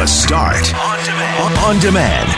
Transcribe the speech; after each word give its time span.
The 0.00 0.06
Start 0.06 0.72
on 0.74 1.04
demand. 1.04 1.58
On 1.58 1.78
demand. 1.78 2.28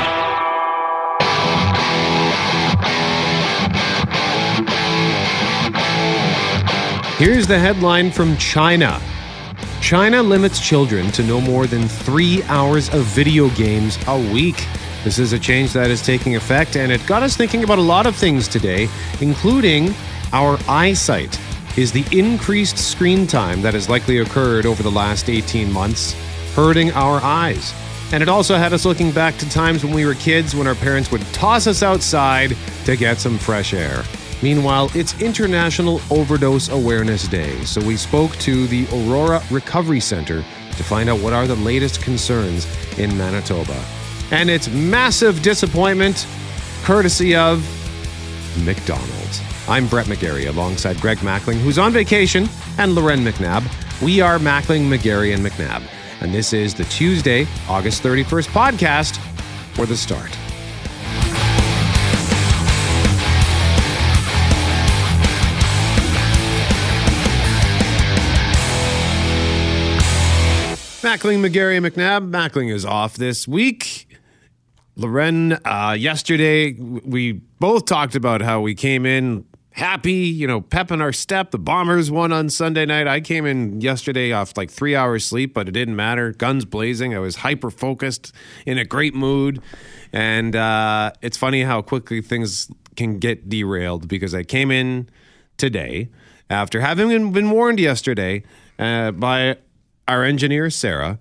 Here's 7.19 7.47
the 7.47 7.57
headline 7.57 8.11
from 8.11 8.37
China. 8.37 9.01
China 9.81 10.25
limits 10.25 10.59
children 10.59 11.13
to 11.13 11.23
no 11.23 11.41
more 11.41 11.69
than 11.69 11.87
three 11.87 12.43
hours 12.49 12.93
of 12.93 13.05
video 13.05 13.49
games 13.51 13.97
a 14.09 14.19
week. 14.33 14.67
This 15.05 15.21
is 15.21 15.33
a 15.33 15.39
change 15.39 15.73
that 15.75 15.89
is 15.89 16.03
taking 16.03 16.35
effect, 16.35 16.75
and 16.75 16.91
it 16.91 17.07
got 17.07 17.23
us 17.23 17.37
thinking 17.37 17.63
about 17.63 17.79
a 17.79 17.83
lot 17.83 18.07
of 18.07 18.17
things 18.17 18.49
today, 18.49 18.89
including 19.21 19.95
our 20.33 20.59
eyesight. 20.67 21.39
Is 21.77 21.93
the 21.93 22.05
increased 22.11 22.77
screen 22.77 23.25
time 23.29 23.63
that 23.63 23.73
has 23.75 23.89
likely 23.89 24.19
occurred 24.19 24.67
over 24.67 24.83
the 24.83 24.91
last 24.91 25.31
18 25.31 25.71
months 25.71 26.17
hurting 26.55 26.93
our 26.93 27.21
eyes? 27.23 27.75
And 28.13 28.23
it 28.23 28.29
also 28.29 28.57
had 28.57 28.73
us 28.73 28.85
looking 28.85 29.11
back 29.11 29.37
to 29.39 29.49
times 29.49 29.85
when 29.85 29.95
we 29.95 30.05
were 30.05 30.15
kids 30.15 30.55
when 30.55 30.67
our 30.67 30.75
parents 30.75 31.11
would 31.11 31.23
toss 31.33 31.67
us 31.67 31.83
outside 31.83 32.57
to 32.85 32.97
get 32.97 33.19
some 33.19 33.39
fresh 33.39 33.73
air. 33.73 34.03
Meanwhile, 34.43 34.91
it's 34.95 35.19
International 35.23 36.01
Overdose 36.11 36.69
Awareness 36.69 37.29
Day, 37.29 37.57
so 37.65 37.81
we 37.81 37.97
spoke 37.97 38.33
to 38.39 38.67
the 38.67 38.87
Aurora 38.93 39.41
Recovery 39.51 40.01
Center 40.01 40.45
to 40.77 40.83
find 40.83 41.09
out 41.09 41.21
what 41.21 41.33
are 41.33 41.47
the 41.47 41.57
latest 41.57 42.03
concerns 42.03 42.67
in 42.99 43.17
Manitoba. 43.17 43.81
And 44.31 44.51
it's 44.51 44.69
massive 44.69 45.43
disappointment, 45.43 46.27
courtesy 46.83 47.37
of 47.37 47.65
McDonald's. 48.65 49.41
I'm 49.69 49.87
Brett 49.87 50.07
McGarry 50.07 50.49
alongside 50.49 51.01
Greg 51.01 51.19
Mackling, 51.19 51.61
who's 51.61 51.79
on 51.79 51.93
vacation, 51.93 52.49
and 52.79 52.95
Lauren 52.95 53.21
McNabb. 53.21 53.63
We 54.03 54.21
are 54.21 54.39
Mackling, 54.39 54.89
McGarry, 54.89 55.35
and 55.35 55.47
McNabb. 55.47 55.83
And 56.23 56.33
this 56.33 56.53
is 56.53 56.73
the 56.73 56.85
Tuesday, 56.85 57.49
August 57.69 58.05
31st 58.05 58.47
podcast 58.51 59.17
for 59.75 59.87
the 59.87 59.97
start. 59.97 60.31
Mackling, 71.03 71.45
McGarry, 71.45 71.85
McNabb. 71.85 72.31
Mackling 72.31 72.73
is 72.73 72.85
off 72.85 73.17
this 73.17 73.49
week. 73.49 74.07
Lauren, 74.95 75.55
uh, 75.65 75.97
yesterday 75.99 76.75
we 76.75 77.33
both 77.33 77.87
talked 77.87 78.15
about 78.15 78.43
how 78.43 78.61
we 78.61 78.77
came 78.77 79.07
in 79.07 79.45
happy, 79.73 80.13
you 80.13 80.47
know, 80.47 80.61
pep 80.61 80.91
in 80.91 81.01
our 81.01 81.13
step. 81.13 81.51
The 81.51 81.59
Bombers 81.59 82.11
won 82.11 82.33
on 82.33 82.51
Sunday 82.51 82.87
night. 82.87 83.07
I 83.07 83.21
came 83.21 83.47
in 83.47 83.81
yesterday 83.81 84.33
off 84.33 84.57
like 84.57 84.71
three 84.71 84.95
hours 84.95 85.25
sleep, 85.25 85.55
but 85.55 85.69
it 85.69 85.73
didn't 85.73 85.97
matter. 85.97 86.33
Guns 86.33 86.65
blazing. 86.65 87.15
I 87.15 87.19
was 87.19 87.37
hyper 87.37 87.71
focused, 87.71 88.33
in 88.67 88.79
a 88.79 88.85
great 88.85 89.15
mood. 89.15 89.61
And 90.13 90.55
uh, 90.55 91.13
it's 91.23 91.37
funny 91.37 91.63
how 91.63 91.83
quickly 91.83 92.21
things 92.21 92.71
can 92.97 93.19
get 93.19 93.49
derailed 93.49 94.09
because 94.09 94.35
I 94.35 94.43
came 94.43 94.71
in 94.71 95.09
today 95.57 96.11
after 96.51 96.81
having 96.81 97.33
been 97.33 97.51
warned 97.51 97.81
yesterday 97.81 98.45
uh, 98.79 99.13
by 99.13 99.57
our 100.07 100.25
engineer, 100.25 100.69
Sarah, 100.69 101.19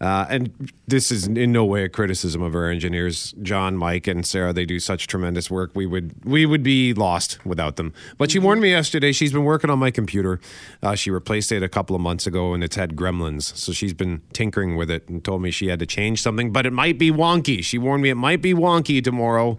uh, 0.00 0.26
and 0.28 0.70
this 0.86 1.10
is 1.10 1.26
in 1.26 1.52
no 1.52 1.64
way 1.64 1.84
a 1.84 1.88
criticism 1.88 2.42
of 2.42 2.54
our 2.54 2.68
engineers, 2.68 3.34
John, 3.40 3.76
Mike, 3.76 4.06
and 4.06 4.26
Sarah. 4.26 4.52
They 4.52 4.66
do 4.66 4.78
such 4.78 5.06
tremendous 5.06 5.50
work. 5.50 5.70
We 5.74 5.86
would 5.86 6.12
we 6.24 6.44
would 6.44 6.62
be 6.62 6.92
lost 6.92 7.44
without 7.46 7.76
them. 7.76 7.94
But 8.18 8.30
she 8.30 8.38
warned 8.38 8.60
me 8.60 8.70
yesterday. 8.70 9.12
She's 9.12 9.32
been 9.32 9.44
working 9.44 9.70
on 9.70 9.78
my 9.78 9.90
computer. 9.90 10.38
Uh, 10.82 10.96
she 10.96 11.10
replaced 11.10 11.50
it 11.50 11.62
a 11.62 11.68
couple 11.68 11.96
of 11.96 12.02
months 12.02 12.26
ago, 12.26 12.52
and 12.52 12.62
it's 12.62 12.76
had 12.76 12.94
gremlins. 12.94 13.56
So 13.56 13.72
she's 13.72 13.94
been 13.94 14.20
tinkering 14.34 14.76
with 14.76 14.90
it 14.90 15.08
and 15.08 15.24
told 15.24 15.40
me 15.40 15.50
she 15.50 15.68
had 15.68 15.78
to 15.78 15.86
change 15.86 16.20
something. 16.20 16.52
But 16.52 16.66
it 16.66 16.74
might 16.74 16.98
be 16.98 17.10
wonky. 17.10 17.64
She 17.64 17.78
warned 17.78 18.02
me 18.02 18.10
it 18.10 18.16
might 18.16 18.42
be 18.42 18.52
wonky 18.52 19.02
tomorrow, 19.02 19.56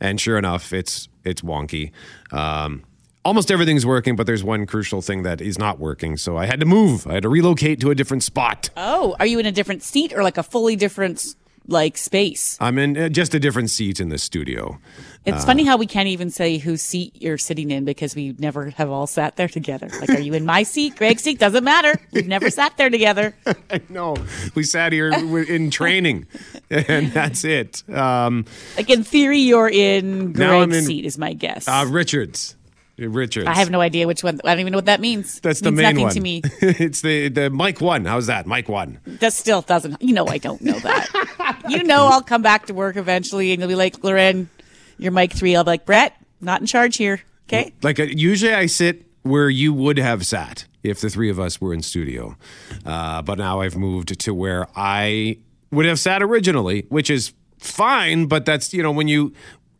and 0.00 0.20
sure 0.20 0.36
enough, 0.36 0.74
it's 0.74 1.08
it's 1.24 1.40
wonky. 1.40 1.92
Um, 2.30 2.82
almost 3.24 3.50
everything's 3.50 3.86
working, 3.86 4.16
but 4.16 4.26
there's 4.26 4.44
one 4.44 4.66
crucial 4.66 5.02
thing 5.02 5.22
that 5.22 5.40
is 5.40 5.58
not 5.58 5.78
working. 5.78 6.16
So 6.16 6.36
I 6.36 6.46
had 6.46 6.60
to 6.60 6.66
move. 6.66 7.06
I 7.06 7.14
had 7.14 7.22
to 7.22 7.28
relocate 7.28 7.80
to 7.80 7.90
a 7.90 7.94
different 7.94 8.22
spot. 8.22 8.70
Oh, 8.76 9.16
are 9.18 9.26
you 9.26 9.38
in 9.38 9.46
a 9.46 9.52
different 9.52 9.82
seat 9.82 10.12
or 10.12 10.22
like 10.22 10.38
a 10.38 10.42
fully 10.42 10.76
different 10.76 11.34
like 11.66 11.98
space? 11.98 12.56
I'm 12.60 12.78
in 12.78 12.96
uh, 12.96 13.08
just 13.10 13.34
a 13.34 13.40
different 13.40 13.70
seat 13.70 14.00
in 14.00 14.08
the 14.08 14.18
studio. 14.18 14.78
It's 15.26 15.42
uh, 15.42 15.46
funny 15.46 15.64
how 15.64 15.76
we 15.76 15.86
can't 15.86 16.08
even 16.08 16.30
say 16.30 16.56
whose 16.56 16.80
seat 16.80 17.20
you're 17.20 17.36
sitting 17.36 17.70
in 17.70 17.84
because 17.84 18.16
we 18.16 18.34
never 18.38 18.70
have 18.70 18.88
all 18.88 19.06
sat 19.06 19.36
there 19.36 19.48
together. 19.48 19.90
Like, 20.00 20.08
are 20.10 20.20
you 20.20 20.32
in 20.32 20.46
my 20.46 20.62
seat, 20.62 20.96
Greg's 20.96 21.22
seat? 21.22 21.38
Doesn't 21.38 21.64
matter. 21.64 22.00
We've 22.12 22.26
never 22.26 22.48
sat 22.50 22.76
there 22.78 22.90
together. 22.90 23.36
Know. 23.90 24.16
We 24.54 24.64
sat 24.64 24.92
here 24.92 25.10
in 25.10 25.70
training, 25.70 26.26
and 26.70 27.12
that's 27.12 27.44
it. 27.44 27.88
Um, 27.88 28.44
like 28.76 28.90
in 28.90 29.02
theory, 29.02 29.38
you're 29.38 29.68
in 29.68 30.32
Greg's 30.32 30.76
in, 30.76 30.84
seat. 30.84 31.04
Is 31.04 31.16
my 31.16 31.32
guess. 31.32 31.66
Uh, 31.66 31.86
Richards. 31.88 32.56
Richards. 32.98 33.46
I 33.46 33.54
have 33.54 33.70
no 33.70 33.80
idea 33.80 34.06
which 34.06 34.24
one. 34.24 34.40
I 34.44 34.50
don't 34.50 34.60
even 34.60 34.72
know 34.72 34.78
what 34.78 34.86
that 34.86 35.00
means. 35.00 35.40
That's 35.40 35.60
the 35.60 35.70
means 35.70 35.94
main 35.94 36.00
one. 36.00 36.12
to 36.12 36.20
me. 36.20 36.42
it's 36.60 37.00
the 37.00 37.28
the 37.28 37.50
Mike 37.50 37.80
one. 37.80 38.04
How's 38.04 38.26
that? 38.26 38.46
Mike 38.46 38.68
one. 38.68 38.98
That 39.06 39.32
still 39.32 39.62
doesn't. 39.62 40.02
You 40.02 40.14
know, 40.14 40.26
I 40.26 40.38
don't 40.38 40.60
know 40.60 40.78
that. 40.80 41.62
you 41.68 41.84
know, 41.84 42.06
I'll 42.06 42.22
come 42.22 42.42
back 42.42 42.66
to 42.66 42.74
work 42.74 42.96
eventually, 42.96 43.52
and 43.52 43.60
you'll 43.60 43.68
be 43.68 43.74
like, 43.74 44.02
Lauren, 44.02 44.50
you're 44.98 45.12
Mike 45.12 45.32
three. 45.32 45.54
I'll 45.54 45.64
be 45.64 45.70
like, 45.70 45.86
Brett, 45.86 46.14
not 46.40 46.60
in 46.60 46.66
charge 46.66 46.96
here. 46.96 47.20
Okay. 47.46 47.72
Like 47.82 48.00
uh, 48.00 48.04
usually, 48.04 48.54
I 48.54 48.66
sit 48.66 49.06
where 49.22 49.48
you 49.48 49.72
would 49.72 49.98
have 49.98 50.26
sat 50.26 50.64
if 50.82 51.00
the 51.00 51.10
three 51.10 51.30
of 51.30 51.38
us 51.38 51.60
were 51.60 51.72
in 51.72 51.82
studio, 51.82 52.36
uh, 52.84 53.22
but 53.22 53.38
now 53.38 53.60
I've 53.60 53.76
moved 53.76 54.18
to 54.18 54.34
where 54.34 54.66
I 54.74 55.38
would 55.70 55.86
have 55.86 56.00
sat 56.00 56.22
originally, 56.22 56.86
which 56.88 57.10
is 57.10 57.32
fine 57.58 58.26
but 58.26 58.44
that's 58.44 58.72
you 58.72 58.82
know 58.82 58.92
when 58.92 59.08
you 59.08 59.32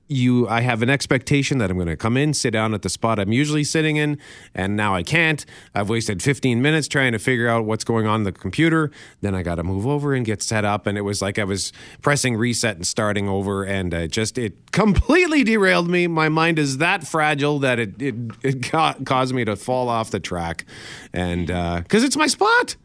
you 0.08 0.48
I 0.48 0.62
have 0.62 0.82
an 0.82 0.90
expectation 0.90 1.58
that 1.58 1.70
I'm 1.70 1.76
going 1.76 1.88
to 1.88 1.96
come 1.96 2.16
in, 2.16 2.34
sit 2.34 2.50
down 2.50 2.74
at 2.74 2.82
the 2.82 2.88
spot 2.88 3.18
I'm 3.18 3.32
usually 3.32 3.64
sitting 3.64 3.96
in, 3.96 4.18
and 4.54 4.76
now 4.76 4.94
I 4.94 5.02
can't. 5.02 5.44
I've 5.74 5.88
wasted 5.88 6.22
15 6.22 6.60
minutes 6.60 6.88
trying 6.88 7.12
to 7.12 7.18
figure 7.18 7.48
out 7.48 7.64
what's 7.64 7.84
going 7.84 8.06
on 8.06 8.24
the 8.24 8.32
computer. 8.32 8.90
Then 9.20 9.34
I 9.34 9.42
got 9.42 9.56
to 9.56 9.62
move 9.62 9.86
over 9.86 10.14
and 10.14 10.24
get 10.24 10.42
set 10.42 10.64
up, 10.64 10.86
and 10.86 10.96
it 10.98 11.02
was 11.02 11.22
like 11.22 11.38
I 11.38 11.44
was 11.44 11.72
pressing 12.02 12.36
reset 12.36 12.76
and 12.76 12.86
starting 12.86 13.28
over, 13.28 13.64
and 13.64 13.94
uh, 13.94 14.06
just 14.06 14.38
it 14.38 14.72
completely 14.72 15.44
derailed 15.44 15.88
me. 15.88 16.06
My 16.06 16.28
mind 16.28 16.58
is 16.58 16.78
that 16.78 17.06
fragile 17.06 17.58
that 17.60 17.78
it 17.78 18.00
it, 18.00 18.14
it 18.42 18.70
caused 19.04 19.34
me 19.34 19.44
to 19.44 19.56
fall 19.56 19.88
off 19.88 20.10
the 20.10 20.20
track, 20.20 20.64
and 21.12 21.46
because 21.46 22.02
uh, 22.02 22.06
it's 22.06 22.16
my 22.16 22.26
spot. 22.26 22.76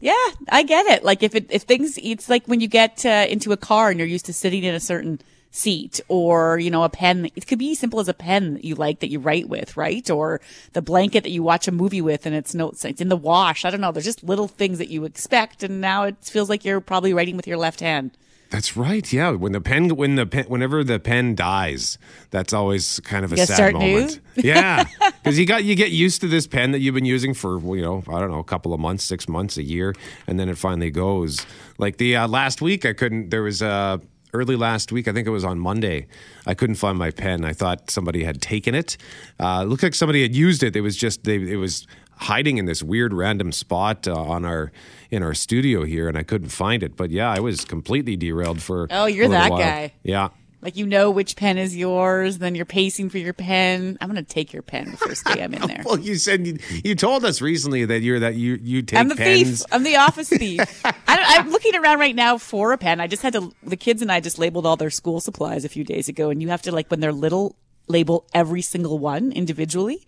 Yeah, 0.00 0.12
I 0.50 0.62
get 0.64 0.86
it. 0.86 1.04
Like 1.04 1.22
if 1.22 1.34
it 1.34 1.46
if 1.48 1.62
things, 1.62 1.98
it's 2.02 2.28
like 2.28 2.46
when 2.46 2.60
you 2.60 2.68
get 2.68 3.04
uh, 3.06 3.26
into 3.28 3.52
a 3.52 3.56
car 3.56 3.90
and 3.90 3.98
you're 3.98 4.08
used 4.08 4.26
to 4.26 4.32
sitting 4.32 4.62
in 4.62 4.74
a 4.74 4.80
certain 4.80 5.20
seat 5.50 6.00
or, 6.08 6.58
you 6.58 6.70
know, 6.70 6.84
a 6.84 6.88
pen. 6.88 7.30
It 7.36 7.46
could 7.46 7.58
be 7.58 7.72
as 7.72 7.78
simple 7.78 8.00
as 8.00 8.08
a 8.08 8.14
pen 8.14 8.54
that 8.54 8.64
you 8.64 8.74
like 8.74 9.00
that 9.00 9.10
you 9.10 9.18
write 9.18 9.48
with, 9.48 9.76
right? 9.76 10.08
Or 10.10 10.40
the 10.72 10.82
blanket 10.82 11.22
that 11.24 11.30
you 11.30 11.42
watch 11.42 11.68
a 11.68 11.72
movie 11.72 12.02
with 12.02 12.26
and 12.26 12.34
it's 12.34 12.54
notes, 12.54 12.84
it's 12.84 13.00
in 13.00 13.08
the 13.08 13.16
wash. 13.16 13.64
I 13.64 13.70
don't 13.70 13.80
know. 13.80 13.92
There's 13.92 14.04
just 14.04 14.22
little 14.22 14.48
things 14.48 14.78
that 14.78 14.88
you 14.88 15.04
expect. 15.04 15.62
And 15.62 15.80
now 15.80 16.04
it 16.04 16.16
feels 16.22 16.48
like 16.48 16.64
you're 16.64 16.80
probably 16.80 17.14
writing 17.14 17.36
with 17.36 17.46
your 17.46 17.58
left 17.58 17.80
hand. 17.80 18.16
That's 18.50 18.78
right. 18.78 19.12
Yeah, 19.12 19.32
when 19.32 19.52
the 19.52 19.60
pen, 19.60 19.94
when 19.94 20.14
the 20.14 20.24
pen, 20.24 20.46
whenever 20.46 20.82
the 20.82 20.98
pen 20.98 21.34
dies, 21.34 21.98
that's 22.30 22.54
always 22.54 22.98
kind 23.00 23.22
of 23.24 23.32
a 23.32 23.36
sad 23.46 23.74
moment. 23.74 24.20
yeah, 24.36 24.84
because 25.22 25.38
you 25.38 25.44
got 25.44 25.64
you 25.64 25.74
get 25.74 25.90
used 25.90 26.22
to 26.22 26.28
this 26.28 26.46
pen 26.46 26.72
that 26.72 26.78
you've 26.78 26.94
been 26.94 27.04
using 27.04 27.34
for 27.34 27.58
you 27.76 27.82
know 27.82 28.02
I 28.08 28.18
don't 28.18 28.30
know 28.30 28.38
a 28.38 28.44
couple 28.44 28.72
of 28.72 28.80
months, 28.80 29.04
six 29.04 29.28
months, 29.28 29.58
a 29.58 29.62
year, 29.62 29.94
and 30.26 30.40
then 30.40 30.48
it 30.48 30.56
finally 30.56 30.90
goes. 30.90 31.44
Like 31.76 31.98
the 31.98 32.16
uh, 32.16 32.26
last 32.26 32.62
week, 32.62 32.86
I 32.86 32.94
couldn't. 32.94 33.28
There 33.28 33.42
was 33.42 33.60
a 33.60 34.00
early 34.32 34.56
last 34.56 34.92
week. 34.92 35.08
I 35.08 35.12
think 35.12 35.26
it 35.26 35.30
was 35.30 35.44
on 35.44 35.58
Monday. 35.58 36.06
I 36.46 36.54
couldn't 36.54 36.76
find 36.76 36.98
my 36.98 37.10
pen. 37.10 37.44
I 37.44 37.52
thought 37.52 37.90
somebody 37.90 38.24
had 38.24 38.40
taken 38.40 38.74
it. 38.74 38.96
Uh, 39.38 39.62
it 39.64 39.68
looked 39.68 39.82
like 39.82 39.94
somebody 39.94 40.22
had 40.22 40.34
used 40.34 40.62
it. 40.62 40.76
It 40.76 40.80
was 40.82 40.96
just 40.96 41.24
they, 41.24 41.36
it 41.36 41.56
was 41.56 41.86
hiding 42.16 42.58
in 42.58 42.66
this 42.66 42.82
weird 42.82 43.14
random 43.14 43.52
spot 43.52 44.08
uh, 44.08 44.14
on 44.14 44.44
our 44.44 44.72
in 45.10 45.22
our 45.22 45.34
studio 45.34 45.84
here, 45.84 46.08
and 46.08 46.18
I 46.18 46.22
couldn't 46.22 46.50
find 46.50 46.82
it. 46.82 46.96
But 46.96 47.10
yeah, 47.10 47.30
I 47.30 47.40
was 47.40 47.64
completely 47.64 48.16
derailed 48.16 48.60
for. 48.60 48.88
Oh, 48.90 49.06
you're 49.06 49.28
that 49.28 49.50
while. 49.50 49.60
guy. 49.60 49.94
Yeah. 50.02 50.28
Like 50.60 50.76
you 50.76 50.86
know 50.86 51.10
which 51.12 51.36
pen 51.36 51.56
is 51.56 51.76
yours, 51.76 52.38
then 52.38 52.56
you're 52.56 52.64
pacing 52.64 53.10
for 53.10 53.18
your 53.18 53.32
pen. 53.32 53.96
I'm 54.00 54.08
gonna 54.08 54.24
take 54.24 54.52
your 54.52 54.62
pen 54.62 54.90
the 54.90 54.96
first 54.96 55.24
day 55.24 55.42
I'm 55.42 55.54
in 55.54 55.62
there. 55.68 55.82
well, 55.84 55.98
you 55.98 56.16
said 56.16 56.46
you, 56.46 56.58
you, 56.82 56.96
told 56.96 57.24
us 57.24 57.40
recently 57.40 57.84
that 57.84 58.00
you're 58.00 58.18
that 58.18 58.34
you 58.34 58.58
you 58.60 58.82
take. 58.82 58.98
I'm 58.98 59.08
the 59.08 59.14
pens. 59.14 59.60
thief. 59.60 59.66
I'm 59.70 59.84
the 59.84 59.96
office 59.96 60.28
thief. 60.28 60.82
I 60.84 61.36
am 61.38 61.50
looking 61.50 61.76
around 61.76 62.00
right 62.00 62.14
now 62.14 62.38
for 62.38 62.72
a 62.72 62.78
pen. 62.78 63.00
I 63.00 63.06
just 63.06 63.22
had 63.22 63.34
to. 63.34 63.52
The 63.62 63.76
kids 63.76 64.02
and 64.02 64.10
I 64.10 64.18
just 64.18 64.38
labeled 64.38 64.66
all 64.66 64.76
their 64.76 64.90
school 64.90 65.20
supplies 65.20 65.64
a 65.64 65.68
few 65.68 65.84
days 65.84 66.08
ago, 66.08 66.28
and 66.30 66.42
you 66.42 66.48
have 66.48 66.62
to 66.62 66.72
like 66.72 66.90
when 66.90 66.98
they're 66.98 67.12
little 67.12 67.54
label 67.86 68.26
every 68.34 68.62
single 68.62 68.98
one 68.98 69.30
individually, 69.30 70.06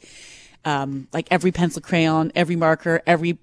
um, 0.64 1.06
like 1.12 1.28
every 1.30 1.52
pencil, 1.52 1.80
crayon, 1.80 2.32
every 2.34 2.56
marker, 2.56 3.02
every 3.06 3.38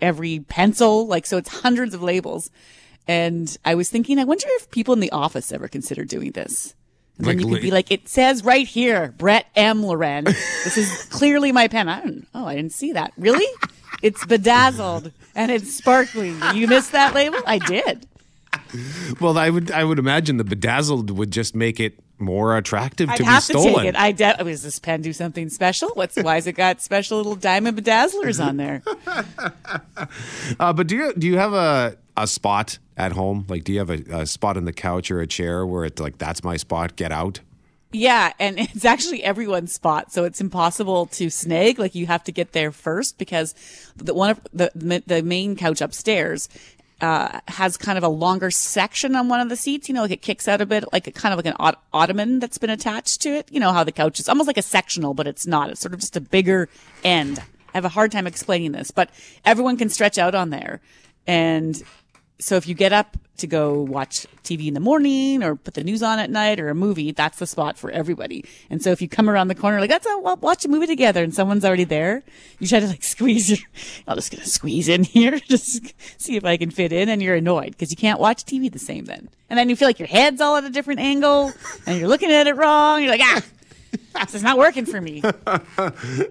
every 0.00 0.38
pencil. 0.40 1.08
Like 1.08 1.26
so, 1.26 1.36
it's 1.36 1.48
hundreds 1.48 1.94
of 1.94 2.02
labels. 2.02 2.50
And 3.06 3.56
I 3.64 3.74
was 3.74 3.90
thinking, 3.90 4.18
I 4.18 4.24
wonder 4.24 4.46
if 4.50 4.70
people 4.70 4.94
in 4.94 5.00
the 5.00 5.10
office 5.12 5.52
ever 5.52 5.68
consider 5.68 6.04
doing 6.04 6.32
this. 6.32 6.74
And 7.18 7.26
like, 7.26 7.36
then 7.36 7.46
you 7.46 7.54
could 7.54 7.62
be 7.62 7.70
like, 7.70 7.90
it 7.90 8.08
says 8.08 8.44
right 8.44 8.66
here, 8.66 9.14
Brett 9.18 9.46
M. 9.54 9.82
Lauren. 9.82 10.24
This 10.24 10.76
is 10.76 11.04
clearly 11.10 11.52
my 11.52 11.68
pen. 11.68 11.88
I 11.88 12.00
don't, 12.00 12.26
oh, 12.34 12.46
I 12.46 12.56
didn't 12.56 12.72
see 12.72 12.92
that. 12.92 13.12
Really? 13.16 13.46
It's 14.02 14.24
bedazzled 14.26 15.12
and 15.34 15.50
it's 15.50 15.74
sparkling. 15.74 16.40
You 16.54 16.66
missed 16.66 16.92
that 16.92 17.14
label? 17.14 17.38
I 17.46 17.58
did. 17.58 18.06
Well, 19.20 19.38
I 19.38 19.50
would 19.50 19.70
I 19.70 19.84
would 19.84 19.98
imagine 19.98 20.36
the 20.36 20.44
bedazzled 20.44 21.10
would 21.10 21.30
just 21.30 21.54
make 21.54 21.78
it 21.78 21.98
more 22.18 22.56
attractive 22.56 23.08
I'd 23.08 23.16
to 23.16 23.22
be 23.22 23.26
have 23.26 23.44
to 23.46 23.52
take 23.54 23.84
it. 23.84 23.96
I 23.96 24.12
de- 24.12 24.36
does 24.36 24.62
this 24.62 24.78
pen 24.78 25.02
do 25.02 25.12
something 25.12 25.48
special? 25.48 25.90
What's 25.94 26.16
why 26.16 26.36
has 26.36 26.46
it 26.46 26.52
got 26.52 26.80
special 26.80 27.16
little 27.18 27.36
diamond 27.36 27.78
bedazzlers 27.78 28.44
on 28.44 28.56
there? 28.56 28.82
Uh, 30.60 30.72
but 30.72 30.86
do 30.86 30.96
you 30.96 31.12
do 31.14 31.26
you 31.26 31.38
have 31.38 31.52
a 31.52 31.96
a 32.16 32.26
spot 32.26 32.78
at 32.96 33.12
home? 33.12 33.46
Like, 33.48 33.64
do 33.64 33.72
you 33.72 33.78
have 33.78 33.90
a, 33.90 34.20
a 34.20 34.26
spot 34.26 34.56
on 34.56 34.64
the 34.64 34.72
couch 34.72 35.10
or 35.10 35.20
a 35.20 35.26
chair 35.26 35.66
where 35.66 35.84
it's 35.84 36.00
like 36.00 36.18
that's 36.18 36.44
my 36.44 36.56
spot? 36.56 36.96
Get 36.96 37.12
out. 37.12 37.40
Yeah, 37.94 38.32
and 38.38 38.58
it's 38.60 38.84
actually 38.84 39.22
everyone's 39.22 39.72
spot, 39.72 40.12
so 40.12 40.24
it's 40.24 40.40
impossible 40.40 41.06
to 41.06 41.30
snag. 41.30 41.78
Like 41.78 41.94
you 41.94 42.06
have 42.06 42.24
to 42.24 42.32
get 42.32 42.52
there 42.52 42.72
first 42.72 43.18
because 43.18 43.54
the 43.96 44.14
one 44.14 44.30
of 44.30 44.40
the 44.52 45.02
the 45.06 45.22
main 45.22 45.56
couch 45.56 45.80
upstairs 45.80 46.48
uh, 47.00 47.40
has 47.48 47.76
kind 47.76 47.98
of 47.98 48.04
a 48.04 48.08
longer 48.08 48.50
section 48.50 49.14
on 49.14 49.28
one 49.28 49.40
of 49.40 49.48
the 49.48 49.56
seats. 49.56 49.88
You 49.88 49.94
know, 49.94 50.02
like 50.02 50.10
it 50.10 50.22
kicks 50.22 50.48
out 50.48 50.60
a 50.60 50.66
bit, 50.66 50.84
like 50.92 51.06
a 51.06 51.12
kind 51.12 51.32
of 51.32 51.38
like 51.38 51.46
an 51.46 51.56
ot- 51.58 51.80
ottoman 51.92 52.38
that's 52.38 52.58
been 52.58 52.70
attached 52.70 53.22
to 53.22 53.30
it. 53.30 53.50
You 53.50 53.60
know 53.60 53.72
how 53.72 53.84
the 53.84 53.92
couch 53.92 54.20
is 54.20 54.28
almost 54.28 54.46
like 54.46 54.58
a 54.58 54.62
sectional, 54.62 55.14
but 55.14 55.26
it's 55.26 55.46
not. 55.46 55.70
It's 55.70 55.80
sort 55.80 55.94
of 55.94 56.00
just 56.00 56.16
a 56.16 56.20
bigger 56.20 56.68
end. 57.02 57.38
I 57.38 57.78
have 57.78 57.84
a 57.84 57.90
hard 57.90 58.12
time 58.12 58.26
explaining 58.26 58.72
this, 58.72 58.90
but 58.90 59.10
everyone 59.44 59.76
can 59.76 59.88
stretch 59.88 60.16
out 60.18 60.34
on 60.34 60.50
there, 60.50 60.80
and 61.26 61.80
so 62.38 62.56
if 62.56 62.66
you 62.66 62.74
get 62.74 62.92
up 62.92 63.16
to 63.36 63.46
go 63.46 63.80
watch 63.82 64.26
TV 64.44 64.68
in 64.68 64.74
the 64.74 64.80
morning 64.80 65.42
or 65.42 65.56
put 65.56 65.74
the 65.74 65.82
news 65.82 66.02
on 66.02 66.18
at 66.18 66.30
night 66.30 66.60
or 66.60 66.68
a 66.68 66.74
movie, 66.74 67.10
that's 67.10 67.38
the 67.38 67.46
spot 67.46 67.76
for 67.76 67.90
everybody. 67.90 68.44
And 68.70 68.82
so 68.82 68.90
if 68.90 69.02
you 69.02 69.08
come 69.08 69.28
around 69.28 69.48
the 69.48 69.54
corner, 69.54 69.80
like, 69.80 69.90
let's 69.90 70.06
uh, 70.06 70.36
watch 70.40 70.64
a 70.64 70.68
movie 70.68 70.86
together 70.86 71.22
and 71.22 71.34
someone's 71.34 71.64
already 71.64 71.84
there, 71.84 72.22
you 72.58 72.68
try 72.68 72.80
to 72.80 72.86
like 72.86 73.02
squeeze 73.14 73.50
your, 73.50 73.58
I'm 74.06 74.16
just 74.16 74.30
going 74.30 74.42
to 74.42 74.48
squeeze 74.48 74.88
in 74.88 75.04
here, 75.04 75.38
just 75.48 75.94
see 76.20 76.36
if 76.36 76.44
I 76.44 76.56
can 76.56 76.70
fit 76.70 76.92
in. 76.92 77.08
And 77.08 77.22
you're 77.22 77.36
annoyed 77.36 77.70
because 77.70 77.90
you 77.90 77.96
can't 77.96 78.20
watch 78.20 78.44
TV 78.44 78.70
the 78.70 78.78
same 78.78 79.04
then. 79.06 79.28
And 79.50 79.58
then 79.58 79.68
you 79.68 79.76
feel 79.76 79.88
like 79.88 79.98
your 79.98 80.08
head's 80.08 80.40
all 80.40 80.56
at 80.56 80.64
a 80.64 80.70
different 80.70 81.00
angle 81.00 81.52
and 81.86 81.98
you're 81.98 82.08
looking 82.08 82.30
at 82.30 82.46
it 82.46 82.56
wrong. 82.56 83.02
You're 83.02 83.10
like, 83.10 83.20
ah, 83.22 83.42
this 84.20 84.34
is 84.34 84.42
not 84.42 84.58
working 84.58 84.86
for 84.86 85.00
me. 85.00 85.22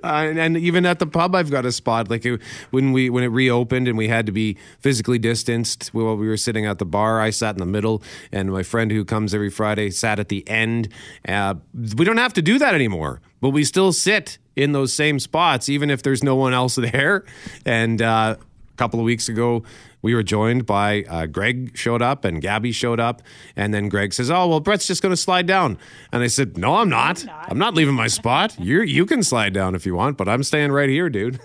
And, 0.04 0.40
and 0.40 0.58
even 0.58 0.86
at 0.86 1.00
the 1.00 1.08
pub, 1.08 1.36
I've 1.36 1.50
got 1.50 1.66
a 1.66 1.72
spot. 1.72 2.10
Like 2.10 2.26
it, 2.26 2.42
when 2.72 2.92
we 2.92 3.10
when 3.10 3.24
it 3.24 3.28
reopened 3.28 3.88
and 3.88 3.98
we 3.98 4.08
had 4.08 4.26
to 4.26 4.32
be 4.32 4.58
physically 4.80 5.18
distanced 5.18 5.90
while 5.94 6.16
we 6.16 6.28
were 6.28 6.38
sitting 6.38 6.66
at 6.66 6.80
the 6.80 6.86
bar, 6.86 7.22
I 7.22 7.30
sat 7.30 7.56
in 7.56 7.60
the 7.60 7.66
middle, 7.66 8.04
and 8.32 8.52
my 8.52 8.64
friend 8.64 8.92
who 8.92 9.06
comes 9.06 9.34
every 9.34 9.50
Friday 9.50 9.90
sat 9.92 10.20
at 10.20 10.30
the 10.30 10.48
end. 10.48 10.90
Uh, 11.28 11.56
we 11.98 12.06
don't 12.06 12.18
have 12.18 12.34
to 12.34 12.42
do 12.42 12.58
that 12.60 12.74
anymore, 12.74 13.22
but 13.42 13.50
we 13.50 13.64
still 13.64 13.94
sit 13.94 14.38
in 14.56 14.72
those 14.72 14.94
same 14.94 15.20
spots, 15.20 15.70
even 15.70 15.90
if 15.90 16.04
there's 16.04 16.24
no 16.24 16.36
one 16.36 16.54
else 16.54 16.76
there. 16.94 17.26
And 17.66 18.02
uh, 18.02 18.36
a 18.40 18.78
couple 18.78 19.00
of 19.00 19.06
weeks 19.06 19.30
ago, 19.30 19.64
we 20.04 20.14
were 20.14 20.22
joined 20.22 20.68
by 20.68 21.04
uh, 21.10 21.26
Greg 21.26 21.76
showed 21.76 22.04
up 22.04 22.26
and 22.26 22.42
Gabby 22.42 22.72
showed 22.72 23.00
up, 23.00 23.24
and 23.56 23.74
then 23.74 23.90
Greg 23.90 24.14
says, 24.14 24.30
"Oh 24.30 24.48
well, 24.48 24.60
Brett's 24.60 24.86
just 24.86 25.02
going 25.02 25.12
to 25.14 25.18
slide 25.18 25.48
down," 25.48 25.80
and 26.12 26.22
I 26.22 26.28
said, 26.28 26.58
"No, 26.58 26.76
I'm 26.76 26.90
not. 26.90 27.26
I'm 27.50 27.58
not 27.58 27.74
leaving 27.74 27.96
my 27.96 28.08
spot. 28.08 28.56
You 28.60 28.82
you 28.82 29.08
can 29.08 29.24
slide 29.24 29.54
down 29.54 29.74
if 29.74 29.86
you 29.88 29.96
want, 29.96 30.18
but 30.18 30.30
I'm 30.30 30.44
staying 30.44 30.72
right 30.72 30.90
here, 30.90 31.10
dude." 31.10 31.40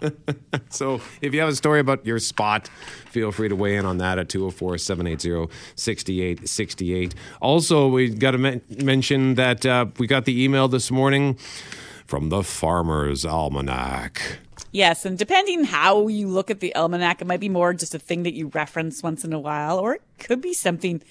so 0.70 1.00
if 1.20 1.34
you 1.34 1.40
have 1.40 1.48
a 1.48 1.56
story 1.56 1.80
about 1.80 2.06
your 2.06 2.18
spot, 2.18 2.68
feel 3.10 3.32
free 3.32 3.48
to 3.48 3.56
weigh 3.56 3.76
in 3.76 3.84
on 3.84 3.98
that 3.98 4.18
at 4.18 4.28
204 4.28 4.78
780 4.78 5.52
6868. 5.76 7.14
Also, 7.40 7.88
we 7.88 8.08
got 8.10 8.30
to 8.30 8.38
men- 8.38 8.62
mention 8.68 9.34
that 9.34 9.66
uh, 9.66 9.86
we 9.98 10.06
got 10.06 10.24
the 10.24 10.42
email 10.42 10.68
this 10.68 10.90
morning 10.90 11.36
from 12.12 12.28
the 12.28 12.42
Farmer's 12.42 13.24
Almanac. 13.24 14.36
Yes, 14.70 15.06
and 15.06 15.16
depending 15.16 15.64
how 15.64 16.08
you 16.08 16.28
look 16.28 16.50
at 16.50 16.60
the 16.60 16.74
almanac, 16.74 17.22
it 17.22 17.26
might 17.26 17.40
be 17.40 17.48
more 17.48 17.72
just 17.72 17.94
a 17.94 17.98
thing 17.98 18.24
that 18.24 18.34
you 18.34 18.48
reference 18.48 19.02
once 19.02 19.24
in 19.24 19.32
a 19.32 19.40
while, 19.40 19.78
or 19.78 19.94
it 19.94 20.02
could 20.18 20.42
be 20.42 20.52
something 20.52 21.02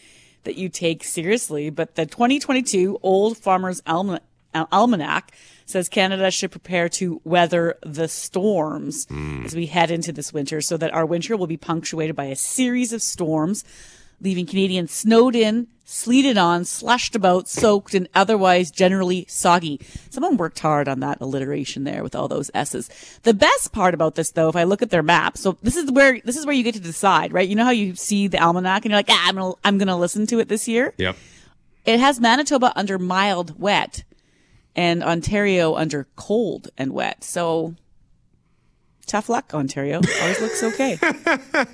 that 0.44 0.58
you 0.58 0.70
take 0.70 1.04
seriously. 1.04 1.72
But 1.72 1.96
the 1.96 2.06
2022 2.06 3.00
Old 3.02 3.36
Farmer's 3.36 3.82
Alma- 3.88 4.22
Al- 4.54 4.68
Almanac 4.72 5.32
says 5.66 5.90
Canada 5.90 6.30
should 6.30 6.52
prepare 6.52 6.88
to 6.90 7.20
weather 7.24 7.80
the 7.82 8.08
storms 8.08 9.08
hmm. 9.08 9.44
as 9.44 9.56
we 9.56 9.66
head 9.66 9.90
into 9.90 10.12
this 10.12 10.32
winter, 10.32 10.62
so 10.62 10.78
that 10.78 10.94
our 10.94 11.08
winter 11.08 11.36
will 11.36 11.48
be 11.48 11.58
punctuated 11.58 12.16
by 12.16 12.26
a 12.26 12.36
series 12.36 12.94
of 12.94 13.02
storms, 13.02 13.64
leaving 14.22 14.46
Canadians 14.46 14.92
snowed 14.92 15.36
in, 15.36 15.68
sleeted 15.84 16.38
on, 16.38 16.64
slushed 16.64 17.16
about, 17.16 17.50
soaked, 17.50 17.94
and 17.94 18.08
otherwise 18.16 18.72
generally 18.72 19.26
soggy. 19.28 19.80
Someone 20.10 20.38
worked 20.38 20.60
hard 20.60 20.88
on 20.88 21.02
that 21.02 21.20
alliteration 21.20 21.84
there 21.84 22.02
with 22.02 22.16
all 22.16 22.28
those 22.28 22.50
S's. 22.54 22.90
The 23.24 23.34
best 23.34 23.74
part 23.74 23.94
about 23.94 24.16
this, 24.16 24.32
though, 24.32 24.48
if 24.48 24.56
I 24.56 24.64
look 24.64 24.82
at 24.82 24.90
their 24.90 25.04
map, 25.04 25.38
so 25.38 25.58
this 25.62 25.76
is 25.76 25.92
where 25.92 26.20
this 26.24 26.38
is 26.38 26.46
where 26.46 26.56
you 26.56 26.64
get 26.64 26.76
to 26.76 26.80
decide, 26.80 27.34
right? 27.34 27.48
You 27.48 27.56
know 27.56 27.66
how 27.66 27.72
you 27.72 27.96
see 27.96 28.28
the 28.28 28.42
almanac 28.42 28.86
and 28.86 28.92
you're 28.92 29.00
like, 29.00 29.10
ah, 29.10 29.28
I'm 29.28 29.36
gonna 29.36 29.54
I'm 29.66 29.78
gonna 29.78 29.98
listen 29.98 30.26
to 30.28 30.40
it 30.40 30.48
this 30.48 30.68
year. 30.68 30.94
Yep. 30.98 31.18
It 31.86 32.00
has 32.00 32.20
Manitoba 32.20 32.72
under 32.76 32.98
mild 32.98 33.60
wet, 33.60 34.04
and 34.76 35.04
Ontario 35.04 35.76
under 35.76 36.08
cold 36.16 36.70
and 36.78 36.94
wet. 36.94 37.24
So. 37.24 37.76
Tough 39.08 39.30
luck, 39.30 39.54
Ontario. 39.54 40.00
Always 40.22 40.42
looks 40.42 40.64
okay. 40.64 40.98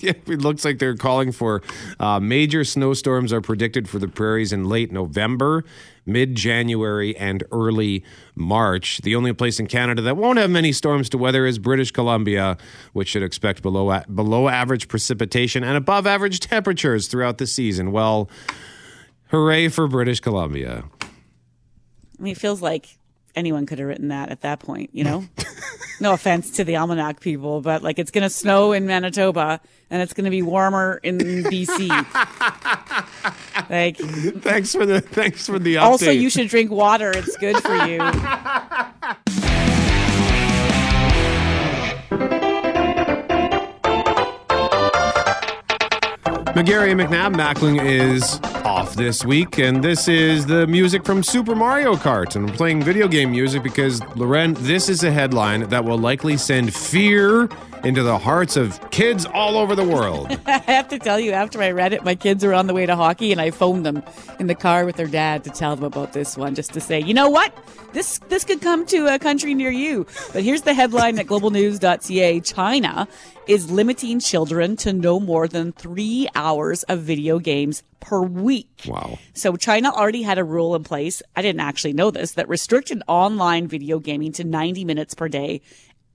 Yeah, 0.00 0.12
it 0.26 0.42
looks 0.42 0.64
like 0.64 0.78
they're 0.78 0.94
calling 0.94 1.32
for 1.32 1.62
uh, 1.98 2.20
major 2.20 2.64
snowstorms 2.64 3.32
are 3.32 3.40
predicted 3.40 3.88
for 3.88 3.98
the 3.98 4.08
prairies 4.08 4.52
in 4.52 4.64
late 4.68 4.92
November, 4.92 5.64
mid 6.04 6.34
January, 6.34 7.16
and 7.16 7.42
early 7.50 8.04
March. 8.34 8.98
The 8.98 9.16
only 9.16 9.32
place 9.32 9.58
in 9.58 9.68
Canada 9.68 10.02
that 10.02 10.18
won't 10.18 10.38
have 10.38 10.50
many 10.50 10.72
storms 10.72 11.08
to 11.10 11.18
weather 11.18 11.46
is 11.46 11.58
British 11.58 11.92
Columbia, 11.92 12.58
which 12.92 13.08
should 13.08 13.22
expect 13.22 13.62
below 13.62 13.90
a- 13.90 14.04
below 14.14 14.48
average 14.48 14.86
precipitation 14.86 15.64
and 15.64 15.78
above 15.78 16.06
average 16.06 16.40
temperatures 16.40 17.06
throughout 17.06 17.38
the 17.38 17.46
season. 17.46 17.90
Well, 17.90 18.28
hooray 19.28 19.68
for 19.68 19.88
British 19.88 20.20
Columbia! 20.20 20.84
I 21.02 22.22
mean, 22.22 22.32
it 22.32 22.38
feels 22.38 22.60
like 22.60 22.98
anyone 23.34 23.64
could 23.64 23.78
have 23.78 23.88
written 23.88 24.08
that 24.08 24.28
at 24.28 24.42
that 24.42 24.60
point, 24.60 24.90
you 24.92 25.04
know? 25.04 25.24
no 26.00 26.12
offense 26.12 26.50
to 26.52 26.64
the 26.64 26.76
almanac 26.76 27.20
people, 27.20 27.60
but 27.60 27.82
like 27.82 27.98
it's 27.98 28.10
going 28.10 28.22
to 28.22 28.30
snow 28.30 28.72
in 28.72 28.86
Manitoba 28.86 29.60
and 29.90 30.02
it's 30.02 30.12
going 30.12 30.24
to 30.24 30.30
be 30.30 30.42
warmer 30.42 31.00
in 31.02 31.18
BC. 31.18 31.88
like, 33.70 33.96
Thanks 34.42 34.72
for 34.72 34.86
the 34.86 35.00
thanks 35.00 35.46
for 35.46 35.58
the 35.58 35.74
update. 35.76 35.82
also, 35.82 36.10
you 36.10 36.30
should 36.30 36.48
drink 36.48 36.70
water. 36.70 37.12
It's 37.14 37.36
good 37.36 37.56
for 37.62 37.74
you. 37.86 37.98
McGarry 46.54 46.90
and 46.90 47.00
McNabb 47.00 47.34
Mackling 47.36 47.80
is 47.84 48.40
off 48.64 48.94
this 48.94 49.24
week, 49.24 49.58
and 49.58 49.84
this 49.84 50.08
is 50.08 50.46
the 50.46 50.66
music 50.66 51.04
from 51.04 51.22
Super 51.22 51.54
Mario 51.54 51.94
Kart. 51.94 52.34
And 52.34 52.50
I'm 52.50 52.56
playing 52.56 52.82
video 52.82 53.06
game 53.06 53.30
music 53.30 53.62
because, 53.62 54.02
Lauren, 54.16 54.54
this 54.54 54.88
is 54.88 55.04
a 55.04 55.12
headline 55.12 55.68
that 55.68 55.84
will 55.84 55.96
likely 55.96 56.36
send 56.36 56.74
fear 56.74 57.48
into 57.84 58.02
the 58.02 58.18
hearts 58.18 58.56
of 58.56 58.90
kids 58.90 59.26
all 59.26 59.56
over 59.56 59.74
the 59.74 59.84
world. 59.84 60.38
I 60.46 60.58
have 60.58 60.88
to 60.88 60.98
tell 60.98 61.18
you, 61.18 61.32
after 61.32 61.62
I 61.62 61.70
read 61.70 61.92
it, 61.92 62.04
my 62.04 62.14
kids 62.14 62.44
are 62.44 62.52
on 62.52 62.66
the 62.66 62.74
way 62.74 62.86
to 62.86 62.96
hockey, 62.96 63.32
and 63.32 63.40
I 63.40 63.50
phoned 63.50 63.86
them 63.86 64.02
in 64.38 64.46
the 64.46 64.54
car 64.54 64.84
with 64.84 64.96
their 64.96 65.06
dad 65.06 65.44
to 65.44 65.50
tell 65.50 65.76
them 65.76 65.84
about 65.84 66.12
this 66.12 66.36
one, 66.36 66.54
just 66.54 66.72
to 66.74 66.80
say, 66.80 67.00
you 67.00 67.14
know 67.14 67.28
what, 67.28 67.56
this 67.92 68.18
this 68.28 68.44
could 68.44 68.60
come 68.60 68.86
to 68.86 69.12
a 69.12 69.18
country 69.18 69.54
near 69.54 69.70
you. 69.70 70.06
But 70.32 70.42
here's 70.42 70.62
the 70.62 70.74
headline 70.74 71.18
at 71.18 71.26
globalnews.ca: 71.26 72.40
China 72.40 73.08
is 73.46 73.70
limiting 73.70 74.20
children 74.20 74.76
to 74.76 74.92
no 74.92 75.18
more 75.18 75.48
than 75.48 75.72
three 75.72 76.28
hours 76.34 76.82
of 76.84 77.00
video 77.00 77.38
games 77.38 77.82
per 77.98 78.22
week. 78.22 78.82
Wow. 78.86 79.18
So 79.34 79.56
China 79.56 79.90
already 79.90 80.22
had 80.22 80.38
a 80.38 80.44
rule 80.44 80.74
in 80.74 80.84
place. 80.84 81.22
I 81.36 81.42
didn't 81.42 81.60
actually 81.60 81.92
know 81.92 82.10
this 82.10 82.32
that 82.32 82.48
restricted 82.48 83.02
online 83.08 83.66
video 83.66 83.98
gaming 83.98 84.32
to 84.32 84.44
90 84.44 84.84
minutes 84.84 85.14
per 85.14 85.28
day 85.28 85.60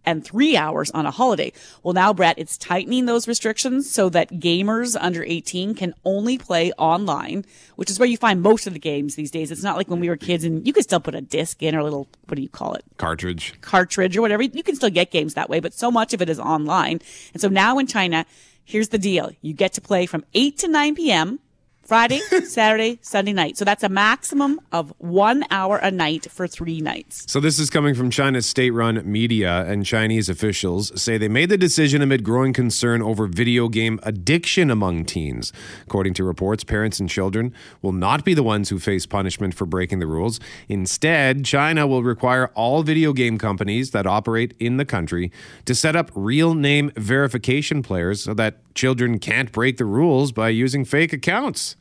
and 0.06 0.24
three 0.24 0.56
hours 0.56 0.92
on 0.92 1.06
a 1.06 1.12
holiday. 1.12 1.52
Well, 1.84 1.94
now, 1.94 2.14
Brett, 2.14 2.38
it's 2.38 2.58
tightening 2.58 3.06
those 3.06 3.28
restrictions 3.28 3.90
so 3.90 4.10
that 4.10 4.30
gamers 4.32 4.96
under 5.00 5.24
18 5.24 5.76
can 5.76 5.94
only 6.04 6.38
play 6.38 6.72
online, 6.74 7.46
which 7.76 7.90
is 7.90 8.00
where 8.00 8.08
you 8.08 8.18
find 8.18 8.42
most 8.42 8.68
of 8.68 8.74
the 8.74 8.80
games 8.80 9.16
these 9.16 9.32
days. 9.32 9.52
It's 9.52 9.64
not 9.64 9.78
like 9.78 9.90
when 9.90 10.00
we 10.00 10.10
were 10.10 10.18
kids 10.18 10.44
and 10.44 10.66
you 10.66 10.74
could 10.74 10.84
still 10.84 11.00
put 11.00 11.16
a 11.16 11.22
disc 11.22 11.62
in 11.62 11.76
or 11.76 11.80
a 11.80 11.84
little, 11.84 12.08
what 12.28 12.36
do 12.36 12.42
you 12.42 12.50
call 12.50 12.74
it? 12.74 12.84
Cartridge. 12.98 13.54
cartridge 13.62 14.16
or 14.18 14.22
whatever. 14.22 14.44
You 14.44 14.64
can 14.64 14.76
still 14.76 14.90
get 14.90 15.12
games 15.12 15.34
that 15.34 15.50
way, 15.50 15.60
but 15.60 15.74
so 15.74 15.92
much 15.92 16.14
of 16.14 16.22
it 16.22 16.30
is 16.30 16.40
online. 16.40 17.00
And 17.34 17.42
so 17.42 17.48
now 17.48 17.78
in 17.80 17.88
China, 17.88 18.26
here's 18.64 18.90
the 18.90 18.98
deal. 18.98 19.32
You 19.42 19.54
get 19.54 19.74
to 19.74 19.82
play 19.82 20.06
from 20.06 20.24
8 20.34 20.58
to 20.60 20.68
9 20.68 20.96
p.m. 20.96 21.40
Friday, 21.86 22.20
Saturday, 22.46 22.98
Sunday 23.04 23.32
night. 23.32 23.58
So 23.58 23.64
that's 23.64 23.84
a 23.84 23.90
maximum 23.90 24.60
of 24.72 24.92
one 24.98 25.44
hour 25.52 25.78
a 25.78 25.92
night 25.92 26.32
for 26.32 26.48
three 26.48 26.82
nights. 26.82 27.32
So 27.32 27.40
this 27.40 27.60
is 27.60 27.70
coming 27.70 27.94
from 27.94 28.10
China's 28.10 28.48
state-run 28.48 29.04
media 29.10 29.64
and 29.68 29.86
Chinese 29.86 30.28
officials 30.28 31.00
say 31.00 31.20
they 31.20 31.28
made 31.28 31.50
the 31.50 31.58
decision 31.58 32.02
amid 32.02 32.24
growing 32.24 32.54
concern 32.54 33.04
over 33.04 33.28
video 33.28 33.70
game 33.70 34.00
addiction 34.02 34.72
among 34.72 35.06
teens. 35.06 35.54
According 35.84 36.16
to 36.16 36.24
reports, 36.24 36.64
parents 36.64 37.00
and 37.00 37.08
children 37.08 37.54
will 37.84 37.94
not 37.94 38.26
be 38.26 38.34
the 38.34 38.42
ones 38.42 38.70
who 38.70 38.80
face 38.80 39.06
punishment 39.06 39.54
for 39.54 39.68
breaking 39.68 40.00
the 40.00 40.08
rules. 40.08 40.40
Instead, 40.68 41.46
China 41.46 41.86
will 41.86 42.02
require 42.02 42.48
all 42.56 42.82
video 42.82 43.14
game 43.14 43.38
companies 43.38 43.92
that 43.92 44.08
operate 44.08 44.56
in 44.60 44.78
the 44.78 44.86
country 44.86 45.32
to 45.66 45.76
set 45.76 45.96
up 45.96 46.10
real 46.16 46.56
name 46.56 46.92
verification 46.96 47.84
players 47.84 48.24
so 48.24 48.34
that 48.34 48.58
children 48.74 49.20
can't 49.20 49.52
break 49.52 49.78
the 49.78 49.86
rules 49.86 50.32
by 50.32 50.50
using 50.50 50.84
fake 50.84 51.14
accounts. 51.14 51.75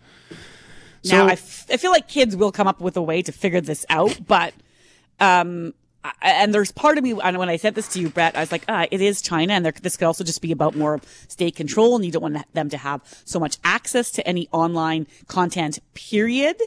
Now, 1.05 1.25
So- 1.25 1.29
I, 1.29 1.33
f- 1.33 1.67
I 1.71 1.77
feel 1.77 1.91
like 1.91 2.09
kids 2.09 2.35
will 2.37 2.53
come 2.53 2.67
up 2.67 2.81
with 2.81 2.97
a 2.97 3.03
way 3.03 3.23
to 3.23 3.33
figure 3.33 3.61
this 3.61 3.85
out, 3.89 4.19
but, 4.27 4.55
um, 5.21 5.75
I- 6.05 6.13
and 6.23 6.53
there's 6.53 6.71
part 6.73 6.99
of 6.99 7.05
me, 7.05 7.15
and 7.23 7.39
when 7.39 7.49
I 7.49 7.57
said 7.57 7.75
this 7.75 7.89
to 7.95 8.01
you, 8.01 8.11
Brett, 8.11 8.37
I 8.37 8.41
was 8.41 8.53
like, 8.53 8.65
ah, 8.69 8.87
it 8.91 9.01
is 9.01 9.23
China, 9.23 9.55
and 9.55 9.65
there, 9.65 9.73
this 9.73 9.97
could 9.97 10.05
also 10.07 10.23
just 10.25 10.43
be 10.43 10.53
about 10.53 10.77
more 10.77 11.01
state 11.29 11.57
control, 11.57 11.97
and 11.97 12.05
you 12.05 12.13
don't 12.13 12.23
want 12.23 12.53
them 12.53 12.69
to 12.71 12.77
have 12.77 13.01
so 13.25 13.41
much 13.41 13.57
access 13.65 14.11
to 14.13 14.27
any 14.27 14.49
online 14.53 15.07
content, 15.29 15.79
period. 15.95 16.61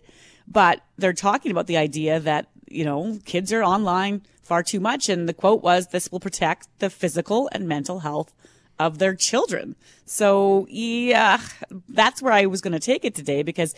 But 0.48 0.82
they're 0.98 1.14
talking 1.14 1.52
about 1.52 1.68
the 1.68 1.78
idea 1.78 2.20
that, 2.20 2.48
you 2.68 2.84
know, 2.86 3.20
kids 3.26 3.52
are 3.54 3.64
online 3.64 4.22
far 4.42 4.64
too 4.64 4.80
much, 4.80 5.10
and 5.10 5.28
the 5.28 5.34
quote 5.34 5.62
was, 5.62 5.88
this 5.88 6.12
will 6.12 6.22
protect 6.22 6.68
the 6.80 6.90
physical 6.90 7.50
and 7.52 7.68
mental 7.68 8.00
health 8.00 8.34
of 8.80 9.00
their 9.00 9.16
children. 9.16 9.76
So 10.06 10.68
yeah, 10.70 11.42
that's 11.90 12.22
where 12.22 12.32
I 12.32 12.46
was 12.46 12.62
going 12.62 12.74
to 12.74 12.80
take 12.80 13.04
it 13.04 13.14
today 13.16 13.44
because 13.44 13.76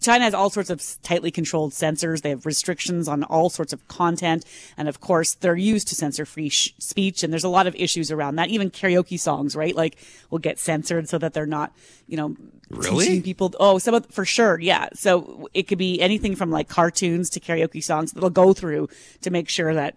China 0.00 0.24
has 0.24 0.34
all 0.34 0.50
sorts 0.50 0.68
of 0.68 0.82
tightly 1.02 1.30
controlled 1.30 1.72
censors. 1.72 2.20
They 2.20 2.30
have 2.30 2.44
restrictions 2.44 3.08
on 3.08 3.22
all 3.24 3.48
sorts 3.48 3.72
of 3.72 3.86
content. 3.88 4.44
And 4.76 4.88
of 4.88 5.00
course, 5.00 5.34
they're 5.34 5.56
used 5.56 5.88
to 5.88 5.94
censor 5.94 6.26
free 6.26 6.48
sh- 6.50 6.74
speech. 6.78 7.22
And 7.22 7.32
there's 7.32 7.44
a 7.44 7.48
lot 7.48 7.66
of 7.66 7.74
issues 7.76 8.10
around 8.10 8.36
that. 8.36 8.50
Even 8.50 8.70
karaoke 8.70 9.18
songs, 9.18 9.56
right? 9.56 9.74
Like 9.74 9.96
will 10.30 10.38
get 10.38 10.58
censored 10.58 11.08
so 11.08 11.16
that 11.18 11.32
they're 11.32 11.46
not, 11.46 11.72
you 12.06 12.16
know, 12.16 12.36
Really? 12.68 13.06
teaching 13.06 13.22
people. 13.22 13.54
Oh, 13.58 13.78
some 13.78 13.94
of, 13.94 14.06
for 14.06 14.24
sure. 14.24 14.60
Yeah. 14.60 14.88
So 14.94 15.48
it 15.54 15.62
could 15.64 15.78
be 15.78 16.00
anything 16.00 16.36
from 16.36 16.50
like 16.50 16.68
cartoons 16.68 17.30
to 17.30 17.40
karaoke 17.40 17.82
songs 17.82 18.12
that'll 18.12 18.30
go 18.30 18.52
through 18.52 18.88
to 19.22 19.30
make 19.30 19.48
sure 19.48 19.72
that, 19.74 19.96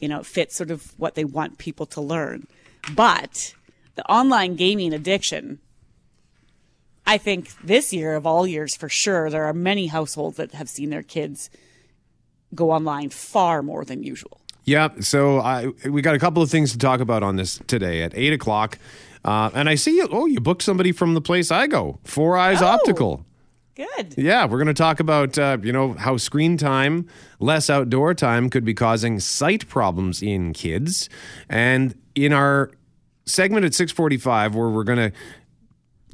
you 0.00 0.08
know, 0.08 0.20
it 0.20 0.26
fits 0.26 0.54
sort 0.54 0.70
of 0.70 0.92
what 0.98 1.14
they 1.14 1.24
want 1.24 1.58
people 1.58 1.86
to 1.86 2.00
learn. 2.00 2.46
But 2.94 3.54
the 3.96 4.04
online 4.10 4.54
gaming 4.54 4.92
addiction, 4.94 5.58
I 7.06 7.18
think 7.18 7.50
this 7.62 7.92
year 7.92 8.14
of 8.14 8.26
all 8.26 8.46
years 8.46 8.76
for 8.76 8.88
sure, 8.88 9.30
there 9.30 9.44
are 9.44 9.52
many 9.52 9.86
households 9.88 10.36
that 10.36 10.52
have 10.52 10.68
seen 10.68 10.90
their 10.90 11.02
kids 11.02 11.50
go 12.54 12.70
online 12.70 13.10
far 13.10 13.62
more 13.62 13.84
than 13.84 14.02
usual. 14.02 14.40
Yeah, 14.64 14.88
so 15.00 15.38
I 15.40 15.68
we 15.88 16.02
got 16.02 16.14
a 16.16 16.18
couple 16.18 16.42
of 16.42 16.50
things 16.50 16.72
to 16.72 16.78
talk 16.78 17.00
about 17.00 17.22
on 17.22 17.36
this 17.36 17.60
today 17.68 18.02
at 18.02 18.12
eight 18.16 18.32
o'clock, 18.32 18.78
uh, 19.24 19.50
and 19.54 19.68
I 19.68 19.76
see 19.76 19.96
you. 19.96 20.08
Oh, 20.10 20.26
you 20.26 20.40
booked 20.40 20.62
somebody 20.62 20.90
from 20.90 21.14
the 21.14 21.20
place 21.20 21.52
I 21.52 21.68
go, 21.68 21.98
Four 22.04 22.36
Eyes 22.36 22.60
Oh. 22.62 22.66
Optical. 22.66 23.24
Good. 23.76 24.14
Yeah, 24.16 24.46
we're 24.46 24.56
going 24.56 24.66
to 24.68 24.74
talk 24.74 24.98
about 25.00 25.38
uh, 25.38 25.58
you 25.62 25.70
know 25.70 25.92
how 25.92 26.16
screen 26.16 26.56
time, 26.56 27.06
less 27.38 27.70
outdoor 27.70 28.14
time, 28.14 28.50
could 28.50 28.64
be 28.64 28.74
causing 28.74 29.20
sight 29.20 29.68
problems 29.68 30.20
in 30.20 30.52
kids, 30.52 31.08
and 31.48 31.94
in 32.16 32.32
our 32.32 32.72
segment 33.26 33.64
at 33.64 33.74
six 33.74 33.92
forty-five, 33.92 34.54
where 34.54 34.68
we're 34.68 34.84
going 34.84 35.10
to 35.10 35.16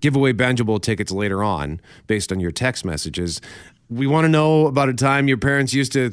give 0.00 0.16
away 0.16 0.32
Banjo 0.32 0.78
tickets 0.78 1.12
later 1.12 1.42
on 1.42 1.80
based 2.06 2.32
on 2.32 2.40
your 2.40 2.50
text 2.50 2.84
messages. 2.84 3.40
We 3.88 4.06
want 4.06 4.24
to 4.24 4.28
know 4.28 4.66
about 4.66 4.88
a 4.88 4.94
time 4.94 5.28
your 5.28 5.38
parents 5.38 5.72
used 5.72 5.92
to 5.92 6.12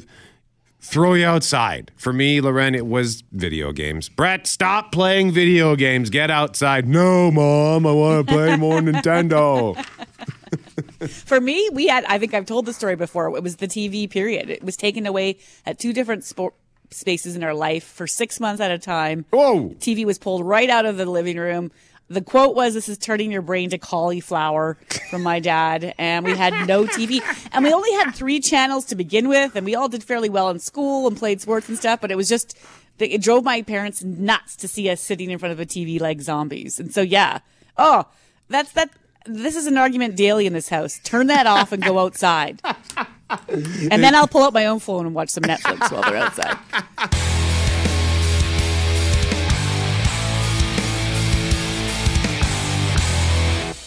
throw 0.80 1.14
you 1.14 1.26
outside. 1.26 1.90
For 1.96 2.12
me, 2.12 2.40
Lauren, 2.40 2.74
it 2.74 2.86
was 2.86 3.22
video 3.32 3.72
games. 3.72 4.08
Brett, 4.08 4.46
stop 4.46 4.92
playing 4.92 5.32
video 5.32 5.76
games. 5.76 6.10
Get 6.10 6.30
outside. 6.30 6.88
No, 6.88 7.30
mom, 7.30 7.86
I 7.86 7.92
want 7.92 8.26
to 8.26 8.32
play 8.32 8.56
more 8.56 8.80
Nintendo. 8.80 9.82
For 11.08 11.40
me, 11.40 11.68
we 11.72 11.86
had, 11.86 12.04
I 12.04 12.18
think 12.18 12.34
I've 12.34 12.44
told 12.44 12.66
the 12.66 12.72
story 12.72 12.96
before. 12.96 13.34
It 13.36 13.42
was 13.42 13.56
the 13.56 13.68
TV 13.68 14.10
period. 14.10 14.50
It 14.50 14.62
was 14.62 14.76
taken 14.76 15.06
away 15.06 15.38
at 15.64 15.78
two 15.78 15.92
different 15.92 16.24
sport 16.24 16.54
spaces 16.90 17.36
in 17.36 17.44
our 17.44 17.54
life 17.54 17.84
for 17.84 18.06
six 18.06 18.40
months 18.40 18.60
at 18.60 18.70
a 18.70 18.78
time. 18.78 19.24
Whoa. 19.30 19.70
TV 19.78 20.04
was 20.04 20.18
pulled 20.18 20.44
right 20.44 20.68
out 20.68 20.86
of 20.86 20.96
the 20.96 21.06
living 21.06 21.36
room. 21.36 21.70
The 22.08 22.20
quote 22.20 22.56
was, 22.56 22.74
This 22.74 22.88
is 22.88 22.98
turning 22.98 23.30
your 23.30 23.42
brain 23.42 23.70
to 23.70 23.78
cauliflower 23.78 24.76
from 25.10 25.22
my 25.22 25.38
dad. 25.38 25.94
And 25.96 26.24
we 26.24 26.36
had 26.36 26.66
no 26.66 26.84
TV. 26.84 27.22
And 27.52 27.64
we 27.64 27.72
only 27.72 27.92
had 27.92 28.12
three 28.12 28.40
channels 28.40 28.86
to 28.86 28.96
begin 28.96 29.28
with. 29.28 29.54
And 29.54 29.64
we 29.64 29.76
all 29.76 29.88
did 29.88 30.02
fairly 30.02 30.28
well 30.28 30.50
in 30.50 30.58
school 30.58 31.06
and 31.06 31.16
played 31.16 31.40
sports 31.40 31.68
and 31.68 31.78
stuff. 31.78 32.00
But 32.00 32.10
it 32.10 32.16
was 32.16 32.28
just, 32.28 32.58
it 32.98 33.22
drove 33.22 33.44
my 33.44 33.62
parents 33.62 34.02
nuts 34.02 34.56
to 34.56 34.68
see 34.68 34.90
us 34.90 35.00
sitting 35.00 35.30
in 35.30 35.38
front 35.38 35.52
of 35.52 35.60
a 35.60 35.66
TV 35.66 36.00
like 36.00 36.20
zombies. 36.20 36.80
And 36.80 36.92
so, 36.92 37.00
yeah. 37.00 37.38
Oh, 37.76 38.06
that's 38.48 38.72
that. 38.72 38.90
This 39.26 39.54
is 39.54 39.66
an 39.66 39.76
argument 39.76 40.16
daily 40.16 40.46
in 40.46 40.52
this 40.52 40.68
house. 40.68 40.98
Turn 41.04 41.28
that 41.28 41.46
off 41.46 41.70
and 41.72 41.82
go 41.82 41.98
outside. 42.00 42.60
And 43.90 44.02
then 44.02 44.14
I'll 44.14 44.28
pull 44.28 44.42
out 44.42 44.52
my 44.52 44.66
own 44.66 44.80
phone 44.80 45.06
and 45.06 45.14
watch 45.14 45.30
some 45.30 45.44
Netflix 45.44 45.90
while 45.90 46.02
they're 46.02 46.16
outside. 46.16 46.58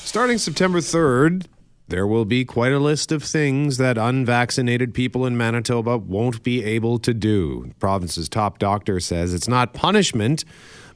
Starting 0.05 0.37
September 0.37 0.79
3rd, 0.79 1.47
there 1.87 2.07
will 2.07 2.25
be 2.25 2.45
quite 2.45 2.71
a 2.71 2.79
list 2.79 3.11
of 3.11 3.23
things 3.23 3.77
that 3.77 3.97
unvaccinated 3.97 4.93
people 4.93 5.25
in 5.25 5.35
Manitoba 5.35 5.97
won't 5.97 6.43
be 6.43 6.63
able 6.63 6.99
to 6.99 7.13
do. 7.13 7.65
The 7.67 7.75
province's 7.75 8.29
top 8.29 8.59
doctor 8.59 8.99
says 8.99 9.33
it's 9.33 9.47
not 9.47 9.73
punishment, 9.73 10.45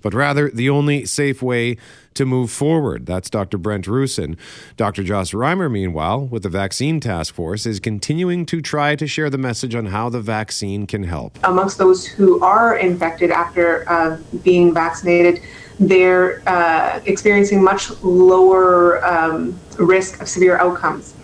but 0.07 0.13
rather 0.13 0.49
the 0.49 0.69
only 0.69 1.05
safe 1.05 1.41
way 1.41 1.75
to 2.13 2.25
move 2.25 2.49
forward. 2.49 3.05
That's 3.05 3.29
Dr. 3.29 3.57
Brent 3.57 3.87
Roussin. 3.87 4.37
Dr. 4.77 5.03
Joss 5.03 5.31
Reimer, 5.31 5.69
meanwhile, 5.69 6.25
with 6.25 6.43
the 6.43 6.49
vaccine 6.49 7.01
task 7.01 7.33
force, 7.33 7.65
is 7.65 7.81
continuing 7.81 8.45
to 8.45 8.61
try 8.61 8.95
to 8.95 9.05
share 9.05 9.29
the 9.29 9.37
message 9.37 9.75
on 9.75 9.87
how 9.87 10.07
the 10.07 10.21
vaccine 10.21 10.87
can 10.87 11.03
help. 11.03 11.37
amongst 11.43 11.77
those 11.77 12.05
who 12.05 12.41
are 12.41 12.77
infected 12.77 13.31
after 13.31 13.83
uh, 13.89 14.17
being 14.45 14.73
vaccinated, 14.73 15.41
they're 15.77 16.41
uh, 16.47 17.01
experiencing 17.03 17.61
much 17.61 17.91
lower 18.01 19.05
um, 19.05 19.59
risk 19.77 20.21
of 20.21 20.29
severe 20.29 20.57
outcomes. 20.57 21.16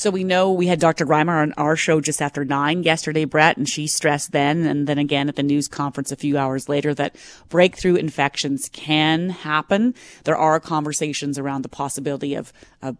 So 0.00 0.08
we 0.08 0.24
know 0.24 0.50
we 0.50 0.66
had 0.66 0.80
Dr. 0.80 1.04
Reimer 1.04 1.42
on 1.42 1.52
our 1.58 1.76
show 1.76 2.00
just 2.00 2.22
after 2.22 2.42
nine 2.42 2.84
yesterday, 2.84 3.26
Brett, 3.26 3.58
and 3.58 3.68
she 3.68 3.86
stressed 3.86 4.32
then 4.32 4.64
and 4.64 4.86
then 4.86 4.96
again 4.96 5.28
at 5.28 5.36
the 5.36 5.42
news 5.42 5.68
conference 5.68 6.10
a 6.10 6.16
few 6.16 6.38
hours 6.38 6.70
later 6.70 6.94
that 6.94 7.16
breakthrough 7.50 7.96
infections 7.96 8.70
can 8.72 9.28
happen. 9.28 9.94
There 10.24 10.38
are 10.38 10.58
conversations 10.58 11.38
around 11.38 11.64
the 11.64 11.68
possibility 11.68 12.34
of 12.34 12.50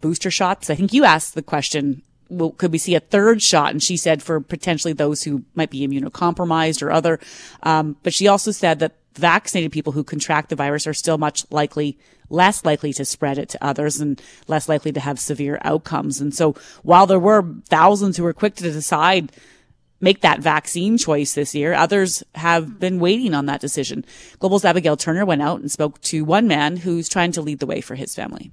booster 0.02 0.30
shots. 0.30 0.69
I 0.69 0.75
think 0.75 0.92
you 0.92 1.04
asked 1.04 1.35
the 1.35 1.42
question 1.42 2.02
well, 2.28 2.50
could 2.50 2.71
we 2.71 2.78
see 2.78 2.95
a 2.95 3.00
third 3.00 3.42
shot? 3.42 3.73
And 3.73 3.83
she 3.83 3.97
said 3.97 4.23
for 4.23 4.38
potentially 4.38 4.92
those 4.92 5.23
who 5.23 5.42
might 5.54 5.71
be 5.71 5.88
immunocompromised 5.88 6.83
or 6.83 6.92
other. 6.92 7.19
Um, 7.62 7.97
but 8.02 8.14
she 8.14 8.28
also 8.28 8.50
said 8.50 8.78
that 8.78 8.92
vaccinated 9.14 9.72
people 9.72 9.92
who 9.92 10.04
contract 10.04 10.48
the 10.48 10.56
virus 10.56 10.86
are 10.86 10.94
still 10.94 11.18
much 11.18 11.44
likely, 11.50 11.98
less 12.28 12.64
likely 12.64 12.92
to 12.92 13.04
spread 13.04 13.38
it 13.38 13.48
to 13.50 13.64
others 13.64 14.00
and 14.00 14.20
less 14.46 14.68
likely 14.68 14.92
to 14.92 15.00
have 15.00 15.18
severe 15.18 15.58
outcomes. 15.62 16.20
And 16.20 16.34
so 16.34 16.54
while 16.82 17.06
there 17.06 17.18
were 17.18 17.44
thousands 17.68 18.16
who 18.16 18.22
were 18.22 18.32
quick 18.32 18.54
to 18.56 18.70
decide, 18.70 19.32
make 20.00 20.20
that 20.20 20.40
vaccine 20.40 20.96
choice 20.96 21.34
this 21.34 21.54
year, 21.54 21.74
others 21.74 22.22
have 22.34 22.78
been 22.78 23.00
waiting 23.00 23.34
on 23.34 23.46
that 23.46 23.60
decision. 23.60 24.04
Global's 24.38 24.64
Abigail 24.64 24.96
Turner 24.96 25.26
went 25.26 25.42
out 25.42 25.60
and 25.60 25.70
spoke 25.70 26.00
to 26.02 26.24
one 26.24 26.48
man 26.48 26.78
who's 26.78 27.08
trying 27.08 27.32
to 27.32 27.42
lead 27.42 27.58
the 27.58 27.66
way 27.66 27.80
for 27.80 27.94
his 27.96 28.14
family. 28.14 28.52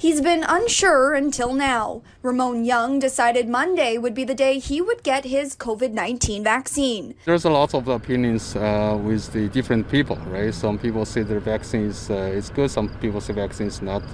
He's 0.00 0.20
been 0.20 0.44
unsure 0.44 1.12
until 1.14 1.52
now. 1.52 2.02
Ramon 2.22 2.64
Young 2.64 3.00
decided 3.00 3.48
Monday 3.48 3.98
would 3.98 4.14
be 4.14 4.22
the 4.22 4.32
day 4.32 4.60
he 4.60 4.80
would 4.80 5.02
get 5.02 5.24
his 5.24 5.56
COVID 5.56 5.90
19 5.90 6.44
vaccine. 6.44 7.16
There's 7.24 7.44
a 7.44 7.50
lot 7.50 7.74
of 7.74 7.88
opinions 7.88 8.54
uh, 8.54 8.96
with 9.02 9.32
the 9.32 9.48
different 9.48 9.90
people, 9.90 10.14
right? 10.28 10.54
Some 10.54 10.78
people 10.78 11.04
say 11.04 11.24
the 11.24 11.40
vaccine 11.40 11.86
is, 11.86 12.10
uh, 12.10 12.40
good, 12.54 12.70
some 12.70 12.90
people 13.00 13.20
say 13.20 13.32
vaccine 13.32 13.66
is 13.66 13.82
not 13.82 14.04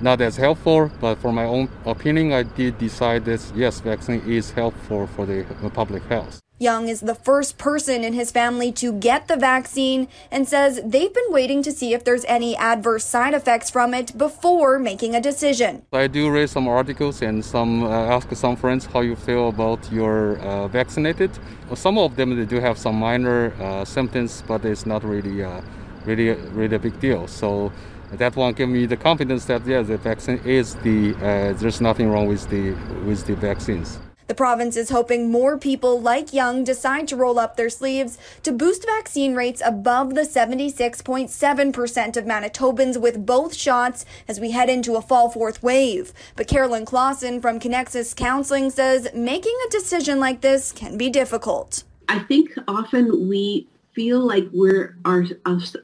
not 0.00 0.20
as 0.20 0.36
helpful. 0.36 0.88
But 1.00 1.16
for 1.16 1.32
my 1.32 1.46
own 1.46 1.68
opinion, 1.84 2.32
I 2.32 2.44
did 2.44 2.78
decide 2.78 3.24
that 3.24 3.42
yes, 3.56 3.80
vaccine 3.80 4.22
is 4.24 4.52
helpful 4.52 5.08
for 5.08 5.26
the 5.26 5.44
public 5.74 6.04
health. 6.04 6.40
Young 6.60 6.88
is 6.88 7.00
the 7.02 7.14
first 7.14 7.56
person 7.56 8.02
in 8.02 8.14
his 8.14 8.32
family 8.32 8.72
to 8.72 8.92
get 8.92 9.28
the 9.28 9.36
vaccine 9.36 10.08
and 10.28 10.48
says 10.48 10.80
they've 10.84 11.14
been 11.14 11.30
waiting 11.30 11.62
to 11.62 11.70
see 11.70 11.94
if 11.94 12.02
there's 12.02 12.24
any 12.24 12.56
adverse 12.56 13.04
side 13.04 13.32
effects 13.32 13.70
from 13.70 13.94
it 13.94 14.18
before 14.18 14.80
making 14.80 15.14
a 15.14 15.20
decision. 15.20 15.82
I 15.92 16.08
do 16.08 16.28
read 16.30 16.50
some 16.50 16.66
articles 16.66 17.22
and 17.22 17.44
some 17.44 17.84
uh, 17.84 18.16
ask 18.16 18.34
some 18.34 18.56
friends 18.56 18.86
how 18.86 19.02
you 19.02 19.14
feel 19.14 19.50
about 19.50 19.80
your 19.92 20.38
uh, 20.38 20.66
vaccinated. 20.66 21.30
Some 21.74 21.96
of 21.96 22.16
them 22.16 22.36
they 22.36 22.44
do 22.44 22.58
have 22.58 22.76
some 22.76 22.96
minor 22.96 23.52
uh, 23.60 23.84
symptoms, 23.84 24.42
but 24.48 24.64
it's 24.64 24.84
not 24.84 25.04
really 25.04 25.44
uh, 25.44 25.60
really 26.06 26.30
really 26.50 26.74
a 26.74 26.80
big 26.80 26.98
deal. 26.98 27.28
So 27.28 27.70
that 28.14 28.34
one 28.34 28.52
gave 28.54 28.68
me 28.68 28.86
the 28.86 28.96
confidence 28.96 29.44
that 29.44 29.64
yeah, 29.64 29.82
the 29.82 29.96
vaccine 29.96 30.40
is 30.44 30.74
the 30.76 31.14
uh, 31.14 31.52
there's 31.52 31.80
nothing 31.80 32.10
wrong 32.10 32.26
with 32.26 32.48
the 32.50 32.72
with 33.06 33.26
the 33.26 33.36
vaccines. 33.36 34.00
The 34.28 34.34
province 34.34 34.76
is 34.76 34.90
hoping 34.90 35.30
more 35.30 35.56
people 35.56 35.98
like 35.98 36.34
Young 36.34 36.62
decide 36.62 37.08
to 37.08 37.16
roll 37.16 37.38
up 37.38 37.56
their 37.56 37.70
sleeves 37.70 38.18
to 38.42 38.52
boost 38.52 38.84
vaccine 38.84 39.34
rates 39.34 39.62
above 39.64 40.14
the 40.14 40.20
76.7% 40.20 42.16
of 42.16 42.24
Manitobans 42.26 43.00
with 43.00 43.24
both 43.24 43.54
shots 43.54 44.04
as 44.28 44.38
we 44.38 44.50
head 44.50 44.68
into 44.68 44.96
a 44.96 45.02
fall 45.02 45.30
fourth 45.30 45.62
wave. 45.62 46.12
But 46.36 46.46
Carolyn 46.46 46.84
Clausen 46.84 47.40
from 47.40 47.58
Connexus 47.58 48.14
Counseling 48.14 48.68
says 48.68 49.08
making 49.14 49.56
a 49.66 49.70
decision 49.70 50.20
like 50.20 50.42
this 50.42 50.72
can 50.72 50.98
be 50.98 51.08
difficult. 51.08 51.84
I 52.10 52.18
think 52.18 52.50
often 52.68 53.30
we 53.30 53.66
feel 53.94 54.20
like 54.20 54.44
we're 54.52 54.98
our 55.06 55.24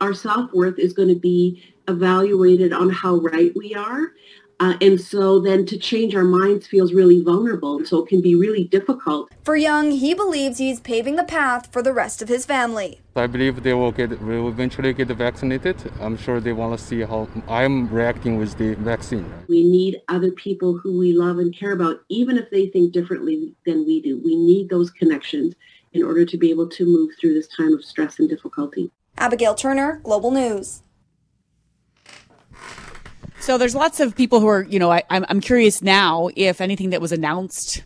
our 0.02 0.12
self-worth 0.12 0.78
is 0.78 0.92
going 0.92 1.08
to 1.08 1.18
be 1.18 1.64
evaluated 1.88 2.74
on 2.74 2.90
how 2.90 3.16
right 3.16 3.52
we 3.56 3.74
are 3.74 4.12
uh, 4.60 4.76
and 4.80 5.00
so 5.00 5.40
then 5.40 5.66
to 5.66 5.76
change 5.78 6.14
our 6.14 6.24
minds 6.24 6.66
feels 6.66 6.92
really 6.92 7.22
vulnerable. 7.22 7.78
and 7.78 7.88
So 7.88 8.02
it 8.02 8.08
can 8.08 8.20
be 8.20 8.34
really 8.34 8.64
difficult. 8.64 9.30
For 9.44 9.56
Young, 9.56 9.90
he 9.90 10.14
believes 10.14 10.58
he's 10.58 10.80
paving 10.80 11.16
the 11.16 11.24
path 11.24 11.72
for 11.72 11.82
the 11.82 11.92
rest 11.92 12.22
of 12.22 12.28
his 12.28 12.46
family. 12.46 13.00
I 13.16 13.26
believe 13.26 13.62
they 13.62 13.74
will 13.74 13.92
get 13.92 14.20
will 14.22 14.48
eventually 14.48 14.92
get 14.92 15.08
vaccinated. 15.08 15.76
I'm 16.00 16.16
sure 16.16 16.40
they 16.40 16.52
want 16.52 16.78
to 16.78 16.84
see 16.84 17.00
how 17.00 17.28
I'm 17.48 17.88
reacting 17.88 18.38
with 18.38 18.56
the 18.58 18.74
vaccine. 18.74 19.32
We 19.48 19.62
need 19.64 20.00
other 20.08 20.30
people 20.30 20.78
who 20.78 20.98
we 20.98 21.12
love 21.12 21.38
and 21.38 21.56
care 21.56 21.72
about, 21.72 22.00
even 22.08 22.36
if 22.38 22.50
they 22.50 22.66
think 22.68 22.92
differently 22.92 23.54
than 23.66 23.84
we 23.86 24.00
do. 24.00 24.20
We 24.24 24.36
need 24.36 24.68
those 24.68 24.90
connections 24.90 25.54
in 25.92 26.02
order 26.02 26.24
to 26.24 26.36
be 26.36 26.50
able 26.50 26.68
to 26.68 26.84
move 26.84 27.12
through 27.20 27.34
this 27.34 27.48
time 27.48 27.72
of 27.72 27.84
stress 27.84 28.18
and 28.18 28.28
difficulty. 28.28 28.90
Abigail 29.16 29.54
Turner, 29.54 30.00
Global 30.02 30.32
News. 30.32 30.83
So 33.44 33.58
there's 33.58 33.74
lots 33.74 34.00
of 34.00 34.16
people 34.16 34.40
who 34.40 34.46
are, 34.46 34.62
you 34.62 34.78
know, 34.78 34.90
I, 34.90 35.02
I'm, 35.10 35.26
I'm 35.28 35.40
curious 35.42 35.82
now 35.82 36.30
if 36.34 36.62
anything 36.62 36.88
that 36.90 37.02
was 37.02 37.12
announced 37.12 37.84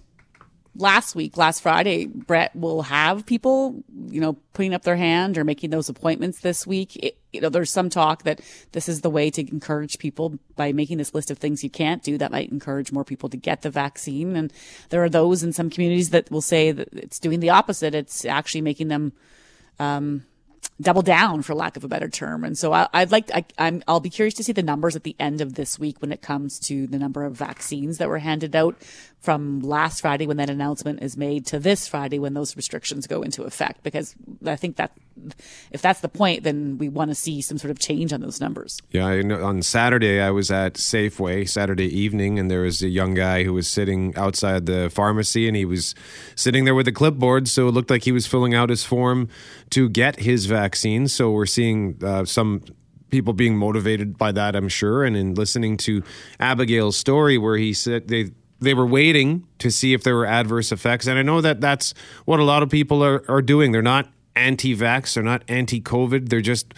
last 0.76 1.16
week, 1.16 1.36
last 1.36 1.62
Friday, 1.62 2.06
Brett 2.06 2.54
will 2.54 2.82
have 2.82 3.26
people, 3.26 3.82
you 4.06 4.20
know, 4.20 4.34
putting 4.52 4.72
up 4.72 4.84
their 4.84 4.94
hand 4.94 5.36
or 5.36 5.42
making 5.42 5.70
those 5.70 5.88
appointments 5.88 6.38
this 6.42 6.64
week. 6.64 6.94
It, 6.94 7.18
you 7.32 7.40
know, 7.40 7.48
there's 7.48 7.72
some 7.72 7.90
talk 7.90 8.22
that 8.22 8.40
this 8.70 8.88
is 8.88 9.00
the 9.00 9.10
way 9.10 9.32
to 9.32 9.50
encourage 9.50 9.98
people 9.98 10.38
by 10.54 10.70
making 10.70 10.98
this 10.98 11.12
list 11.12 11.28
of 11.28 11.38
things 11.38 11.64
you 11.64 11.70
can't 11.70 12.04
do 12.04 12.18
that 12.18 12.30
might 12.30 12.52
encourage 12.52 12.92
more 12.92 13.04
people 13.04 13.28
to 13.28 13.36
get 13.36 13.62
the 13.62 13.70
vaccine. 13.70 14.36
And 14.36 14.52
there 14.90 15.02
are 15.02 15.10
those 15.10 15.42
in 15.42 15.52
some 15.52 15.70
communities 15.70 16.10
that 16.10 16.30
will 16.30 16.40
say 16.40 16.70
that 16.70 16.88
it's 16.92 17.18
doing 17.18 17.40
the 17.40 17.50
opposite. 17.50 17.96
It's 17.96 18.24
actually 18.24 18.60
making 18.60 18.86
them, 18.86 19.12
um, 19.80 20.24
double 20.80 21.02
down 21.02 21.42
for 21.42 21.54
lack 21.54 21.76
of 21.76 21.84
a 21.84 21.88
better 21.88 22.08
term. 22.08 22.44
And 22.44 22.56
so 22.56 22.72
I, 22.72 22.88
would 22.94 23.10
like, 23.10 23.30
I, 23.34 23.44
I'm, 23.58 23.82
I'll 23.88 24.00
be 24.00 24.10
curious 24.10 24.34
to 24.34 24.44
see 24.44 24.52
the 24.52 24.62
numbers 24.62 24.94
at 24.94 25.02
the 25.02 25.16
end 25.18 25.40
of 25.40 25.54
this 25.54 25.78
week 25.78 26.00
when 26.00 26.12
it 26.12 26.22
comes 26.22 26.58
to 26.60 26.86
the 26.86 26.98
number 26.98 27.24
of 27.24 27.34
vaccines 27.34 27.98
that 27.98 28.08
were 28.08 28.18
handed 28.18 28.54
out 28.54 28.76
from 29.20 29.60
last 29.60 30.00
Friday 30.00 30.26
when 30.26 30.36
that 30.36 30.50
announcement 30.50 31.02
is 31.02 31.16
made 31.16 31.46
to 31.46 31.58
this 31.58 31.88
Friday 31.88 32.18
when 32.18 32.34
those 32.34 32.56
restrictions 32.56 33.06
go 33.06 33.22
into 33.22 33.42
effect. 33.42 33.82
Because 33.82 34.14
I 34.46 34.56
think 34.56 34.76
that 34.76 34.92
if 35.70 35.82
that's 35.82 36.00
the 36.00 36.08
point, 36.08 36.42
then 36.42 36.78
we 36.78 36.88
want 36.88 37.10
to 37.10 37.14
see 37.14 37.40
some 37.40 37.58
sort 37.58 37.70
of 37.70 37.78
change 37.78 38.12
on 38.12 38.20
those 38.20 38.40
numbers. 38.40 38.78
Yeah, 38.90 39.06
I 39.06 39.22
know 39.22 39.44
on 39.44 39.62
Saturday 39.62 40.20
I 40.20 40.30
was 40.30 40.50
at 40.50 40.74
Safeway 40.74 41.48
Saturday 41.48 41.86
evening, 41.86 42.38
and 42.38 42.50
there 42.50 42.62
was 42.62 42.82
a 42.82 42.88
young 42.88 43.14
guy 43.14 43.44
who 43.44 43.52
was 43.52 43.68
sitting 43.68 44.16
outside 44.16 44.66
the 44.66 44.90
pharmacy, 44.90 45.46
and 45.46 45.56
he 45.56 45.64
was 45.64 45.94
sitting 46.34 46.64
there 46.64 46.74
with 46.74 46.88
a 46.88 46.92
clipboard, 46.92 47.48
so 47.48 47.68
it 47.68 47.72
looked 47.72 47.90
like 47.90 48.04
he 48.04 48.12
was 48.12 48.26
filling 48.26 48.54
out 48.54 48.70
his 48.70 48.84
form 48.84 49.28
to 49.70 49.88
get 49.88 50.20
his 50.20 50.46
vaccine. 50.46 51.08
So 51.08 51.30
we're 51.30 51.46
seeing 51.46 51.98
uh, 52.02 52.24
some 52.24 52.62
people 53.10 53.32
being 53.32 53.56
motivated 53.56 54.18
by 54.18 54.32
that, 54.32 54.54
I'm 54.54 54.68
sure. 54.68 55.04
And 55.04 55.16
in 55.16 55.34
listening 55.34 55.76
to 55.78 56.02
Abigail's 56.38 56.96
story, 56.96 57.38
where 57.38 57.56
he 57.56 57.72
said 57.72 58.08
they 58.08 58.30
they 58.60 58.74
were 58.74 58.86
waiting 58.86 59.46
to 59.58 59.70
see 59.70 59.94
if 59.94 60.02
there 60.02 60.16
were 60.16 60.26
adverse 60.26 60.72
effects. 60.72 61.06
And 61.06 61.18
I 61.18 61.22
know 61.22 61.40
that 61.40 61.60
that's 61.60 61.94
what 62.24 62.40
a 62.40 62.44
lot 62.44 62.62
of 62.62 62.68
people 62.68 63.04
are, 63.04 63.24
are 63.28 63.42
doing. 63.42 63.70
They're 63.70 63.82
not 63.82 64.08
anti 64.38 64.74
vax, 64.76 65.14
they're 65.14 65.22
not 65.22 65.42
anti 65.48 65.80
COVID. 65.80 66.28
They're 66.28 66.40
just 66.40 66.74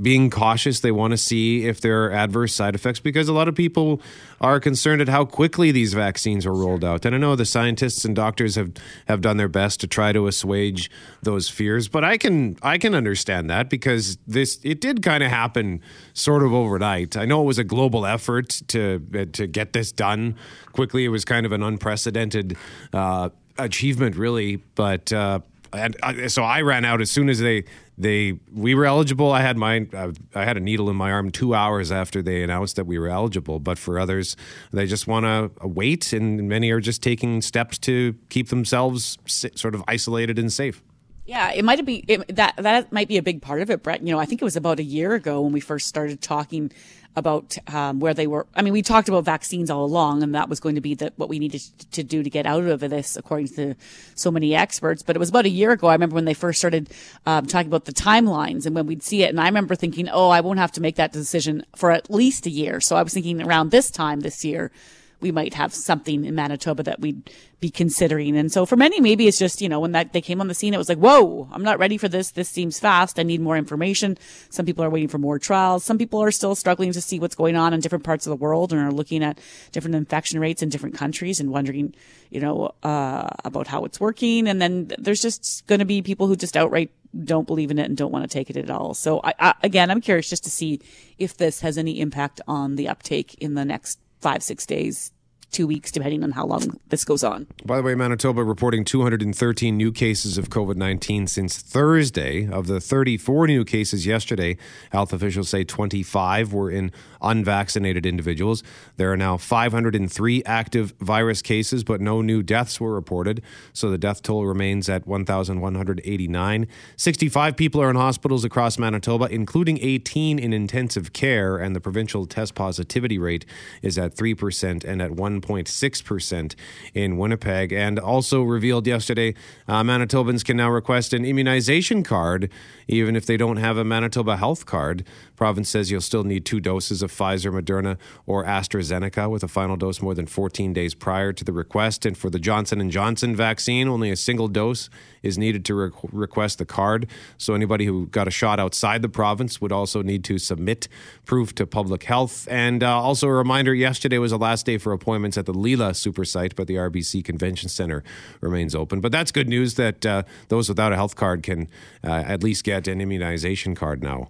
being 0.00 0.30
cautious. 0.30 0.80
They 0.80 0.92
want 0.92 1.12
to 1.12 1.16
see 1.16 1.66
if 1.66 1.80
there 1.80 2.04
are 2.04 2.12
adverse 2.12 2.54
side 2.54 2.74
effects 2.74 3.00
because 3.00 3.28
a 3.28 3.32
lot 3.32 3.48
of 3.48 3.54
people 3.54 4.00
are 4.40 4.58
concerned 4.58 5.02
at 5.02 5.08
how 5.08 5.24
quickly 5.24 5.72
these 5.72 5.92
vaccines 5.92 6.46
are 6.46 6.54
rolled 6.54 6.84
out. 6.84 7.04
And 7.04 7.14
I 7.14 7.18
know 7.18 7.36
the 7.36 7.44
scientists 7.44 8.04
and 8.04 8.16
doctors 8.16 8.54
have, 8.54 8.72
have 9.08 9.20
done 9.20 9.36
their 9.36 9.48
best 9.48 9.80
to 9.80 9.86
try 9.86 10.12
to 10.12 10.26
assuage 10.26 10.90
those 11.22 11.48
fears, 11.48 11.88
but 11.88 12.04
I 12.04 12.16
can 12.16 12.56
I 12.62 12.78
can 12.78 12.94
understand 12.94 13.50
that 13.50 13.68
because 13.68 14.16
this 14.26 14.58
it 14.62 14.80
did 14.80 15.02
kind 15.02 15.22
of 15.22 15.30
happen 15.30 15.82
sort 16.14 16.42
of 16.42 16.52
overnight. 16.54 17.16
I 17.16 17.26
know 17.26 17.42
it 17.42 17.46
was 17.46 17.58
a 17.58 17.64
global 17.64 18.06
effort 18.06 18.62
to 18.68 19.00
to 19.32 19.46
get 19.46 19.72
this 19.72 19.92
done 19.92 20.36
quickly. 20.72 21.04
It 21.04 21.08
was 21.08 21.24
kind 21.24 21.44
of 21.44 21.52
an 21.52 21.62
unprecedented 21.62 22.56
uh, 22.92 23.30
achievement, 23.58 24.16
really, 24.16 24.56
but. 24.74 25.12
Uh, 25.12 25.40
and 25.72 25.96
I, 26.02 26.26
so 26.26 26.42
I 26.42 26.62
ran 26.62 26.84
out 26.84 27.00
as 27.00 27.10
soon 27.10 27.28
as 27.28 27.38
they 27.40 27.64
they 27.96 28.38
we 28.52 28.74
were 28.74 28.86
eligible. 28.86 29.30
I 29.30 29.42
had 29.42 29.56
my 29.56 29.86
uh, 29.92 30.12
I 30.34 30.44
had 30.44 30.56
a 30.56 30.60
needle 30.60 30.88
in 30.90 30.96
my 30.96 31.12
arm 31.12 31.30
two 31.30 31.54
hours 31.54 31.92
after 31.92 32.22
they 32.22 32.42
announced 32.42 32.76
that 32.76 32.86
we 32.86 32.98
were 32.98 33.08
eligible. 33.08 33.60
But 33.60 33.78
for 33.78 33.98
others, 33.98 34.36
they 34.72 34.86
just 34.86 35.06
want 35.06 35.26
to 35.26 35.66
wait, 35.66 36.12
and 36.12 36.48
many 36.48 36.70
are 36.70 36.80
just 36.80 37.02
taking 37.02 37.42
steps 37.42 37.78
to 37.78 38.14
keep 38.28 38.48
themselves 38.48 39.18
sort 39.26 39.74
of 39.74 39.84
isolated 39.86 40.38
and 40.38 40.52
safe. 40.52 40.82
Yeah, 41.30 41.52
it 41.52 41.64
might 41.64 41.86
be 41.86 42.04
it, 42.08 42.34
that 42.34 42.56
that 42.56 42.90
might 42.90 43.06
be 43.06 43.16
a 43.16 43.22
big 43.22 43.40
part 43.40 43.62
of 43.62 43.70
it, 43.70 43.84
Brett. 43.84 44.02
You 44.02 44.12
know, 44.12 44.18
I 44.18 44.24
think 44.26 44.42
it 44.42 44.44
was 44.44 44.56
about 44.56 44.80
a 44.80 44.82
year 44.82 45.14
ago 45.14 45.42
when 45.42 45.52
we 45.52 45.60
first 45.60 45.86
started 45.86 46.20
talking 46.20 46.72
about 47.14 47.56
um, 47.72 48.00
where 48.00 48.14
they 48.14 48.26
were. 48.26 48.48
I 48.56 48.62
mean, 48.62 48.72
we 48.72 48.82
talked 48.82 49.08
about 49.08 49.26
vaccines 49.26 49.70
all 49.70 49.84
along, 49.84 50.24
and 50.24 50.34
that 50.34 50.48
was 50.48 50.58
going 50.58 50.74
to 50.74 50.80
be 50.80 50.94
the, 50.96 51.12
what 51.14 51.28
we 51.28 51.38
needed 51.38 51.62
to 51.92 52.02
do 52.02 52.24
to 52.24 52.30
get 52.30 52.46
out 52.46 52.64
of 52.64 52.80
this, 52.80 53.16
according 53.16 53.46
to 53.50 53.76
so 54.16 54.32
many 54.32 54.56
experts. 54.56 55.04
But 55.04 55.14
it 55.14 55.20
was 55.20 55.28
about 55.28 55.44
a 55.44 55.50
year 55.50 55.70
ago. 55.70 55.86
I 55.86 55.92
remember 55.92 56.16
when 56.16 56.24
they 56.24 56.34
first 56.34 56.58
started 56.58 56.90
um, 57.26 57.46
talking 57.46 57.68
about 57.68 57.84
the 57.84 57.92
timelines 57.92 58.66
and 58.66 58.74
when 58.74 58.86
we'd 58.88 59.04
see 59.04 59.22
it. 59.22 59.30
And 59.30 59.40
I 59.40 59.46
remember 59.46 59.76
thinking, 59.76 60.08
oh, 60.08 60.30
I 60.30 60.40
won't 60.40 60.58
have 60.58 60.72
to 60.72 60.80
make 60.80 60.96
that 60.96 61.12
decision 61.12 61.64
for 61.76 61.92
at 61.92 62.10
least 62.10 62.44
a 62.46 62.50
year. 62.50 62.80
So 62.80 62.96
I 62.96 63.04
was 63.04 63.14
thinking 63.14 63.40
around 63.40 63.70
this 63.70 63.88
time 63.92 64.18
this 64.18 64.44
year 64.44 64.72
we 65.20 65.32
might 65.32 65.54
have 65.54 65.74
something 65.74 66.24
in 66.24 66.34
Manitoba 66.34 66.82
that 66.84 67.00
we'd 67.00 67.30
be 67.60 67.70
considering. 67.70 68.36
And 68.36 68.50
so 68.50 68.64
for 68.64 68.76
many, 68.76 69.00
maybe 69.00 69.28
it's 69.28 69.38
just, 69.38 69.60
you 69.60 69.68
know, 69.68 69.80
when 69.80 69.92
that 69.92 70.12
they 70.12 70.20
came 70.20 70.40
on 70.40 70.48
the 70.48 70.54
scene, 70.54 70.72
it 70.72 70.78
was 70.78 70.88
like, 70.88 70.98
whoa, 70.98 71.48
I'm 71.52 71.62
not 71.62 71.78
ready 71.78 71.98
for 71.98 72.08
this. 72.08 72.30
This 72.30 72.48
seems 72.48 72.80
fast. 72.80 73.18
I 73.18 73.22
need 73.22 73.40
more 73.40 73.56
information. 73.56 74.16
Some 74.48 74.64
people 74.64 74.82
are 74.84 74.90
waiting 74.90 75.08
for 75.08 75.18
more 75.18 75.38
trials. 75.38 75.84
Some 75.84 75.98
people 75.98 76.22
are 76.22 76.30
still 76.30 76.54
struggling 76.54 76.92
to 76.92 77.00
see 77.00 77.20
what's 77.20 77.34
going 77.34 77.56
on 77.56 77.74
in 77.74 77.80
different 77.80 78.04
parts 78.04 78.26
of 78.26 78.30
the 78.30 78.36
world 78.36 78.72
and 78.72 78.80
are 78.80 78.92
looking 78.92 79.22
at 79.22 79.38
different 79.72 79.94
infection 79.94 80.40
rates 80.40 80.62
in 80.62 80.70
different 80.70 80.94
countries 80.94 81.38
and 81.38 81.50
wondering, 81.50 81.94
you 82.30 82.40
know, 82.40 82.74
uh, 82.82 83.28
about 83.44 83.66
how 83.66 83.84
it's 83.84 84.00
working. 84.00 84.48
And 84.48 84.60
then 84.60 84.92
there's 84.98 85.20
just 85.20 85.66
going 85.66 85.80
to 85.80 85.84
be 85.84 86.00
people 86.00 86.26
who 86.26 86.36
just 86.36 86.56
outright 86.56 86.90
don't 87.24 87.46
believe 87.46 87.70
in 87.70 87.78
it 87.78 87.86
and 87.86 87.96
don't 87.96 88.12
want 88.12 88.24
to 88.24 88.32
take 88.32 88.50
it 88.50 88.56
at 88.56 88.70
all. 88.70 88.94
So 88.94 89.20
I, 89.22 89.34
I, 89.38 89.54
again, 89.62 89.90
I'm 89.90 90.00
curious 90.00 90.30
just 90.30 90.44
to 90.44 90.50
see 90.50 90.80
if 91.18 91.36
this 91.36 91.60
has 91.60 91.76
any 91.76 92.00
impact 92.00 92.40
on 92.46 92.76
the 92.76 92.88
uptake 92.88 93.34
in 93.34 93.54
the 93.54 93.64
next 93.64 93.98
five, 94.20 94.42
six 94.42 94.66
days, 94.66 95.12
two 95.50 95.66
weeks, 95.66 95.90
depending 95.90 96.22
on 96.22 96.32
how 96.32 96.46
long 96.46 96.78
this 96.88 97.04
goes 97.04 97.24
on. 97.24 97.46
By 97.64 97.76
the 97.76 97.82
way, 97.82 97.94
Manitoba 97.94 98.44
reporting 98.44 98.84
213 98.84 99.76
new 99.76 99.92
cases 99.92 100.38
of 100.38 100.48
COVID 100.48 100.76
19 100.76 101.26
since 101.26 101.58
Thursday. 101.58 102.48
Of 102.48 102.66
the 102.66 102.80
34 102.80 103.46
new 103.46 103.64
cases 103.64 104.06
yesterday, 104.06 104.56
health 104.92 105.12
officials 105.12 105.48
say 105.48 105.64
25 105.64 106.52
were 106.52 106.70
in 106.70 106.92
unvaccinated 107.22 108.06
individuals. 108.06 108.62
There 108.96 109.12
are 109.12 109.16
now 109.16 109.36
503 109.36 110.42
active 110.44 110.94
virus 111.00 111.42
cases, 111.42 111.84
but 111.84 112.00
no 112.00 112.22
new 112.22 112.42
deaths 112.42 112.80
were 112.80 112.94
reported. 112.94 113.42
So 113.72 113.90
the 113.90 113.98
death 113.98 114.22
toll 114.22 114.46
remains 114.46 114.88
at 114.88 115.06
1,189. 115.06 116.66
65 116.96 117.56
people 117.56 117.82
are 117.82 117.90
in 117.90 117.96
hospitals 117.96 118.44
across 118.44 118.78
Manitoba, 118.78 119.26
including 119.30 119.78
18 119.80 120.38
in 120.38 120.52
intensive 120.52 121.12
care, 121.12 121.56
and 121.56 121.74
the 121.74 121.80
provincial 121.80 122.26
test 122.26 122.54
positivity 122.54 123.18
rate 123.18 123.44
is 123.82 123.98
at 123.98 124.14
3% 124.14 124.84
and 124.84 125.02
at 125.02 125.10
1.6% 125.40 126.54
in 126.94 127.16
Winnipeg. 127.16 127.72
And 127.72 127.98
also 127.98 128.42
revealed 128.42 128.86
yesterday, 128.86 129.34
uh, 129.66 129.82
Manitobans 129.82 130.44
can 130.44 130.56
now 130.56 130.70
request 130.70 131.12
an 131.12 131.24
immunization 131.24 132.02
card 132.02 132.50
even 132.88 133.14
if 133.14 133.24
they 133.24 133.36
don't 133.36 133.58
have 133.58 133.76
a 133.76 133.84
Manitoba 133.84 134.36
health 134.36 134.66
card. 134.66 135.04
Province 135.36 135.68
says 135.68 135.90
you'll 135.90 136.00
still 136.00 136.24
need 136.24 136.44
two 136.44 136.60
doses 136.60 137.02
of 137.02 137.12
Pfizer, 137.12 137.52
Moderna, 137.52 137.96
or 138.26 138.44
AstraZeneca 138.44 139.30
with 139.30 139.42
a 139.42 139.48
final 139.48 139.76
dose 139.76 140.02
more 140.02 140.14
than 140.14 140.26
14 140.26 140.72
days 140.72 140.94
prior 140.94 141.32
to 141.32 141.44
the 141.44 141.52
request. 141.52 142.04
And 142.04 142.18
for 142.18 142.30
the 142.30 142.38
Johnson 142.38 142.90
& 142.90 142.90
Johnson 142.90 143.36
vaccine, 143.36 143.88
only 143.88 144.10
a 144.10 144.16
single 144.16 144.48
dose 144.48 144.90
is 145.22 145.38
needed 145.38 145.64
to 145.66 145.74
re- 145.74 145.90
request 146.12 146.58
the 146.58 146.64
card. 146.64 147.06
So 147.38 147.54
anybody 147.54 147.86
who 147.86 148.06
got 148.06 148.28
a 148.28 148.30
shot 148.30 148.60
outside 148.60 149.02
the 149.02 149.08
province 149.08 149.60
would 149.60 149.72
also 149.72 150.02
need 150.02 150.24
to 150.24 150.38
submit 150.38 150.88
proof 151.24 151.54
to 151.56 151.66
public 151.66 152.04
health. 152.04 152.46
And 152.50 152.82
uh, 152.82 153.00
also 153.00 153.28
a 153.28 153.32
reminder, 153.32 153.74
yesterday 153.74 154.18
was 154.18 154.30
the 154.30 154.38
last 154.38 154.66
day 154.66 154.78
for 154.78 154.92
appointments 154.92 155.36
at 155.38 155.46
the 155.46 155.54
Leila 155.54 155.94
Super 155.94 156.24
Site, 156.24 156.56
but 156.56 156.66
the 156.66 156.74
RBC 156.74 157.24
Convention 157.24 157.68
Center 157.68 158.02
remains 158.40 158.74
open. 158.74 159.00
But 159.00 159.12
that's 159.12 159.32
good 159.32 159.48
news 159.48 159.74
that 159.74 160.04
uh, 160.06 160.22
those 160.48 160.68
without 160.68 160.92
a 160.92 160.96
health 160.96 161.16
card 161.16 161.42
can 161.42 161.68
uh, 162.04 162.10
at 162.26 162.42
least 162.42 162.64
get 162.64 162.88
an 162.88 163.00
immunization 163.00 163.74
card 163.74 164.02
now. 164.02 164.28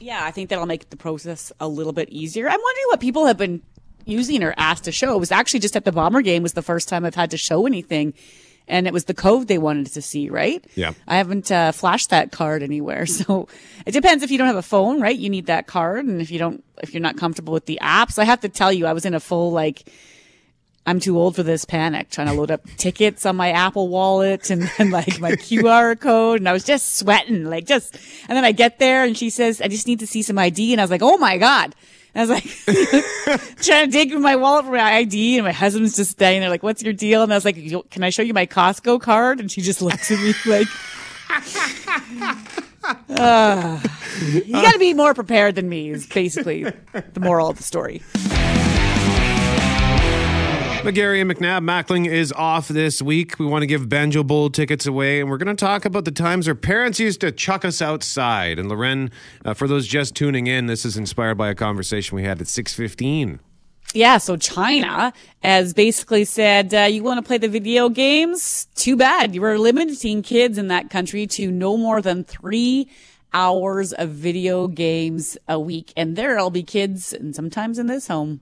Yeah, 0.00 0.24
I 0.24 0.30
think 0.30 0.48
that'll 0.48 0.66
make 0.66 0.90
the 0.90 0.96
process 0.96 1.52
a 1.58 1.66
little 1.66 1.92
bit 1.92 2.08
easier. 2.10 2.48
I'm 2.48 2.60
wondering 2.60 2.86
what 2.86 3.00
people 3.00 3.26
have 3.26 3.36
been 3.36 3.62
using 4.04 4.42
or 4.42 4.54
asked 4.56 4.84
to 4.84 4.92
show. 4.92 5.14
It 5.14 5.18
was 5.18 5.32
actually 5.32 5.60
just 5.60 5.76
at 5.76 5.84
the 5.84 5.92
Bomber 5.92 6.22
game 6.22 6.42
was 6.42 6.54
the 6.54 6.62
first 6.62 6.88
time 6.88 7.04
I've 7.04 7.14
had 7.14 7.30
to 7.32 7.36
show 7.36 7.66
anything. 7.66 8.14
And 8.68 8.86
it 8.86 8.92
was 8.92 9.04
the 9.06 9.14
code 9.14 9.48
they 9.48 9.58
wanted 9.58 9.86
to 9.94 10.02
see, 10.02 10.28
right? 10.28 10.64
Yeah. 10.74 10.92
I 11.06 11.16
haven't 11.16 11.50
uh, 11.50 11.72
flashed 11.72 12.10
that 12.10 12.32
card 12.32 12.62
anywhere. 12.62 13.06
So 13.18 13.48
it 13.84 13.92
depends 13.92 14.22
if 14.22 14.30
you 14.30 14.38
don't 14.38 14.46
have 14.46 14.56
a 14.56 14.62
phone, 14.62 15.00
right? 15.00 15.16
You 15.16 15.30
need 15.30 15.46
that 15.46 15.66
card. 15.66 16.04
And 16.04 16.20
if 16.20 16.30
you 16.30 16.38
don't, 16.38 16.62
if 16.82 16.92
you're 16.94 17.00
not 17.00 17.16
comfortable 17.16 17.52
with 17.52 17.66
the 17.66 17.78
apps, 17.82 18.18
I 18.18 18.24
have 18.24 18.40
to 18.40 18.48
tell 18.48 18.72
you, 18.72 18.86
I 18.86 18.92
was 18.92 19.04
in 19.04 19.14
a 19.14 19.20
full 19.20 19.50
like, 19.50 19.90
I'm 20.86 21.00
too 21.00 21.18
old 21.18 21.36
for 21.36 21.42
this 21.42 21.64
panic 21.64 22.10
trying 22.10 22.28
to 22.28 22.32
load 22.32 22.50
up 22.50 22.64
tickets 22.76 23.26
on 23.26 23.36
my 23.36 23.50
Apple 23.50 23.88
wallet 23.88 24.50
and 24.50 24.62
then 24.78 24.90
like 24.90 25.20
my 25.20 25.32
QR 25.32 25.98
code. 26.08 26.40
And 26.40 26.48
I 26.48 26.52
was 26.52 26.64
just 26.64 26.96
sweating, 26.98 27.44
like 27.44 27.66
just, 27.66 27.96
and 28.28 28.36
then 28.36 28.44
I 28.44 28.52
get 28.52 28.78
there 28.78 29.04
and 29.04 29.16
she 29.16 29.30
says, 29.30 29.60
I 29.60 29.68
just 29.68 29.86
need 29.86 30.00
to 30.00 30.06
see 30.06 30.22
some 30.22 30.38
ID. 30.38 30.72
And 30.72 30.80
I 30.80 30.84
was 30.84 30.90
like, 30.90 31.02
oh 31.02 31.18
my 31.18 31.38
God. 31.38 31.74
And 32.14 32.30
I 32.30 32.34
was 32.34 32.44
like, 32.66 33.56
trying 33.62 33.86
to 33.86 33.90
dig 33.90 34.12
my 34.18 34.36
wallet 34.36 34.64
for 34.64 34.72
my 34.72 34.94
ID, 34.94 35.36
and 35.36 35.44
my 35.44 35.52
husband's 35.52 35.96
just 35.96 36.12
standing 36.12 36.40
there, 36.40 36.50
like, 36.50 36.62
"What's 36.62 36.82
your 36.82 36.92
deal?" 36.92 37.22
And 37.22 37.32
I 37.32 37.36
was 37.36 37.44
like, 37.44 37.56
"Can 37.90 38.02
I 38.02 38.10
show 38.10 38.22
you 38.22 38.34
my 38.34 38.46
Costco 38.46 39.00
card?" 39.00 39.40
And 39.40 39.50
she 39.50 39.60
just 39.60 39.82
looks 39.82 40.10
at 40.10 40.18
me 40.18 40.32
like, 40.46 40.66
uh, 43.10 43.80
"You 44.22 44.52
got 44.52 44.72
to 44.72 44.78
be 44.78 44.94
more 44.94 45.14
prepared 45.14 45.54
than 45.54 45.68
me." 45.68 45.90
Is 45.90 46.06
basically 46.06 46.64
the 46.64 47.20
moral 47.20 47.50
of 47.50 47.56
the 47.56 47.62
story. 47.62 48.02
McGarry 50.88 51.20
and 51.20 51.30
McNabb 51.30 51.62
Mackling 51.64 52.08
is 52.08 52.32
off 52.32 52.68
this 52.68 53.02
week. 53.02 53.38
We 53.38 53.44
want 53.44 53.60
to 53.60 53.66
give 53.66 53.90
Banjo 53.90 54.24
Bowl 54.24 54.48
tickets 54.48 54.86
away, 54.86 55.20
and 55.20 55.28
we're 55.28 55.36
going 55.36 55.54
to 55.54 55.64
talk 55.64 55.84
about 55.84 56.06
the 56.06 56.10
times 56.10 56.48
our 56.48 56.54
parents 56.54 56.98
used 56.98 57.20
to 57.20 57.30
chuck 57.30 57.66
us 57.66 57.82
outside. 57.82 58.58
And 58.58 58.70
Lauren, 58.70 59.10
uh, 59.44 59.52
for 59.52 59.68
those 59.68 59.86
just 59.86 60.14
tuning 60.14 60.46
in, 60.46 60.64
this 60.64 60.86
is 60.86 60.96
inspired 60.96 61.34
by 61.34 61.50
a 61.50 61.54
conversation 61.54 62.16
we 62.16 62.22
had 62.22 62.40
at 62.40 62.46
six 62.46 62.72
fifteen. 62.72 63.38
Yeah, 63.92 64.16
so 64.16 64.38
China 64.38 65.12
has 65.42 65.74
basically 65.74 66.24
said, 66.24 66.72
uh, 66.72 66.84
you 66.84 67.02
want 67.02 67.18
to 67.18 67.22
play 67.22 67.36
the 67.36 67.50
video 67.50 67.90
games? 67.90 68.66
Too 68.74 68.96
bad. 68.96 69.34
You 69.34 69.42
were 69.42 69.58
limiting 69.58 70.22
kids 70.22 70.56
in 70.56 70.68
that 70.68 70.88
country 70.88 71.26
to 71.26 71.50
no 71.50 71.76
more 71.76 72.00
than 72.00 72.24
three 72.24 72.88
hours 73.34 73.92
of 73.92 74.08
video 74.08 74.68
games 74.68 75.36
a 75.48 75.60
week. 75.60 75.92
And 75.98 76.16
there'll 76.16 76.48
be 76.48 76.62
kids, 76.62 77.12
and 77.12 77.36
sometimes 77.36 77.78
in 77.78 77.88
this 77.88 78.08
home, 78.08 78.40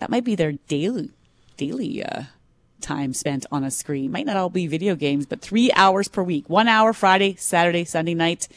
that 0.00 0.10
might 0.10 0.24
be 0.24 0.34
their 0.34 0.54
daily, 0.66 1.10
daily, 1.56 2.02
uh, 2.04 2.24
time 2.80 3.12
spent 3.14 3.46
on 3.50 3.64
a 3.64 3.70
screen. 3.70 4.10
Might 4.12 4.26
not 4.26 4.36
all 4.36 4.50
be 4.50 4.66
video 4.66 4.94
games, 4.94 5.26
but 5.26 5.40
three 5.40 5.70
hours 5.74 6.08
per 6.08 6.22
week. 6.22 6.48
One 6.50 6.68
hour 6.68 6.92
Friday, 6.92 7.34
Saturday, 7.36 7.84
Sunday 7.84 8.14
night. 8.14 8.48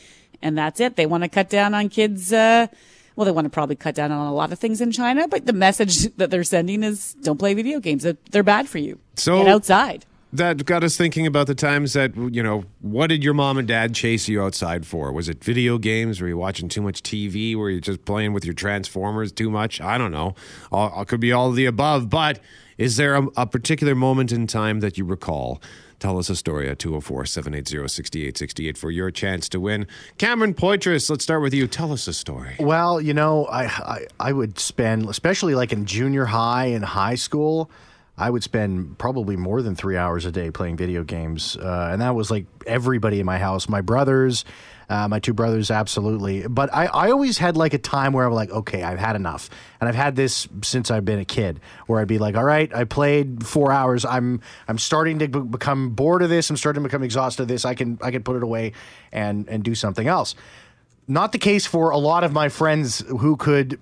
And 0.41 0.57
that's 0.57 0.79
it. 0.79 0.95
They 0.95 1.05
want 1.05 1.23
to 1.23 1.29
cut 1.29 1.49
down 1.49 1.73
on 1.73 1.89
kids, 1.89 2.31
uh, 2.31 2.67
well, 3.15 3.25
they 3.25 3.31
want 3.31 3.45
to 3.45 3.49
probably 3.49 3.75
cut 3.75 3.95
down 3.95 4.12
on 4.12 4.27
a 4.27 4.33
lot 4.33 4.51
of 4.51 4.60
things 4.60 4.81
in 4.81 4.91
China, 4.91 5.27
but 5.27 5.45
the 5.47 5.53
message 5.53 6.15
that 6.17 6.29
they're 6.29 6.43
sending 6.43 6.83
is 6.83 7.15
don't 7.23 7.38
play 7.39 7.53
video 7.55 7.79
games. 7.79 8.05
They're 8.31 8.43
bad 8.43 8.67
for 8.69 8.77
you. 8.77 8.99
So- 9.15 9.38
Get 9.43 9.47
outside. 9.47 10.05
That 10.33 10.65
got 10.65 10.83
us 10.83 10.97
thinking 10.97 11.25
about 11.25 11.47
the 11.47 11.55
times 11.55 11.93
that, 11.93 12.15
you 12.15 12.43
know, 12.43 12.65
what 12.81 13.07
did 13.07 13.23
your 13.23 13.33
mom 13.33 13.57
and 13.57 13.67
dad 13.67 13.95
chase 13.95 14.27
you 14.27 14.43
outside 14.43 14.85
for? 14.85 15.13
Was 15.13 15.29
it 15.29 15.41
video 15.41 15.77
games? 15.77 16.19
Were 16.19 16.27
you 16.27 16.37
watching 16.37 16.67
too 16.67 16.81
much 16.81 17.01
TV? 17.01 17.55
Were 17.55 17.69
you 17.69 17.79
just 17.79 18.03
playing 18.03 18.33
with 18.33 18.43
your 18.43 18.53
Transformers 18.53 19.31
too 19.31 19.49
much? 19.49 19.79
I 19.79 19.97
don't 19.97 20.11
know. 20.11 20.35
All, 20.69 21.05
could 21.05 21.21
be 21.21 21.31
all 21.31 21.49
of 21.49 21.55
the 21.55 21.65
above. 21.65 22.09
But 22.09 22.41
is 22.77 22.97
there 22.97 23.15
a, 23.15 23.27
a 23.37 23.45
particular 23.47 23.95
moment 23.95 24.33
in 24.33 24.47
time 24.47 24.81
that 24.81 24.97
you 24.97 25.05
recall? 25.05 25.61
Tell 25.99 26.19
us 26.19 26.29
a 26.29 26.35
story 26.35 26.69
at 26.69 26.77
204 26.77 27.25
780 27.25 27.87
6868 27.87 28.77
for 28.77 28.91
your 28.91 29.09
chance 29.09 29.49
to 29.49 29.59
win. 29.59 29.87
Cameron 30.17 30.53
Poitras, 30.53 31.09
let's 31.09 31.23
start 31.23 31.41
with 31.41 31.53
you. 31.53 31.67
Tell 31.67 31.91
us 31.91 32.07
a 32.07 32.13
story. 32.13 32.55
Well, 32.59 33.01
you 33.01 33.13
know, 33.13 33.45
I, 33.45 33.63
I 33.65 34.07
I 34.19 34.33
would 34.33 34.59
spend, 34.59 35.09
especially 35.09 35.55
like 35.55 35.73
in 35.73 35.85
junior 35.85 36.25
high 36.25 36.65
and 36.65 36.85
high 36.85 37.15
school, 37.15 37.71
I 38.17 38.30
would 38.30 38.43
spend 38.43 38.97
probably 38.97 39.36
more 39.36 39.62
than 39.62 39.75
three 39.75 39.95
hours 39.95 40.25
a 40.25 40.32
day 40.32 40.49
playing 40.49 40.77
video 40.77 41.03
games, 41.03 41.56
uh, 41.56 41.89
and 41.91 42.01
that 42.01 42.15
was 42.15 42.32
like 42.32 42.45
everybody 42.65 43.19
in 43.19 43.25
my 43.25 43.38
house, 43.38 43.69
my 43.69 43.82
brothers. 43.82 44.43
Uh, 44.89 45.06
my 45.06 45.19
two 45.19 45.34
brothers, 45.34 45.69
absolutely. 45.69 46.47
But 46.47 46.73
I, 46.73 46.86
I 46.86 47.12
always 47.12 47.38
had 47.38 47.58
like 47.58 47.73
a 47.73 47.77
time 47.77 48.13
where 48.13 48.25
I'm 48.25 48.32
like, 48.32 48.49
okay, 48.49 48.84
I've 48.84 48.99
had 48.99 49.17
enough. 49.17 49.49
And 49.82 49.89
I've 49.89 49.95
had 49.95 50.15
this 50.15 50.47
since 50.63 50.89
I've 50.89 51.03
been 51.03 51.19
a 51.19 51.25
kid, 51.25 51.60
where 51.88 51.99
I'd 51.99 52.08
be 52.08 52.19
like, 52.19 52.38
all 52.38 52.43
right, 52.45 52.73
I 52.73 52.86
played 52.86 53.45
four 53.45 53.73
hours. 53.73 54.06
I'm 54.06 54.39
I'm 54.65 54.77
starting 54.77 55.19
to 55.19 55.27
be- 55.27 55.39
become 55.41 55.89
bored 55.89 56.21
of 56.21 56.30
this. 56.30 56.49
I'm 56.49 56.56
starting 56.56 56.84
to 56.84 56.88
become 56.88 57.03
exhausted 57.03 57.43
of 57.43 57.47
this. 57.49 57.65
I 57.65 57.73
can 57.73 57.99
I 58.01 58.12
can 58.12 58.23
put 58.23 58.38
it 58.38 58.43
away 58.43 58.71
and 59.12 59.49
and 59.49 59.62
do 59.62 59.75
something 59.75 60.08
else. 60.08 60.36
Not 61.09 61.31
the 61.31 61.37
case 61.37 61.65
for 61.65 61.89
a 61.91 61.97
lot 61.97 62.25
of 62.25 62.33
my 62.33 62.49
friends 62.49 62.99
who 63.07 63.37
could 63.37 63.79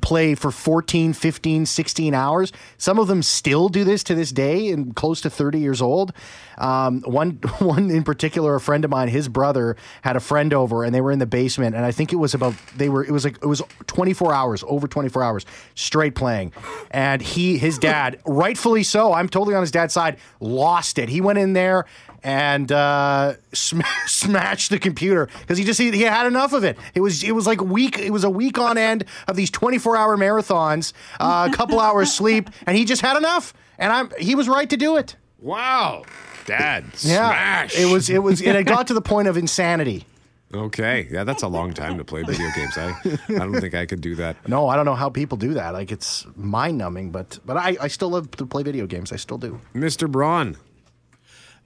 play 0.00 0.36
for 0.36 0.52
14, 0.52 1.12
15, 1.12 1.66
16 1.66 2.14
hours. 2.14 2.52
Some 2.76 3.00
of 3.00 3.08
them 3.08 3.20
still 3.22 3.68
do 3.68 3.82
this 3.82 4.04
to 4.04 4.14
this 4.14 4.30
day 4.30 4.70
and 4.70 4.94
close 4.94 5.20
to 5.22 5.30
30 5.30 5.58
years 5.58 5.82
old. 5.82 6.12
Um, 6.56 7.02
one, 7.02 7.32
one 7.58 7.90
in 7.90 8.04
particular, 8.04 8.54
a 8.54 8.60
friend 8.60 8.84
of 8.84 8.92
mine, 8.92 9.08
his 9.08 9.28
brother 9.28 9.76
had 10.02 10.14
a 10.14 10.20
friend 10.20 10.54
over 10.54 10.84
and 10.84 10.94
they 10.94 11.00
were 11.00 11.10
in 11.10 11.18
the 11.18 11.26
basement. 11.26 11.74
And 11.74 11.84
I 11.84 11.90
think 11.90 12.12
it 12.12 12.16
was 12.16 12.32
about, 12.32 12.54
they 12.76 12.88
were, 12.88 13.04
it 13.04 13.10
was 13.10 13.24
like, 13.24 13.38
it 13.42 13.46
was 13.46 13.60
24 13.88 14.32
hours, 14.32 14.62
over 14.68 14.86
24 14.86 15.22
hours 15.22 15.46
straight 15.74 16.14
playing. 16.14 16.52
And 16.92 17.20
he, 17.20 17.58
his 17.58 17.76
dad, 17.78 18.20
rightfully 18.26 18.84
so, 18.84 19.12
I'm 19.12 19.28
totally 19.28 19.56
on 19.56 19.62
his 19.62 19.72
dad's 19.72 19.94
side, 19.94 20.18
lost 20.38 20.98
it. 21.00 21.08
He 21.08 21.20
went 21.20 21.40
in 21.40 21.54
there 21.54 21.86
and 22.22 22.70
uh, 22.72 23.34
sm- 23.52 23.80
smashed 24.06 24.70
the 24.70 24.78
computer 24.78 25.28
because 25.40 25.58
he 25.58 25.64
just 25.64 25.78
he, 25.80 25.90
he 25.92 26.02
had 26.02 26.26
enough 26.26 26.52
of 26.52 26.64
it. 26.64 26.76
It 26.94 27.00
was 27.00 27.22
it 27.22 27.32
was 27.32 27.46
like 27.46 27.60
week 27.60 27.98
it 27.98 28.10
was 28.10 28.24
a 28.24 28.30
week 28.30 28.58
on 28.58 28.76
end 28.78 29.04
of 29.26 29.36
these 29.36 29.50
twenty 29.50 29.78
four 29.78 29.96
hour 29.96 30.16
marathons, 30.16 30.92
uh, 31.20 31.48
a 31.52 31.56
couple 31.56 31.80
hours 31.80 32.12
sleep, 32.12 32.50
and 32.66 32.76
he 32.76 32.84
just 32.84 33.02
had 33.02 33.16
enough. 33.16 33.54
And 33.78 33.92
I'm 33.92 34.10
he 34.18 34.34
was 34.34 34.48
right 34.48 34.68
to 34.70 34.76
do 34.76 34.96
it. 34.96 35.16
Wow. 35.40 36.04
Dad, 36.46 36.84
Yeah, 37.00 37.28
smash. 37.68 37.78
it 37.78 37.86
was 37.92 38.08
it 38.08 38.22
was 38.22 38.40
it 38.40 38.64
got 38.66 38.86
to 38.88 38.94
the 38.94 39.02
point 39.02 39.28
of 39.28 39.36
insanity. 39.36 40.06
Okay. 40.54 41.06
Yeah, 41.10 41.24
that's 41.24 41.42
a 41.42 41.48
long 41.48 41.74
time 41.74 41.98
to 41.98 42.04
play 42.04 42.22
video 42.22 42.48
games. 42.56 42.78
I, 42.78 42.94
I 43.28 43.38
don't 43.40 43.60
think 43.60 43.74
I 43.74 43.84
could 43.84 44.00
do 44.00 44.14
that. 44.14 44.48
No, 44.48 44.66
I 44.66 44.76
don't 44.76 44.86
know 44.86 44.94
how 44.94 45.10
people 45.10 45.36
do 45.36 45.52
that. 45.54 45.74
Like 45.74 45.92
it's 45.92 46.26
mind 46.36 46.78
numbing, 46.78 47.10
but 47.10 47.38
but 47.44 47.58
I, 47.58 47.76
I 47.82 47.88
still 47.88 48.08
love 48.08 48.30
to 48.32 48.46
play 48.46 48.62
video 48.62 48.86
games. 48.86 49.12
I 49.12 49.16
still 49.16 49.36
do. 49.36 49.60
Mr. 49.74 50.10
Braun. 50.10 50.56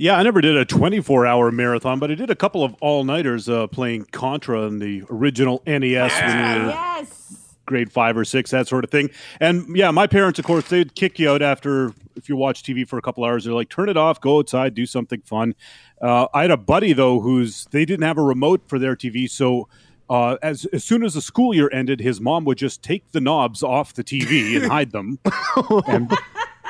Yeah, 0.02 0.16
I 0.16 0.24
never 0.24 0.40
did 0.40 0.56
a 0.56 0.64
24 0.64 1.26
hour 1.28 1.52
marathon, 1.52 2.00
but 2.00 2.10
I 2.10 2.16
did 2.16 2.28
a 2.28 2.34
couple 2.34 2.64
of 2.64 2.74
all 2.80 3.04
nighters 3.04 3.48
uh, 3.48 3.68
playing 3.68 4.06
Contra 4.06 4.62
in 4.62 4.80
the 4.80 5.04
original 5.08 5.62
NES 5.64 6.12
when 6.20 6.36
we 6.38 6.64
were 6.64 6.70
Yes. 6.70 7.54
grade 7.66 7.92
five 7.92 8.16
or 8.16 8.24
six, 8.24 8.50
that 8.50 8.66
sort 8.66 8.82
of 8.82 8.90
thing. 8.90 9.10
And 9.38 9.76
yeah, 9.76 9.92
my 9.92 10.08
parents, 10.08 10.40
of 10.40 10.44
course, 10.44 10.68
they'd 10.68 10.96
kick 10.96 11.20
you 11.20 11.30
out 11.30 11.40
after 11.40 11.92
if 12.16 12.28
you 12.28 12.34
watch 12.34 12.64
TV 12.64 12.84
for 12.84 12.98
a 12.98 13.00
couple 13.00 13.22
hours. 13.22 13.44
They're 13.44 13.54
like, 13.54 13.68
turn 13.68 13.88
it 13.88 13.96
off, 13.96 14.20
go 14.20 14.40
outside, 14.40 14.74
do 14.74 14.86
something 14.86 15.20
fun. 15.20 15.54
Uh, 16.00 16.26
I 16.34 16.42
had 16.42 16.50
a 16.50 16.56
buddy 16.56 16.94
though 16.94 17.20
who's 17.20 17.66
they 17.70 17.84
didn't 17.84 18.02
have 18.02 18.18
a 18.18 18.22
remote 18.22 18.62
for 18.66 18.80
their 18.80 18.96
TV, 18.96 19.30
so. 19.30 19.68
Uh, 20.10 20.36
as 20.42 20.66
as 20.74 20.84
soon 20.84 21.04
as 21.04 21.14
the 21.14 21.22
school 21.22 21.54
year 21.54 21.70
ended, 21.72 21.98
his 21.98 22.20
mom 22.20 22.44
would 22.44 22.58
just 22.58 22.82
take 22.82 23.12
the 23.12 23.20
knobs 23.20 23.62
off 23.62 23.94
the 23.94 24.04
TV 24.04 24.56
and 24.60 24.70
hide 24.70 24.90
them, 24.90 25.18
and 25.86 26.12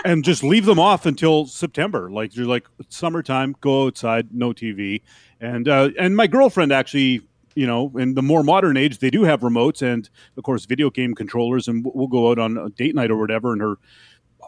and 0.05 0.25
just 0.25 0.43
leave 0.43 0.65
them 0.67 0.79
off 0.79 1.07
until 1.07 1.47
September. 1.47 2.11
Like 2.11 2.35
you're 2.37 2.47
like 2.47 2.67
summertime, 2.89 3.55
go 3.61 3.87
outside, 3.87 4.29
no 4.33 4.53
TV. 4.53 5.03
And 5.41 5.69
uh, 5.69 5.91
and 5.99 6.17
my 6.17 6.27
girlfriend 6.27 6.73
actually, 6.73 7.23
you 7.55 7.67
know, 7.67 7.93
in 7.97 8.15
the 8.15 8.23
more 8.23 8.43
modern 8.43 8.77
age, 8.77 8.99
they 8.99 9.11
do 9.11 9.25
have 9.25 9.41
remotes 9.41 9.83
and 9.83 10.09
of 10.37 10.45
course 10.45 10.65
video 10.67 10.91
game 10.91 11.15
controllers, 11.15 11.69
and 11.69 11.85
we'll 11.95 12.07
go 12.09 12.31
out 12.31 12.39
on 12.39 12.57
a 12.57 12.69
date 12.71 12.95
night 12.95 13.11
or 13.11 13.17
whatever, 13.17 13.53
and 13.53 13.61
her 13.61 13.75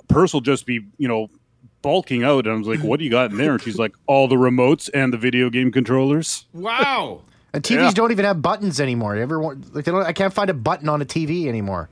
purse 0.08 0.32
will 0.32 0.40
just 0.40 0.66
be, 0.66 0.80
you 0.98 1.08
know. 1.08 1.28
Bulking 1.82 2.24
out, 2.24 2.46
and 2.46 2.54
I 2.54 2.56
was 2.56 2.66
like, 2.66 2.80
"What 2.80 2.98
do 2.98 3.04
you 3.04 3.10
got 3.10 3.30
in 3.30 3.36
there?" 3.36 3.52
And 3.52 3.60
she's 3.60 3.76
like, 3.78 3.92
"All 4.06 4.26
the 4.26 4.36
remotes 4.36 4.88
and 4.94 5.12
the 5.12 5.18
video 5.18 5.50
game 5.50 5.70
controllers." 5.70 6.46
Wow. 6.54 7.20
And 7.52 7.62
TVs 7.62 7.70
Yeah. 7.76 7.90
don't 7.90 8.10
even 8.10 8.24
have 8.24 8.40
buttons 8.40 8.80
anymore. 8.80 9.16
Everyone, 9.16 9.62
like, 9.74 9.84
they 9.84 9.92
don't, 9.92 10.02
I 10.02 10.14
can't 10.14 10.32
find 10.32 10.48
a 10.48 10.54
button 10.54 10.88
on 10.88 11.02
a 11.02 11.04
TV 11.04 11.46
anymore. 11.46 11.90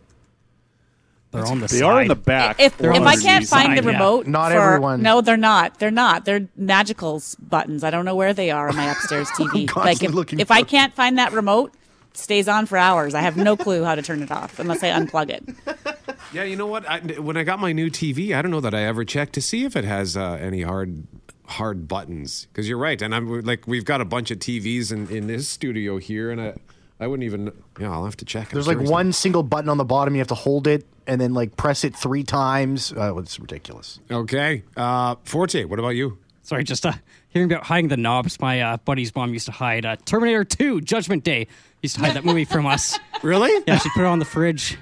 They're 1.32 1.46
on 1.46 1.60
the 1.60 1.66
They 1.66 1.78
side. 1.78 1.82
are 1.84 2.02
in 2.02 2.08
the 2.08 2.14
back. 2.14 2.60
If, 2.60 2.76
They're 2.78 2.92
if 2.92 3.02
I 3.02 3.16
can't 3.16 3.46
find 3.46 3.72
the 3.72 3.76
side, 3.82 3.84
yeah. 3.84 3.90
remote, 3.92 4.26
Not 4.26 4.52
for- 4.52 4.60
everyone. 4.60 5.02
No, 5.02 5.20
they're 5.22 5.36
not. 5.36 5.78
They're 5.78 5.90
not. 5.90 6.24
They're 6.24 6.40
magicals 6.60 7.36
buttons. 7.40 7.82
I 7.82 7.90
don't 7.90 8.04
know 8.04 8.14
where 8.16 8.34
they 8.34 8.50
are 8.50 8.68
on 8.68 8.76
my 8.76 8.90
upstairs 8.92 9.28
TV. 9.36 9.54
like 9.66 9.68
constantly 9.68 10.06
if, 10.08 10.14
looking 10.14 10.40
if 10.40 10.50
I 10.50 10.62
can't 10.62 10.92
find 10.94 11.18
that 11.18 11.32
remote, 11.32 11.72
it 12.10 12.16
stays 12.18 12.48
on 12.48 12.66
for 12.66 12.76
hours. 12.76 13.14
I 13.14 13.20
have 13.22 13.36
no 13.36 13.56
clue 13.56 13.82
how 13.82 13.94
to 13.94 14.02
turn 14.02 14.22
it 14.22 14.30
off 14.30 14.58
unless 14.58 14.82
I 14.82 14.88
unplug 14.90 15.30
it. 15.30 15.96
Yeah, 16.34 16.44
you 16.44 16.56
know 16.56 16.66
what? 16.66 16.88
I, 16.88 17.00
when 17.20 17.36
I 17.36 17.42
got 17.42 17.58
my 17.60 17.72
new 17.74 17.90
TV, 17.90 18.34
I 18.34 18.40
don't 18.40 18.50
know 18.50 18.60
that 18.60 18.72
I 18.72 18.84
ever 18.84 19.04
checked 19.04 19.34
to 19.34 19.42
see 19.42 19.64
if 19.64 19.76
it 19.76 19.84
has 19.84 20.16
uh, 20.16 20.38
any 20.40 20.62
hard 20.62 21.06
hard 21.44 21.86
buttons. 21.86 22.46
Because 22.50 22.66
you're 22.66 22.78
right, 22.78 23.02
and 23.02 23.14
I'm 23.14 23.42
like, 23.42 23.66
we've 23.66 23.84
got 23.84 24.00
a 24.00 24.06
bunch 24.06 24.30
of 24.30 24.38
TVs 24.38 24.90
in, 24.92 25.08
in 25.14 25.26
this 25.26 25.46
studio 25.46 25.98
here, 25.98 26.30
and 26.30 26.40
I 26.40 26.54
I 27.02 27.06
wouldn't 27.06 27.24
even. 27.24 27.52
Yeah, 27.78 27.90
I'll 27.92 28.04
have 28.04 28.16
to 28.18 28.24
check. 28.24 28.48
I'm 28.48 28.54
There's 28.54 28.66
like 28.66 28.76
curious. 28.76 28.90
one 28.90 29.12
single 29.12 29.42
button 29.42 29.68
on 29.68 29.76
the 29.76 29.84
bottom. 29.84 30.14
You 30.14 30.20
have 30.20 30.28
to 30.28 30.34
hold 30.34 30.66
it 30.66 30.86
and 31.06 31.20
then 31.20 31.34
like 31.34 31.56
press 31.56 31.84
it 31.84 31.96
three 31.96 32.22
times. 32.22 32.92
Uh, 32.92 33.16
it's 33.16 33.38
ridiculous. 33.40 33.98
Okay, 34.10 34.62
uh, 34.76 35.16
Forte. 35.24 35.64
What 35.64 35.78
about 35.78 35.90
you? 35.90 36.18
Sorry, 36.44 36.64
just 36.64 36.84
uh, 36.84 36.92
hearing 37.28 37.50
about 37.50 37.64
hiding 37.64 37.88
the 37.88 37.96
knobs. 37.96 38.40
My 38.40 38.60
uh, 38.60 38.76
buddy's 38.78 39.14
mom 39.14 39.32
used 39.32 39.46
to 39.46 39.52
hide 39.52 39.86
uh, 39.86 39.96
Terminator 40.04 40.42
2 40.44 40.80
Judgment 40.80 41.22
Day. 41.22 41.46
Used 41.82 41.94
to 41.96 42.00
hide 42.02 42.14
that 42.14 42.24
movie 42.24 42.44
from 42.44 42.66
us. 42.66 42.98
Really? 43.22 43.52
Yeah, 43.68 43.78
she 43.78 43.88
put 43.90 44.02
it 44.02 44.06
on 44.06 44.18
the 44.18 44.24
fridge. 44.24 44.76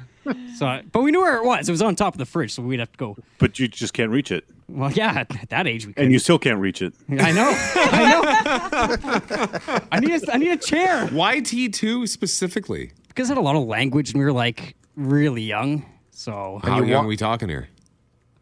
So, 0.57 0.81
but 0.93 1.03
we 1.03 1.11
knew 1.11 1.21
where 1.21 1.37
it 1.39 1.45
was. 1.45 1.69
It 1.69 1.73
was 1.73 1.81
on 1.83 1.97
top 1.97 2.15
of 2.15 2.19
the 2.19 2.27
fridge, 2.27 2.53
so 2.53 2.63
we'd 2.63 2.79
have 2.81 2.93
to 2.93 2.99
go. 2.99 3.17
But 3.39 3.59
you 3.59 3.69
just 3.69 3.95
can't 3.95 4.11
reach 4.11 4.31
it. 4.31 4.45
Well, 4.69 4.93
yeah, 4.93 5.25
at 5.31 5.49
that 5.49 5.67
age 5.67 5.87
we 5.87 5.93
could. 5.95 6.03
And 6.05 6.13
you 6.13 6.19
still 6.19 6.39
can't 6.39 6.59
reach 6.61 6.83
it. 6.83 6.93
I 7.19 7.33
know. 7.33 7.51
I 7.77 8.11
know. 8.11 9.81
I 9.93 9.99
need 10.01 10.23
a, 10.23 10.33
I 10.35 10.37
need 10.37 10.51
a 10.53 10.57
chair. 10.57 11.07
Why 11.09 11.41
T2 11.41 12.07
specifically? 12.09 12.93
Because 13.09 13.29
it 13.31 13.35
had 13.35 13.39
a 13.39 13.43
lot 13.43 13.57
of 13.57 13.65
language 13.65 14.11
and 14.13 14.19
we 14.19 14.25
were 14.25 14.33
like 14.33 14.77
really 14.97 15.43
young. 15.43 15.85
So 16.11 16.61
How 16.63 16.83
young 16.83 17.05
are 17.05 17.09
we 17.09 17.17
talking 17.17 17.49
here? 17.49 17.69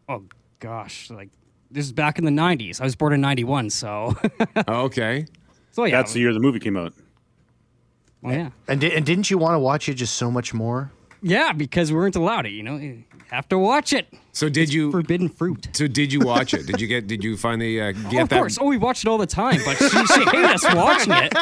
Oh 0.09 0.23
gosh, 0.59 1.09
like 1.09 1.29
this 1.71 1.85
is 1.85 1.91
back 1.93 2.19
in 2.19 2.25
the 2.25 2.31
'90s. 2.31 2.81
I 2.81 2.83
was 2.83 2.95
born 2.95 3.13
in 3.13 3.21
'91, 3.21 3.69
so 3.69 4.15
oh, 4.67 4.81
okay. 4.83 5.25
So 5.71 5.85
yeah, 5.85 5.97
That's 5.97 6.13
the 6.13 6.19
year 6.19 6.33
the 6.33 6.39
movie 6.39 6.59
came 6.59 6.75
out. 6.75 6.93
well, 8.21 8.33
yeah, 8.35 8.49
And, 8.67 8.81
di- 8.81 8.93
and 8.93 9.05
didn't 9.05 9.29
you 9.31 9.37
want 9.37 9.53
to 9.55 9.59
watch 9.59 9.87
it 9.87 9.93
just 9.95 10.15
so 10.15 10.29
much 10.29 10.53
more? 10.53 10.91
Yeah, 11.21 11.51
because 11.53 11.91
we 11.91 11.97
weren't 11.97 12.15
allowed 12.15 12.45
it. 12.45 12.51
You 12.51 12.63
know, 12.63 12.77
you 12.77 13.03
have 13.31 13.47
to 13.49 13.57
watch 13.59 13.93
it. 13.93 14.07
So 14.31 14.47
did 14.49 14.71
you 14.71 14.91
Forbidden 14.91 15.27
fruit. 15.29 15.67
So 15.73 15.85
did 15.87 16.13
you 16.13 16.21
watch 16.21 16.53
it? 16.53 16.65
Did 16.65 16.79
you 16.79 16.87
get? 16.87 17.07
Did 17.07 17.23
you 17.23 17.35
finally 17.37 17.79
uh, 17.81 17.91
get 18.09 18.19
Oh, 18.19 18.21
of 18.23 18.29
that? 18.29 18.37
course. 18.39 18.57
Oh, 18.59 18.65
we 18.67 18.77
watched 18.77 19.03
it 19.03 19.09
all 19.09 19.17
the 19.17 19.25
time, 19.27 19.59
but 19.65 19.77
she, 19.77 19.89
she 19.89 20.23
hated 20.25 20.45
us 20.45 20.63
watching 20.73 21.13
it, 21.13 21.33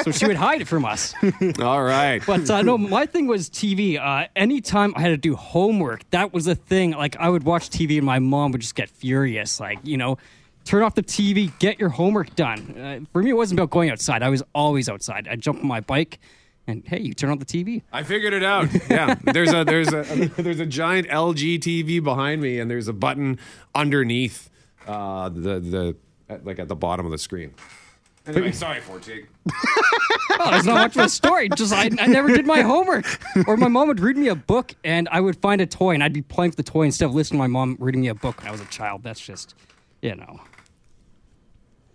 so 0.04 0.10
she 0.12 0.26
would 0.26 0.36
hide 0.36 0.60
it 0.60 0.68
from 0.68 0.84
us. 0.84 1.14
All 1.60 1.82
right. 1.82 2.22
But 2.26 2.48
uh, 2.50 2.62
no, 2.62 2.78
my 2.78 3.06
thing 3.06 3.26
was 3.26 3.48
TV. 3.50 3.98
Uh, 4.00 4.28
anytime 4.36 4.92
I 4.96 5.00
had 5.00 5.08
to 5.08 5.16
do 5.16 5.34
homework, 5.36 6.08
that 6.10 6.32
was 6.32 6.46
a 6.46 6.54
thing. 6.54 6.92
Like 6.92 7.16
I 7.16 7.28
would 7.28 7.42
watch 7.44 7.68
TV, 7.70 7.96
and 7.96 8.06
my 8.06 8.18
mom 8.18 8.52
would 8.52 8.60
just 8.60 8.74
get 8.74 8.88
furious. 8.88 9.58
Like 9.60 9.78
you 9.82 9.96
know, 9.96 10.18
turn 10.64 10.82
off 10.82 10.94
the 10.94 11.02
TV, 11.02 11.56
get 11.58 11.78
your 11.80 11.88
homework 11.90 12.34
done. 12.36 12.74
Uh, 12.78 13.00
for 13.12 13.22
me, 13.22 13.30
it 13.30 13.36
wasn't 13.36 13.58
about 13.58 13.70
going 13.70 13.90
outside. 13.90 14.22
I 14.22 14.28
was 14.28 14.42
always 14.54 14.88
outside. 14.88 15.26
I'd 15.28 15.40
jump 15.40 15.58
on 15.60 15.66
my 15.66 15.80
bike, 15.80 16.18
and 16.66 16.82
hey, 16.86 17.00
you 17.00 17.14
turn 17.14 17.30
on 17.30 17.38
the 17.38 17.44
TV. 17.44 17.82
I 17.92 18.02
figured 18.02 18.32
it 18.32 18.42
out. 18.42 18.68
Yeah, 18.90 19.14
there's 19.24 19.52
a 19.52 19.64
there's 19.64 19.92
a 19.92 20.02
there's 20.36 20.60
a 20.60 20.66
giant 20.66 21.08
LG 21.08 21.60
TV 21.60 22.02
behind 22.02 22.42
me, 22.42 22.58
and 22.58 22.70
there's 22.70 22.88
a 22.88 22.92
button 22.92 23.38
underneath 23.74 24.50
uh, 24.86 25.28
the 25.28 25.60
the 25.60 25.96
at, 26.28 26.44
like 26.44 26.58
at 26.58 26.68
the 26.68 26.76
bottom 26.76 27.06
of 27.06 27.12
the 27.12 27.18
screen. 27.18 27.54
Anyway, 28.26 28.52
sorry, 28.52 28.80
Forte. 28.80 29.24
Oh, 30.38 30.50
there's 30.50 30.66
not 30.66 30.74
much 30.74 30.96
of 30.96 31.04
a 31.04 31.08
story. 31.08 31.48
Just 31.48 31.72
I, 31.72 31.84
I 31.98 32.06
never 32.08 32.28
did 32.28 32.46
my 32.46 32.60
homework. 32.60 33.06
Or 33.46 33.56
my 33.56 33.68
mom 33.68 33.88
would 33.88 34.00
read 34.00 34.18
me 34.18 34.28
a 34.28 34.34
book, 34.34 34.74
and 34.84 35.08
I 35.10 35.18
would 35.18 35.40
find 35.40 35.62
a 35.62 35.66
toy, 35.66 35.94
and 35.94 36.04
I'd 36.04 36.12
be 36.12 36.20
playing 36.20 36.50
with 36.50 36.56
the 36.56 36.62
toy 36.62 36.82
instead 36.82 37.06
of 37.06 37.14
listening 37.14 37.38
to 37.38 37.44
my 37.44 37.46
mom 37.46 37.78
reading 37.80 38.02
me 38.02 38.08
a 38.08 38.14
book 38.14 38.38
when 38.40 38.48
I 38.48 38.50
was 38.50 38.60
a 38.60 38.66
child. 38.66 39.02
That's 39.02 39.20
just, 39.20 39.54
you 40.02 40.14
know. 40.14 40.40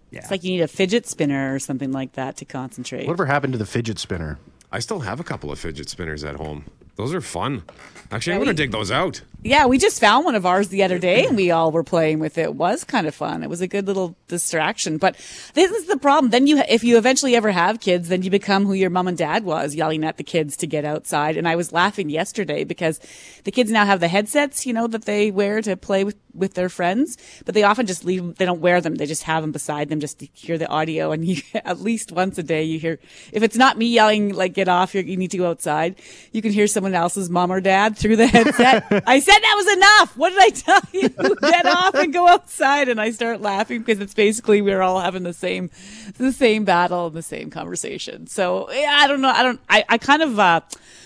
Yeah. 0.10 0.19
It's 0.19 0.31
like 0.31 0.43
you 0.43 0.51
need 0.53 0.62
a 0.62 0.67
fidget 0.67 1.07
spinner 1.07 1.53
or 1.53 1.60
something 1.60 1.91
like 1.91 2.13
that 2.13 2.38
to 2.38 2.45
concentrate. 2.45 3.05
Whatever 3.05 3.27
happened 3.27 3.53
to 3.53 3.60
the 3.60 3.65
fidget 3.65 3.99
spinner? 3.99 4.39
I 4.73 4.79
still 4.79 5.01
have 5.01 5.19
a 5.19 5.23
couple 5.23 5.51
of 5.51 5.60
fidget 5.60 5.89
spinners 5.89 6.23
at 6.23 6.38
home. 6.38 6.63
Those 6.95 7.13
are 7.13 7.21
fun. 7.21 7.63
Actually, 8.12 8.36
I'm 8.36 8.41
gonna 8.41 8.54
dig 8.54 8.71
those 8.71 8.91
out. 8.91 9.21
Yeah, 9.43 9.65
we 9.65 9.80
just 9.80 9.99
found 9.99 10.23
one 10.23 10.36
of 10.36 10.45
ours 10.45 10.67
the 10.67 10.84
other 10.84 10.99
day 10.99 11.25
and 11.25 11.36
we 11.36 11.49
all 11.49 11.71
were 11.71 11.84
playing 11.84 12.19
with 12.19 12.38
it. 12.38 12.43
It 12.43 12.54
was 12.54 12.84
kind 12.84 13.08
of 13.08 13.15
fun. 13.15 13.41
It 13.41 13.49
was 13.49 13.60
a 13.60 13.67
good 13.67 13.88
little 13.88 14.15
distraction. 14.27 14.97
But 14.99 15.15
this 15.56 15.71
is 15.71 15.88
the 15.88 15.97
problem. 15.97 16.30
Then 16.30 16.45
you, 16.45 16.60
if 16.69 16.84
you 16.84 16.95
eventually 16.99 17.36
ever 17.36 17.49
have 17.49 17.80
kids, 17.80 18.10
then 18.10 18.21
you 18.21 18.30
become 18.30 18.67
who 18.67 18.73
your 18.73 18.91
mom 18.91 19.08
and 19.08 19.17
dad 19.17 19.43
was, 19.43 19.73
yelling 19.73 20.04
at 20.04 20.17
the 20.17 20.23
kids 20.23 20.56
to 20.58 20.67
get 20.67 20.86
outside. 20.86 21.38
And 21.38 21.47
I 21.47 21.56
was 21.56 21.71
laughing 21.71 22.12
yesterday 22.12 22.63
because 22.63 22.99
the 23.43 23.51
kids 23.51 23.71
now 23.71 23.84
have 23.84 23.99
the 23.99 24.08
headsets, 24.08 24.67
you 24.67 24.73
know, 24.73 24.86
that 24.86 25.06
they 25.06 25.32
wear 25.32 25.60
to 25.63 25.75
play 25.75 26.04
with, 26.04 26.17
with 26.36 26.54
their 26.54 26.69
friends, 26.69 27.17
but 27.43 27.56
they 27.56 27.63
often 27.63 27.88
just 27.88 28.06
leave, 28.06 28.36
they 28.36 28.45
don't 28.45 28.62
wear 28.62 28.80
them. 28.80 28.93
They 28.93 29.08
just 29.08 29.23
have 29.23 29.41
them 29.41 29.51
beside 29.51 29.89
them 29.89 29.99
just 29.99 30.19
to 30.19 30.27
hear 30.34 30.60
the 30.60 30.67
audio. 30.67 31.12
And 31.13 31.25
you, 31.25 31.41
at 31.56 31.80
least 31.80 32.12
once 32.12 32.38
a 32.38 32.43
day, 32.43 32.63
you 32.63 32.77
hear, 32.77 32.99
if 33.32 33.41
it's 33.41 33.58
not 33.58 33.75
me 33.75 33.88
yelling, 33.88 34.36
like, 34.36 34.54
get 34.54 34.67
off, 34.67 34.93
you're, 34.93 35.04
you 35.04 35.17
need 35.17 35.32
to 35.32 35.38
go 35.39 35.49
outside, 35.49 35.95
you 36.32 36.43
can 36.43 36.51
hear 36.51 36.67
someone 36.67 36.90
else's 36.95 37.30
mom 37.30 37.51
or 37.51 37.62
dad 37.62 37.97
through 37.97 38.15
the 38.15 38.27
headset. 38.27 38.86
I 39.08 39.19
said 39.19 39.39
that 39.39 39.54
was 39.56 39.73
enough. 39.73 40.17
What 40.17 40.30
did 40.32 40.39
I 40.39 40.49
tell 40.49 40.82
you? 40.93 41.36
Get 41.41 41.65
off 41.65 41.95
and 41.95 42.13
go 42.13 42.27
outside. 42.27 42.89
And 42.89 42.99
I 42.99 43.12
start 43.12 43.41
laughing 43.41 43.80
because 43.80 43.99
it's 43.99 44.13
basically 44.13 44.62
we're 44.62 44.82
all 44.82 44.99
having 44.99 45.23
the 45.23 45.34
same, 45.34 45.69
the 46.17 46.32
same 46.32 46.65
battle 46.65 47.08
and 47.08 47.15
the 47.15 47.21
same 47.21 47.49
conversation. 47.49 48.27
So 48.27 48.69
I 48.69 49.08
don't 49.08 49.21
know. 49.21 49.30
I 49.30 49.43
don't, 49.43 49.60
I, 49.69 49.84
I 49.89 49.97
kind 49.97 50.21
of, 50.21 50.39
uh, 50.39 50.62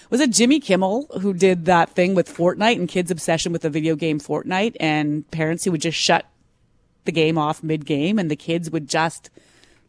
was 0.09 0.21
it 0.21 0.31
Jimmy 0.31 0.59
Kimmel 0.59 1.07
who 1.21 1.33
did 1.33 1.65
that 1.65 1.89
thing 1.89 2.15
with 2.15 2.29
Fortnite 2.35 2.75
and 2.75 2.87
kids' 2.87 3.11
obsession 3.11 3.51
with 3.51 3.63
the 3.63 3.69
video 3.69 3.95
game 3.95 4.19
Fortnite 4.19 4.75
and 4.79 5.29
parents 5.31 5.63
who 5.63 5.71
would 5.71 5.81
just 5.81 5.97
shut 5.97 6.25
the 7.05 7.11
game 7.11 7.37
off 7.37 7.63
mid 7.63 7.85
game 7.85 8.19
and 8.19 8.29
the 8.29 8.35
kids 8.35 8.69
would 8.69 8.87
just 8.87 9.29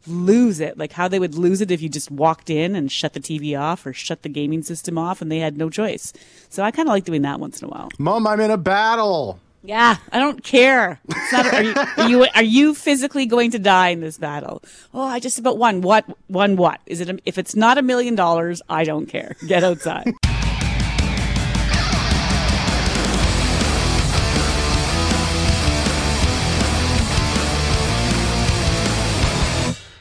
lose 0.05 0.59
it. 0.59 0.77
Like 0.77 0.91
how 0.93 1.07
they 1.07 1.19
would 1.19 1.35
lose 1.35 1.61
it 1.61 1.71
if 1.71 1.81
you 1.81 1.89
just 1.89 2.11
walked 2.11 2.49
in 2.49 2.75
and 2.75 2.91
shut 2.91 3.13
the 3.13 3.19
TV 3.19 3.59
off 3.59 3.85
or 3.85 3.93
shut 3.93 4.21
the 4.21 4.29
gaming 4.29 4.61
system 4.63 4.97
off 4.97 5.21
and 5.21 5.31
they 5.31 5.39
had 5.39 5.57
no 5.57 5.69
choice. 5.69 6.13
So 6.49 6.63
I 6.63 6.71
kind 6.71 6.87
of 6.87 6.93
like 6.93 7.05
doing 7.05 7.23
that 7.23 7.39
once 7.39 7.61
in 7.61 7.67
a 7.67 7.71
while. 7.71 7.89
Mom, 7.97 8.27
I'm 8.27 8.39
in 8.39 8.51
a 8.51 8.57
battle. 8.57 9.39
Yeah, 9.63 9.97
I 10.13 10.19
don't 10.19 10.43
care. 10.43 10.99
It's 11.09 11.31
not, 11.33 11.53
are, 11.53 11.63
you, 11.63 11.73
are 11.97 12.09
you 12.09 12.27
are 12.35 12.43
you 12.43 12.73
physically 12.73 13.25
going 13.25 13.51
to 13.51 13.59
die 13.59 13.89
in 13.89 13.99
this 13.99 14.17
battle? 14.17 14.63
Oh, 14.93 15.01
I 15.01 15.19
just 15.19 15.39
about 15.39 15.57
won. 15.57 15.81
What? 15.81 16.05
Won 16.29 16.55
what? 16.55 16.79
Is 16.85 17.01
it? 17.01 17.09
A, 17.09 17.19
if 17.25 17.37
it's 17.37 17.55
not 17.55 17.77
a 17.77 17.81
million 17.81 18.15
dollars, 18.15 18.61
I 18.69 18.85
don't 18.85 19.07
care. 19.07 19.35
Get 19.45 19.65
outside. 19.65 20.13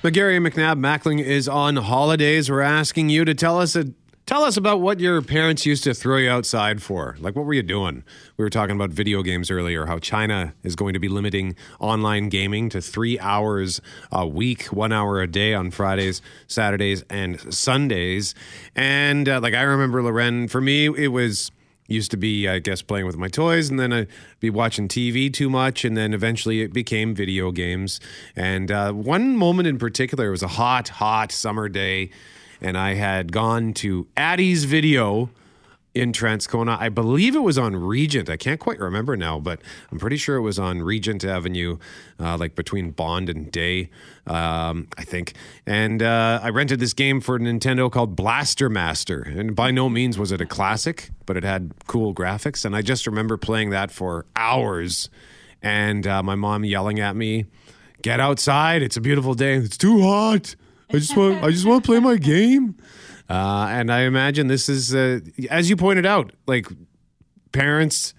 McGarry 0.02 0.36
and 0.36 0.46
McNabb 0.46 0.78
Mackling 0.78 1.20
is 1.20 1.48
on 1.48 1.76
holidays. 1.76 2.50
We're 2.50 2.60
asking 2.60 3.08
you 3.08 3.24
to 3.24 3.34
tell 3.34 3.58
us 3.58 3.74
a, 3.74 3.86
tell 4.26 4.44
us 4.44 4.56
about 4.56 4.80
what 4.80 5.00
your 5.00 5.22
parents 5.22 5.64
used 5.64 5.84
to 5.84 5.94
throw 5.94 6.18
you 6.18 6.28
outside 6.28 6.82
for. 6.82 7.16
Like, 7.18 7.34
what 7.34 7.46
were 7.46 7.54
you 7.54 7.62
doing? 7.62 8.04
We 8.36 8.44
were 8.44 8.50
talking 8.50 8.76
about 8.76 8.90
video 8.90 9.22
games 9.22 9.50
earlier. 9.50 9.86
How 9.86 9.98
China 9.98 10.54
is 10.62 10.76
going 10.76 10.92
to 10.92 11.00
be 11.00 11.08
limiting 11.08 11.56
online 11.80 12.28
gaming 12.28 12.68
to 12.70 12.82
three 12.82 13.18
hours 13.18 13.80
a 14.12 14.26
week, 14.26 14.64
one 14.66 14.92
hour 14.92 15.20
a 15.22 15.26
day 15.26 15.54
on 15.54 15.70
Fridays, 15.70 16.20
Saturdays, 16.46 17.02
and 17.08 17.40
Sundays. 17.52 18.34
And 18.76 19.28
uh, 19.28 19.40
like 19.40 19.54
I 19.54 19.62
remember, 19.62 20.02
Lauren. 20.02 20.46
For 20.46 20.60
me, 20.60 20.86
it 20.86 21.08
was 21.08 21.50
used 21.88 22.10
to 22.10 22.16
be 22.16 22.48
i 22.48 22.58
guess 22.58 22.82
playing 22.82 23.06
with 23.06 23.16
my 23.16 23.28
toys 23.28 23.70
and 23.70 23.78
then 23.78 23.92
i'd 23.92 24.08
be 24.40 24.50
watching 24.50 24.88
tv 24.88 25.32
too 25.32 25.48
much 25.48 25.84
and 25.84 25.96
then 25.96 26.12
eventually 26.12 26.60
it 26.62 26.72
became 26.72 27.14
video 27.14 27.50
games. 27.50 28.00
And 28.34 28.70
uh, 28.70 28.92
one 28.92 29.36
moment 29.36 29.66
in 29.68 29.78
particular 29.78 30.28
it 30.28 30.30
was 30.30 30.42
a 30.42 30.48
hot 30.48 30.88
hot 30.88 31.32
summer 31.32 31.68
day 31.68 32.10
and 32.60 32.76
i 32.76 32.94
had 32.94 33.32
gone 33.32 33.72
to 33.74 34.06
addie's 34.16 34.64
video 34.64 35.30
in 35.96 36.12
Transcona. 36.12 36.78
I 36.78 36.88
believe 36.88 37.34
it 37.34 37.40
was 37.40 37.58
on 37.58 37.74
Regent. 37.74 38.30
I 38.30 38.36
can't 38.36 38.60
quite 38.60 38.78
remember 38.78 39.16
now, 39.16 39.40
but 39.40 39.60
I'm 39.90 39.98
pretty 39.98 40.16
sure 40.16 40.36
it 40.36 40.42
was 40.42 40.58
on 40.58 40.82
Regent 40.82 41.24
Avenue, 41.24 41.78
uh, 42.20 42.36
like 42.36 42.54
between 42.54 42.90
Bond 42.90 43.28
and 43.28 43.50
Day, 43.50 43.90
um, 44.26 44.88
I 44.96 45.04
think. 45.04 45.34
And 45.66 46.02
uh, 46.02 46.40
I 46.42 46.50
rented 46.50 46.78
this 46.78 46.92
game 46.92 47.20
for 47.20 47.38
Nintendo 47.38 47.90
called 47.90 48.14
Blaster 48.14 48.68
Master. 48.68 49.20
And 49.22 49.56
by 49.56 49.70
no 49.70 49.88
means 49.88 50.18
was 50.18 50.32
it 50.32 50.40
a 50.40 50.46
classic, 50.46 51.10
but 51.24 51.36
it 51.36 51.44
had 51.44 51.72
cool 51.86 52.14
graphics. 52.14 52.64
And 52.64 52.76
I 52.76 52.82
just 52.82 53.06
remember 53.06 53.36
playing 53.36 53.70
that 53.70 53.90
for 53.90 54.26
hours 54.36 55.08
and 55.62 56.06
uh, 56.06 56.22
my 56.22 56.34
mom 56.34 56.64
yelling 56.64 57.00
at 57.00 57.16
me, 57.16 57.46
Get 58.02 58.20
outside. 58.20 58.82
It's 58.82 58.96
a 58.96 59.00
beautiful 59.00 59.34
day. 59.34 59.54
It's 59.54 59.76
too 59.76 60.02
hot. 60.02 60.54
I 60.90 60.98
just 60.98 61.16
want 61.16 61.42
I 61.42 61.50
just 61.50 61.66
want 61.66 61.82
to 61.84 61.86
play 61.88 61.98
my 61.98 62.16
game. 62.16 62.76
Uh, 63.28 63.66
and 63.70 63.92
I 63.92 64.02
imagine 64.02 64.46
this 64.46 64.68
is, 64.68 64.94
uh, 64.94 65.20
as 65.50 65.68
you 65.68 65.76
pointed 65.76 66.06
out, 66.06 66.32
like 66.46 66.66
parents, 67.52 68.14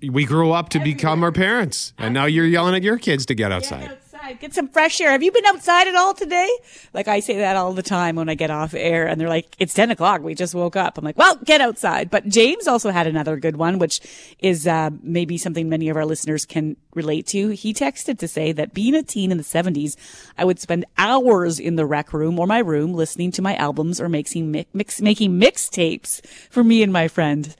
we 0.00 0.24
grow 0.24 0.52
up 0.52 0.68
to 0.70 0.80
become 0.80 1.22
our 1.22 1.32
parents, 1.32 1.92
and 1.98 2.14
now 2.14 2.24
you're 2.24 2.46
yelling 2.46 2.74
at 2.74 2.82
your 2.82 2.98
kids 2.98 3.26
to 3.26 3.34
get 3.34 3.52
outside. 3.52 3.84
outside, 3.84 3.98
get 4.34 4.54
some 4.54 4.68
fresh 4.68 5.00
air. 5.00 5.10
Have 5.10 5.22
you 5.22 5.32
been 5.32 5.46
outside 5.46 5.88
at 5.88 5.94
all 5.94 6.14
today? 6.14 6.48
Like 6.92 7.08
I 7.08 7.20
say 7.20 7.38
that 7.38 7.56
all 7.56 7.72
the 7.72 7.82
time 7.82 8.16
when 8.16 8.28
I 8.28 8.34
get 8.34 8.50
off 8.50 8.74
air, 8.74 9.06
and 9.06 9.20
they're 9.20 9.28
like, 9.28 9.54
"It's 9.58 9.74
ten 9.74 9.90
o'clock. 9.90 10.22
We 10.22 10.34
just 10.34 10.54
woke 10.54 10.76
up." 10.76 10.98
I'm 10.98 11.04
like, 11.04 11.18
"Well, 11.18 11.36
get 11.44 11.60
outside." 11.60 12.10
But 12.10 12.28
James 12.28 12.66
also 12.66 12.90
had 12.90 13.06
another 13.06 13.36
good 13.36 13.56
one, 13.56 13.78
which 13.78 14.00
is 14.38 14.66
uh, 14.66 14.90
maybe 15.02 15.38
something 15.38 15.68
many 15.68 15.88
of 15.88 15.96
our 15.96 16.04
listeners 16.04 16.44
can 16.44 16.76
relate 16.94 17.26
to. 17.28 17.50
He 17.50 17.72
texted 17.74 18.18
to 18.18 18.28
say 18.28 18.52
that 18.52 18.74
being 18.74 18.94
a 18.94 19.02
teen 19.02 19.30
in 19.30 19.38
the 19.38 19.44
'70s, 19.44 19.96
I 20.36 20.44
would 20.44 20.58
spend 20.58 20.84
hours 20.98 21.58
in 21.58 21.76
the 21.76 21.86
rec 21.86 22.12
room 22.12 22.38
or 22.38 22.46
my 22.46 22.58
room 22.58 22.94
listening 22.94 23.32
to 23.32 23.42
my 23.42 23.56
albums 23.56 24.00
or 24.00 24.08
making 24.08 24.66
mix 24.72 25.00
making 25.00 25.40
mixtapes 25.40 26.24
for 26.50 26.64
me 26.64 26.82
and 26.82 26.92
my 26.92 27.08
friend. 27.08 27.54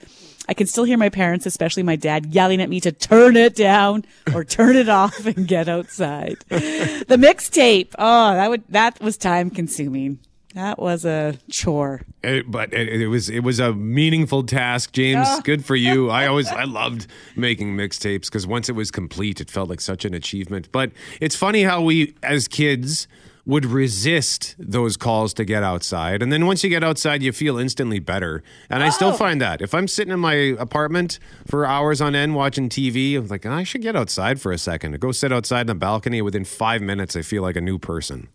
I 0.48 0.54
can 0.54 0.66
still 0.66 0.85
hear 0.85 0.96
my 0.98 1.09
parents, 1.09 1.46
especially 1.46 1.82
my 1.82 1.96
dad, 1.96 2.26
yelling 2.35 2.61
at 2.61 2.68
me 2.68 2.80
to 2.80 2.92
turn 2.92 3.37
it 3.37 3.56
down 3.56 4.04
or 4.35 4.44
turn 4.44 4.76
it 4.76 4.88
off 4.88 5.26
and 5.26 5.46
get 5.48 5.68
outside. 5.68 6.37
the 6.48 7.16
mixtape. 7.18 7.88
Oh, 7.98 8.32
that 8.35 8.48
would, 8.50 8.62
that 8.68 9.00
was 9.00 9.16
time 9.16 9.50
consuming. 9.50 10.18
That 10.54 10.78
was 10.78 11.04
a 11.04 11.37
chore. 11.50 12.00
It- 12.22 12.50
but 12.50 12.72
it, 12.72 12.88
it 13.02 13.09
was 13.09 13.28
it 13.28 13.40
was 13.40 13.61
a 13.61 13.74
meaningful 13.74 14.42
task, 14.44 14.92
James. 14.92 15.26
Ah. 15.28 15.40
Good 15.44 15.64
for 15.66 15.76
you. 15.76 16.09
I 16.09 16.26
always 16.26 16.48
I 16.62 16.64
loved 16.64 17.09
making 17.37 17.76
mixtapes 17.76 18.22
because 18.22 18.46
once 18.46 18.70
it 18.70 18.72
was 18.72 18.90
complete, 18.90 19.38
it 19.42 19.50
felt 19.50 19.68
like 19.68 19.82
such 19.82 20.06
an 20.06 20.14
achievement. 20.14 20.70
But 20.72 20.92
it's 21.20 21.37
funny 21.37 21.62
how 21.64 21.82
we 21.82 22.14
as 22.22 22.48
kids 22.48 23.06
would 23.46 23.64
resist 23.64 24.56
those 24.59 24.96
calls 24.96 25.32
to 25.35 25.44
get 25.44 25.62
outside, 25.62 26.20
and 26.20 26.32
then 26.32 26.46
once 26.46 26.64
you 26.64 26.68
get 26.68 26.82
outside, 26.82 27.22
you 27.22 27.30
feel 27.32 27.59
instantly 27.59 28.00
better. 28.00 28.42
And 28.68 28.82
I 28.82 28.88
Oh. 28.88 28.90
still 28.90 29.12
find 29.12 29.40
that 29.40 29.62
if 29.62 29.72
I'm 29.72 29.87
sitting 29.87 30.12
in 30.12 30.18
my 30.20 30.35
apartment 30.35 31.18
for 31.46 31.64
hours 31.64 32.00
on 32.00 32.14
end 32.16 32.35
watching 32.35 32.68
TV, 32.68 33.14
I'm 33.16 33.28
like 33.28 33.46
I 33.46 33.62
should 33.62 33.82
get 33.82 33.94
outside 33.94 34.40
for 34.40 34.50
a 34.50 34.59
second. 34.59 34.92
To 34.92 34.98
go 34.98 35.12
sit 35.12 35.32
outside 35.32 35.62
in 35.62 35.66
the 35.68 35.74
balcony, 35.76 36.20
within 36.22 36.44
five 36.44 36.82
minutes, 36.82 37.14
I 37.14 37.22
feel 37.22 37.42
like 37.42 37.56
a 37.56 37.61
new 37.61 37.78
person. 37.78 38.28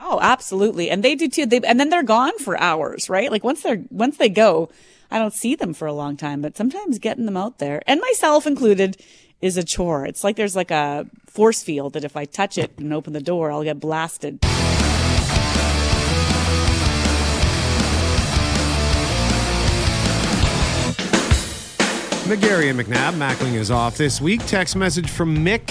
Oh, 0.00 0.18
absolutely. 0.20 0.90
And 0.90 1.04
they 1.04 1.14
do 1.14 1.28
too. 1.28 1.46
They 1.46 1.60
and 1.60 1.78
then 1.78 1.88
they're 1.90 2.02
gone 2.02 2.36
for 2.40 2.60
hours, 2.60 3.08
right? 3.08 3.30
Like 3.30 3.44
once 3.44 3.62
they're 3.62 3.82
once 3.90 4.16
they 4.16 4.28
go, 4.28 4.68
I 5.12 5.18
don't 5.20 5.32
see 5.32 5.54
them 5.54 5.72
for 5.72 5.86
a 5.86 5.92
long 5.92 6.16
time, 6.16 6.42
but 6.42 6.56
sometimes 6.56 6.98
getting 6.98 7.26
them 7.26 7.36
out 7.36 7.58
there, 7.58 7.80
and 7.86 8.00
myself 8.00 8.46
included, 8.46 8.96
is 9.42 9.56
a 9.56 9.64
chore. 9.64 10.06
It's 10.06 10.24
like 10.24 10.36
there's 10.36 10.56
like 10.56 10.70
a 10.70 11.04
force 11.26 11.62
field 11.62 11.92
that 11.94 12.04
if 12.04 12.16
I 12.16 12.24
touch 12.24 12.56
it 12.56 12.72
and 12.78 12.94
open 12.94 13.12
the 13.12 13.20
door, 13.20 13.50
I'll 13.50 13.64
get 13.64 13.80
blasted. 13.80 14.40
McGarry 22.22 22.70
and 22.70 22.78
McNabb, 22.78 23.14
Mackling 23.14 23.54
is 23.54 23.70
off 23.70 23.98
this 23.98 24.20
week. 24.20 24.46
Text 24.46 24.76
message 24.76 25.10
from 25.10 25.36
Mick 25.36 25.70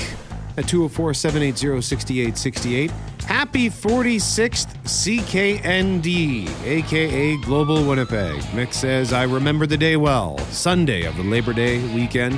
at 0.57 0.67
204 0.67 1.13
780 1.13 1.81
6868. 1.81 2.91
Happy 3.25 3.69
46th 3.69 4.75
CKND, 4.83 6.49
aka 6.65 7.37
Global 7.37 7.85
Winnipeg. 7.85 8.41
Mick 8.51 8.73
says, 8.73 9.13
I 9.13 9.23
remember 9.23 9.65
the 9.65 9.77
day 9.77 9.95
well, 9.95 10.37
Sunday 10.49 11.05
of 11.05 11.15
the 11.15 11.23
Labor 11.23 11.53
Day 11.53 11.81
weekend, 11.95 12.37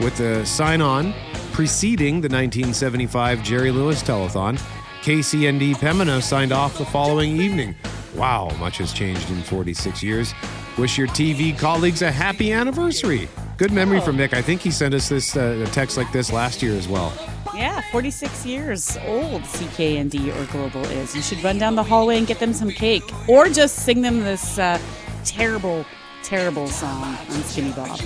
with 0.00 0.16
the 0.16 0.44
sign 0.44 0.80
on 0.80 1.14
preceding 1.52 2.20
the 2.20 2.28
1975 2.28 3.42
Jerry 3.42 3.70
Lewis 3.70 4.02
telethon. 4.02 4.60
KCND 5.02 5.74
Pembina 5.76 6.22
signed 6.22 6.52
off 6.52 6.76
the 6.76 6.84
following 6.84 7.40
evening. 7.40 7.74
Wow, 8.14 8.50
much 8.58 8.78
has 8.78 8.92
changed 8.92 9.30
in 9.30 9.42
46 9.42 10.02
years. 10.02 10.34
Wish 10.78 10.98
your 10.98 11.06
TV 11.08 11.56
colleagues 11.58 12.02
a 12.02 12.10
happy 12.10 12.52
anniversary. 12.52 13.28
Good 13.56 13.72
memory 13.72 14.00
from 14.00 14.18
Mick. 14.18 14.34
I 14.34 14.42
think 14.42 14.60
he 14.60 14.70
sent 14.70 14.92
us 14.92 15.08
this 15.08 15.34
uh, 15.36 15.66
text 15.72 15.96
like 15.96 16.12
this 16.12 16.30
last 16.32 16.62
year 16.62 16.74
as 16.74 16.88
well. 16.88 17.12
Yeah, 17.54 17.80
46 17.90 18.44
years 18.44 18.98
old 19.06 19.42
CKND 19.42 20.36
or 20.36 20.52
Global 20.52 20.84
is. 20.90 21.16
You 21.16 21.22
should 21.22 21.42
run 21.42 21.58
down 21.58 21.74
the 21.74 21.82
hallway 21.82 22.18
and 22.18 22.26
get 22.26 22.38
them 22.38 22.52
some 22.52 22.70
cake, 22.70 23.02
or 23.28 23.48
just 23.48 23.76
sing 23.76 24.02
them 24.02 24.20
this 24.20 24.58
uh, 24.58 24.78
terrible, 25.24 25.86
terrible 26.26 26.66
song 26.66 27.14
Unskinny 27.28 27.74
Bop. 27.76 28.00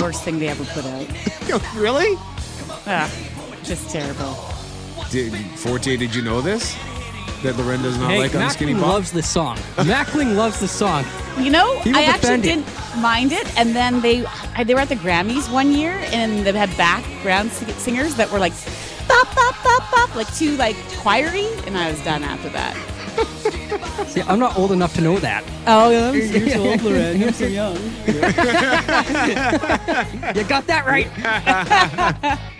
Worst 0.00 0.24
thing 0.24 0.38
they 0.38 0.48
ever 0.48 0.64
put 0.66 0.84
out. 0.84 1.06
Oh, 1.48 1.74
really? 1.76 2.12
Yeah, 2.88 3.08
just 3.62 3.88
terrible. 3.88 4.36
Did, 5.10 5.32
Forte, 5.56 5.96
did 5.96 6.12
you 6.12 6.20
know 6.20 6.40
this? 6.40 6.76
That 7.44 7.56
Lauren 7.56 7.80
does 7.82 7.96
not 7.98 8.10
hey, 8.10 8.18
like 8.18 8.32
Unskinny 8.32 8.74
Mackling 8.74 8.80
Bop? 8.80 8.88
loves 8.88 9.12
this 9.12 9.28
song. 9.30 9.56
Mackling 9.76 10.34
loves 10.34 10.60
the 10.60 10.68
song. 10.68 11.04
You 11.38 11.50
know, 11.50 11.78
He 11.80 11.92
I 11.92 12.04
actually 12.04 12.36
it. 12.36 12.42
didn't 12.42 12.66
mind 12.98 13.30
it, 13.30 13.46
and 13.58 13.76
then 13.76 14.00
they 14.00 14.24
they 14.64 14.72
were 14.72 14.80
at 14.80 14.88
the 14.88 14.94
Grammys 14.96 15.52
one 15.52 15.70
year, 15.70 15.92
and 16.06 16.46
they 16.46 16.52
had 16.52 16.74
background 16.78 17.52
singers 17.52 18.14
that 18.14 18.32
were 18.32 18.38
like 18.38 18.54
bop 19.06 19.28
bop 19.34 19.54
bop 19.62 19.90
bop, 19.90 20.16
like 20.16 20.34
too 20.34 20.56
like 20.56 20.76
choiry, 21.02 21.46
and 21.66 21.76
I 21.76 21.90
was 21.90 22.00
done 22.04 22.22
after 22.22 22.48
that. 22.48 22.74
See, 24.08 24.22
I'm 24.22 24.38
not 24.38 24.56
old 24.56 24.72
enough 24.72 24.94
to 24.94 25.00
know 25.00 25.18
that. 25.18 25.44
Oh, 25.66 25.90
yeah, 25.90 26.12
you're 26.38 26.48
so 26.48 26.68
old, 26.68 26.82
Lauren. 26.82 27.20
You're 27.20 27.32
so 27.32 27.46
young. 27.46 27.76
you 28.06 28.14
got 30.44 30.66
that 30.66 30.84
right. 30.86 31.08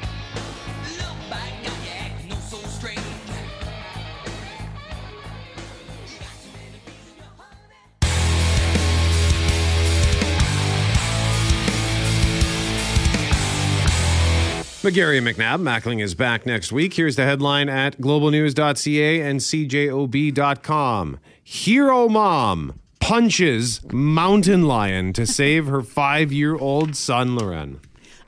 McGarry 14.87 15.18
and 15.18 15.27
McNabb. 15.27 15.62
Mackling 15.62 16.01
is 16.01 16.14
back 16.14 16.46
next 16.46 16.70
week. 16.70 16.94
Here's 16.94 17.16
the 17.16 17.25
headline 17.25 17.68
at 17.68 18.01
globalnews.ca 18.01 19.20
and 19.20 19.40
cjob.com. 19.40 21.18
Hero 21.42 22.09
mom 22.09 22.79
punches 23.01 23.81
mountain 23.92 24.62
lion 24.62 25.12
to 25.12 25.27
save 25.27 25.66
her 25.66 25.83
five 25.83 26.33
year 26.33 26.55
old 26.55 26.94
son, 26.94 27.35
Lauren. 27.35 27.81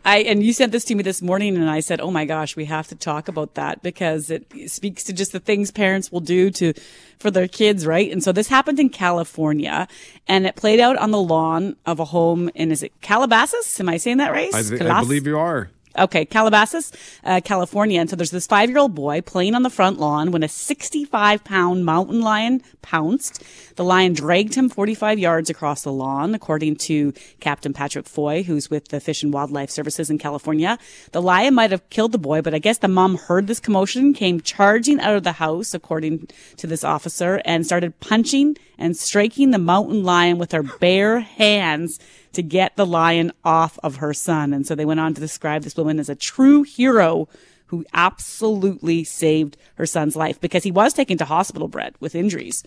I 0.05 0.19
and 0.19 0.43
you 0.43 0.53
sent 0.53 0.73
this 0.73 0.85
to 0.87 0.97
me 0.97 1.05
this 1.05 1.23
morning, 1.23 1.57
and 1.57 1.71
I 1.71 1.79
said, 1.79 2.01
"Oh 2.01 2.11
my 2.11 2.25
gosh, 2.25 2.57
we 2.57 2.65
have 2.65 2.89
to 2.89 2.97
talk 2.97 3.29
about 3.29 3.55
that 3.55 3.81
because 3.83 4.29
it 4.29 4.47
speaks 4.67 5.05
to 5.05 5.13
just 5.13 5.31
the 5.31 5.41
things 5.41 5.71
parents 5.71 6.11
will 6.11 6.21
do 6.21 6.51
to 6.53 6.73
for 7.19 7.31
their 7.31 7.47
kids, 7.47 7.87
right?" 7.87 8.11
And 8.11 8.23
so 8.23 8.33
this 8.33 8.49
happened 8.49 8.81
in 8.81 8.89
California, 8.89 9.87
and 10.27 10.45
it 10.47 10.57
played 10.57 10.81
out 10.81 10.97
on 10.97 11.11
the 11.13 11.21
lawn 11.21 11.77
of 11.87 12.01
a 12.01 12.07
home 12.07 12.51
in 12.55 12.73
is 12.73 12.83
it 12.83 13.01
Calabasas? 13.01 13.79
Am 13.79 13.89
I 13.89 13.97
saying 13.97 14.17
that 14.17 14.33
right? 14.33 14.53
I, 14.53 14.63
th- 14.63 14.81
I 14.81 15.01
believe 15.01 15.27
you 15.27 15.39
are. 15.39 15.71
Okay, 15.99 16.25
Calabasas, 16.25 16.93
uh, 17.25 17.41
California. 17.45 18.01
And 18.01 18.09
so 18.09 18.17
there's 18.17 18.31
this 18.31 18.47
five 18.47 18.69
year 18.69 18.79
old 18.79 18.95
boy 18.95 19.21
playing 19.21 19.55
on 19.55 19.63
the 19.63 19.71
front 19.71 19.99
lawn 19.99 20.31
when 20.31 20.43
a 20.43 20.49
65 20.49 21.45
pound 21.45 21.85
mountain 21.85 22.21
lion 22.21 22.63
pounced. 22.83 23.43
The 23.77 23.85
lion 23.85 24.13
dragged 24.13 24.55
him 24.55 24.69
45 24.69 25.19
yards 25.19 25.51
across 25.51 25.83
the 25.83 25.93
lawn, 25.93 26.35
according 26.35 26.77
to 26.77 27.13
Captain 27.41 27.73
Patrick 27.73 28.07
Foy, 28.07 28.43
who's 28.43 28.71
with 28.71 28.89
the 28.89 29.01
Fish 29.01 29.23
and 29.23 29.33
Wildlife 29.33 29.71
Services 29.71 30.11
in 30.11 30.19
California. 30.19 30.79
The 31.13 31.23
lion 31.23 31.55
might 31.55 31.71
have 31.71 31.89
killed 31.91 32.13
the 32.13 32.19
boy, 32.19 32.43
but 32.43 32.55
I 32.55 32.59
guess 32.59 32.79
the 32.79 32.89
mom 32.89 33.17
heard 33.17 33.47
this 33.47 33.61
commotion, 33.61 34.15
came 34.15 34.41
charging 34.41 35.01
out 35.01 35.17
of 35.17 35.25
the 35.25 35.33
house, 35.33 35.75
according 35.75 36.29
to 36.57 36.67
this 36.67 36.85
officer, 36.85 37.43
and 37.45 37.67
started 37.67 37.99
punching 38.01 38.57
and 38.79 38.97
striking 38.97 39.51
the 39.51 39.59
mountain 39.59 40.05
lion 40.05 40.39
with 40.39 40.53
her 40.53 40.63
bare 40.63 41.21
hands 41.21 41.99
to 42.33 42.43
get 42.43 42.77
the 42.77 42.87
lion 42.87 43.33
off 43.45 43.79
of 43.83 43.97
her 43.97 44.15
son. 44.15 44.53
And 44.53 44.67
so 44.67 44.75
they 44.75 44.85
went 44.85 45.01
on 45.01 45.15
to 45.15 45.21
describe 45.21 45.63
this 45.63 45.77
woman 45.77 45.99
as 45.99 46.09
a 46.09 46.15
true 46.15 46.63
hero 46.63 47.29
who 47.67 47.85
absolutely 47.93 49.05
saved 49.05 49.57
her 49.75 49.87
son's 49.87 50.17
life 50.17 50.41
because 50.41 50.65
he 50.65 50.71
was 50.71 50.95
taken 50.95 51.19
to 51.19 51.25
hospital, 51.25 51.69
Brett, 51.69 51.95
with 52.01 52.15
injuries. 52.15 52.65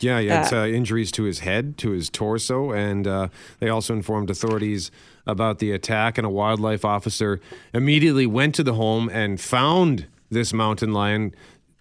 Yeah, 0.00 0.20
he 0.20 0.26
had 0.26 0.52
Uh, 0.52 0.62
uh, 0.62 0.66
injuries 0.66 1.12
to 1.12 1.22
his 1.22 1.40
head, 1.40 1.78
to 1.78 1.90
his 1.90 2.10
torso, 2.10 2.72
and 2.72 3.06
uh, 3.06 3.28
they 3.60 3.68
also 3.68 3.94
informed 3.94 4.30
authorities 4.30 4.90
about 5.26 5.60
the 5.60 5.70
attack. 5.70 6.18
And 6.18 6.26
a 6.26 6.30
wildlife 6.30 6.84
officer 6.84 7.40
immediately 7.72 8.26
went 8.26 8.54
to 8.56 8.64
the 8.64 8.74
home 8.74 9.08
and 9.08 9.40
found 9.40 10.06
this 10.28 10.52
mountain 10.52 10.92
lion 10.92 11.34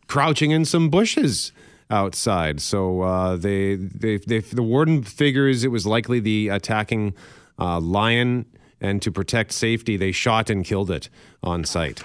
crouching 0.08 0.52
in 0.52 0.66
some 0.66 0.90
bushes 0.90 1.52
outside. 1.90 2.62
So 2.62 3.02
uh, 3.02 3.36
they, 3.36 3.76
they, 3.76 4.18
they, 4.18 4.40
the 4.40 4.64
warden 4.64 5.04
figures 5.04 5.64
it 5.64 5.70
was 5.70 5.86
likely 5.86 6.20
the 6.20 6.50
attacking 6.50 7.14
uh, 7.60 7.80
lion, 7.80 8.46
and 8.82 9.02
to 9.02 9.12
protect 9.12 9.52
safety, 9.52 9.98
they 9.98 10.12
shot 10.12 10.50
and 10.50 10.66
killed 10.66 10.92
it 10.92 11.10
on 11.42 11.64
site. 11.64 12.04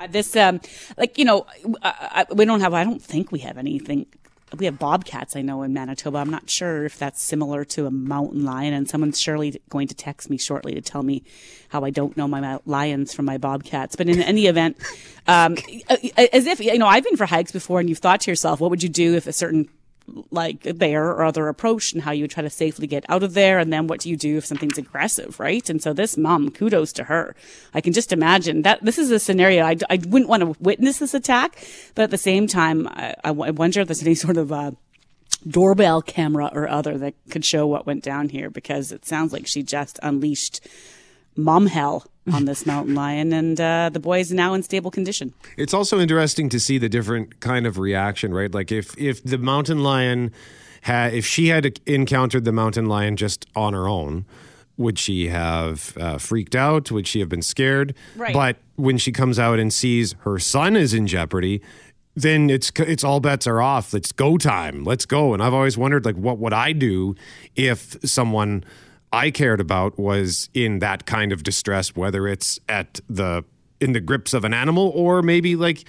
Uh, 0.00 0.06
this, 0.06 0.36
um, 0.36 0.60
like, 0.96 1.18
you 1.18 1.24
know, 1.24 1.44
I, 1.82 2.26
I, 2.28 2.34
we 2.34 2.44
don't 2.44 2.60
have, 2.60 2.72
I 2.72 2.84
don't 2.84 3.02
think 3.02 3.32
we 3.32 3.40
have 3.40 3.58
anything. 3.58 4.06
We 4.56 4.64
have 4.66 4.78
bobcats, 4.78 5.36
I 5.36 5.42
know, 5.42 5.62
in 5.62 5.72
Manitoba. 5.72 6.18
I'm 6.18 6.30
not 6.30 6.48
sure 6.48 6.84
if 6.84 6.98
that's 6.98 7.22
similar 7.22 7.64
to 7.66 7.86
a 7.86 7.90
mountain 7.90 8.44
lion. 8.44 8.72
And 8.72 8.88
someone's 8.88 9.20
surely 9.20 9.60
going 9.68 9.88
to 9.88 9.94
text 9.94 10.30
me 10.30 10.38
shortly 10.38 10.74
to 10.74 10.80
tell 10.80 11.02
me 11.02 11.22
how 11.68 11.84
I 11.84 11.90
don't 11.90 12.16
know 12.16 12.26
my 12.26 12.58
lions 12.64 13.12
from 13.12 13.26
my 13.26 13.38
bobcats. 13.38 13.94
But 13.94 14.08
in 14.08 14.22
any 14.22 14.46
event, 14.46 14.78
um, 15.26 15.56
as 16.32 16.46
if, 16.46 16.60
you 16.60 16.78
know, 16.78 16.86
I've 16.86 17.04
been 17.04 17.16
for 17.16 17.26
hikes 17.26 17.52
before 17.52 17.80
and 17.80 17.88
you've 17.88 17.98
thought 17.98 18.22
to 18.22 18.30
yourself, 18.30 18.60
what 18.60 18.70
would 18.70 18.82
you 18.82 18.88
do 18.88 19.14
if 19.14 19.26
a 19.26 19.32
certain 19.32 19.68
like 20.30 20.78
bear 20.78 21.06
or 21.06 21.24
other 21.24 21.48
approach 21.48 21.92
and 21.92 22.02
how 22.02 22.12
you 22.12 22.28
try 22.28 22.42
to 22.42 22.50
safely 22.50 22.86
get 22.86 23.04
out 23.08 23.22
of 23.22 23.34
there. 23.34 23.58
And 23.58 23.72
then 23.72 23.86
what 23.86 24.00
do 24.00 24.10
you 24.10 24.16
do 24.16 24.38
if 24.38 24.46
something's 24.46 24.78
aggressive, 24.78 25.38
right? 25.40 25.68
And 25.68 25.82
so 25.82 25.92
this 25.92 26.16
mom, 26.16 26.50
kudos 26.50 26.92
to 26.94 27.04
her. 27.04 27.34
I 27.74 27.80
can 27.80 27.92
just 27.92 28.12
imagine 28.12 28.62
that 28.62 28.84
this 28.84 28.98
is 28.98 29.10
a 29.10 29.18
scenario 29.18 29.64
I, 29.64 29.76
I 29.90 29.98
wouldn't 30.06 30.28
want 30.28 30.42
to 30.42 30.56
witness 30.60 30.98
this 30.98 31.14
attack, 31.14 31.64
but 31.94 32.02
at 32.02 32.10
the 32.10 32.18
same 32.18 32.46
time, 32.46 32.88
I, 32.88 33.14
I 33.24 33.30
wonder 33.30 33.80
if 33.80 33.88
there's 33.88 34.02
any 34.02 34.14
sort 34.14 34.36
of, 34.36 34.52
uh, 34.52 34.72
doorbell 35.46 36.02
camera 36.02 36.50
or 36.52 36.68
other 36.68 36.98
that 36.98 37.14
could 37.30 37.44
show 37.44 37.66
what 37.66 37.86
went 37.86 38.02
down 38.02 38.28
here 38.28 38.50
because 38.50 38.90
it 38.90 39.06
sounds 39.06 39.32
like 39.32 39.46
she 39.46 39.62
just 39.62 39.98
unleashed 40.02 40.60
mom 41.38 41.66
hell 41.66 42.04
on 42.32 42.44
this 42.44 42.66
mountain 42.66 42.94
lion 42.94 43.32
and 43.32 43.58
uh, 43.58 43.88
the 43.90 44.00
boy 44.00 44.18
is 44.18 44.32
now 44.32 44.52
in 44.52 44.62
stable 44.62 44.90
condition. 44.90 45.32
It's 45.56 45.72
also 45.72 45.98
interesting 45.98 46.50
to 46.50 46.60
see 46.60 46.76
the 46.76 46.88
different 46.88 47.40
kind 47.40 47.66
of 47.66 47.78
reaction, 47.78 48.34
right? 48.34 48.52
Like 48.52 48.70
if 48.70 48.98
if 48.98 49.24
the 49.24 49.38
mountain 49.38 49.82
lion 49.82 50.32
had 50.82 51.14
if 51.14 51.24
she 51.24 51.48
had 51.48 51.80
encountered 51.86 52.44
the 52.44 52.52
mountain 52.52 52.86
lion 52.86 53.16
just 53.16 53.46
on 53.54 53.72
her 53.72 53.88
own, 53.88 54.26
would 54.76 54.98
she 54.98 55.28
have 55.28 55.96
uh, 55.98 56.18
freaked 56.18 56.54
out? 56.54 56.90
Would 56.90 57.06
she 57.06 57.20
have 57.20 57.28
been 57.28 57.42
scared? 57.42 57.94
Right. 58.16 58.34
But 58.34 58.58
when 58.76 58.98
she 58.98 59.10
comes 59.10 59.38
out 59.38 59.58
and 59.58 59.72
sees 59.72 60.14
her 60.20 60.38
son 60.38 60.76
is 60.76 60.92
in 60.92 61.06
jeopardy, 61.06 61.62
then 62.14 62.50
it's 62.50 62.70
it's 62.76 63.04
all 63.04 63.20
bets 63.20 63.46
are 63.46 63.62
off. 63.62 63.94
It's 63.94 64.12
go 64.12 64.36
time. 64.38 64.84
Let's 64.84 65.06
go. 65.06 65.32
And 65.32 65.42
I've 65.42 65.54
always 65.54 65.78
wondered, 65.78 66.04
like, 66.04 66.16
what 66.16 66.38
would 66.38 66.52
I 66.52 66.72
do 66.72 67.14
if 67.56 67.96
someone 68.04 68.64
I 69.12 69.30
cared 69.30 69.60
about 69.60 69.98
was 69.98 70.48
in 70.54 70.80
that 70.80 71.06
kind 71.06 71.32
of 71.32 71.42
distress, 71.42 71.96
whether 71.96 72.26
it's 72.26 72.58
at 72.68 73.00
the 73.08 73.44
in 73.80 73.92
the 73.92 74.00
grips 74.00 74.34
of 74.34 74.44
an 74.44 74.52
animal 74.52 74.90
or 74.94 75.22
maybe 75.22 75.54
like 75.56 75.84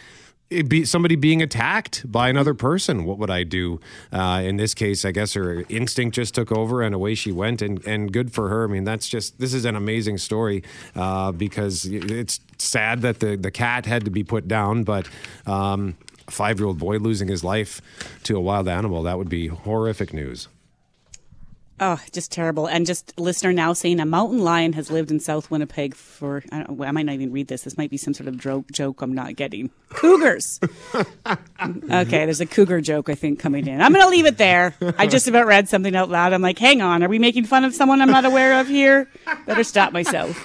be 0.67 0.83
somebody 0.83 1.15
being 1.15 1.41
attacked 1.41 2.11
by 2.11 2.29
another 2.29 2.53
person. 2.53 3.05
What 3.05 3.19
would 3.19 3.29
I 3.29 3.43
do? 3.43 3.79
Uh, 4.11 4.41
in 4.43 4.57
this 4.57 4.73
case, 4.73 5.05
I 5.05 5.11
guess 5.11 5.33
her 5.33 5.63
instinct 5.69 6.15
just 6.15 6.33
took 6.33 6.51
over 6.51 6.81
and 6.81 6.95
away 6.95 7.15
she 7.15 7.31
went. 7.31 7.61
And 7.61 7.85
and 7.85 8.11
good 8.11 8.31
for 8.31 8.49
her. 8.49 8.63
I 8.63 8.67
mean, 8.67 8.83
that's 8.83 9.07
just 9.07 9.39
this 9.39 9.53
is 9.53 9.65
an 9.65 9.75
amazing 9.75 10.17
story 10.17 10.63
uh, 10.95 11.31
because 11.31 11.85
it's 11.85 12.39
sad 12.57 13.01
that 13.01 13.19
the 13.19 13.35
the 13.35 13.51
cat 13.51 13.85
had 13.85 14.05
to 14.05 14.11
be 14.11 14.23
put 14.23 14.47
down, 14.47 14.83
but. 14.83 15.07
Um, 15.45 15.97
a 16.27 16.31
five 16.31 16.59
year 16.59 16.67
old 16.67 16.77
boy 16.77 16.97
losing 16.97 17.27
his 17.27 17.43
life 17.43 17.81
to 18.21 18.37
a 18.37 18.39
wild 18.39 18.67
animal, 18.67 19.01
that 19.01 19.17
would 19.17 19.29
be 19.29 19.47
horrific 19.47 20.13
news. 20.13 20.47
Oh, 21.81 21.99
just 22.11 22.31
terrible. 22.31 22.67
And 22.67 22.85
just 22.85 23.17
listener 23.17 23.53
now 23.53 23.73
saying 23.73 23.99
a 23.99 24.05
mountain 24.05 24.39
lion 24.39 24.73
has 24.73 24.91
lived 24.91 25.11
in 25.11 25.19
South 25.19 25.49
Winnipeg 25.49 25.95
for, 25.95 26.43
I, 26.51 26.63
don't, 26.63 26.81
I 26.81 26.91
might 26.91 27.05
not 27.05 27.13
even 27.13 27.31
read 27.31 27.47
this. 27.47 27.63
This 27.63 27.77
might 27.77 27.89
be 27.89 27.97
some 27.97 28.13
sort 28.13 28.27
of 28.27 28.37
joke, 28.37 28.69
joke 28.71 29.01
I'm 29.01 29.13
not 29.13 29.35
getting. 29.35 29.69
Cougars. 29.89 30.59
okay, 30.95 32.25
there's 32.25 32.41
a 32.41 32.45
cougar 32.45 32.81
joke, 32.81 33.09
I 33.09 33.15
think, 33.15 33.39
coming 33.39 33.67
in. 33.67 33.81
I'm 33.81 33.93
going 33.93 34.03
to 34.03 34.09
leave 34.09 34.25
it 34.25 34.37
there. 34.37 34.75
I 34.97 35.07
just 35.07 35.27
about 35.27 35.45
read 35.45 35.69
something 35.69 35.95
out 35.95 36.09
loud. 36.09 36.33
I'm 36.33 36.41
like, 36.41 36.59
hang 36.59 36.81
on, 36.81 37.03
are 37.03 37.09
we 37.09 37.19
making 37.19 37.45
fun 37.45 37.63
of 37.63 37.73
someone 37.73 38.01
I'm 38.01 38.11
not 38.11 38.25
aware 38.25 38.59
of 38.59 38.67
here? 38.67 39.09
Better 39.45 39.63
stop 39.63 39.93
myself. 39.93 40.37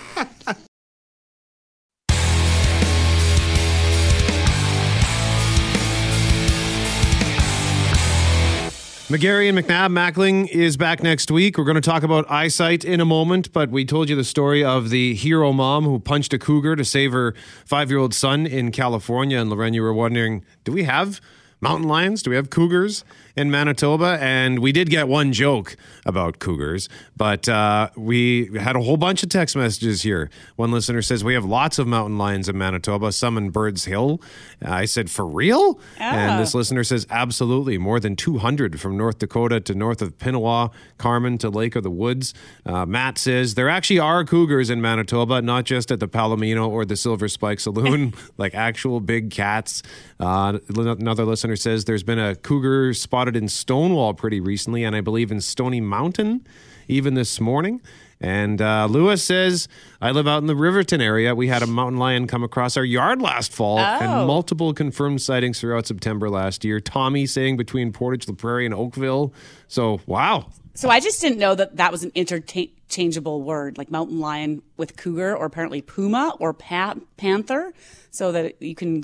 McGarry 9.14 9.48
and 9.48 9.56
McNabb 9.56 9.92
Mackling 9.92 10.48
is 10.48 10.76
back 10.76 11.00
next 11.00 11.30
week. 11.30 11.56
We're 11.56 11.62
going 11.62 11.76
to 11.76 11.80
talk 11.80 12.02
about 12.02 12.28
eyesight 12.28 12.84
in 12.84 13.00
a 13.00 13.04
moment, 13.04 13.52
but 13.52 13.70
we 13.70 13.84
told 13.84 14.08
you 14.08 14.16
the 14.16 14.24
story 14.24 14.64
of 14.64 14.90
the 14.90 15.14
hero 15.14 15.52
mom 15.52 15.84
who 15.84 16.00
punched 16.00 16.32
a 16.32 16.38
cougar 16.38 16.74
to 16.74 16.84
save 16.84 17.12
her 17.12 17.32
five 17.64 17.90
year 17.90 18.00
old 18.00 18.12
son 18.12 18.44
in 18.44 18.72
California. 18.72 19.38
And 19.38 19.50
Lauren, 19.50 19.72
you 19.72 19.82
were 19.82 19.94
wondering, 19.94 20.44
do 20.64 20.72
we 20.72 20.82
have 20.82 21.20
mountain 21.60 21.86
lions? 21.86 22.24
Do 22.24 22.30
we 22.30 22.34
have 22.36 22.50
cougars 22.50 23.04
in 23.36 23.50
Manitoba? 23.50 24.18
And 24.20 24.58
we 24.60 24.72
did 24.72 24.90
get 24.90 25.08
one 25.08 25.32
joke 25.32 25.76
about 26.06 26.38
cougars, 26.38 26.88
but 27.16 27.48
uh, 27.48 27.90
we 27.96 28.50
had 28.58 28.76
a 28.76 28.82
whole 28.82 28.96
bunch 28.96 29.22
of 29.22 29.28
text 29.28 29.56
messages 29.56 30.02
here. 30.02 30.30
One 30.56 30.70
listener 30.70 31.02
says, 31.02 31.24
We 31.24 31.34
have 31.34 31.44
lots 31.44 31.78
of 31.78 31.86
mountain 31.86 32.18
lions 32.18 32.48
in 32.48 32.56
Manitoba, 32.56 33.12
some 33.12 33.36
in 33.38 33.50
Birds 33.50 33.84
Hill. 33.84 34.20
I 34.62 34.84
said, 34.84 35.10
For 35.10 35.26
real? 35.26 35.80
And 35.98 36.40
this 36.40 36.54
listener 36.54 36.84
says, 36.84 37.06
Absolutely. 37.10 37.78
More 37.78 38.00
than 38.00 38.16
200 38.16 38.80
from 38.80 38.96
North 38.96 39.18
Dakota 39.18 39.60
to 39.60 39.74
north 39.74 40.02
of 40.02 40.18
Pinawa, 40.18 40.72
Carman 40.98 41.38
to 41.38 41.48
Lake 41.50 41.76
of 41.76 41.82
the 41.82 41.90
Woods. 41.90 42.34
Uh, 42.66 42.86
Matt 42.86 43.18
says, 43.18 43.54
There 43.54 43.68
actually 43.68 43.98
are 43.98 44.24
cougars 44.24 44.70
in 44.70 44.80
Manitoba, 44.80 45.42
not 45.42 45.64
just 45.64 45.90
at 45.90 46.00
the 46.00 46.08
Palomino 46.08 46.68
or 46.68 46.84
the 46.84 46.96
Silver 46.96 47.28
Spike 47.28 47.60
Saloon, 47.60 48.14
like 48.38 48.54
actual 48.54 49.00
big 49.00 49.30
cats. 49.30 49.82
Uh, 50.20 50.58
another 50.76 51.24
listener 51.24 51.56
says, 51.56 51.84
There's 51.84 52.02
been 52.02 52.18
a 52.18 52.34
cougar 52.36 52.94
spotted 53.24 53.36
in 53.42 53.48
Stonewall 53.48 54.12
pretty 54.12 54.38
recently, 54.38 54.84
and 54.84 54.94
I 54.94 55.00
believe 55.00 55.32
in 55.32 55.40
Stony 55.40 55.80
Mountain 55.80 56.46
even 56.88 57.14
this 57.14 57.40
morning. 57.40 57.80
And 58.20 58.60
uh, 58.60 58.86
Lewis 58.90 59.24
says, 59.24 59.66
I 60.02 60.10
live 60.10 60.28
out 60.28 60.42
in 60.42 60.46
the 60.46 60.54
Riverton 60.54 61.00
area. 61.00 61.34
We 61.34 61.48
had 61.48 61.62
a 61.62 61.66
mountain 61.66 61.98
lion 61.98 62.26
come 62.26 62.42
across 62.44 62.76
our 62.76 62.84
yard 62.84 63.22
last 63.22 63.50
fall 63.50 63.78
Oh. 63.78 63.82
and 63.82 64.26
multiple 64.26 64.74
confirmed 64.74 65.22
sightings 65.22 65.58
throughout 65.58 65.86
September 65.86 66.28
last 66.28 66.66
year. 66.66 66.80
Tommy 66.80 67.24
saying 67.24 67.56
between 67.56 67.92
Portage 67.92 68.28
La 68.28 68.34
Prairie 68.34 68.66
and 68.66 68.74
Oakville. 68.74 69.32
So, 69.68 70.02
wow. 70.04 70.50
So 70.74 70.90
I 70.90 71.00
just 71.00 71.22
didn't 71.22 71.38
know 71.38 71.54
that 71.54 71.76
that 71.76 71.92
was 71.92 72.04
an 72.04 72.12
interchangeable 72.14 73.40
word, 73.40 73.78
like 73.78 73.90
mountain 73.90 74.20
lion 74.20 74.60
with 74.76 74.98
cougar, 74.98 75.34
or 75.34 75.46
apparently 75.46 75.80
puma 75.80 76.36
or 76.40 76.52
pa- 76.52 76.96
panther, 77.16 77.72
so 78.10 78.32
that 78.32 78.60
you 78.60 78.74
can. 78.74 79.02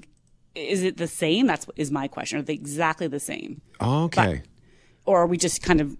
Is 0.54 0.82
it 0.82 0.96
the 0.96 1.06
same? 1.06 1.46
That's 1.46 1.66
is 1.76 1.90
my 1.90 2.08
question. 2.08 2.38
Are 2.38 2.42
they 2.42 2.54
exactly 2.54 3.06
the 3.06 3.20
same, 3.20 3.60
Okay. 3.80 4.42
or 5.06 5.20
are 5.22 5.26
we 5.26 5.36
just 5.36 5.62
kind 5.62 5.80
of, 5.80 5.96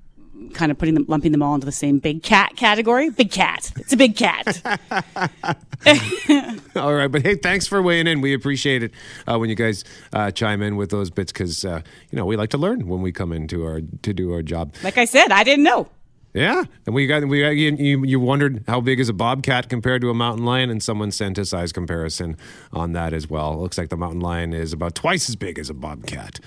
kind 0.55 0.73
of 0.73 0.79
putting 0.79 0.95
them, 0.95 1.05
lumping 1.09 1.33
them 1.33 1.43
all 1.43 1.55
into 1.55 1.65
the 1.67 1.73
same 1.73 1.99
big 1.99 2.23
cat 2.23 2.57
category? 2.57 3.11
Big 3.11 3.31
cat. 3.31 3.71
It's 3.77 3.93
a 3.93 3.97
big 3.97 4.17
cat. 4.17 4.61
All 6.77 6.95
right, 6.95 7.09
but 7.09 7.23
hey, 7.23 7.37
thanks 7.37 7.67
for 7.67 7.81
weighing 7.83 8.07
in. 8.07 8.21
We 8.21 8.35
appreciate 8.35 8.83
it 8.83 8.93
uh, 9.31 9.39
when 9.39 9.49
you 9.51 9.57
guys 9.57 9.85
uh, 10.13 10.31
chime 10.31 10.63
in 10.63 10.77
with 10.77 10.91
those 10.91 11.11
bits 11.11 11.33
because 11.33 11.65
uh, 11.65 11.83
you 12.11 12.17
know 12.19 12.25
we 12.27 12.37
like 12.37 12.51
to 12.51 12.59
learn 12.59 12.87
when 12.87 13.03
we 13.03 13.13
come 13.13 13.33
into 13.33 13.65
our 13.65 13.81
to 14.03 14.13
do 14.13 14.33
our 14.33 14.43
job. 14.43 14.75
like 14.83 14.99
I 14.99 15.05
said, 15.05 15.31
I 15.33 15.45
didn't 15.45 15.65
know. 15.65 15.89
Yeah, 16.33 16.62
and 16.87 16.95
we 16.95 17.09
got 17.09 17.26
we 17.26 17.41
got, 17.41 17.51
you, 17.51 18.05
you 18.05 18.20
wondered 18.20 18.62
how 18.68 18.81
big 18.81 19.01
is 19.01 19.09
a 19.09 19.12
bobcat 19.12 19.68
compared 19.68 20.01
to 20.03 20.11
a 20.11 20.14
mountain 20.14 20.45
lion, 20.45 20.70
and 20.70 20.81
someone 20.81 21.11
sent 21.11 21.39
a 21.39 21.45
size 21.45 21.72
comparison 21.72 22.37
on 22.72 22.93
that 22.93 23.12
as 23.12 23.28
well. 23.28 23.55
It 23.55 23.57
looks 23.57 23.76
like 23.76 23.89
the 23.89 23.97
mountain 23.97 24.20
lion 24.20 24.53
is 24.53 24.72
about 24.72 24.95
twice 24.95 25.28
as 25.28 25.35
big 25.35 25.59
as 25.59 25.70
a 25.70 25.74
bobcat. 25.74 26.39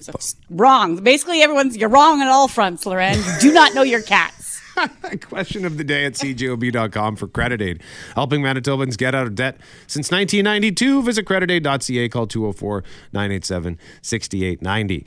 So, 0.00 0.12
wrong. 0.50 0.96
Basically, 0.96 1.40
everyone's 1.42 1.76
you're 1.76 1.88
wrong 1.88 2.20
on 2.20 2.26
all 2.26 2.48
fronts, 2.48 2.84
Lauren. 2.84 3.16
You 3.16 3.40
do 3.40 3.52
not 3.52 3.74
know 3.74 3.82
your 3.82 4.02
cats. 4.02 4.60
Question 5.28 5.64
of 5.64 5.78
the 5.78 5.84
day 5.84 6.04
at 6.04 6.14
cjob.com 6.14 7.16
for 7.16 7.28
Credit 7.28 7.62
Aid. 7.62 7.82
Helping 8.14 8.42
Manitobans 8.42 8.96
get 8.96 9.14
out 9.14 9.26
of 9.26 9.34
debt 9.34 9.56
since 9.86 10.10
1992. 10.10 11.02
Visit 11.02 11.24
creditaid.ca. 11.26 12.08
Call 12.08 12.26
204 12.26 12.84
987 13.12 13.78
6890. 14.02 15.06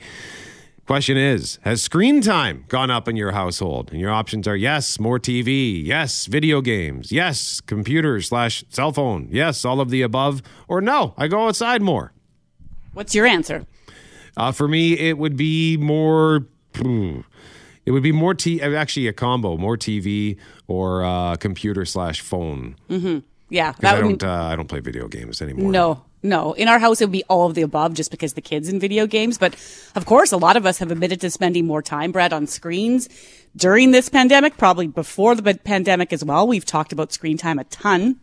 Question 0.90 1.16
is 1.16 1.60
Has 1.62 1.82
screen 1.82 2.20
time 2.20 2.64
gone 2.66 2.90
up 2.90 3.06
in 3.06 3.14
your 3.14 3.30
household? 3.30 3.92
And 3.92 4.00
your 4.00 4.10
options 4.10 4.48
are 4.48 4.56
yes, 4.56 4.98
more 4.98 5.20
TV, 5.20 5.80
yes, 5.86 6.26
video 6.26 6.60
games, 6.60 7.12
yes, 7.12 7.60
computer 7.60 8.20
slash 8.20 8.64
cell 8.70 8.90
phone, 8.90 9.28
yes, 9.30 9.64
all 9.64 9.80
of 9.80 9.90
the 9.90 10.02
above, 10.02 10.42
or 10.66 10.80
no, 10.80 11.14
I 11.16 11.28
go 11.28 11.46
outside 11.46 11.80
more. 11.80 12.12
What's 12.92 13.14
your 13.14 13.24
answer? 13.24 13.66
Uh, 14.36 14.50
for 14.50 14.66
me, 14.66 14.98
it 14.98 15.16
would 15.16 15.36
be 15.36 15.76
more. 15.76 16.46
It 16.74 17.92
would 17.92 18.02
be 18.02 18.10
more 18.10 18.34
t. 18.34 18.60
Actually, 18.60 19.06
a 19.06 19.12
combo: 19.12 19.56
more 19.56 19.76
TV 19.76 20.38
or 20.66 21.04
uh, 21.04 21.36
computer 21.36 21.84
slash 21.84 22.20
phone. 22.20 22.74
Yeah, 23.48 23.74
'Cause 23.74 23.84
I 23.84 24.00
don't. 24.00 24.22
Uh, 24.24 24.42
I 24.42 24.56
don't 24.56 24.68
play 24.68 24.80
video 24.80 25.06
games 25.06 25.40
anymore. 25.40 25.70
No, 25.70 26.04
no. 26.22 26.52
In 26.52 26.68
our 26.68 26.78
house, 26.78 27.00
it 27.00 27.06
would 27.06 27.12
be 27.12 27.24
all 27.24 27.46
of 27.46 27.54
the 27.54 27.62
above 27.62 27.94
just 27.94 28.10
because 28.10 28.34
the 28.34 28.40
kids 28.40 28.68
in 28.68 28.78
video 28.78 29.06
games. 29.06 29.38
But 29.38 29.54
of 29.94 30.04
course, 30.06 30.32
a 30.32 30.36
lot 30.36 30.56
of 30.56 30.66
us 30.66 30.78
have 30.78 30.90
admitted 30.90 31.20
to 31.22 31.30
spending 31.30 31.66
more 31.66 31.82
time, 31.82 32.12
Brad, 32.12 32.32
on 32.32 32.46
screens 32.46 33.08
during 33.56 33.90
this 33.90 34.08
pandemic, 34.08 34.56
probably 34.56 34.86
before 34.86 35.34
the 35.34 35.54
pandemic 35.54 36.12
as 36.12 36.24
well. 36.24 36.46
We've 36.46 36.64
talked 36.64 36.92
about 36.92 37.12
screen 37.12 37.38
time 37.38 37.58
a 37.58 37.64
ton. 37.64 38.20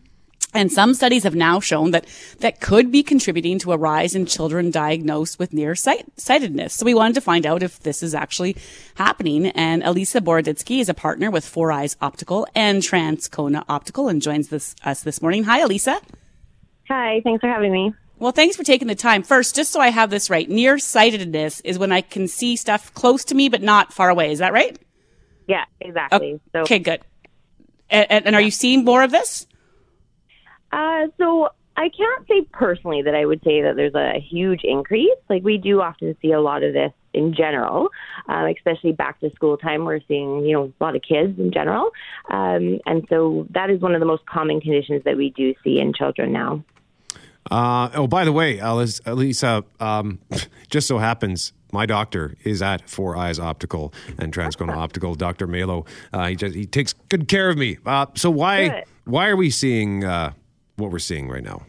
And 0.54 0.72
some 0.72 0.94
studies 0.94 1.24
have 1.24 1.34
now 1.34 1.60
shown 1.60 1.90
that 1.90 2.06
that 2.38 2.60
could 2.60 2.90
be 2.90 3.02
contributing 3.02 3.58
to 3.58 3.72
a 3.72 3.76
rise 3.76 4.14
in 4.14 4.24
children 4.24 4.70
diagnosed 4.70 5.38
with 5.38 5.52
nearsightedness. 5.52 6.72
So 6.72 6.86
we 6.86 6.94
wanted 6.94 7.14
to 7.16 7.20
find 7.20 7.44
out 7.44 7.62
if 7.62 7.80
this 7.80 8.02
is 8.02 8.14
actually 8.14 8.56
happening. 8.94 9.48
And 9.48 9.82
Elisa 9.82 10.22
Boroditsky 10.22 10.80
is 10.80 10.88
a 10.88 10.94
partner 10.94 11.30
with 11.30 11.46
Four 11.46 11.70
Eyes 11.70 11.96
Optical 12.00 12.46
and 12.54 12.82
Transcona 12.82 13.64
Optical 13.68 14.08
and 14.08 14.22
joins 14.22 14.48
this, 14.48 14.74
us 14.84 15.02
this 15.02 15.20
morning. 15.20 15.44
Hi, 15.44 15.60
Elisa. 15.60 16.00
Hi, 16.88 17.20
thanks 17.22 17.40
for 17.40 17.48
having 17.48 17.72
me. 17.72 17.92
Well, 18.18 18.32
thanks 18.32 18.56
for 18.56 18.64
taking 18.64 18.88
the 18.88 18.94
time. 18.94 19.22
First, 19.22 19.54
just 19.54 19.70
so 19.72 19.80
I 19.80 19.88
have 19.88 20.10
this 20.10 20.28
right, 20.28 20.48
nearsightedness 20.48 21.60
is 21.60 21.78
when 21.78 21.92
I 21.92 22.00
can 22.00 22.26
see 22.26 22.56
stuff 22.56 22.92
close 22.94 23.24
to 23.26 23.34
me 23.34 23.48
but 23.48 23.62
not 23.62 23.92
far 23.92 24.08
away. 24.10 24.32
Is 24.32 24.40
that 24.40 24.52
right? 24.52 24.76
Yeah, 25.46 25.64
exactly. 25.80 26.40
So, 26.52 26.60
Okay, 26.60 26.78
good. 26.80 27.00
And, 27.90 28.26
and 28.26 28.34
are 28.34 28.40
you 28.40 28.50
seeing 28.50 28.84
more 28.84 29.02
of 29.02 29.10
this? 29.10 29.46
uh, 30.72 31.06
so 31.16 31.48
I 31.76 31.88
can't 31.90 32.26
say 32.28 32.42
personally 32.52 33.02
that 33.02 33.14
I 33.14 33.24
would 33.24 33.42
say 33.44 33.62
that 33.62 33.76
there's 33.76 33.94
a 33.94 34.18
huge 34.20 34.62
increase. 34.64 35.16
Like 35.30 35.44
we 35.44 35.56
do 35.58 35.80
often 35.80 36.16
see 36.20 36.32
a 36.32 36.40
lot 36.40 36.62
of 36.64 36.72
this 36.72 36.92
in 37.14 37.34
general, 37.34 37.88
um, 38.28 38.46
especially 38.46 38.92
back 38.92 39.20
to 39.20 39.30
school 39.30 39.56
time. 39.56 39.84
We're 39.84 40.00
seeing 40.08 40.44
you 40.44 40.52
know 40.52 40.72
a 40.78 40.84
lot 40.84 40.96
of 40.96 41.02
kids 41.02 41.38
in 41.38 41.52
general, 41.52 41.90
um, 42.30 42.80
and 42.84 43.06
so 43.08 43.46
that 43.50 43.70
is 43.70 43.80
one 43.80 43.94
of 43.94 44.00
the 44.00 44.06
most 44.06 44.26
common 44.26 44.60
conditions 44.60 45.04
that 45.04 45.16
we 45.16 45.30
do 45.30 45.54
see 45.62 45.78
in 45.78 45.94
children 45.94 46.32
now. 46.32 46.64
Uh, 47.50 47.88
oh, 47.94 48.06
by 48.06 48.24
the 48.24 48.32
way, 48.32 48.58
Elisa, 48.58 49.64
um, 49.80 50.18
just 50.70 50.86
so 50.86 50.98
happens 50.98 51.52
my 51.72 51.86
doctor 51.86 52.34
is 52.44 52.62
at 52.62 52.88
Four 52.88 53.16
Eyes 53.16 53.38
Optical 53.38 53.92
and 54.18 54.32
Transcona 54.32 54.76
Optical. 54.76 55.14
Dr. 55.14 55.46
Malo, 55.46 55.84
uh, 56.12 56.28
he 56.28 56.36
just 56.36 56.54
he 56.54 56.66
takes 56.66 56.92
good 56.92 57.28
care 57.28 57.48
of 57.48 57.58
me. 57.58 57.78
Uh, 57.84 58.06
so 58.14 58.30
why 58.30 58.68
Good. 58.68 58.84
why 59.04 59.28
are 59.28 59.36
we 59.36 59.50
seeing 59.50 60.04
uh, 60.04 60.32
what 60.76 60.90
we're 60.90 60.98
seeing 60.98 61.28
right 61.28 61.44
now? 61.44 61.62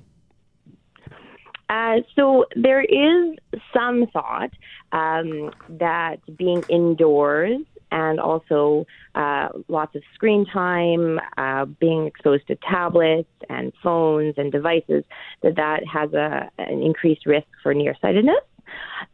Uh, 1.69 1.97
so 2.15 2.45
there 2.55 2.81
is 2.81 3.35
some 3.73 4.07
thought 4.07 4.49
um, 4.91 5.51
that 5.69 6.17
being 6.35 6.63
indoors 6.67 7.59
and 7.91 8.19
also 8.19 8.85
uh, 9.15 9.49
lots 9.67 9.95
of 9.95 10.01
screen 10.13 10.45
time, 10.45 11.19
uh, 11.37 11.65
being 11.65 12.07
exposed 12.07 12.47
to 12.47 12.55
tablets 12.69 13.29
and 13.49 13.73
phones 13.83 14.35
and 14.37 14.51
devices, 14.51 15.03
that 15.41 15.55
that 15.55 15.81
has 15.91 16.13
a, 16.13 16.49
an 16.57 16.81
increased 16.81 17.25
risk 17.25 17.47
for 17.63 17.73
nearsightedness. 17.73 18.43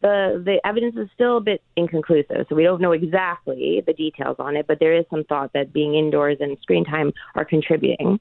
The 0.01 0.41
the 0.43 0.59
evidence 0.67 0.95
is 0.97 1.07
still 1.13 1.37
a 1.37 1.41
bit 1.41 1.61
inconclusive, 1.77 2.45
so 2.49 2.55
we 2.55 2.63
don't 2.63 2.81
know 2.81 2.91
exactly 2.91 3.81
the 3.85 3.93
details 3.93 4.35
on 4.37 4.57
it. 4.57 4.67
But 4.67 4.79
there 4.79 4.93
is 4.93 5.05
some 5.09 5.23
thought 5.23 5.53
that 5.53 5.71
being 5.71 5.95
indoors 5.95 6.37
and 6.41 6.57
screen 6.61 6.83
time 6.83 7.13
are 7.35 7.45
contributing. 7.45 8.19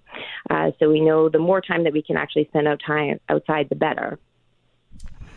Uh, 0.49 0.71
so 0.79 0.89
we 0.89 1.01
know 1.01 1.29
the 1.29 1.41
more 1.41 1.61
time 1.61 1.83
that 1.85 1.93
we 1.93 2.03
can 2.03 2.17
actually 2.17 2.45
spend 2.47 2.69
out 2.69 2.81
time 2.87 3.19
outside, 3.29 3.69
the 3.69 3.75
better. 3.75 4.19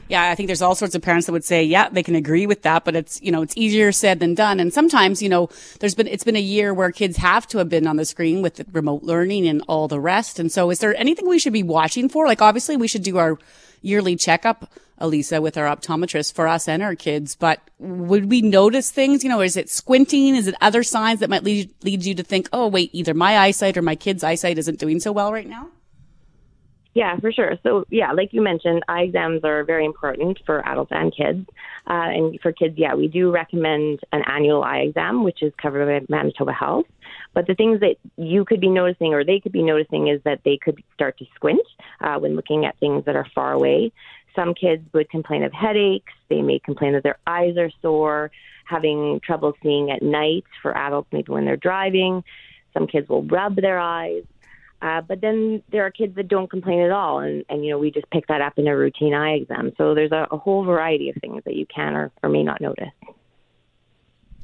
Yeah, 0.10 0.30
I 0.30 0.36
think 0.36 0.48
there's 0.48 0.62
all 0.62 0.76
sorts 0.76 0.96
of 0.96 1.02
parents 1.02 1.26
that 1.26 1.34
would 1.34 1.44
say, 1.44 1.64
yeah, 1.64 1.90
they 1.90 2.04
can 2.04 2.16
agree 2.16 2.48
with 2.48 2.62
that, 2.62 2.86
but 2.86 2.96
it's, 2.96 3.22
you 3.22 3.32
know, 3.32 3.42
it's 3.42 3.56
easier 3.58 3.92
said 3.92 4.20
than 4.20 4.36
done. 4.36 4.60
And 4.60 4.74
sometimes, 4.74 5.22
you 5.22 5.28
know, 5.28 5.50
there's 5.80 5.96
been, 5.96 6.08
it's 6.08 6.24
been 6.24 6.38
a 6.38 6.42
year 6.42 6.74
where 6.74 6.92
kids 6.92 7.18
have 7.18 7.46
to 7.48 7.58
have 7.58 7.68
been 7.68 7.86
on 7.88 7.98
the 7.98 8.06
screen 8.06 8.42
with 8.42 8.66
remote 8.72 9.04
learning 9.04 9.48
and 9.48 9.62
all 9.68 9.88
the 9.88 10.00
rest. 10.00 10.40
And 10.40 10.52
so 10.52 10.70
is 10.70 10.80
there 10.80 10.96
anything 10.96 11.28
we 11.28 11.40
should 11.40 11.54
be 11.54 11.64
watching 11.64 12.08
for? 12.08 12.26
Like, 12.26 12.42
obviously 12.42 12.78
we 12.78 12.88
should 12.88 13.04
do 13.04 13.18
our 13.18 13.38
yearly 13.82 14.16
checkup, 14.16 14.72
Elisa, 14.98 15.42
with 15.42 15.58
our 15.58 15.66
optometrist 15.66 16.34
for 16.34 16.48
us 16.48 16.68
and 16.68 16.82
our 16.82 16.96
kids, 16.96 17.36
but 17.36 17.60
would 17.78 18.30
we 18.32 18.42
notice 18.42 18.90
things? 18.90 19.24
You 19.24 19.30
know, 19.30 19.42
is 19.42 19.58
it 19.58 19.70
squinting? 19.70 20.36
Is 20.36 20.48
it 20.48 20.56
other 20.62 20.84
signs 20.84 21.20
that 21.20 21.30
might 21.30 21.44
lead, 21.44 21.70
lead 21.84 22.04
you 22.04 22.16
to 22.16 22.24
think, 22.24 22.50
oh, 22.52 22.68
wait, 22.68 22.90
either 22.94 23.14
my 23.14 23.38
eyesight 23.38 23.78
or 23.78 23.82
my 23.82 23.96
kid's 23.96 24.24
eyesight 24.24 24.58
isn't 24.58 24.80
doing 24.80 25.00
so 25.00 25.12
well 25.12 25.32
right 25.32 25.48
now? 25.48 25.70
Yeah, 26.98 27.16
for 27.20 27.32
sure. 27.32 27.60
So, 27.62 27.86
yeah, 27.92 28.12
like 28.12 28.34
you 28.34 28.42
mentioned, 28.42 28.82
eye 28.88 29.04
exams 29.04 29.44
are 29.44 29.64
very 29.64 29.86
important 29.86 30.40
for 30.48 30.68
adults 30.68 30.92
and 30.92 31.16
kids. 31.16 31.48
Uh, 31.86 32.10
and 32.10 32.42
for 32.42 32.52
kids, 32.52 32.74
yeah, 32.76 32.96
we 32.96 33.08
do 33.08 33.30
recommend 33.30 34.00
an 34.12 34.24
annual 34.26 34.64
eye 34.64 34.80
exam, 34.80 35.24
which 35.24 35.44
is 35.44 35.54
covered 35.62 35.86
by 35.86 36.06
Manitoba 36.10 36.54
Health. 36.54 36.88
But 37.36 37.46
the 37.46 37.54
things 37.54 37.82
that 37.82 37.98
you 38.16 38.46
could 38.46 38.60
be 38.60 38.70
noticing 38.70 39.14
or 39.14 39.24
they 39.24 39.40
could 39.40 39.52
be 39.52 39.62
noticing 39.62 40.08
is 40.08 40.24
that 40.24 40.40
they 40.44 40.58
could 40.58 40.84
start 40.96 41.20
to 41.20 41.26
squint 41.36 41.62
uh, 42.02 42.18
when 42.18 42.36
looking 42.36 42.66
at 42.66 42.80
things 42.80 43.06
that 43.06 43.16
are 43.16 43.28
far 43.36 43.54
away. 43.54 43.92
Some 44.36 44.56
kids 44.56 44.82
would 44.92 45.08
complain 45.12 45.44
of 45.44 45.54
headaches. 45.54 46.14
They 46.30 46.42
may 46.42 46.58
complain 46.58 46.94
that 46.94 47.04
their 47.04 47.20
eyes 47.28 47.58
are 47.58 47.70
sore, 47.80 48.32
having 48.66 49.20
trouble 49.24 49.54
seeing 49.62 49.92
at 49.92 50.02
night 50.02 50.46
for 50.64 50.76
adults, 50.76 51.10
maybe 51.12 51.32
when 51.32 51.46
they're 51.46 51.58
driving. 51.58 52.24
Some 52.74 52.88
kids 52.88 53.08
will 53.08 53.22
rub 53.22 53.56
their 53.56 53.78
eyes. 53.78 54.24
Uh, 54.82 55.02
but 55.02 55.22
then 55.22 55.64
there 55.72 55.86
are 55.86 55.92
kids 55.92 56.16
that 56.16 56.28
don't 56.28 56.50
complain 56.50 56.82
at 56.82 56.92
all, 56.92 57.20
and, 57.20 57.44
and 57.50 57.66
you 57.66 57.72
know 57.72 57.80
we 57.80 57.90
just 57.90 58.10
pick 58.12 58.28
that 58.28 58.42
up 58.42 58.54
in 58.58 58.68
a 58.68 58.78
routine 58.78 59.14
eye 59.14 59.34
exam. 59.34 59.74
So 59.78 59.96
there's 59.96 60.12
a, 60.12 60.28
a 60.30 60.38
whole 60.38 60.64
variety 60.64 61.10
of 61.10 61.16
things 61.16 61.44
that 61.46 61.56
you 61.56 61.66
can 61.66 61.96
or, 61.96 62.12
or 62.22 62.30
may 62.30 62.44
not 62.44 62.62
notice. 62.62 62.92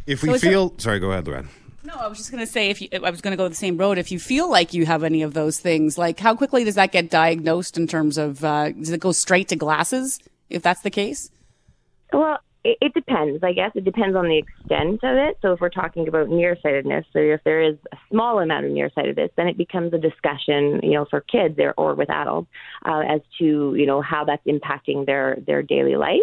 If 0.08 0.24
we 0.24 0.30
So 0.30 0.36
is 0.36 0.42
feel, 0.42 0.74
sorry, 0.78 1.00
go 1.00 1.12
ahead, 1.12 1.26
Luann. 1.26 1.48
No, 1.86 1.94
I 1.96 2.08
was 2.08 2.18
just 2.18 2.32
going 2.32 2.44
to 2.44 2.52
say 2.52 2.70
if 2.70 2.82
you, 2.82 2.88
I 2.94 3.10
was 3.10 3.22
going 3.22 3.32
to 3.32 3.38
go 3.38 3.48
the 3.48 3.56
same 3.56 3.78
road. 3.78 3.98
If 3.98 4.12
you 4.12 4.18
feel 4.18 4.50
like 4.50 4.74
you 4.74 4.86
have 4.86 5.04
any 5.04 5.22
of 5.22 5.34
those 5.34 5.60
things, 5.60 5.98
like 5.98 6.20
how 6.20 6.36
quickly 6.36 6.64
does 6.64 6.76
that 6.76 6.92
get 6.92 7.10
diagnosed 7.10 7.78
in 7.78 7.88
terms 7.88 8.18
of 8.18 8.44
uh, 8.44 8.72
does 8.72 8.90
it 8.90 9.02
go 9.02 9.12
straight 9.12 9.50
to 9.50 9.56
glasses 9.56 10.20
if 10.50 10.62
that's 10.62 10.82
the 10.82 10.90
case? 10.90 11.30
Well, 12.12 12.40
it, 12.64 12.78
it 12.82 12.94
depends, 12.94 13.44
I 13.44 13.54
guess. 13.54 13.72
It 13.76 13.84
depends 13.84 14.16
on 14.16 14.26
the 14.26 14.38
extent 14.38 15.04
of 15.04 15.16
it. 15.16 15.38
So 15.42 15.54
if 15.54 15.60
we're 15.60 15.70
talking 15.70 16.08
about 16.08 16.30
nearsightedness, 16.30 17.06
so 17.14 17.20
if 17.20 17.42
there 17.44 17.62
is 17.62 17.76
a 17.92 17.98
small 18.10 18.40
amount 18.40 18.66
of 18.66 18.72
nearsightedness, 18.72 19.32
then 19.36 19.48
it 19.48 19.58
becomes 19.58 19.94
a 19.94 19.98
discussion, 19.98 20.80
you 20.84 20.92
know, 20.92 21.06
for 21.10 21.22
kids 21.22 21.56
or, 21.60 21.74
or 21.78 21.96
with 21.96 22.10
adults 22.10 22.50
uh, 22.86 23.02
as 23.02 23.22
to, 23.40 23.76
you 23.76 23.86
know, 23.86 24.02
how 24.02 24.24
that's 24.26 24.46
impacting 24.46 25.06
their, 25.06 25.38
their 25.46 25.62
daily 25.62 25.96
life. 25.96 26.22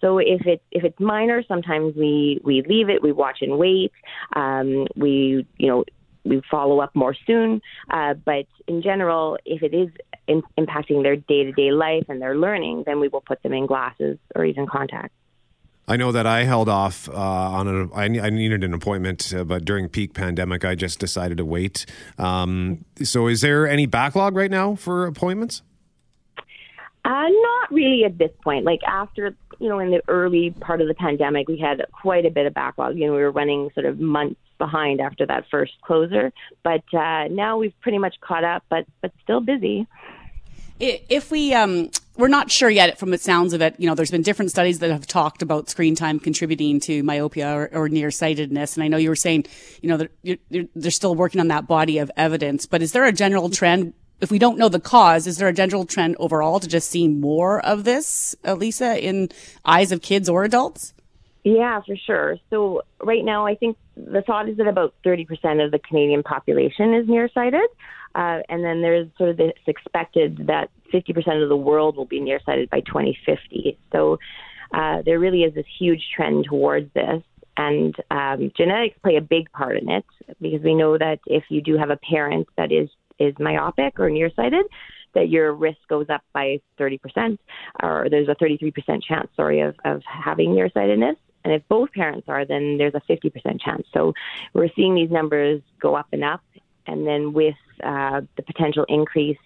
So 0.00 0.18
if 0.18 0.44
it 0.44 0.60
if 0.70 0.84
it's 0.84 1.00
minor, 1.00 1.42
sometimes 1.48 1.94
we 1.96 2.38
we 2.44 2.62
leave 2.68 2.90
it, 2.90 3.02
we 3.02 3.10
watch 3.10 3.38
and 3.40 3.56
wait, 3.56 3.90
um, 4.36 4.86
we 4.96 5.46
you 5.56 5.66
know 5.66 5.84
we 6.24 6.42
follow 6.50 6.80
up 6.80 6.94
more 6.94 7.16
soon. 7.26 7.62
Uh, 7.90 8.12
but 8.12 8.44
in 8.66 8.82
general, 8.82 9.38
if 9.46 9.62
it 9.62 9.72
is 9.72 9.88
in, 10.26 10.42
impacting 10.58 11.02
their 11.02 11.16
day 11.16 11.44
to 11.44 11.52
day 11.52 11.70
life 11.70 12.04
and 12.10 12.20
their 12.20 12.36
learning, 12.36 12.82
then 12.84 13.00
we 13.00 13.08
will 13.08 13.22
put 13.22 13.42
them 13.42 13.54
in 13.54 13.64
glasses 13.64 14.18
or 14.34 14.44
even 14.44 14.66
contacts. 14.66 15.14
I 15.86 15.96
know 15.96 16.12
that 16.12 16.26
I 16.26 16.44
held 16.44 16.68
off 16.68 17.08
uh, 17.08 17.12
on 17.12 17.68
a. 17.68 17.94
I, 17.94 18.04
I 18.04 18.30
needed 18.30 18.64
an 18.64 18.72
appointment, 18.72 19.34
uh, 19.34 19.44
but 19.44 19.64
during 19.64 19.88
peak 19.88 20.14
pandemic, 20.14 20.64
I 20.64 20.74
just 20.74 20.98
decided 20.98 21.38
to 21.38 21.44
wait. 21.44 21.84
Um, 22.18 22.84
so, 23.02 23.26
is 23.26 23.42
there 23.42 23.68
any 23.68 23.86
backlog 23.86 24.34
right 24.34 24.50
now 24.50 24.76
for 24.76 25.06
appointments? 25.06 25.62
Uh, 27.04 27.28
not 27.28 27.70
really 27.70 28.04
at 28.04 28.16
this 28.16 28.30
point. 28.42 28.64
Like 28.64 28.80
after, 28.86 29.36
you 29.58 29.68
know, 29.68 29.78
in 29.78 29.90
the 29.90 30.00
early 30.08 30.52
part 30.52 30.80
of 30.80 30.88
the 30.88 30.94
pandemic, 30.94 31.48
we 31.48 31.58
had 31.58 31.84
quite 31.92 32.24
a 32.24 32.30
bit 32.30 32.46
of 32.46 32.54
backlog. 32.54 32.96
You 32.96 33.08
know, 33.08 33.12
we 33.12 33.18
were 33.18 33.30
running 33.30 33.68
sort 33.74 33.84
of 33.84 34.00
months 34.00 34.40
behind 34.56 35.02
after 35.02 35.26
that 35.26 35.44
first 35.50 35.72
closer, 35.82 36.32
but 36.62 36.82
uh, 36.94 37.28
now 37.28 37.58
we've 37.58 37.78
pretty 37.82 37.98
much 37.98 38.14
caught 38.22 38.44
up, 38.44 38.64
but 38.70 38.86
but 39.02 39.12
still 39.22 39.40
busy. 39.40 39.86
If 40.80 41.30
we, 41.30 41.54
um, 41.54 41.90
we're 42.16 42.28
not 42.28 42.50
sure 42.50 42.70
yet 42.70 42.98
from 42.98 43.10
the 43.10 43.18
sounds 43.18 43.52
of 43.52 43.62
it, 43.62 43.76
you 43.78 43.86
know, 43.86 43.94
there's 43.94 44.10
been 44.10 44.22
different 44.22 44.50
studies 44.50 44.80
that 44.80 44.90
have 44.90 45.06
talked 45.06 45.42
about 45.42 45.68
screen 45.68 45.94
time 45.94 46.18
contributing 46.18 46.80
to 46.80 47.02
myopia 47.02 47.54
or, 47.54 47.70
or 47.72 47.88
nearsightedness. 47.88 48.76
And 48.76 48.84
I 48.84 48.88
know 48.88 48.96
you 48.96 49.08
were 49.08 49.16
saying, 49.16 49.46
you 49.82 49.88
know, 49.88 50.08
they're, 50.22 50.66
they're 50.74 50.90
still 50.90 51.14
working 51.14 51.40
on 51.40 51.48
that 51.48 51.66
body 51.66 51.98
of 51.98 52.10
evidence, 52.16 52.66
but 52.66 52.82
is 52.82 52.92
there 52.92 53.04
a 53.04 53.12
general 53.12 53.50
trend? 53.50 53.94
If 54.20 54.30
we 54.30 54.38
don't 54.38 54.58
know 54.58 54.68
the 54.68 54.80
cause, 54.80 55.26
is 55.26 55.38
there 55.38 55.48
a 55.48 55.52
general 55.52 55.84
trend 55.84 56.16
overall 56.18 56.60
to 56.60 56.68
just 56.68 56.90
see 56.90 57.08
more 57.08 57.64
of 57.64 57.84
this, 57.84 58.34
Elisa, 58.44 58.98
in 59.04 59.28
eyes 59.64 59.92
of 59.92 60.02
kids 60.02 60.28
or 60.28 60.44
adults? 60.44 60.94
Yeah, 61.44 61.82
for 61.82 61.94
sure. 61.94 62.38
So 62.48 62.82
right 63.02 63.24
now, 63.24 63.46
I 63.46 63.54
think 63.54 63.76
the 63.96 64.22
thought 64.22 64.48
is 64.48 64.56
that 64.56 64.66
about 64.66 64.94
30% 65.04 65.62
of 65.62 65.72
the 65.72 65.78
Canadian 65.78 66.22
population 66.22 66.94
is 66.94 67.06
nearsighted. 67.06 67.68
Uh, 68.14 68.40
and 68.48 68.64
then 68.64 68.80
there's 68.80 69.08
sort 69.18 69.30
of 69.30 69.36
this 69.36 69.52
expected 69.66 70.46
that 70.46 70.70
50% 70.92 71.42
of 71.42 71.48
the 71.48 71.56
world 71.56 71.96
will 71.96 72.04
be 72.04 72.20
nearsighted 72.20 72.70
by 72.70 72.80
2050. 72.80 73.78
So 73.92 74.18
uh, 74.72 75.02
there 75.04 75.18
really 75.18 75.42
is 75.42 75.54
this 75.54 75.66
huge 75.78 76.02
trend 76.14 76.46
towards 76.48 76.92
this. 76.94 77.22
And 77.56 77.94
um, 78.10 78.50
genetics 78.56 78.98
play 79.02 79.16
a 79.16 79.20
big 79.20 79.50
part 79.52 79.76
in 79.76 79.88
it 79.88 80.04
because 80.40 80.62
we 80.62 80.74
know 80.74 80.98
that 80.98 81.20
if 81.26 81.44
you 81.50 81.60
do 81.60 81.76
have 81.76 81.90
a 81.90 81.96
parent 81.96 82.48
that 82.56 82.72
is, 82.72 82.88
is 83.18 83.34
myopic 83.38 84.00
or 84.00 84.10
nearsighted, 84.10 84.66
that 85.14 85.28
your 85.28 85.52
risk 85.52 85.78
goes 85.88 86.06
up 86.08 86.22
by 86.32 86.60
30%, 86.80 87.38
or 87.82 88.08
there's 88.10 88.28
a 88.28 88.34
33% 88.34 89.02
chance, 89.02 89.28
sorry, 89.36 89.60
of, 89.60 89.76
of 89.84 90.02
having 90.04 90.54
nearsightedness. 90.54 91.16
And 91.44 91.52
if 91.52 91.62
both 91.68 91.92
parents 91.92 92.26
are, 92.28 92.44
then 92.44 92.78
there's 92.78 92.94
a 92.94 93.12
50% 93.12 93.60
chance. 93.60 93.86
So 93.92 94.14
we're 94.54 94.70
seeing 94.74 94.94
these 94.94 95.10
numbers 95.10 95.62
go 95.80 95.94
up 95.94 96.08
and 96.12 96.24
up. 96.24 96.40
And 96.86 97.06
then 97.06 97.32
with 97.32 97.56
uh, 97.82 98.22
the 98.36 98.42
potential 98.42 98.84
increase 98.88 99.38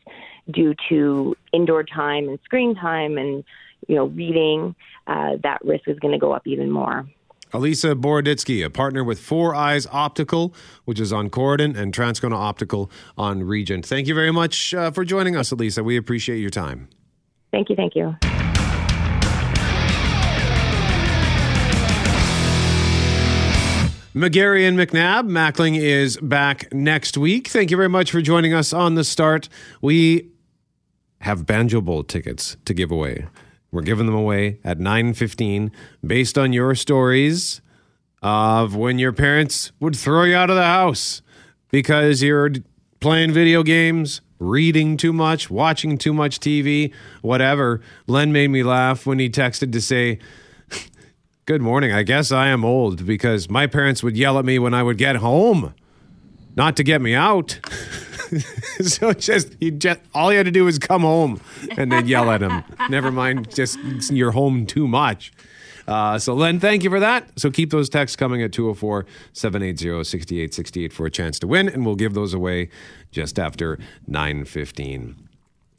due 0.50 0.74
to 0.88 1.36
indoor 1.52 1.84
time 1.84 2.28
and 2.28 2.38
screen 2.44 2.74
time 2.74 3.18
and 3.18 3.44
you 3.86 3.94
know 3.94 4.06
reading, 4.06 4.74
uh, 5.06 5.36
that 5.42 5.64
risk 5.64 5.88
is 5.88 5.98
going 5.98 6.12
to 6.12 6.18
go 6.18 6.32
up 6.32 6.46
even 6.46 6.70
more. 6.70 7.06
Elisa 7.52 7.94
Boroditsky, 7.94 8.64
a 8.64 8.68
partner 8.68 9.02
with 9.02 9.18
Four 9.18 9.54
Eyes 9.54 9.86
Optical, 9.90 10.54
which 10.84 11.00
is 11.00 11.12
on 11.12 11.30
Corydon, 11.30 11.76
and 11.76 11.94
Transcona 11.94 12.34
Optical 12.34 12.90
on 13.16 13.42
Regent. 13.42 13.86
Thank 13.86 14.06
you 14.06 14.14
very 14.14 14.32
much 14.32 14.74
uh, 14.74 14.90
for 14.90 15.04
joining 15.04 15.34
us, 15.34 15.50
Elisa. 15.50 15.82
We 15.82 15.96
appreciate 15.96 16.38
your 16.38 16.50
time. 16.50 16.88
Thank 17.50 17.70
you. 17.70 17.76
Thank 17.76 17.94
you. 17.94 18.14
McGarry 24.18 24.66
and 24.66 24.76
McNabb, 24.76 25.28
Mackling 25.28 25.78
is 25.78 26.16
back 26.16 26.74
next 26.74 27.16
week. 27.16 27.46
Thank 27.46 27.70
you 27.70 27.76
very 27.76 27.88
much 27.88 28.10
for 28.10 28.20
joining 28.20 28.52
us 28.52 28.72
on 28.72 28.96
the 28.96 29.04
start. 29.04 29.48
We 29.80 30.30
have 31.20 31.46
Banjo 31.46 31.80
Bowl 31.80 32.02
tickets 32.02 32.56
to 32.64 32.74
give 32.74 32.90
away. 32.90 33.28
We're 33.70 33.82
giving 33.82 34.06
them 34.06 34.16
away 34.16 34.58
at 34.64 34.80
9:15 34.80 35.70
based 36.04 36.36
on 36.36 36.52
your 36.52 36.74
stories 36.74 37.60
of 38.20 38.74
when 38.74 38.98
your 38.98 39.12
parents 39.12 39.70
would 39.78 39.94
throw 39.94 40.24
you 40.24 40.34
out 40.34 40.50
of 40.50 40.56
the 40.56 40.64
house 40.64 41.22
because 41.70 42.20
you're 42.20 42.50
playing 42.98 43.30
video 43.30 43.62
games, 43.62 44.20
reading 44.40 44.96
too 44.96 45.12
much, 45.12 45.48
watching 45.48 45.96
too 45.96 46.12
much 46.12 46.40
TV, 46.40 46.92
whatever. 47.22 47.80
Len 48.08 48.32
made 48.32 48.50
me 48.50 48.64
laugh 48.64 49.06
when 49.06 49.20
he 49.20 49.30
texted 49.30 49.70
to 49.70 49.80
say 49.80 50.18
Good 51.48 51.62
morning. 51.62 51.92
I 51.92 52.02
guess 52.02 52.30
I 52.30 52.48
am 52.48 52.62
old 52.62 53.06
because 53.06 53.48
my 53.48 53.66
parents 53.66 54.02
would 54.02 54.18
yell 54.18 54.38
at 54.38 54.44
me 54.44 54.58
when 54.58 54.74
I 54.74 54.82
would 54.82 54.98
get 54.98 55.16
home, 55.16 55.72
not 56.56 56.76
to 56.76 56.84
get 56.84 57.00
me 57.00 57.14
out. 57.14 57.58
so 58.82 59.14
just 59.14 59.56
you 59.58 59.70
just 59.70 59.98
all 60.14 60.30
you 60.30 60.36
had 60.36 60.44
to 60.44 60.52
do 60.52 60.66
was 60.66 60.78
come 60.78 61.00
home 61.00 61.40
and 61.78 61.90
then 61.90 62.06
yell 62.06 62.30
at 62.30 62.42
him. 62.42 62.64
Never 62.90 63.10
mind, 63.10 63.50
just 63.50 63.78
you're 64.10 64.32
home 64.32 64.66
too 64.66 64.86
much. 64.86 65.32
Uh, 65.86 66.18
so, 66.18 66.34
Len, 66.34 66.60
thank 66.60 66.84
you 66.84 66.90
for 66.90 67.00
that. 67.00 67.26
So, 67.40 67.50
keep 67.50 67.70
those 67.70 67.88
texts 67.88 68.14
coming 68.14 68.42
at 68.42 68.52
204 68.52 69.06
780 69.32 70.04
6868 70.04 70.92
for 70.92 71.06
a 71.06 71.10
chance 71.10 71.38
to 71.38 71.46
win, 71.46 71.66
and 71.66 71.86
we'll 71.86 71.96
give 71.96 72.12
those 72.12 72.34
away 72.34 72.68
just 73.10 73.38
after 73.38 73.78
915. 74.06 75.27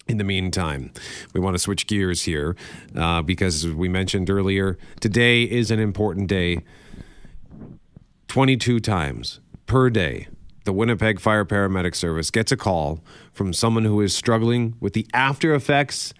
In 0.09 0.17
the 0.17 0.23
meantime, 0.23 0.91
we 1.35 1.39
want 1.39 1.53
to 1.53 1.59
switch 1.59 1.85
gears 1.85 2.23
here 2.23 2.55
uh, 2.95 3.21
because, 3.21 3.67
we 3.67 3.87
mentioned 3.87 4.31
earlier, 4.31 4.75
today 4.99 5.43
is 5.43 5.69
an 5.69 5.77
important 5.77 6.27
day. 6.27 6.63
22 8.27 8.79
times 8.79 9.39
per 9.67 9.91
day, 9.91 10.27
the 10.65 10.73
Winnipeg 10.73 11.19
Fire 11.19 11.45
Paramedic 11.45 11.93
Service 11.93 12.31
gets 12.31 12.51
a 12.51 12.57
call 12.57 13.03
from 13.31 13.53
someone 13.53 13.85
who 13.85 14.01
is 14.01 14.15
struggling 14.15 14.73
with 14.79 14.93
the 14.93 15.05
after 15.13 15.53
effects, 15.53 16.11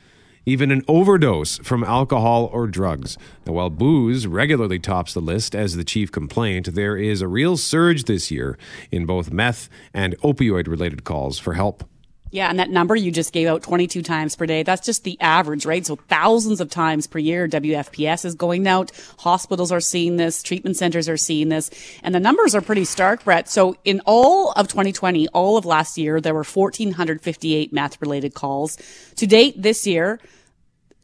even 0.45 0.69
an 0.69 0.83
overdose 0.87 1.57
from 1.57 1.83
alcohol 1.83 2.47
or 2.53 2.67
drugs. 2.67 3.17
Now, 3.47 3.53
while 3.53 3.71
booze 3.71 4.27
regularly 4.27 4.77
tops 4.77 5.15
the 5.15 5.19
list 5.19 5.55
as 5.55 5.75
the 5.75 5.83
chief 5.83 6.11
complaint, 6.11 6.75
there 6.75 6.95
is 6.95 7.23
a 7.23 7.27
real 7.27 7.57
surge 7.57 8.03
this 8.03 8.29
year 8.29 8.55
in 8.91 9.07
both 9.07 9.31
meth 9.31 9.67
and 9.95 10.15
opioid 10.19 10.67
related 10.67 11.03
calls 11.03 11.39
for 11.39 11.53
help. 11.53 11.83
Yeah, 12.31 12.49
and 12.49 12.59
that 12.59 12.69
number 12.69 12.95
you 12.95 13.11
just 13.11 13.33
gave 13.33 13.47
out 13.47 13.63
22 13.63 14.03
times 14.03 14.35
per 14.35 14.45
day, 14.45 14.61
that's 14.61 14.85
just 14.85 15.03
the 15.03 15.19
average, 15.19 15.65
right? 15.65 15.83
So 15.83 15.95
thousands 15.95 16.61
of 16.61 16.69
times 16.69 17.07
per 17.07 17.17
year, 17.17 17.47
WFPS 17.47 18.23
is 18.23 18.35
going 18.35 18.67
out. 18.67 18.91
Hospitals 19.17 19.71
are 19.71 19.79
seeing 19.79 20.17
this, 20.17 20.43
treatment 20.43 20.77
centers 20.77 21.09
are 21.09 21.17
seeing 21.17 21.49
this, 21.49 21.71
and 22.03 22.13
the 22.13 22.19
numbers 22.19 22.53
are 22.53 22.61
pretty 22.61 22.85
stark, 22.85 23.23
Brett. 23.23 23.49
So 23.49 23.77
in 23.83 24.01
all 24.05 24.51
of 24.51 24.67
2020, 24.67 25.27
all 25.29 25.57
of 25.57 25.65
last 25.65 25.97
year, 25.97 26.21
there 26.21 26.35
were 26.35 26.43
1,458 26.43 27.73
meth 27.73 27.99
related 27.99 28.35
calls. 28.35 28.77
To 29.15 29.25
date 29.25 29.59
this 29.59 29.87
year, 29.87 30.19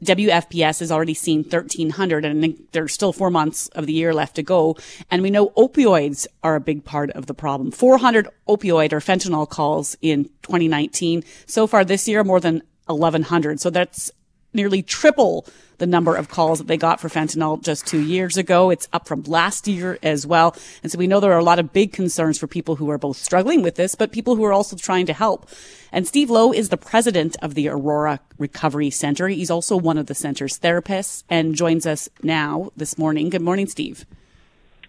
WFPS 0.04 0.80
has 0.80 0.92
already 0.92 1.14
seen 1.14 1.40
1,300 1.40 2.26
and 2.26 2.68
there's 2.72 2.94
still 2.94 3.14
four 3.14 3.30
months 3.30 3.68
of 3.70 3.86
the 3.86 3.94
year 3.94 4.14
left 4.14 4.36
to 4.36 4.44
go. 4.44 4.76
And 5.10 5.22
we 5.22 5.30
know 5.32 5.50
opioids 5.52 6.28
are 6.44 6.56
a 6.56 6.62
big 6.62 6.84
part 6.84 7.12
of 7.12 7.28
the 7.28 7.34
problem. 7.34 7.72
400 7.72 8.28
opioid 8.48 8.92
or 8.92 9.00
fentanyl 9.00 9.50
calls 9.50 9.96
in 10.02 10.26
2019. 10.44 11.24
So 11.46 11.66
far 11.68 11.86
this 11.86 12.08
year, 12.08 12.24
more 12.24 12.40
than 12.40 12.62
1,100. 12.88 13.60
So 13.60 13.70
that's 13.70 14.12
nearly 14.56 14.82
triple 14.82 15.46
the 15.78 15.86
number 15.86 16.16
of 16.16 16.30
calls 16.30 16.60
that 16.60 16.68
they 16.68 16.78
got 16.78 17.00
for 17.00 17.10
fentanyl 17.10 17.62
just 17.62 17.86
two 17.86 18.02
years 18.02 18.38
ago. 18.38 18.70
It's 18.70 18.88
up 18.94 19.08
from 19.08 19.24
last 19.24 19.68
year 19.68 20.00
as 20.02 20.26
well. 20.26 20.56
And 20.84 20.92
so 20.92 20.98
we 20.98 21.08
know 21.08 21.20
there 21.20 21.34
are 21.34 21.40
a 21.40 21.44
lot 21.44 21.60
of 21.60 21.74
big 21.74 21.92
concerns 21.92 22.38
for 22.38 22.48
people 22.48 22.78
who 22.78 22.90
are 22.90 22.98
both 22.98 23.18
struggling 23.18 23.62
with 23.62 23.76
this, 23.76 23.96
but 23.96 24.12
people 24.12 24.36
who 24.36 24.44
are 24.46 24.54
also 24.54 24.76
trying 24.76 25.06
to 25.08 25.14
help. 25.14 25.50
And 25.92 26.08
Steve 26.08 26.30
Lowe 26.30 26.52
is 26.52 26.70
the 26.70 26.78
president 26.78 27.36
of 27.42 27.56
the 27.56 27.68
Aurora 27.68 28.20
Recovery 28.38 28.90
Center. 28.90 29.28
He's 29.28 29.52
also 29.52 29.78
one 29.78 29.98
of 29.98 30.08
the 30.08 30.16
center's 30.16 30.60
therapists 30.60 31.24
and 31.30 31.56
joins 31.56 31.86
us 31.86 32.10
now 32.24 32.72
this 32.76 32.98
morning. 32.98 33.30
Good 33.30 33.42
morning, 33.42 33.68
Steve. 33.68 34.06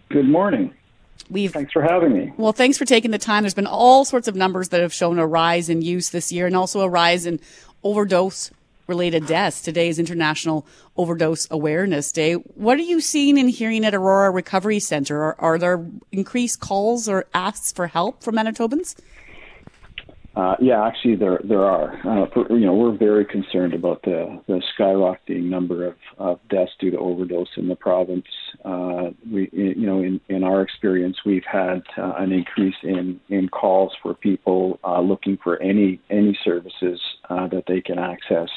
Good 0.08 0.28
morning. 0.28 0.72
We've, 1.28 1.52
Thanks 1.52 1.72
for 1.72 1.82
having 1.82 2.12
me. 2.12 2.32
Well, 2.36 2.52
thanks 2.52 2.78
for 2.78 2.84
taking 2.84 3.10
the 3.10 3.18
time. 3.18 3.42
There's 3.42 3.54
been 3.54 3.66
all 3.66 4.04
sorts 4.04 4.28
of 4.28 4.36
numbers 4.36 4.68
that 4.68 4.80
have 4.80 4.92
shown 4.92 5.18
a 5.18 5.26
rise 5.26 5.68
in 5.68 5.82
use 5.82 6.10
this 6.10 6.30
year 6.30 6.46
and 6.46 6.54
also 6.54 6.82
a 6.82 6.88
rise 6.88 7.26
in 7.26 7.40
overdose 7.82 8.52
related 8.86 9.26
deaths. 9.26 9.60
Today 9.62 9.88
is 9.88 9.98
International 9.98 10.66
Overdose 10.96 11.48
Awareness 11.50 12.12
Day. 12.12 12.34
What 12.34 12.78
are 12.78 12.82
you 12.82 13.00
seeing 13.00 13.38
and 13.38 13.50
hearing 13.50 13.84
at 13.84 13.94
Aurora 13.94 14.30
Recovery 14.30 14.78
Center? 14.78 15.22
Are, 15.22 15.36
are 15.38 15.58
there 15.58 15.86
increased 16.12 16.60
calls 16.60 17.08
or 17.08 17.26
asks 17.34 17.72
for 17.72 17.86
help 17.86 18.22
from 18.22 18.36
Manitobans? 18.36 18.96
Uh, 20.36 20.54
yeah, 20.60 20.86
actually, 20.86 21.16
there 21.16 21.40
there 21.44 21.64
are. 21.64 21.94
Uh, 22.06 22.26
you 22.50 22.66
know, 22.66 22.74
we're 22.74 22.94
very 22.94 23.24
concerned 23.24 23.72
about 23.72 24.02
the, 24.02 24.38
the 24.46 24.60
skyrocketing 24.78 25.44
number 25.44 25.86
of, 25.86 25.94
of 26.18 26.38
deaths 26.50 26.72
due 26.78 26.90
to 26.90 26.98
overdose 26.98 27.48
in 27.56 27.68
the 27.68 27.74
province. 27.74 28.26
Uh, 28.62 29.12
we, 29.32 29.48
you 29.50 29.86
know, 29.86 30.02
in, 30.02 30.20
in 30.28 30.44
our 30.44 30.60
experience, 30.60 31.16
we've 31.24 31.46
had 31.50 31.82
uh, 31.96 32.12
an 32.18 32.32
increase 32.32 32.74
in, 32.82 33.18
in 33.30 33.48
calls 33.48 33.94
for 34.02 34.12
people 34.12 34.78
uh, 34.84 35.00
looking 35.00 35.38
for 35.42 35.56
any 35.62 35.98
any 36.10 36.38
services 36.44 37.00
uh, 37.30 37.46
that 37.46 37.64
they 37.66 37.80
can 37.80 37.98
access 37.98 38.50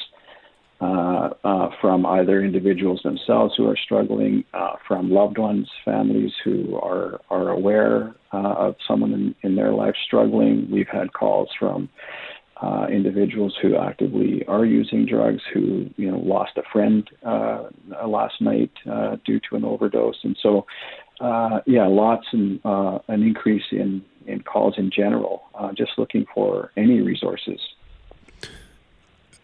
uh, 0.80 1.28
uh, 1.44 1.68
from 1.78 2.06
either 2.06 2.42
individuals 2.42 3.00
themselves 3.04 3.52
who 3.54 3.68
are 3.68 3.76
struggling, 3.76 4.42
uh, 4.54 4.76
from 4.88 5.10
loved 5.10 5.36
ones, 5.36 5.68
families 5.84 6.32
who 6.42 6.74
are 6.76 7.20
are 7.28 7.50
aware 7.50 8.14
uh, 8.32 8.54
of 8.56 8.76
someone 8.88 9.12
in, 9.12 9.34
in 9.42 9.56
their 9.56 9.72
life 9.72 9.94
struggling. 10.06 10.66
We've 10.70 10.88
had 10.88 11.12
calls 11.12 11.50
from 11.58 11.90
uh, 12.62 12.86
individuals 12.90 13.54
who 13.60 13.76
actively 13.76 14.42
are 14.46 14.64
using 14.64 15.04
drugs, 15.04 15.42
who 15.52 15.90
you 15.98 16.10
know 16.10 16.18
lost 16.18 16.52
a 16.56 16.62
friend 16.72 17.06
uh, 17.26 17.64
last 18.06 18.40
night 18.40 18.70
due 19.26 19.40
to 19.50 19.56
an 19.56 19.64
overdose, 19.66 20.16
and 20.22 20.34
so 20.42 20.64
yeah, 21.66 21.86
lots 21.86 22.26
and 22.32 22.58
an 22.64 23.22
increase 23.22 23.64
in 23.70 24.02
in 24.26 24.40
calls 24.44 24.76
in 24.78 24.90
general, 24.90 25.42
just 25.76 25.92
looking 25.98 26.24
for 26.34 26.72
any 26.78 27.02
resources. 27.02 27.60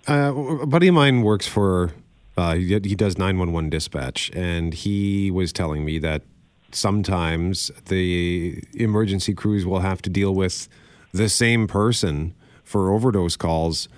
Uh, 0.09 0.33
a 0.61 0.67
buddy 0.67 0.89
of 0.89 0.95
mine 0.95 1.23
works 1.23 1.47
for, 1.49 1.93
uh, 2.37 2.55
he, 2.55 2.67
he 2.67 2.95
does 2.95 3.19
911 3.19 3.71
dispatch, 3.71 4.31
and 4.35 4.73
he 4.73 5.31
was 5.31 5.53
telling 5.53 5.85
me 5.85 5.99
that 5.99 6.23
sometimes 6.71 7.71
the 7.87 8.63
emergency 8.75 9.35
crews 9.35 9.67
will 9.67 9.81
have 9.81 10.01
to 10.03 10.11
deal 10.11 10.35
with 10.35 10.69
the 11.13 11.29
same 11.29 11.67
person 11.67 12.35
for 12.63 12.93
overdose 12.93 13.37
calls 13.37 13.89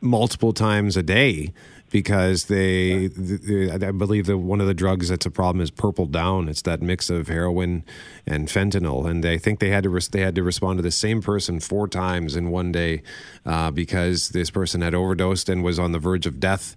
multiple 0.00 0.52
times 0.52 0.96
a 0.96 1.02
day 1.02 1.52
because 1.90 2.46
they, 2.46 3.06
they, 3.08 3.70
I 3.70 3.92
believe 3.92 4.26
that 4.26 4.38
one 4.38 4.60
of 4.60 4.66
the 4.66 4.74
drugs 4.74 5.08
that's 5.08 5.26
a 5.26 5.30
problem 5.30 5.62
is 5.62 5.70
purple 5.70 6.06
down. 6.06 6.48
It's 6.48 6.62
that 6.62 6.82
mix 6.82 7.10
of 7.10 7.28
heroin 7.28 7.84
and 8.26 8.48
fentanyl, 8.48 9.08
and 9.08 9.22
they 9.22 9.38
think 9.38 9.60
they 9.60 9.70
had 9.70 9.84
to 9.84 10.00
they 10.10 10.20
had 10.20 10.34
to 10.34 10.42
respond 10.42 10.78
to 10.78 10.82
the 10.82 10.90
same 10.90 11.22
person 11.22 11.60
four 11.60 11.88
times 11.88 12.36
in 12.36 12.50
one 12.50 12.72
day 12.72 13.02
uh, 13.44 13.70
because 13.70 14.30
this 14.30 14.50
person 14.50 14.80
had 14.80 14.94
overdosed 14.94 15.48
and 15.48 15.62
was 15.62 15.78
on 15.78 15.92
the 15.92 15.98
verge 15.98 16.26
of 16.26 16.40
death. 16.40 16.76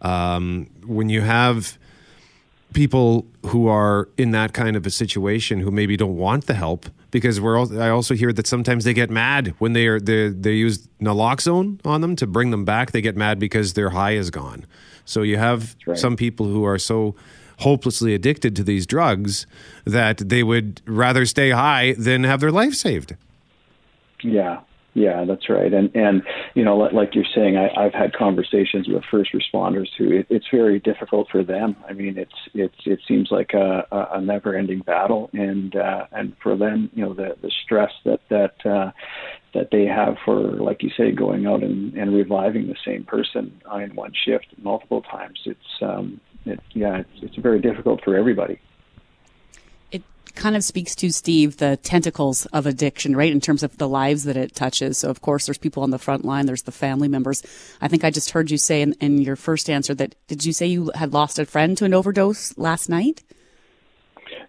Um, 0.00 0.70
when 0.84 1.08
you 1.08 1.22
have 1.22 1.78
people 2.72 3.26
who 3.46 3.68
are 3.68 4.08
in 4.18 4.32
that 4.32 4.52
kind 4.52 4.76
of 4.76 4.86
a 4.86 4.90
situation 4.90 5.60
who 5.60 5.70
maybe 5.70 5.96
don't 5.96 6.16
want 6.16 6.46
the 6.46 6.54
help 6.54 6.86
because 7.16 7.40
we're 7.40 7.58
all, 7.58 7.80
I 7.80 7.88
also 7.88 8.14
hear 8.14 8.30
that 8.34 8.46
sometimes 8.46 8.84
they 8.84 8.92
get 8.92 9.08
mad 9.08 9.54
when 9.56 9.72
they 9.72 9.86
are 9.86 9.98
they 9.98 10.28
they 10.28 10.52
use 10.52 10.86
naloxone 11.00 11.80
on 11.82 12.02
them 12.02 12.14
to 12.16 12.26
bring 12.26 12.50
them 12.50 12.66
back. 12.66 12.90
They 12.90 13.00
get 13.00 13.16
mad 13.16 13.38
because 13.38 13.72
their 13.72 13.88
high 13.88 14.10
is 14.10 14.28
gone. 14.28 14.66
So 15.06 15.22
you 15.22 15.38
have 15.38 15.76
right. 15.86 15.96
some 15.96 16.14
people 16.14 16.44
who 16.44 16.66
are 16.66 16.78
so 16.78 17.14
hopelessly 17.60 18.12
addicted 18.12 18.54
to 18.56 18.62
these 18.62 18.86
drugs 18.86 19.46
that 19.86 20.18
they 20.18 20.42
would 20.42 20.82
rather 20.84 21.24
stay 21.24 21.52
high 21.52 21.94
than 21.96 22.24
have 22.24 22.40
their 22.40 22.52
life 22.52 22.74
saved. 22.74 23.16
Yeah, 24.22 24.60
yeah, 24.96 25.26
that's 25.28 25.50
right. 25.50 25.72
And 25.74 25.94
and 25.94 26.22
you 26.54 26.64
know, 26.64 26.74
like 26.78 27.14
you're 27.14 27.26
saying, 27.34 27.58
I, 27.58 27.68
I've 27.78 27.92
had 27.92 28.14
conversations 28.14 28.88
with 28.88 29.04
first 29.10 29.30
responders 29.34 29.88
who 29.98 30.10
it, 30.10 30.26
it's 30.30 30.46
very 30.50 30.80
difficult 30.80 31.28
for 31.30 31.44
them. 31.44 31.76
I 31.86 31.92
mean, 31.92 32.16
it's 32.16 32.32
it's 32.54 32.86
it 32.86 33.00
seems 33.06 33.28
like 33.30 33.52
a, 33.52 33.86
a 33.92 34.22
never-ending 34.22 34.80
battle, 34.80 35.28
and 35.34 35.76
uh, 35.76 36.06
and 36.12 36.34
for 36.42 36.56
them, 36.56 36.88
you 36.94 37.04
know, 37.04 37.12
the 37.12 37.36
the 37.42 37.50
stress 37.62 37.92
that 38.06 38.20
that 38.30 38.54
uh, 38.64 38.90
that 39.52 39.68
they 39.70 39.84
have 39.84 40.16
for, 40.24 40.40
like 40.40 40.82
you 40.82 40.88
say, 40.96 41.12
going 41.12 41.46
out 41.46 41.62
and, 41.62 41.92
and 41.94 42.14
reviving 42.14 42.66
the 42.66 42.76
same 42.84 43.04
person 43.04 43.60
in 43.74 43.94
one 43.94 44.12
shift 44.24 44.46
multiple 44.56 45.02
times. 45.02 45.38
It's 45.44 45.82
um, 45.82 46.22
it, 46.46 46.58
yeah, 46.72 47.00
it's, 47.00 47.22
it's 47.22 47.36
very 47.36 47.60
difficult 47.60 48.02
for 48.02 48.16
everybody 48.16 48.58
kind 50.34 50.56
of 50.56 50.64
speaks 50.64 50.94
to 50.96 51.10
Steve 51.10 51.56
the 51.58 51.76
tentacles 51.78 52.46
of 52.46 52.66
addiction, 52.66 53.16
right? 53.16 53.32
In 53.32 53.40
terms 53.40 53.62
of 53.62 53.76
the 53.78 53.88
lives 53.88 54.24
that 54.24 54.36
it 54.36 54.54
touches. 54.54 54.98
So 54.98 55.10
of 55.10 55.20
course, 55.20 55.46
there's 55.46 55.58
people 55.58 55.82
on 55.82 55.90
the 55.90 55.98
front 55.98 56.24
line. 56.24 56.46
There's 56.46 56.62
the 56.62 56.72
family 56.72 57.08
members. 57.08 57.42
I 57.80 57.88
think 57.88 58.04
I 58.04 58.10
just 58.10 58.30
heard 58.30 58.50
you 58.50 58.58
say 58.58 58.82
in, 58.82 58.94
in 59.00 59.18
your 59.18 59.36
first 59.36 59.70
answer 59.70 59.94
that 59.94 60.14
did 60.26 60.44
you 60.44 60.52
say 60.52 60.66
you 60.66 60.90
had 60.94 61.12
lost 61.12 61.38
a 61.38 61.46
friend 61.46 61.76
to 61.78 61.84
an 61.84 61.94
overdose 61.94 62.56
last 62.58 62.88
night? 62.88 63.22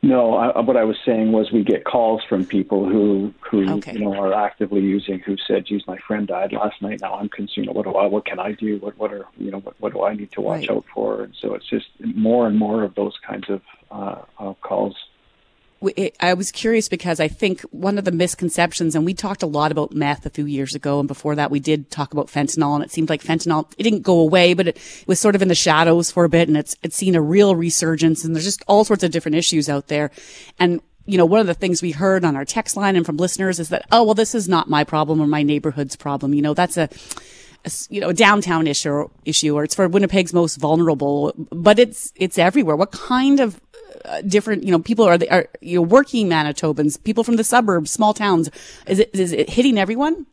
No, 0.02 0.36
I, 0.36 0.60
what 0.62 0.78
I 0.78 0.84
was 0.84 0.98
saying 1.06 1.32
was 1.32 1.52
we 1.52 1.64
get 1.64 1.84
calls 1.84 2.22
from 2.28 2.46
people 2.46 2.88
who 2.88 3.34
who 3.40 3.70
okay. 3.78 3.94
you 3.94 4.00
know 4.00 4.14
are 4.14 4.34
actively 4.34 4.82
using 4.82 5.20
who 5.20 5.36
said, 5.48 5.66
"Geez, 5.66 5.82
my 5.88 5.98
friend 6.08 6.28
died 6.28 6.54
last 6.54 6.82
night. 6.82 7.00
Now 7.02 7.16
I'm 7.16 7.30
concerned. 7.30 7.70
What 7.72 7.86
do 7.86 7.94
I? 7.94 8.06
What 8.06 8.26
can 8.26 8.40
I 8.40 8.52
do? 8.52 8.78
What 8.78 8.98
what 8.98 9.12
are 9.12 9.26
you 9.38 9.52
know 9.52 9.60
what, 9.60 9.76
what 9.80 9.94
do 9.94 10.04
I 10.04 10.14
need 10.14 10.32
to 10.34 10.42
watch 10.42 10.68
right. 10.68 10.72
out 10.72 10.86
for?" 10.94 11.24
And 11.24 11.36
so 11.40 11.56
it's 11.56 11.68
just 11.68 11.88
more 12.00 12.48
and 12.48 12.58
more 12.58 12.84
of 12.84 12.96
those 12.96 13.16
kinds 13.28 13.50
of 13.50 13.62
uh, 13.90 14.22
uh, 14.40 14.54
calls. 14.62 14.96
I 16.20 16.34
was 16.34 16.52
curious 16.52 16.90
because 16.90 17.20
I 17.20 17.28
think 17.28 17.62
one 17.72 17.98
of 17.98 18.06
the 18.06 18.12
misconceptions, 18.12 18.96
and 18.96 19.06
we 19.06 19.14
talked 19.14 19.44
a 19.44 19.48
lot 19.48 19.72
about 19.72 19.94
meth 19.94 20.26
a 20.26 20.30
few 20.32 20.46
years 20.46 20.74
ago, 20.74 21.00
and 21.00 21.08
before 21.08 21.36
that 21.36 21.52
we 21.52 21.60
did 21.60 21.92
talk 21.92 22.14
about 22.14 22.28
fentanyl, 22.28 22.76
and 22.76 22.84
it 22.84 22.92
seemed 22.92 23.10
like 23.10 23.24
fentanyl 23.24 23.72
it 23.78 23.84
didn't 23.84 24.02
go 24.02 24.20
away, 24.20 24.54
but 24.56 24.68
it 24.68 25.04
was 25.06 25.20
sort 25.20 25.36
of 25.36 25.42
in 25.42 25.48
the 25.48 25.56
shadows 25.56 26.10
for 26.10 26.24
a 26.24 26.30
bit, 26.30 26.48
and 26.48 26.58
it's 26.58 26.76
it's 26.82 26.96
seen 26.96 27.16
a 27.16 27.22
real 27.22 27.56
resurgence, 27.56 28.24
and 28.24 28.36
there's 28.36 28.46
just 28.46 28.64
all 28.68 28.84
sorts 28.84 29.04
of 29.04 29.12
different 29.12 29.36
issues 29.36 29.70
out 29.70 29.88
there, 29.88 30.10
and 30.58 30.82
you 31.08 31.18
know, 31.18 31.26
one 31.26 31.40
of 31.40 31.48
the 31.48 31.54
things 31.54 31.82
we 31.82 31.92
heard 31.92 32.26
on 32.26 32.36
our 32.36 32.46
text 32.46 32.76
line 32.76 32.96
and 32.96 33.06
from 33.06 33.18
listeners 33.18 33.60
is 33.60 33.70
that, 33.70 33.86
oh, 33.92 34.04
well, 34.04 34.14
this 34.14 34.36
is 34.36 34.50
not 34.50 34.70
my 34.70 34.84
problem 34.84 35.22
or 35.22 35.26
my 35.26 35.42
neighborhood's 35.42 35.96
problem. 35.96 36.34
You 36.34 36.42
know, 36.42 36.54
that's 36.54 36.76
a, 36.76 36.90
you 37.90 38.02
know, 38.02 38.10
a 38.10 38.14
downtown 38.14 38.68
issue, 38.68 39.10
issue, 39.24 39.56
or 39.56 39.64
it's 39.64 39.74
for 39.74 39.88
Winnipeg's 39.88 40.34
most 40.34 40.58
vulnerable, 40.58 41.34
but 41.50 41.80
it's, 41.80 42.12
it's 42.18 42.38
everywhere. 42.38 42.76
What 42.76 42.92
kind 42.92 43.40
of 43.40 43.62
different, 44.26 44.64
you 44.64 44.72
know, 44.72 44.80
people 44.80 45.06
are, 45.06 45.18
are, 45.30 45.48
you 45.62 45.78
know, 45.78 45.82
working 45.82 46.28
Manitobans, 46.28 47.02
people 47.04 47.24
from 47.24 47.36
the 47.36 47.44
suburbs, 47.44 47.92
small 47.92 48.14
towns. 48.14 48.50
Is 48.88 49.00
it, 49.00 49.10
is 49.14 49.32
it 49.34 49.50
hitting 49.50 49.78
everyone? 49.78 50.26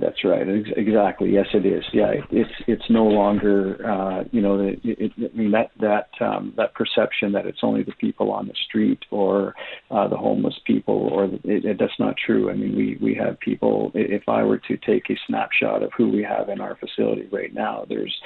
That's 0.00 0.24
right. 0.24 0.46
Exactly. 0.48 1.30
Yes, 1.30 1.46
it 1.52 1.66
is. 1.66 1.84
Yeah, 1.92 2.12
it's 2.30 2.50
it's 2.66 2.88
no 2.88 3.04
longer 3.04 3.86
uh, 3.86 4.24
you 4.32 4.40
know 4.40 4.58
it, 4.58 4.80
it, 4.82 5.12
I 5.18 5.36
mean 5.36 5.50
that 5.50 5.72
that 5.80 6.08
um, 6.20 6.54
that 6.56 6.74
perception 6.74 7.32
that 7.32 7.46
it's 7.46 7.58
only 7.62 7.82
the 7.82 7.92
people 7.92 8.30
on 8.32 8.48
the 8.48 8.54
street 8.66 9.00
or 9.10 9.54
uh, 9.90 10.08
the 10.08 10.16
homeless 10.16 10.58
people 10.64 10.94
or 11.12 11.24
it, 11.24 11.40
it, 11.44 11.78
that's 11.78 11.98
not 11.98 12.16
true. 12.16 12.50
I 12.50 12.54
mean 12.54 12.74
we 12.74 12.98
we 13.00 13.14
have 13.16 13.38
people. 13.40 13.92
If 13.94 14.26
I 14.26 14.42
were 14.42 14.58
to 14.58 14.76
take 14.78 15.10
a 15.10 15.18
snapshot 15.26 15.82
of 15.82 15.92
who 15.94 16.08
we 16.08 16.22
have 16.22 16.48
in 16.48 16.62
our 16.62 16.76
facility 16.76 17.28
right 17.30 17.52
now, 17.52 17.84
there's 17.86 18.16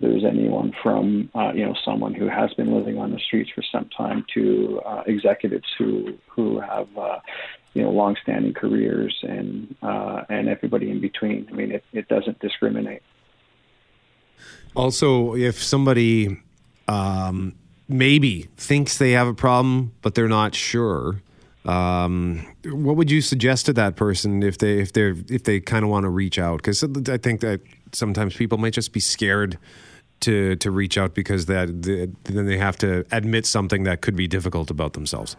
there's 0.00 0.24
anyone 0.24 0.72
from 0.82 1.30
uh, 1.34 1.52
you 1.54 1.64
know 1.64 1.74
someone 1.84 2.14
who 2.14 2.28
has 2.28 2.52
been 2.54 2.74
living 2.74 2.98
on 2.98 3.12
the 3.12 3.18
streets 3.18 3.50
for 3.54 3.62
some 3.62 3.88
time 3.96 4.24
to 4.34 4.80
uh, 4.84 5.02
executives 5.06 5.66
who 5.78 6.18
who 6.26 6.58
have 6.60 6.88
uh, 6.96 7.18
you 7.74 7.82
know 7.82 7.90
long-standing 7.90 8.54
careers 8.54 9.16
and 9.22 9.74
uh, 9.82 10.22
and 10.28 10.48
everybody 10.48 10.90
in 10.90 11.00
between. 11.00 11.46
I 11.50 11.54
mean, 11.54 11.72
it, 11.72 11.84
it 11.92 12.08
doesn't 12.08 12.38
discriminate. 12.40 13.02
Also, 14.74 15.34
if 15.34 15.62
somebody 15.62 16.40
um, 16.88 17.54
maybe 17.88 18.48
thinks 18.56 18.98
they 18.98 19.12
have 19.12 19.26
a 19.26 19.34
problem, 19.34 19.92
but 20.00 20.14
they're 20.14 20.28
not 20.28 20.54
sure, 20.54 21.20
um, 21.66 22.46
what 22.64 22.96
would 22.96 23.10
you 23.10 23.20
suggest 23.20 23.66
to 23.66 23.74
that 23.74 23.96
person 23.96 24.42
if 24.42 24.56
they 24.56 24.78
if 24.80 24.94
they 24.94 25.10
if 25.28 25.44
they 25.44 25.60
kind 25.60 25.84
of 25.84 25.90
want 25.90 26.04
to 26.04 26.08
reach 26.08 26.38
out? 26.38 26.56
Because 26.58 26.82
I 27.10 27.18
think 27.18 27.40
that 27.42 27.60
sometimes 27.92 28.34
people 28.34 28.56
might 28.56 28.72
just 28.72 28.92
be 28.92 29.00
scared 29.00 29.58
to 30.20 30.56
to 30.56 30.70
reach 30.70 30.98
out 30.98 31.14
because 31.14 31.46
that 31.46 31.82
the, 31.82 32.10
then 32.24 32.46
they 32.46 32.58
have 32.58 32.76
to 32.78 33.04
admit 33.10 33.46
something 33.46 33.84
that 33.84 34.00
could 34.00 34.16
be 34.16 34.26
difficult 34.26 34.70
about 34.70 34.92
themselves. 34.92 35.36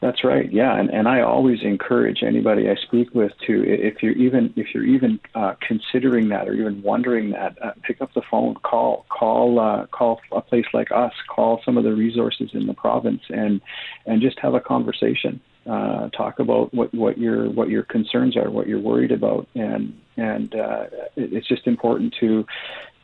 That's 0.00 0.24
right. 0.24 0.50
Yeah, 0.50 0.78
and, 0.78 0.88
and 0.88 1.06
I 1.06 1.20
always 1.20 1.58
encourage 1.62 2.22
anybody 2.22 2.70
I 2.70 2.74
speak 2.86 3.14
with 3.14 3.32
to, 3.46 3.62
if 3.66 4.02
you're 4.02 4.14
even 4.14 4.52
if 4.56 4.68
you're 4.74 4.84
even 4.84 5.20
uh, 5.34 5.54
considering 5.60 6.30
that 6.30 6.48
or 6.48 6.54
even 6.54 6.82
wondering 6.82 7.30
that, 7.32 7.62
uh, 7.62 7.72
pick 7.82 8.00
up 8.00 8.10
the 8.14 8.22
phone, 8.30 8.54
call, 8.62 9.04
call, 9.10 9.60
uh, 9.60 9.86
call 9.88 10.20
a 10.32 10.40
place 10.40 10.64
like 10.72 10.90
us, 10.90 11.12
call 11.28 11.60
some 11.66 11.76
of 11.76 11.84
the 11.84 11.92
resources 11.92 12.50
in 12.54 12.66
the 12.66 12.72
province, 12.72 13.20
and 13.28 13.60
and 14.06 14.22
just 14.22 14.38
have 14.38 14.54
a 14.54 14.60
conversation. 14.60 15.38
Uh, 15.66 16.08
talk 16.08 16.38
about 16.38 16.72
what, 16.72 16.92
what 16.94 17.18
your 17.18 17.50
what 17.50 17.68
your 17.68 17.82
concerns 17.82 18.38
are, 18.38 18.50
what 18.50 18.66
you're 18.66 18.80
worried 18.80 19.12
about, 19.12 19.46
and 19.54 19.92
and 20.16 20.54
uh, 20.54 20.84
it, 21.16 21.34
it's 21.34 21.46
just 21.46 21.66
important 21.66 22.14
to 22.18 22.46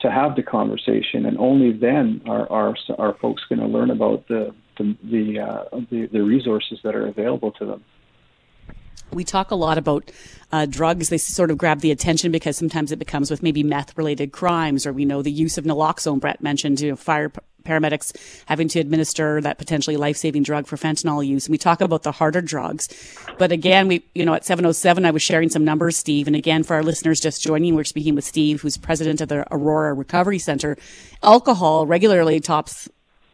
to 0.01 0.11
have 0.11 0.37
the 0.37 0.43
conversation, 0.43 1.27
and 1.27 1.39
only 1.39 1.73
then 1.73 2.21
are 2.27 2.51
are, 2.51 2.75
are 2.99 3.15
folks 3.21 3.43
going 3.49 3.61
to 3.61 3.67
learn 3.67 3.91
about 3.91 4.27
the 4.29 4.55
the 4.79 4.97
the, 5.05 5.41
uh, 5.41 5.65
the 5.91 6.07
the 6.13 6.23
resources 6.23 6.79
that 6.85 6.95
are 6.95 7.07
available 7.07 7.53
to 7.53 7.65
them. 7.65 7.85
We 9.13 9.25
talk 9.25 9.51
a 9.51 9.55
lot 9.55 9.79
about 9.79 10.11
uh, 10.53 10.67
drugs. 10.67 11.09
They 11.09 11.19
sort 11.19 11.51
of 11.51 11.59
grab 11.59 11.81
the 11.81 11.91
attention 11.91 12.33
because 12.33 12.57
sometimes 12.57 12.93
it 12.93 12.99
becomes 12.99 13.31
with 13.31 13.43
maybe 13.43 13.63
meth 13.63 13.97
related 13.97 14.33
crimes, 14.33 14.87
or 14.87 14.93
we 14.93 15.05
know 15.05 15.23
the 15.23 15.31
use 15.31 15.59
of 15.59 15.65
naloxone. 15.65 16.21
Brett 16.21 16.43
mentioned, 16.43 16.81
you 16.81 16.91
know, 16.91 16.97
fire 16.97 17.31
paramedics 17.67 18.17
having 18.47 18.69
to 18.69 18.81
administer 18.81 19.41
that 19.41 19.59
potentially 19.59 19.97
life 19.97 20.17
saving 20.17 20.43
drug 20.43 20.67
for 20.67 20.77
fentanyl 20.77 21.27
use. 21.27 21.47
And 21.47 21.53
we 21.53 21.59
talk 21.59 21.81
about 21.81 22.05
the 22.05 22.13
harder 22.13 22.41
drugs. 22.41 22.89
But 23.39 23.53
again, 23.53 23.89
we, 23.89 24.05
you 24.15 24.25
know, 24.25 24.35
at 24.35 24.45
707, 24.45 25.05
I 25.05 25.11
was 25.11 25.23
sharing 25.23 25.51
some 25.51 25.65
numbers, 25.65 25.97
Steve. 25.97 26.27
And 26.27 26.37
again, 26.37 26.63
for 26.63 26.75
our 26.75 26.83
listeners 26.83 27.21
just 27.21 27.43
joining, 27.43 27.75
we're 27.75 27.85
speaking 27.85 28.15
with 28.15 28.25
Steve, 28.25 28.63
who's 28.63 28.77
president 28.77 29.21
of 29.21 29.29
the 29.29 29.47
Aurora 29.53 29.93
Recovery 29.93 30.39
Center. 30.39 30.79
Alcohol 31.23 31.87
regularly 31.87 32.41
tops 32.41 32.89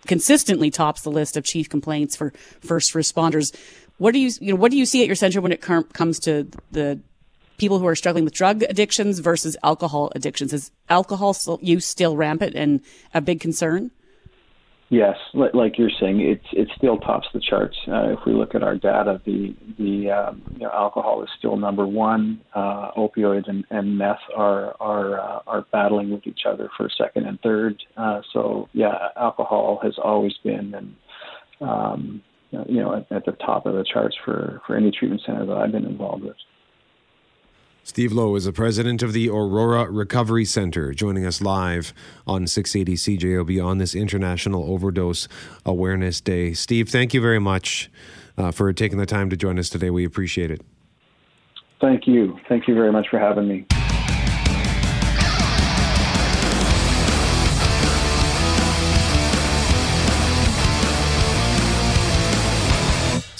consistently 0.06 0.68
tops 0.68 1.02
the 1.02 1.10
list 1.10 1.36
of 1.36 1.44
chief 1.44 1.68
complaints 1.68 2.16
for 2.16 2.32
first 2.60 2.92
responders. 2.94 3.54
What 4.02 4.14
do 4.14 4.18
you, 4.18 4.30
you 4.40 4.52
know, 4.52 4.56
what 4.56 4.72
do 4.72 4.76
you 4.76 4.84
see 4.84 5.00
at 5.02 5.06
your 5.06 5.14
center 5.14 5.40
when 5.40 5.52
it 5.52 5.60
com- 5.60 5.84
comes 5.84 6.18
to 6.20 6.48
the 6.72 6.98
people 7.56 7.78
who 7.78 7.86
are 7.86 7.94
struggling 7.94 8.24
with 8.24 8.34
drug 8.34 8.64
addictions 8.64 9.20
versus 9.20 9.56
alcohol 9.62 10.10
addictions? 10.16 10.52
Is 10.52 10.72
alcohol 10.88 11.36
use 11.62 11.86
still 11.86 12.16
rampant 12.16 12.56
and 12.56 12.80
a 13.14 13.20
big 13.20 13.38
concern? 13.38 13.92
Yes, 14.88 15.16
like 15.32 15.78
you're 15.78 15.92
saying, 16.00 16.20
it's 16.20 16.44
it 16.52 16.68
still 16.76 16.98
tops 16.98 17.28
the 17.32 17.38
charts. 17.38 17.76
Uh, 17.86 18.08
if 18.08 18.18
we 18.26 18.32
look 18.32 18.56
at 18.56 18.64
our 18.64 18.74
data, 18.74 19.22
the 19.24 19.54
the 19.78 20.10
um, 20.10 20.42
you 20.54 20.64
know, 20.64 20.70
alcohol 20.70 21.22
is 21.22 21.28
still 21.38 21.56
number 21.56 21.86
one. 21.86 22.40
Uh, 22.56 22.90
opioids 22.96 23.48
and, 23.48 23.64
and 23.70 23.96
meth 23.96 24.18
are 24.36 24.74
are 24.80 25.20
uh, 25.20 25.40
are 25.46 25.64
battling 25.70 26.10
with 26.10 26.26
each 26.26 26.40
other 26.44 26.68
for 26.76 26.90
second 26.98 27.26
and 27.26 27.40
third. 27.40 27.80
Uh, 27.96 28.20
so 28.32 28.68
yeah, 28.72 29.10
alcohol 29.16 29.78
has 29.80 29.94
always 29.96 30.34
been 30.42 30.74
and 30.74 30.96
um, 31.60 32.22
you 32.68 32.80
know 32.80 32.94
at, 32.94 33.10
at 33.10 33.24
the 33.24 33.32
top 33.32 33.66
of 33.66 33.74
the 33.74 33.84
charts 33.84 34.16
for 34.24 34.60
for 34.66 34.76
any 34.76 34.90
treatment 34.90 35.22
center 35.24 35.46
that 35.46 35.56
I've 35.56 35.72
been 35.72 35.86
involved 35.86 36.24
with. 36.24 36.36
Steve 37.84 38.12
Lowe 38.12 38.36
is 38.36 38.44
the 38.44 38.52
president 38.52 39.02
of 39.02 39.12
the 39.12 39.28
Aurora 39.28 39.90
Recovery 39.90 40.44
Center, 40.44 40.94
joining 40.94 41.26
us 41.26 41.40
live 41.40 41.92
on 42.28 42.46
680 42.46 43.18
CJOB 43.18 43.64
on 43.64 43.78
this 43.78 43.96
International 43.96 44.72
Overdose 44.72 45.26
Awareness 45.66 46.20
Day. 46.20 46.52
Steve, 46.52 46.88
thank 46.88 47.12
you 47.12 47.20
very 47.20 47.40
much 47.40 47.90
uh, 48.38 48.52
for 48.52 48.72
taking 48.72 48.98
the 48.98 49.06
time 49.06 49.30
to 49.30 49.36
join 49.36 49.58
us 49.58 49.68
today. 49.68 49.90
We 49.90 50.04
appreciate 50.04 50.52
it. 50.52 50.60
Thank 51.80 52.06
you. 52.06 52.38
Thank 52.48 52.68
you 52.68 52.74
very 52.74 52.92
much 52.92 53.08
for 53.10 53.18
having 53.18 53.48
me. 53.48 53.66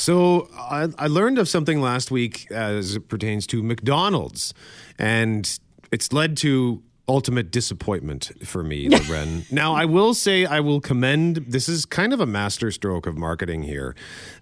So 0.02 0.48
I, 0.58 0.88
I 0.98 1.06
learned 1.06 1.38
of 1.38 1.48
something 1.48 1.80
last 1.80 2.10
week 2.10 2.50
as 2.50 2.96
it 2.96 3.08
pertains 3.08 3.46
to 3.46 3.62
McDonald's, 3.62 4.52
and 4.98 5.48
it's 5.92 6.12
led 6.12 6.36
to 6.38 6.82
ultimate 7.08 7.52
disappointment 7.52 8.32
for 8.44 8.64
me, 8.64 8.88
Lauren. 9.08 9.44
now, 9.52 9.74
I 9.74 9.84
will 9.84 10.12
say 10.12 10.44
I 10.44 10.58
will 10.58 10.80
commend. 10.80 11.44
This 11.46 11.68
is 11.68 11.84
kind 11.84 12.12
of 12.12 12.18
a 12.18 12.26
masterstroke 12.26 13.06
of 13.06 13.16
marketing 13.16 13.62
here, 13.62 13.94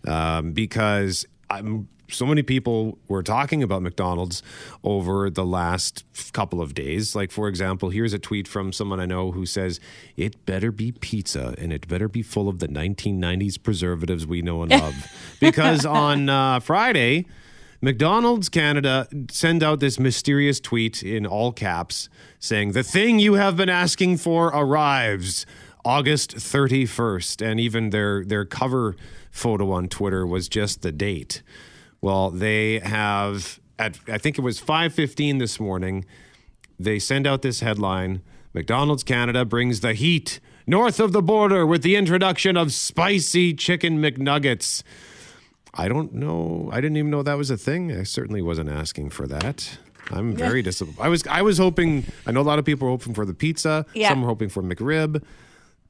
um, 0.08 0.52
because 0.52 1.26
I'm 1.50 1.88
so 2.12 2.26
many 2.26 2.42
people 2.42 2.98
were 3.08 3.22
talking 3.22 3.62
about 3.62 3.82
McDonald's 3.82 4.42
over 4.82 5.30
the 5.30 5.44
last 5.44 6.04
couple 6.32 6.60
of 6.60 6.74
days. 6.74 7.14
Like, 7.14 7.30
for 7.30 7.48
example, 7.48 7.90
here's 7.90 8.12
a 8.12 8.18
tweet 8.18 8.48
from 8.48 8.72
someone 8.72 9.00
I 9.00 9.06
know 9.06 9.32
who 9.32 9.46
says, 9.46 9.80
It 10.16 10.44
better 10.46 10.72
be 10.72 10.92
pizza 10.92 11.54
and 11.58 11.72
it 11.72 11.88
better 11.88 12.08
be 12.08 12.22
full 12.22 12.48
of 12.48 12.58
the 12.58 12.68
1990s 12.68 13.62
preservatives 13.62 14.26
we 14.26 14.42
know 14.42 14.62
and 14.62 14.72
love. 14.72 15.06
because 15.40 15.86
on 15.86 16.28
uh, 16.28 16.60
Friday, 16.60 17.26
McDonald's 17.80 18.48
Canada 18.48 19.08
send 19.30 19.62
out 19.62 19.80
this 19.80 19.98
mysterious 19.98 20.60
tweet 20.60 21.02
in 21.02 21.26
all 21.26 21.52
caps 21.52 22.08
saying, 22.38 22.72
The 22.72 22.82
thing 22.82 23.18
you 23.18 23.34
have 23.34 23.56
been 23.56 23.70
asking 23.70 24.18
for 24.18 24.48
arrives. 24.48 25.46
August 25.82 26.36
31st, 26.36 27.40
and 27.40 27.58
even 27.58 27.88
their 27.88 28.22
their 28.22 28.44
cover 28.44 28.96
photo 29.30 29.70
on 29.72 29.88
Twitter 29.88 30.26
was 30.26 30.48
just 30.48 30.82
the 30.82 30.92
date. 30.92 31.42
Well, 32.00 32.30
they 32.30 32.78
have 32.80 33.60
at 33.78 33.98
I 34.08 34.18
think 34.18 34.38
it 34.38 34.42
was 34.42 34.60
5:15 34.60 35.38
this 35.38 35.58
morning. 35.60 36.04
They 36.78 36.98
send 36.98 37.26
out 37.26 37.42
this 37.42 37.60
headline: 37.60 38.22
McDonald's 38.54 39.02
Canada 39.04 39.44
brings 39.44 39.80
the 39.80 39.94
heat 39.94 40.40
north 40.66 41.00
of 41.00 41.12
the 41.12 41.22
border 41.22 41.66
with 41.66 41.82
the 41.82 41.96
introduction 41.96 42.56
of 42.56 42.72
spicy 42.72 43.52
chicken 43.54 43.98
McNuggets. 44.00 44.82
I 45.74 45.88
don't 45.88 46.14
know. 46.14 46.68
I 46.72 46.80
didn't 46.80 46.96
even 46.96 47.10
know 47.10 47.22
that 47.22 47.38
was 47.38 47.50
a 47.50 47.56
thing. 47.56 47.92
I 47.92 48.02
certainly 48.02 48.42
wasn't 48.42 48.70
asking 48.70 49.10
for 49.10 49.26
that. 49.28 49.78
I'm 50.10 50.32
Yeah. 50.32 50.38
very 50.48 50.62
disappointed. 50.62 51.00
I 51.00 51.08
was 51.08 51.26
I 51.26 51.42
was 51.42 51.58
hoping. 51.58 52.04
I 52.26 52.32
know 52.32 52.40
a 52.40 52.42
lot 52.42 52.58
of 52.58 52.64
people 52.64 52.86
were 52.86 52.92
hoping 52.92 53.14
for 53.14 53.24
the 53.24 53.34
pizza. 53.34 53.86
Yeah. 53.94 54.08
Some 54.08 54.22
were 54.22 54.28
hoping 54.28 54.48
for 54.48 54.62
McRib, 54.62 55.22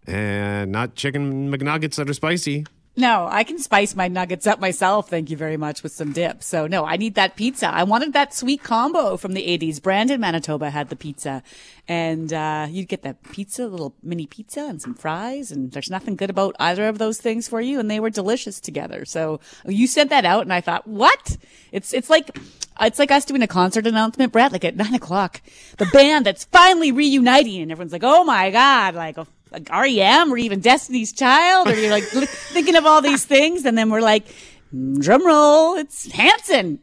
and 0.07 0.71
not 0.73 0.95
chicken 0.97 1.51
McNuggets 1.51 1.95
that 1.97 2.11
are 2.11 2.15
spicy. 2.15 2.67
No, 2.97 3.29
I 3.31 3.45
can 3.45 3.59
spice 3.59 3.95
my 3.95 4.09
nuggets 4.09 4.47
up 4.49 4.59
myself. 4.59 5.09
Thank 5.09 5.31
you 5.31 5.37
very 5.37 5.57
much 5.57 5.83
with 5.83 5.93
some 5.93 6.13
dip. 6.13 6.43
So 6.43 6.67
no, 6.67 6.85
I 6.85 6.97
need 6.97 7.15
that 7.15 7.37
pizza. 7.37 7.69
I 7.69 7.85
wanted 7.85 8.13
that 8.15 8.35
sweet 8.35 8.65
combo 8.65 9.17
from 9.17 9.33
the 9.33 9.47
80s. 9.47 9.81
Brandon, 9.81 10.21
Manitoba 10.21 10.71
had 10.71 10.89
the 10.89 10.97
pizza 10.97 11.43
and, 11.87 12.33
uh, 12.33 12.67
you'd 12.69 12.89
get 12.89 13.03
that 13.03 13.23
pizza, 13.31 13.69
little 13.69 13.95
mini 14.03 14.27
pizza 14.27 14.63
and 14.63 14.83
some 14.83 14.95
fries. 14.95 15.53
And 15.53 15.71
there's 15.71 15.89
nothing 15.89 16.17
good 16.17 16.31
about 16.31 16.57
either 16.59 16.89
of 16.89 16.99
those 16.99 17.19
things 17.19 17.49
for 17.49 17.61
you. 17.61 17.79
And 17.79 17.89
they 17.91 18.01
were 18.01 18.11
delicious 18.11 18.59
together. 18.59 19.05
So 19.05 19.41
you 19.65 19.87
sent 19.87 20.11
that 20.11 20.25
out 20.25 20.43
and 20.43 20.53
I 20.53 20.61
thought, 20.61 20.87
what? 20.87 21.37
It's, 21.71 21.95
it's 21.95 22.11
like, 22.11 22.37
it's 22.81 22.99
like 22.99 23.13
us 23.13 23.25
doing 23.25 23.43
a 23.43 23.47
concert 23.47 23.87
announcement, 23.87 24.33
Brett, 24.33 24.53
like 24.53 24.65
at 24.65 24.77
nine 24.77 24.95
o'clock, 24.95 25.41
the 25.79 25.87
band 25.87 26.27
that's 26.27 26.45
finally 26.45 26.91
reuniting 26.91 27.63
and 27.63 27.71
everyone's 27.71 27.93
like, 27.93 28.05
oh 28.05 28.25
my 28.25 28.51
God, 28.51 28.97
like, 28.97 29.17
like 29.51 29.69
REM 29.71 30.33
or 30.33 30.37
even 30.39 30.61
Destiny's 30.61 31.13
Child, 31.13 31.69
or 31.69 31.75
you're 31.75 31.91
like 31.91 32.05
thinking 32.05 32.77
of 32.77 32.87
all 32.87 33.03
these 33.03 33.25
things, 33.25 33.65
and 33.65 33.77
then 33.77 33.91
we're 33.91 34.01
like, 34.01 34.27
mm, 34.75 34.99
drum 35.01 35.27
roll, 35.27 35.77
it's 35.77 36.11
Hanson. 36.13 36.79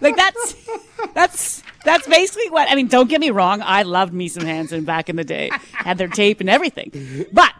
Like 0.00 0.16
that's 0.16 0.54
that's 1.14 1.62
that's 1.84 2.06
basically 2.06 2.50
what 2.50 2.70
I 2.70 2.74
mean. 2.74 2.88
Don't 2.88 3.08
get 3.08 3.20
me 3.20 3.30
wrong, 3.30 3.62
I 3.62 3.82
loved 3.82 4.12
me 4.12 4.28
some 4.28 4.44
Hanson 4.44 4.84
back 4.84 5.08
in 5.08 5.16
the 5.16 5.24
day, 5.24 5.50
had 5.72 5.98
their 5.98 6.08
tape 6.08 6.40
and 6.40 6.48
everything, 6.50 7.26
but 7.32 7.52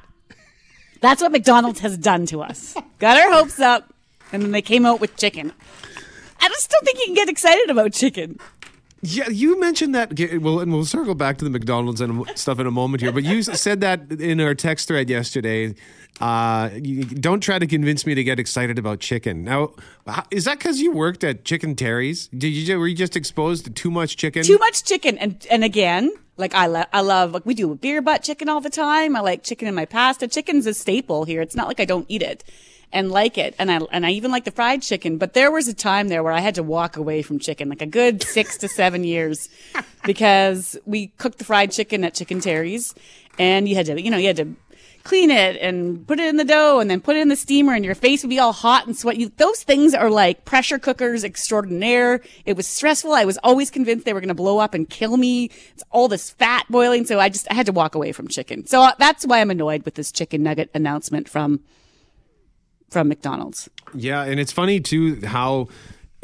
that's 1.00 1.22
what 1.22 1.32
McDonald's 1.32 1.80
has 1.80 1.96
done 1.96 2.26
to 2.26 2.42
us. 2.42 2.74
Got 2.98 3.18
our 3.18 3.32
hopes 3.32 3.60
up, 3.60 3.92
and 4.32 4.42
then 4.42 4.50
they 4.52 4.62
came 4.62 4.84
out 4.86 5.00
with 5.00 5.16
chicken. 5.16 5.52
I 6.40 6.48
just 6.48 6.70
don't 6.70 6.84
think 6.84 6.98
you 6.98 7.06
can 7.06 7.14
get 7.14 7.28
excited 7.28 7.70
about 7.70 7.92
chicken. 7.92 8.38
Yeah, 9.00 9.28
you 9.28 9.60
mentioned 9.60 9.94
that. 9.94 10.18
Well, 10.40 10.60
and 10.60 10.72
we'll 10.72 10.84
circle 10.84 11.14
back 11.14 11.38
to 11.38 11.44
the 11.44 11.50
McDonald's 11.50 12.00
and 12.00 12.26
stuff 12.36 12.58
in 12.58 12.66
a 12.66 12.70
moment 12.70 13.00
here. 13.00 13.12
But 13.12 13.22
you 13.24 13.42
said 13.42 13.80
that 13.80 14.10
in 14.10 14.40
our 14.40 14.54
text 14.54 14.88
thread 14.88 15.08
yesterday. 15.08 15.74
Uh, 16.20 16.70
you, 16.74 17.04
don't 17.04 17.40
try 17.40 17.60
to 17.60 17.66
convince 17.66 18.04
me 18.04 18.14
to 18.16 18.24
get 18.24 18.40
excited 18.40 18.76
about 18.76 18.98
chicken. 18.98 19.44
Now, 19.44 19.74
is 20.32 20.46
that 20.46 20.58
because 20.58 20.80
you 20.80 20.90
worked 20.90 21.22
at 21.22 21.44
Chicken 21.44 21.76
Terry's? 21.76 22.26
Did 22.28 22.48
you 22.48 22.78
were 22.78 22.88
you 22.88 22.96
just 22.96 23.14
exposed 23.14 23.66
to 23.66 23.70
too 23.70 23.90
much 23.90 24.16
chicken? 24.16 24.42
Too 24.42 24.58
much 24.58 24.82
chicken, 24.82 25.16
and 25.18 25.46
and 25.48 25.62
again, 25.62 26.10
like 26.36 26.54
I 26.54 26.66
love, 26.66 26.86
I 26.92 27.02
love 27.02 27.32
like 27.32 27.46
we 27.46 27.54
do 27.54 27.72
beer 27.76 28.02
butt 28.02 28.24
chicken 28.24 28.48
all 28.48 28.60
the 28.60 28.70
time. 28.70 29.14
I 29.14 29.20
like 29.20 29.44
chicken 29.44 29.68
in 29.68 29.76
my 29.76 29.84
pasta. 29.84 30.26
Chicken's 30.26 30.66
a 30.66 30.74
staple 30.74 31.24
here. 31.24 31.40
It's 31.40 31.54
not 31.54 31.68
like 31.68 31.78
I 31.78 31.84
don't 31.84 32.06
eat 32.08 32.22
it 32.22 32.42
and 32.92 33.10
like 33.10 33.38
it, 33.38 33.54
and 33.58 33.70
I 33.70 33.80
and 33.92 34.06
I 34.06 34.10
even 34.10 34.30
like 34.30 34.44
the 34.44 34.50
fried 34.50 34.82
chicken. 34.82 35.18
But 35.18 35.34
there 35.34 35.50
was 35.50 35.68
a 35.68 35.74
time 35.74 36.08
there 36.08 36.22
where 36.22 36.32
I 36.32 36.40
had 36.40 36.54
to 36.56 36.62
walk 36.62 36.96
away 36.96 37.22
from 37.22 37.38
chicken, 37.38 37.68
like 37.68 37.82
a 37.82 37.86
good 37.86 38.22
six 38.22 38.56
to 38.58 38.68
seven 38.68 39.04
years, 39.04 39.48
because 40.04 40.76
we 40.86 41.08
cooked 41.18 41.38
the 41.38 41.44
fried 41.44 41.72
chicken 41.72 42.04
at 42.04 42.14
Chicken 42.14 42.40
Terry's, 42.40 42.94
and 43.38 43.68
you 43.68 43.74
had 43.74 43.86
to, 43.86 44.00
you 44.00 44.10
know, 44.10 44.16
you 44.16 44.26
had 44.28 44.36
to 44.36 44.54
clean 45.04 45.30
it 45.30 45.56
and 45.62 46.06
put 46.06 46.20
it 46.20 46.28
in 46.28 46.36
the 46.36 46.44
dough 46.44 46.80
and 46.80 46.90
then 46.90 47.00
put 47.00 47.16
it 47.16 47.20
in 47.20 47.28
the 47.28 47.36
steamer 47.36 47.72
and 47.72 47.82
your 47.82 47.94
face 47.94 48.22
would 48.22 48.28
be 48.28 48.38
all 48.38 48.52
hot 48.52 48.86
and 48.86 48.94
sweat. 48.94 49.16
You, 49.16 49.32
those 49.38 49.62
things 49.62 49.94
are 49.94 50.10
like 50.10 50.44
pressure 50.44 50.78
cookers 50.78 51.24
extraordinaire. 51.24 52.20
It 52.44 52.56
was 52.56 52.66
stressful. 52.66 53.12
I 53.12 53.24
was 53.24 53.38
always 53.38 53.70
convinced 53.70 54.04
they 54.04 54.12
were 54.12 54.20
going 54.20 54.28
to 54.28 54.34
blow 54.34 54.58
up 54.58 54.74
and 54.74 54.88
kill 54.88 55.16
me. 55.16 55.50
It's 55.72 55.82
all 55.90 56.08
this 56.08 56.28
fat 56.30 56.66
boiling. 56.68 57.06
So 57.06 57.18
I 57.18 57.30
just, 57.30 57.50
I 57.50 57.54
had 57.54 57.64
to 57.66 57.72
walk 57.72 57.94
away 57.94 58.12
from 58.12 58.28
chicken. 58.28 58.66
So 58.66 58.82
uh, 58.82 58.92
that's 58.98 59.26
why 59.26 59.40
I'm 59.40 59.50
annoyed 59.50 59.84
with 59.84 59.94
this 59.94 60.12
chicken 60.12 60.42
nugget 60.42 60.70
announcement 60.74 61.26
from, 61.26 61.60
from 62.90 63.08
McDonald's. 63.08 63.68
Yeah, 63.94 64.22
and 64.22 64.38
it's 64.40 64.52
funny 64.52 64.80
too 64.80 65.20
how 65.24 65.68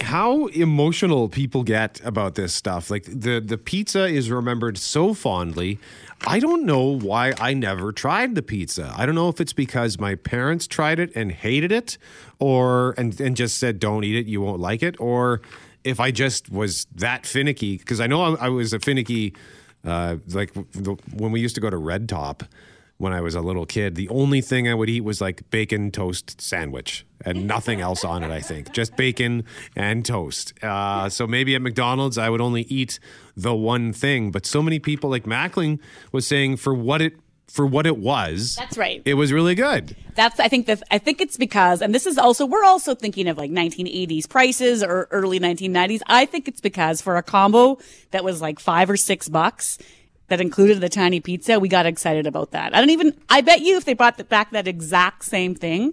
how 0.00 0.46
emotional 0.46 1.28
people 1.28 1.62
get 1.62 2.00
about 2.04 2.34
this 2.34 2.52
stuff. 2.52 2.90
Like 2.90 3.04
the 3.04 3.40
the 3.40 3.56
pizza 3.56 4.06
is 4.06 4.30
remembered 4.30 4.76
so 4.76 5.14
fondly. 5.14 5.78
I 6.26 6.40
don't 6.40 6.64
know 6.64 6.98
why 6.98 7.34
I 7.38 7.54
never 7.54 7.92
tried 7.92 8.34
the 8.34 8.42
pizza. 8.42 8.92
I 8.96 9.06
don't 9.06 9.14
know 9.14 9.28
if 9.28 9.40
it's 9.40 9.52
because 9.52 9.98
my 9.98 10.14
parents 10.14 10.66
tried 10.66 10.98
it 10.98 11.12
and 11.14 11.30
hated 11.30 11.70
it 11.70 11.96
or 12.38 12.94
and 12.98 13.18
and 13.20 13.36
just 13.36 13.58
said 13.58 13.78
don't 13.78 14.04
eat 14.04 14.16
it, 14.16 14.26
you 14.26 14.40
won't 14.40 14.60
like 14.60 14.82
it 14.82 14.96
or 14.98 15.42
if 15.84 16.00
I 16.00 16.10
just 16.10 16.50
was 16.50 16.86
that 16.94 17.26
finicky 17.26 17.76
because 17.76 18.00
I 18.00 18.06
know 18.06 18.36
I, 18.36 18.46
I 18.46 18.48
was 18.48 18.72
a 18.72 18.80
finicky 18.80 19.34
uh, 19.84 20.16
like 20.28 20.50
when 21.12 21.30
we 21.30 21.40
used 21.40 21.54
to 21.54 21.60
go 21.60 21.70
to 21.70 21.76
Red 21.76 22.08
Top 22.08 22.42
when 23.04 23.12
I 23.12 23.20
was 23.20 23.34
a 23.34 23.42
little 23.42 23.66
kid, 23.66 23.96
the 23.96 24.08
only 24.08 24.40
thing 24.40 24.66
I 24.66 24.74
would 24.74 24.88
eat 24.88 25.02
was 25.02 25.20
like 25.20 25.48
bacon 25.50 25.90
toast 25.90 26.40
sandwich 26.40 27.04
and 27.22 27.46
nothing 27.46 27.82
else 27.82 28.02
on 28.02 28.24
it, 28.24 28.30
I 28.30 28.40
think. 28.40 28.72
Just 28.72 28.96
bacon 28.96 29.44
and 29.76 30.06
toast. 30.06 30.54
Uh, 30.64 31.10
so 31.10 31.26
maybe 31.26 31.54
at 31.54 31.60
McDonald's, 31.60 32.16
I 32.16 32.30
would 32.30 32.40
only 32.40 32.62
eat 32.62 32.98
the 33.36 33.54
one 33.54 33.92
thing. 33.92 34.30
But 34.30 34.46
so 34.46 34.62
many 34.62 34.78
people, 34.78 35.10
like 35.10 35.24
Mackling 35.24 35.80
was 36.12 36.26
saying, 36.26 36.56
for 36.56 36.72
what 36.72 37.02
it 37.02 37.12
for 37.46 37.66
what 37.66 37.86
it 37.86 37.98
was, 37.98 38.56
That's 38.56 38.78
right. 38.78 39.02
it 39.04 39.14
was 39.14 39.30
really 39.30 39.54
good. 39.54 39.94
That's 40.14 40.40
I 40.40 40.48
think 40.48 40.64
that 40.66 40.82
I 40.90 40.96
think 40.96 41.20
it's 41.20 41.36
because 41.36 41.82
and 41.82 41.94
this 41.94 42.06
is 42.06 42.16
also 42.16 42.46
we're 42.46 42.64
also 42.64 42.94
thinking 42.94 43.28
of 43.28 43.36
like 43.36 43.50
1980s 43.50 44.26
prices 44.26 44.82
or 44.82 45.08
early 45.10 45.38
1990s. 45.38 46.00
I 46.06 46.24
think 46.24 46.48
it's 46.48 46.62
because 46.62 47.02
for 47.02 47.16
a 47.18 47.22
combo 47.22 47.78
that 48.12 48.24
was 48.24 48.40
like 48.40 48.58
5 48.58 48.90
or 48.90 48.96
6 48.96 49.28
bucks 49.28 49.78
that 50.28 50.40
included 50.40 50.80
the 50.80 50.88
tiny 50.88 51.20
pizza, 51.20 51.60
we 51.60 51.68
got 51.68 51.86
excited 51.86 52.26
about 52.26 52.52
that. 52.52 52.74
I 52.74 52.80
don't 52.80 52.90
even 52.90 53.14
I 53.28 53.40
bet 53.40 53.60
you 53.60 53.76
if 53.76 53.84
they 53.84 53.94
brought 53.94 54.28
back 54.28 54.50
that 54.52 54.66
exact 54.66 55.24
same 55.24 55.54
thing, 55.54 55.92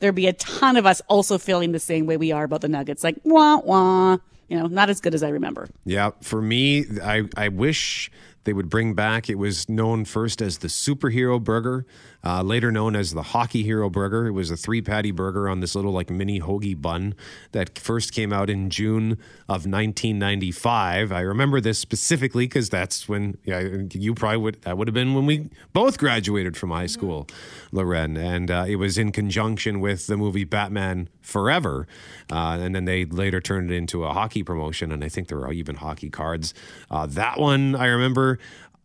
there'd 0.00 0.14
be 0.14 0.26
a 0.26 0.32
ton 0.32 0.76
of 0.76 0.86
us 0.86 1.00
also 1.08 1.38
feeling 1.38 1.72
the 1.72 1.78
same 1.78 2.06
way 2.06 2.16
we 2.16 2.32
are 2.32 2.44
about 2.44 2.60
the 2.60 2.68
nuggets 2.68 3.04
like 3.04 3.16
wah 3.24 3.58
wah, 3.58 4.18
you 4.48 4.58
know, 4.58 4.66
not 4.66 4.90
as 4.90 5.00
good 5.00 5.14
as 5.14 5.22
I 5.22 5.28
remember. 5.28 5.68
Yeah, 5.84 6.10
for 6.20 6.42
me, 6.42 6.84
I, 7.02 7.24
I 7.36 7.48
wish 7.48 8.10
they 8.44 8.52
would 8.52 8.70
bring 8.70 8.94
back. 8.94 9.28
It 9.28 9.34
was 9.34 9.68
known 9.68 10.04
first 10.06 10.40
as 10.40 10.58
the 10.58 10.68
superhero 10.68 11.42
burger, 11.42 11.84
uh, 12.24 12.42
later 12.42 12.72
known 12.72 12.96
as 12.96 13.14
the 13.14 13.22
hockey 13.22 13.62
hero 13.62 13.88
burger. 13.88 14.26
It 14.26 14.32
was 14.32 14.50
a 14.50 14.56
three 14.56 14.82
patty 14.82 15.10
burger 15.10 15.48
on 15.48 15.60
this 15.60 15.74
little 15.74 15.92
like 15.92 16.10
mini 16.10 16.40
hoagie 16.40 16.80
bun 16.80 17.14
that 17.52 17.78
first 17.78 18.12
came 18.12 18.32
out 18.32 18.50
in 18.50 18.70
June 18.70 19.12
of 19.48 19.66
1995. 19.66 21.12
I 21.12 21.20
remember 21.20 21.60
this 21.60 21.78
specifically 21.78 22.46
because 22.46 22.68
that's 22.68 23.08
when 23.08 23.38
yeah 23.44 23.60
you 23.92 24.14
probably 24.14 24.38
would 24.38 24.62
that 24.62 24.76
would 24.76 24.88
have 24.88 24.94
been 24.94 25.14
when 25.14 25.26
we 25.26 25.50
both 25.72 25.98
graduated 25.98 26.56
from 26.56 26.70
high 26.70 26.86
school, 26.86 27.28
Lauren, 27.72 28.16
and 28.16 28.50
uh, 28.50 28.64
it 28.66 28.76
was 28.76 28.98
in 28.98 29.12
conjunction 29.12 29.80
with 29.80 30.06
the 30.06 30.16
movie 30.16 30.44
Batman 30.44 31.08
Forever, 31.22 31.86
uh, 32.32 32.58
and 32.60 32.74
then 32.74 32.86
they 32.86 33.04
later 33.04 33.40
turned 33.40 33.70
it 33.70 33.74
into 33.74 34.04
a 34.04 34.14
hockey 34.14 34.42
promotion, 34.42 34.90
and 34.90 35.04
I 35.04 35.10
think 35.10 35.28
there 35.28 35.38
were 35.38 35.52
even 35.52 35.76
hockey 35.76 36.08
cards. 36.08 36.54
Uh, 36.90 37.06
that 37.06 37.38
one 37.38 37.76
I 37.76 37.86
remember. 37.86 38.38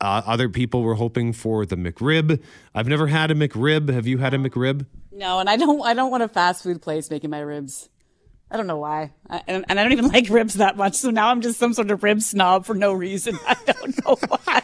Uh, 0.03 0.21
other 0.25 0.49
people 0.49 0.81
were 0.83 0.95
hoping 0.95 1.31
for 1.31 1.65
the 1.65 1.77
McRib. 1.77 2.41
I've 2.75 2.89
never 2.89 3.07
had 3.07 3.31
a 3.31 3.35
McRib. 3.35 3.87
Have 3.87 4.05
you 4.05 4.17
had 4.17 4.33
a 4.33 4.37
McRib? 4.37 4.85
No, 5.13 5.39
and 5.39 5.49
I 5.49 5.55
don't 5.55 5.81
I 5.81 5.93
don't 5.93 6.11
want 6.11 6.23
a 6.23 6.27
fast 6.27 6.61
food 6.61 6.81
place 6.81 7.09
making 7.09 7.29
my 7.29 7.39
ribs. 7.39 7.87
I 8.51 8.57
don't 8.57 8.67
know 8.67 8.77
why. 8.77 9.13
I, 9.29 9.41
and, 9.47 9.63
and 9.69 9.79
I 9.79 9.83
don't 9.83 9.93
even 9.93 10.07
like 10.11 10.27
ribs 10.29 10.55
that 10.55 10.75
much. 10.75 10.95
So 10.95 11.09
now 11.09 11.29
I'm 11.29 11.39
just 11.39 11.57
some 11.57 11.73
sort 11.73 11.89
of 11.89 12.03
rib 12.03 12.21
snob 12.21 12.65
for 12.65 12.75
no 12.75 12.91
reason. 12.91 13.39
I 13.47 13.55
don't 13.65 14.05
know 14.05 14.15
why. 14.27 14.61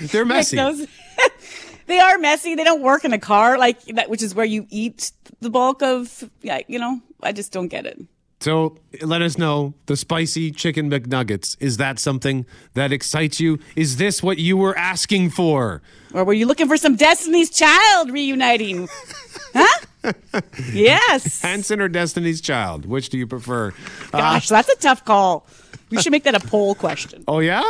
They're 0.00 0.26
messy. 0.26 0.56
Those- 0.56 0.86
they 1.86 1.98
are 1.98 2.18
messy. 2.18 2.54
They 2.54 2.64
don't 2.64 2.82
work 2.82 3.04
in 3.06 3.12
a 3.12 3.18
car 3.18 3.56
like 3.58 3.82
that, 3.86 4.10
which 4.10 4.22
is 4.22 4.34
where 4.34 4.44
you 4.46 4.66
eat 4.70 5.10
the 5.40 5.50
bulk 5.50 5.82
of, 5.82 6.30
yeah, 6.42 6.60
you 6.68 6.78
know, 6.78 7.00
I 7.22 7.32
just 7.32 7.50
don't 7.52 7.68
get 7.68 7.86
it. 7.86 8.00
So 8.42 8.76
let 9.02 9.22
us 9.22 9.38
know 9.38 9.72
the 9.86 9.96
spicy 9.96 10.50
chicken 10.50 10.90
McNuggets. 10.90 11.56
Is 11.60 11.76
that 11.76 12.00
something 12.00 12.44
that 12.74 12.90
excites 12.92 13.38
you? 13.38 13.60
Is 13.76 13.98
this 13.98 14.20
what 14.20 14.38
you 14.38 14.56
were 14.56 14.76
asking 14.76 15.30
for? 15.30 15.80
Or 16.12 16.24
were 16.24 16.32
you 16.32 16.46
looking 16.46 16.66
for 16.66 16.76
some 16.76 16.96
Destiny's 16.96 17.50
Child 17.50 18.10
reuniting? 18.10 18.88
huh? 19.54 20.12
Yes. 20.72 21.40
Hanson 21.40 21.80
or 21.80 21.86
Destiny's 21.86 22.40
Child? 22.40 22.84
Which 22.84 23.10
do 23.10 23.16
you 23.18 23.28
prefer? 23.28 23.68
Uh, 24.12 24.18
Gosh, 24.18 24.48
that's 24.48 24.68
a 24.68 24.76
tough 24.76 25.04
call. 25.04 25.46
We 25.90 26.02
should 26.02 26.10
make 26.10 26.24
that 26.24 26.34
a 26.34 26.40
poll 26.40 26.74
question. 26.74 27.22
oh 27.28 27.38
yeah, 27.38 27.62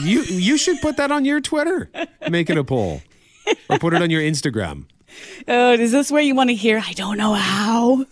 you 0.00 0.22
you 0.22 0.56
should 0.56 0.80
put 0.80 0.96
that 0.96 1.12
on 1.12 1.26
your 1.26 1.40
Twitter. 1.40 1.90
Make 2.28 2.50
it 2.50 2.56
a 2.56 2.64
poll, 2.64 3.02
or 3.70 3.78
put 3.78 3.94
it 3.94 4.02
on 4.02 4.10
your 4.10 4.22
Instagram. 4.22 4.86
Oh, 5.48 5.72
is 5.72 5.90
this 5.90 6.12
where 6.12 6.22
you 6.22 6.34
want 6.34 6.50
to 6.50 6.54
hear? 6.54 6.80
I 6.86 6.92
don't 6.92 7.16
know 7.16 7.32
how. 7.32 8.04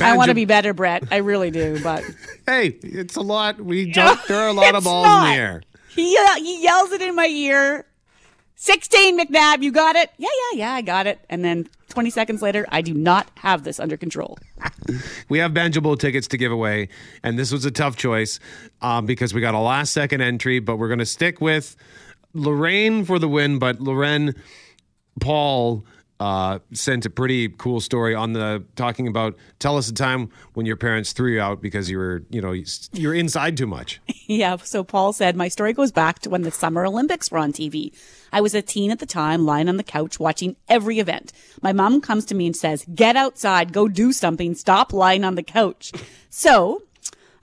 I 0.00 0.16
want 0.16 0.28
to 0.28 0.34
be 0.34 0.44
better, 0.44 0.72
Brett. 0.72 1.04
I 1.10 1.16
really 1.18 1.50
do, 1.50 1.82
but 1.82 2.04
Hey, 2.46 2.68
it's 2.82 3.16
a 3.16 3.20
lot. 3.20 3.60
We 3.60 3.92
don't. 3.92 4.18
There 4.26 4.38
are 4.38 4.48
a 4.48 4.52
lot 4.52 4.74
of 4.74 4.84
balls 4.84 5.04
not. 5.06 5.26
in 5.28 5.32
the 5.34 5.38
air. 5.38 5.62
he 5.88 6.16
he 6.38 6.62
yells 6.62 6.92
it 6.92 7.02
in 7.02 7.14
my 7.14 7.26
ear. 7.26 7.84
Sixteen, 8.60 9.16
McNabb, 9.16 9.62
you 9.62 9.70
got 9.70 9.94
it? 9.94 10.10
Yeah, 10.18 10.28
yeah, 10.52 10.58
yeah, 10.58 10.72
I 10.72 10.82
got 10.82 11.06
it. 11.06 11.20
And 11.30 11.44
then 11.44 11.68
twenty 11.88 12.10
seconds 12.10 12.42
later, 12.42 12.66
I 12.70 12.82
do 12.82 12.92
not 12.92 13.30
have 13.36 13.62
this 13.62 13.78
under 13.78 13.96
control. 13.96 14.36
We 15.28 15.38
have 15.38 15.52
Banjo 15.52 15.82
Bowl 15.82 15.96
tickets 15.98 16.26
to 16.28 16.38
give 16.38 16.50
away, 16.50 16.88
and 17.22 17.38
this 17.38 17.52
was 17.52 17.66
a 17.66 17.70
tough 17.70 17.96
choice 17.96 18.40
um, 18.80 19.04
because 19.04 19.34
we 19.34 19.42
got 19.42 19.52
a 19.54 19.58
last 19.58 19.92
second 19.92 20.22
entry, 20.22 20.60
but 20.60 20.76
we're 20.76 20.88
going 20.88 20.98
to 20.98 21.06
stick 21.06 21.42
with 21.42 21.76
Lorraine 22.32 23.04
for 23.04 23.18
the 23.18 23.28
win. 23.28 23.58
But 23.58 23.80
Lorraine, 23.82 24.34
Paul 25.20 25.84
uh, 26.20 26.58
sent 26.72 27.06
a 27.06 27.10
pretty 27.10 27.48
cool 27.48 27.80
story 27.80 28.14
on 28.14 28.32
the 28.32 28.64
talking 28.76 29.06
about. 29.06 29.36
Tell 29.58 29.76
us 29.76 29.88
a 29.88 29.94
time 29.94 30.30
when 30.54 30.66
your 30.66 30.76
parents 30.76 31.12
threw 31.12 31.32
you 31.32 31.40
out 31.40 31.62
because 31.62 31.88
you 31.90 31.98
were, 31.98 32.24
you 32.30 32.40
know, 32.40 32.54
you're 32.92 33.14
inside 33.14 33.56
too 33.56 33.66
much. 33.66 34.00
Yeah, 34.30 34.56
so 34.56 34.84
Paul 34.84 35.14
said, 35.14 35.36
My 35.36 35.48
story 35.48 35.72
goes 35.72 35.90
back 35.90 36.18
to 36.18 36.28
when 36.28 36.42
the 36.42 36.50
Summer 36.50 36.84
Olympics 36.84 37.30
were 37.30 37.38
on 37.38 37.50
TV. 37.50 37.94
I 38.30 38.42
was 38.42 38.54
a 38.54 38.60
teen 38.60 38.90
at 38.90 38.98
the 38.98 39.06
time, 39.06 39.46
lying 39.46 39.70
on 39.70 39.78
the 39.78 39.82
couch 39.82 40.20
watching 40.20 40.54
every 40.68 40.98
event. 40.98 41.32
My 41.62 41.72
mom 41.72 42.02
comes 42.02 42.26
to 42.26 42.34
me 42.34 42.44
and 42.44 42.54
says, 42.54 42.84
Get 42.94 43.16
outside, 43.16 43.72
go 43.72 43.88
do 43.88 44.12
something, 44.12 44.54
stop 44.54 44.92
lying 44.92 45.24
on 45.24 45.34
the 45.34 45.42
couch. 45.42 45.92
So 46.28 46.82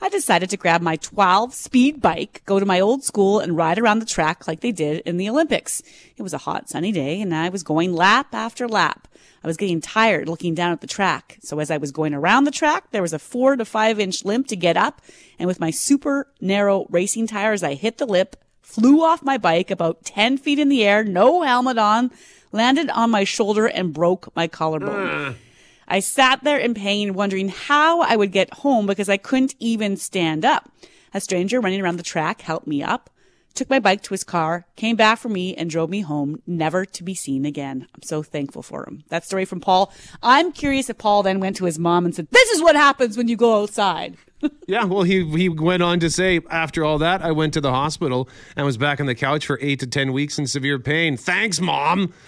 I 0.06 0.10
decided 0.10 0.51
to 0.51 0.58
grab 0.58 0.84
my 0.84 0.97
12 0.97 1.51
speed 1.56 1.99
bike, 1.99 2.43
go 2.45 2.60
to 2.60 2.66
my 2.66 2.80
old 2.80 3.03
school, 3.03 3.39
and 3.39 3.58
ride 3.58 3.80
around 3.80 3.97
the 3.97 4.06
track 4.06 4.47
like 4.47 4.60
they 4.60 4.72
did 4.72 4.99
in 4.99 5.18
the 5.18 5.28
Olympics. 5.28 5.82
It 6.16 6.22
was 6.22 6.32
a 6.32 6.38
hot, 6.38 6.70
sunny 6.70 6.91
day, 6.91 7.20
and 7.20 7.34
I 7.34 7.49
was 7.49 7.64
going 7.64 7.91
lap 7.91 8.28
after 8.32 8.68
lap. 8.68 9.08
I 9.43 9.47
was 9.47 9.58
getting 9.58 9.82
tired 9.82 10.30
looking 10.30 10.53
down 10.53 10.72
at 10.72 10.82
the 10.82 10.86
track. 10.86 11.39
So 11.41 11.58
as 11.58 11.72
I 11.72 11.78
was 11.78 11.91
going 11.91 12.14
around 12.14 12.43
the 12.43 12.51
track, 12.51 12.91
there 12.91 13.01
was 13.01 13.14
a 13.14 13.20
four 13.20 13.56
to 13.56 13.66
five 13.66 13.99
inch 13.99 14.24
limp 14.24 14.45
to 14.49 14.56
get 14.56 14.78
up. 14.78 15.01
And 15.39 15.47
with 15.47 15.60
my 15.60 15.72
super 15.72 16.28
narrow 16.39 16.86
racing 16.91 17.26
tires, 17.26 17.64
I 17.64 17.74
hit 17.74 17.97
the 17.97 18.06
lip, 18.06 18.36
flew 18.62 19.03
off 19.03 19.24
my 19.24 19.39
bike 19.39 19.72
about 19.72 20.06
10 20.06 20.38
feet 20.38 20.60
in 20.60 20.70
the 20.70 20.86
air, 20.86 21.03
no 21.03 21.41
helmet 21.41 21.80
on, 21.80 22.12
landed 22.51 22.91
on 22.91 23.10
my 23.10 23.24
shoulder 23.24 23.66
and 23.66 23.91
broke 23.91 24.36
my 24.36 24.47
collarbone. 24.47 25.36
I 25.88 25.99
sat 25.99 26.43
there 26.43 26.57
in 26.57 26.73
pain, 26.73 27.13
wondering 27.13 27.49
how 27.49 28.01
I 28.01 28.15
would 28.15 28.31
get 28.31 28.53
home 28.55 28.86
because 28.86 29.09
I 29.09 29.17
couldn't 29.17 29.55
even 29.59 29.97
stand 29.97 30.43
up. 30.45 30.71
A 31.13 31.21
stranger 31.21 31.61
running 31.61 31.81
around 31.81 31.97
the 31.97 32.03
track 32.03 32.41
helped 32.41 32.67
me 32.67 32.83
up, 32.83 33.09
took 33.53 33.69
my 33.69 33.79
bike 33.79 34.01
to 34.03 34.13
his 34.13 34.23
car, 34.23 34.65
came 34.75 34.95
back 34.95 35.17
for 35.17 35.29
me, 35.29 35.55
and 35.55 35.69
drove 35.69 35.89
me 35.89 36.01
home, 36.01 36.41
never 36.45 36.86
to 36.86 37.03
be 37.03 37.15
seen 37.15 37.45
again. 37.45 37.88
I'm 37.95 38.01
so 38.01 38.21
thankful 38.21 38.61
for 38.61 38.83
him. 38.86 39.03
That 39.09 39.23
story 39.23 39.45
from 39.45 39.61
Paul. 39.61 39.93
I'm 40.21 40.51
curious 40.51 40.89
if 40.89 40.97
Paul 40.97 41.23
then 41.23 41.39
went 41.39 41.55
to 41.57 41.65
his 41.65 41.79
mom 41.79 42.05
and 42.05 42.13
said, 42.13 42.27
This 42.31 42.49
is 42.49 42.61
what 42.61 42.75
happens 42.75 43.15
when 43.15 43.27
you 43.27 43.38
go 43.38 43.61
outside. 43.61 44.17
Yeah, 44.67 44.83
well, 44.83 45.03
he 45.03 45.25
he 45.38 45.49
went 45.49 45.81
on 45.81 45.99
to 46.01 46.09
say, 46.09 46.39
after 46.51 46.83
all 46.83 46.99
that, 46.99 47.23
I 47.23 47.31
went 47.31 47.53
to 47.53 47.61
the 47.61 47.71
hospital 47.71 48.29
and 48.55 48.65
was 48.65 48.77
back 48.77 48.99
on 48.99 49.07
the 49.07 49.15
couch 49.15 49.45
for 49.45 49.57
eight 49.61 49.79
to 49.79 49.88
ten 49.88 50.13
weeks 50.13 50.38
in 50.38 50.45
severe 50.45 50.77
pain. 50.77 51.17
Thanks, 51.17 51.59
mom. 51.59 52.13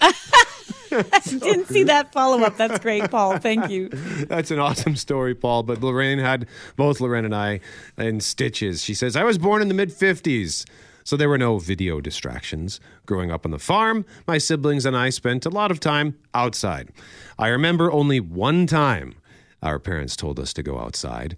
Didn't 0.90 1.66
see 1.66 1.84
that 1.84 2.12
follow 2.12 2.42
up. 2.44 2.56
That's 2.56 2.78
great, 2.78 3.10
Paul. 3.10 3.38
Thank 3.38 3.70
you. 3.70 3.88
That's 4.28 4.50
an 4.50 4.58
awesome 4.58 4.96
story, 4.96 5.34
Paul. 5.34 5.62
But 5.62 5.82
Lorraine 5.82 6.18
had 6.18 6.46
both 6.76 7.00
Lorraine 7.00 7.24
and 7.24 7.34
I 7.34 7.60
in 7.96 8.20
stitches. 8.20 8.82
She 8.82 8.94
says, 8.94 9.16
I 9.16 9.24
was 9.24 9.38
born 9.38 9.62
in 9.62 9.68
the 9.68 9.74
mid 9.74 9.90
50s. 9.90 10.64
So 11.04 11.16
there 11.16 11.28
were 11.28 11.38
no 11.38 11.58
video 11.58 12.02
distractions. 12.02 12.80
Growing 13.06 13.30
up 13.30 13.46
on 13.46 13.50
the 13.50 13.58
farm, 13.58 14.04
my 14.26 14.36
siblings 14.36 14.84
and 14.84 14.94
I 14.94 15.08
spent 15.08 15.46
a 15.46 15.50
lot 15.50 15.70
of 15.70 15.80
time 15.80 16.18
outside. 16.34 16.90
I 17.38 17.48
remember 17.48 17.90
only 17.90 18.20
one 18.20 18.66
time 18.66 19.14
our 19.62 19.78
parents 19.78 20.16
told 20.16 20.38
us 20.38 20.52
to 20.52 20.62
go 20.62 20.78
outside. 20.78 21.34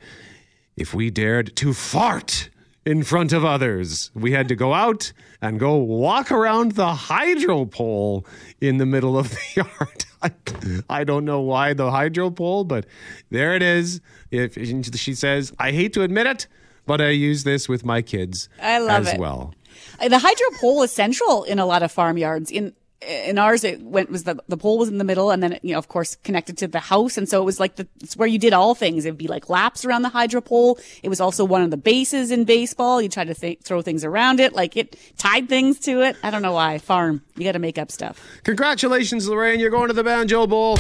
If 0.76 0.92
we 0.92 1.10
dared 1.10 1.54
to 1.56 1.72
fart 1.72 2.50
in 2.86 3.02
front 3.02 3.32
of 3.32 3.44
others, 3.44 4.10
we 4.14 4.32
had 4.32 4.48
to 4.48 4.56
go 4.56 4.72
out 4.72 5.12
and 5.42 5.60
go 5.60 5.76
walk 5.76 6.32
around 6.32 6.72
the 6.72 6.94
hydro 6.94 7.64
pole 7.66 8.26
in 8.60 8.78
the 8.78 8.86
middle 8.86 9.18
of 9.18 9.30
the 9.30 9.40
yard. 9.56 10.04
I, 10.22 10.32
I 11.00 11.04
don't 11.04 11.24
know 11.24 11.40
why 11.40 11.72
the 11.72 11.90
hydro 11.90 12.30
pole, 12.30 12.64
but 12.64 12.86
there 13.30 13.54
it 13.54 13.62
is. 13.62 14.00
If 14.30 14.54
she 14.98 15.14
says, 15.14 15.52
I 15.58 15.72
hate 15.72 15.92
to 15.94 16.02
admit 16.02 16.26
it, 16.26 16.46
but 16.86 17.00
I 17.00 17.10
use 17.10 17.44
this 17.44 17.68
with 17.68 17.84
my 17.84 18.02
kids 18.02 18.48
I 18.60 18.78
love 18.78 19.06
as 19.06 19.14
it. 19.14 19.20
well. 19.20 19.54
The 20.06 20.18
hydro 20.18 20.46
pole 20.58 20.82
is 20.82 20.92
central 20.92 21.44
in 21.44 21.58
a 21.58 21.66
lot 21.66 21.82
of 21.82 21.92
farmyards. 21.92 22.50
In 22.50 22.74
in 23.02 23.38
ours, 23.38 23.64
it 23.64 23.82
went 23.82 24.10
was 24.10 24.24
the 24.24 24.38
the 24.48 24.56
pole 24.56 24.78
was 24.78 24.88
in 24.88 24.98
the 24.98 25.04
middle, 25.04 25.30
and 25.30 25.42
then 25.42 25.58
you 25.62 25.72
know, 25.72 25.78
of 25.78 25.88
course, 25.88 26.16
connected 26.16 26.58
to 26.58 26.68
the 26.68 26.80
house, 26.80 27.16
and 27.16 27.28
so 27.28 27.40
it 27.40 27.44
was 27.44 27.58
like 27.58 27.76
the 27.76 27.88
it's 28.02 28.16
where 28.16 28.28
you 28.28 28.38
did 28.38 28.52
all 28.52 28.74
things. 28.74 29.04
It'd 29.04 29.16
be 29.16 29.26
like 29.26 29.48
laps 29.48 29.84
around 29.84 30.02
the 30.02 30.10
hydro 30.10 30.40
pole. 30.40 30.78
It 31.02 31.08
was 31.08 31.20
also 31.20 31.44
one 31.44 31.62
of 31.62 31.70
the 31.70 31.76
bases 31.76 32.30
in 32.30 32.44
baseball. 32.44 33.00
You 33.00 33.08
try 33.08 33.24
to 33.24 33.34
th- 33.34 33.60
throw 33.62 33.80
things 33.80 34.04
around 34.04 34.38
it, 34.40 34.52
like 34.52 34.76
it 34.76 34.96
tied 35.16 35.48
things 35.48 35.78
to 35.80 36.02
it. 36.02 36.16
I 36.22 36.30
don't 36.30 36.42
know 36.42 36.52
why. 36.52 36.78
Farm, 36.78 37.22
you 37.36 37.44
got 37.44 37.52
to 37.52 37.58
make 37.58 37.78
up 37.78 37.90
stuff. 37.90 38.20
Congratulations, 38.44 39.28
Lorraine. 39.28 39.60
You're 39.60 39.70
going 39.70 39.88
to 39.88 39.94
the 39.94 40.04
Banjo 40.04 40.46
Bowl. 40.46 40.76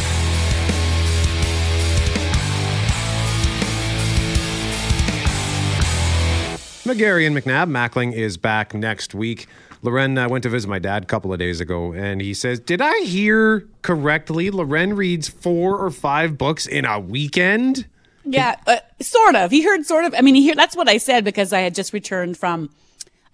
McGarry 6.84 7.26
and 7.26 7.36
McNabb. 7.36 7.70
Mackling 7.70 8.12
is 8.12 8.36
back 8.36 8.74
next 8.74 9.14
week. 9.14 9.46
Lauren 9.82 10.18
uh, 10.18 10.28
went 10.28 10.42
to 10.42 10.48
visit 10.48 10.68
my 10.68 10.78
dad 10.78 11.04
a 11.04 11.06
couple 11.06 11.32
of 11.32 11.38
days 11.38 11.60
ago, 11.60 11.92
and 11.92 12.20
he 12.20 12.34
says, 12.34 12.60
Did 12.60 12.80
I 12.80 13.00
hear 13.00 13.66
correctly? 13.82 14.50
Lauren 14.50 14.94
reads 14.94 15.28
four 15.28 15.78
or 15.78 15.90
five 15.90 16.36
books 16.36 16.66
in 16.66 16.84
a 16.84 17.00
weekend? 17.00 17.86
Yeah, 18.24 18.56
uh, 18.66 18.78
sort 19.00 19.36
of. 19.36 19.50
He 19.50 19.62
heard 19.62 19.86
sort 19.86 20.04
of. 20.04 20.14
I 20.14 20.20
mean, 20.20 20.34
he 20.34 20.48
heard, 20.48 20.58
that's 20.58 20.76
what 20.76 20.88
I 20.88 20.98
said 20.98 21.24
because 21.24 21.52
I 21.52 21.60
had 21.60 21.74
just 21.74 21.92
returned 21.92 22.36
from 22.36 22.70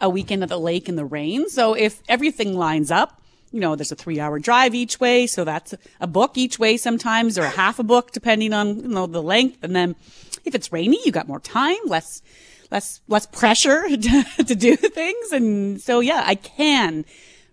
a 0.01 0.09
weekend 0.09 0.43
at 0.43 0.49
the 0.49 0.59
lake 0.59 0.89
in 0.89 0.97
the 0.97 1.05
rain. 1.05 1.49
So 1.49 1.75
if 1.75 2.03
everything 2.09 2.57
lines 2.57 2.91
up, 2.91 3.21
you 3.51 3.61
know, 3.61 3.75
there's 3.75 3.93
a 3.93 3.97
three 3.97 4.21
hour 4.21 4.39
drive 4.39 4.75
each 4.75 5.01
way. 5.01 5.27
So 5.27 5.45
that's 5.45 5.75
a 6.01 6.07
book 6.07 6.37
each 6.37 6.59
way 6.59 6.77
sometimes 6.77 7.39
or 7.39 7.43
a 7.43 7.49
half 7.51 7.79
a 7.79 7.83
book 7.83 8.13
depending 8.13 8.53
on, 8.53 8.81
you 8.81 8.89
know, 8.89 9.07
the 9.07 9.23
length. 9.23 9.59
And 9.63 9.75
then 9.75 9.97
if 10.45 10.55
it's 10.55 10.73
rainy, 10.73 10.99
you 11.05 11.13
got 11.13 11.27
more 11.27 11.41
time, 11.41 11.79
less, 11.87 12.23
less, 12.71 13.01
less 13.09 13.27
pressure 13.27 13.83
to, 13.89 14.25
to 14.45 14.55
do 14.55 14.77
things. 14.77 15.33
And 15.33 15.81
so, 15.81 16.01
yeah, 16.01 16.23
I 16.25 16.35
can 16.35 17.05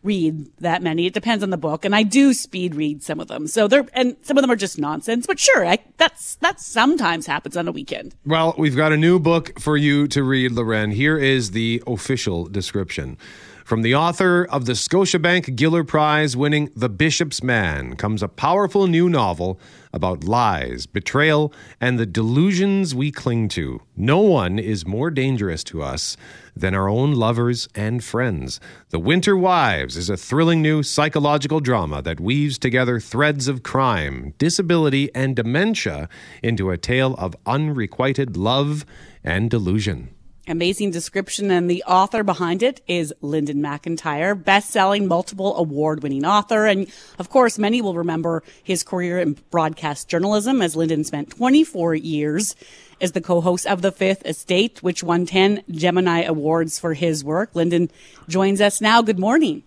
read 0.03 0.51
that 0.59 0.83
many. 0.83 1.05
It 1.05 1.13
depends 1.13 1.43
on 1.43 1.49
the 1.49 1.57
book, 1.57 1.85
and 1.85 1.95
I 1.95 2.03
do 2.03 2.33
speed 2.33 2.75
read 2.75 3.01
some 3.01 3.19
of 3.19 3.27
them. 3.27 3.47
So 3.47 3.67
they're 3.67 3.87
and 3.93 4.15
some 4.21 4.37
of 4.37 4.41
them 4.41 4.51
are 4.51 4.55
just 4.55 4.77
nonsense. 4.77 5.25
But 5.25 5.39
sure, 5.39 5.65
I, 5.65 5.79
that's 5.97 6.35
that 6.35 6.59
sometimes 6.59 7.25
happens 7.25 7.57
on 7.57 7.67
a 7.67 7.71
weekend. 7.71 8.15
Well, 8.25 8.53
we've 8.57 8.75
got 8.75 8.91
a 8.91 8.97
new 8.97 9.19
book 9.19 9.59
for 9.59 9.77
you 9.77 10.07
to 10.09 10.23
read, 10.23 10.51
Lauren. 10.51 10.91
Here 10.91 11.17
is 11.17 11.51
the 11.51 11.81
official 11.87 12.45
description. 12.45 13.17
From 13.63 13.81
the 13.81 13.95
author 13.95 14.43
of 14.43 14.65
the 14.65 14.73
Scotiabank 14.73 15.55
Giller 15.55 15.87
Prize 15.87 16.35
winning 16.35 16.69
The 16.75 16.89
Bishop's 16.89 17.41
Man 17.41 17.95
comes 17.95 18.21
a 18.21 18.27
powerful 18.27 18.87
new 18.87 19.07
novel 19.07 19.57
about 19.93 20.25
lies, 20.25 20.85
betrayal, 20.85 21.53
and 21.79 21.97
the 21.97 22.05
delusions 22.05 22.93
we 22.93 23.09
cling 23.09 23.47
to. 23.49 23.81
No 23.95 24.19
one 24.19 24.59
is 24.59 24.85
more 24.85 25.09
dangerous 25.09 25.63
to 25.65 25.81
us 25.81 26.17
than 26.57 26.75
our 26.75 26.89
own 26.89 27.13
lovers 27.13 27.69
and 27.73 28.03
friends. 28.03 28.59
The 28.89 28.99
Winter 28.99 29.37
Wives 29.37 29.95
is 29.95 30.09
a 30.09 30.17
thrilling 30.17 30.61
new 30.61 30.83
psychological 30.83 31.61
drama 31.61 32.01
that 32.01 32.19
weaves 32.19 32.57
together 32.57 32.99
threads 32.99 33.47
of 33.47 33.63
crime, 33.63 34.33
disability, 34.37 35.09
and 35.15 35.37
dementia 35.37 36.09
into 36.41 36.69
a 36.69 36.77
tale 36.77 37.15
of 37.15 37.33
unrequited 37.45 38.35
love 38.35 38.85
and 39.23 39.49
delusion. 39.49 40.12
Amazing 40.45 40.91
description, 40.91 41.49
and 41.51 41.69
the 41.69 41.83
author 41.83 42.21
behind 42.21 42.63
it 42.63 42.81
is 42.85 43.13
Linden 43.21 43.61
MacIntyre, 43.61 44.35
best-selling, 44.35 45.07
multiple 45.07 45.55
award-winning 45.55 46.25
author, 46.25 46.65
and 46.65 46.91
of 47.17 47.29
course, 47.29 47.57
many 47.57 47.81
will 47.81 47.95
remember 47.95 48.43
his 48.61 48.83
career 48.83 49.19
in 49.19 49.37
broadcast 49.51 50.09
journalism, 50.09 50.61
as 50.61 50.75
Linden 50.75 51.05
spent 51.05 51.29
24 51.29 51.95
years 51.95 52.57
as 52.99 53.13
the 53.13 53.21
co-host 53.21 53.65
of 53.65 53.81
The 53.81 53.91
Fifth 53.93 54.25
Estate, 54.25 54.83
which 54.83 55.01
won 55.01 55.25
10 55.25 55.63
Gemini 55.71 56.23
Awards 56.23 56.77
for 56.77 56.93
his 56.93 57.23
work. 57.23 57.55
Linden 57.55 57.89
joins 58.27 58.59
us 58.59 58.81
now. 58.81 59.01
Good 59.01 59.19
morning. 59.19 59.63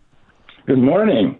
Good 0.66 0.78
morning. 0.78 1.38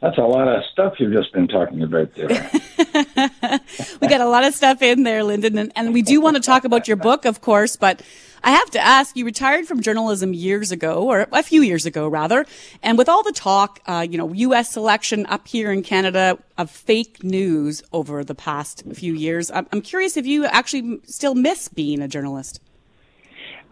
That's 0.00 0.18
a 0.18 0.22
lot 0.22 0.48
of 0.48 0.64
stuff 0.72 0.94
you've 0.98 1.12
just 1.12 1.32
been 1.32 1.46
talking 1.46 1.80
about 1.82 2.12
there. 2.14 2.28
we 4.02 4.08
got 4.08 4.20
a 4.20 4.28
lot 4.28 4.44
of 4.44 4.52
stuff 4.52 4.82
in 4.82 5.04
there, 5.04 5.22
Linden, 5.22 5.58
and, 5.58 5.72
and 5.76 5.94
we 5.94 6.02
do 6.02 6.20
want 6.20 6.36
to 6.36 6.42
talk 6.42 6.64
about 6.64 6.88
your 6.88 6.96
book, 6.96 7.24
of 7.24 7.40
course, 7.40 7.76
but 7.76 8.02
I 8.44 8.50
have 8.50 8.70
to 8.72 8.78
ask, 8.78 9.16
you 9.16 9.24
retired 9.24 9.66
from 9.66 9.80
journalism 9.80 10.34
years 10.34 10.70
ago, 10.70 11.02
or 11.02 11.26
a 11.32 11.42
few 11.42 11.62
years 11.62 11.86
ago, 11.86 12.06
rather, 12.06 12.44
and 12.82 12.98
with 12.98 13.08
all 13.08 13.22
the 13.22 13.32
talk, 13.32 13.80
uh, 13.86 14.06
you 14.08 14.18
know, 14.18 14.34
U.S. 14.34 14.70
selection 14.70 15.24
up 15.26 15.48
here 15.48 15.72
in 15.72 15.82
Canada 15.82 16.38
of 16.58 16.70
fake 16.70 17.24
news 17.24 17.82
over 17.90 18.22
the 18.22 18.34
past 18.34 18.84
few 18.92 19.14
years, 19.14 19.50
I'm, 19.50 19.66
I'm 19.72 19.80
curious 19.80 20.18
if 20.18 20.26
you 20.26 20.44
actually 20.44 21.00
still 21.06 21.34
miss 21.34 21.68
being 21.68 22.02
a 22.02 22.06
journalist. 22.06 22.60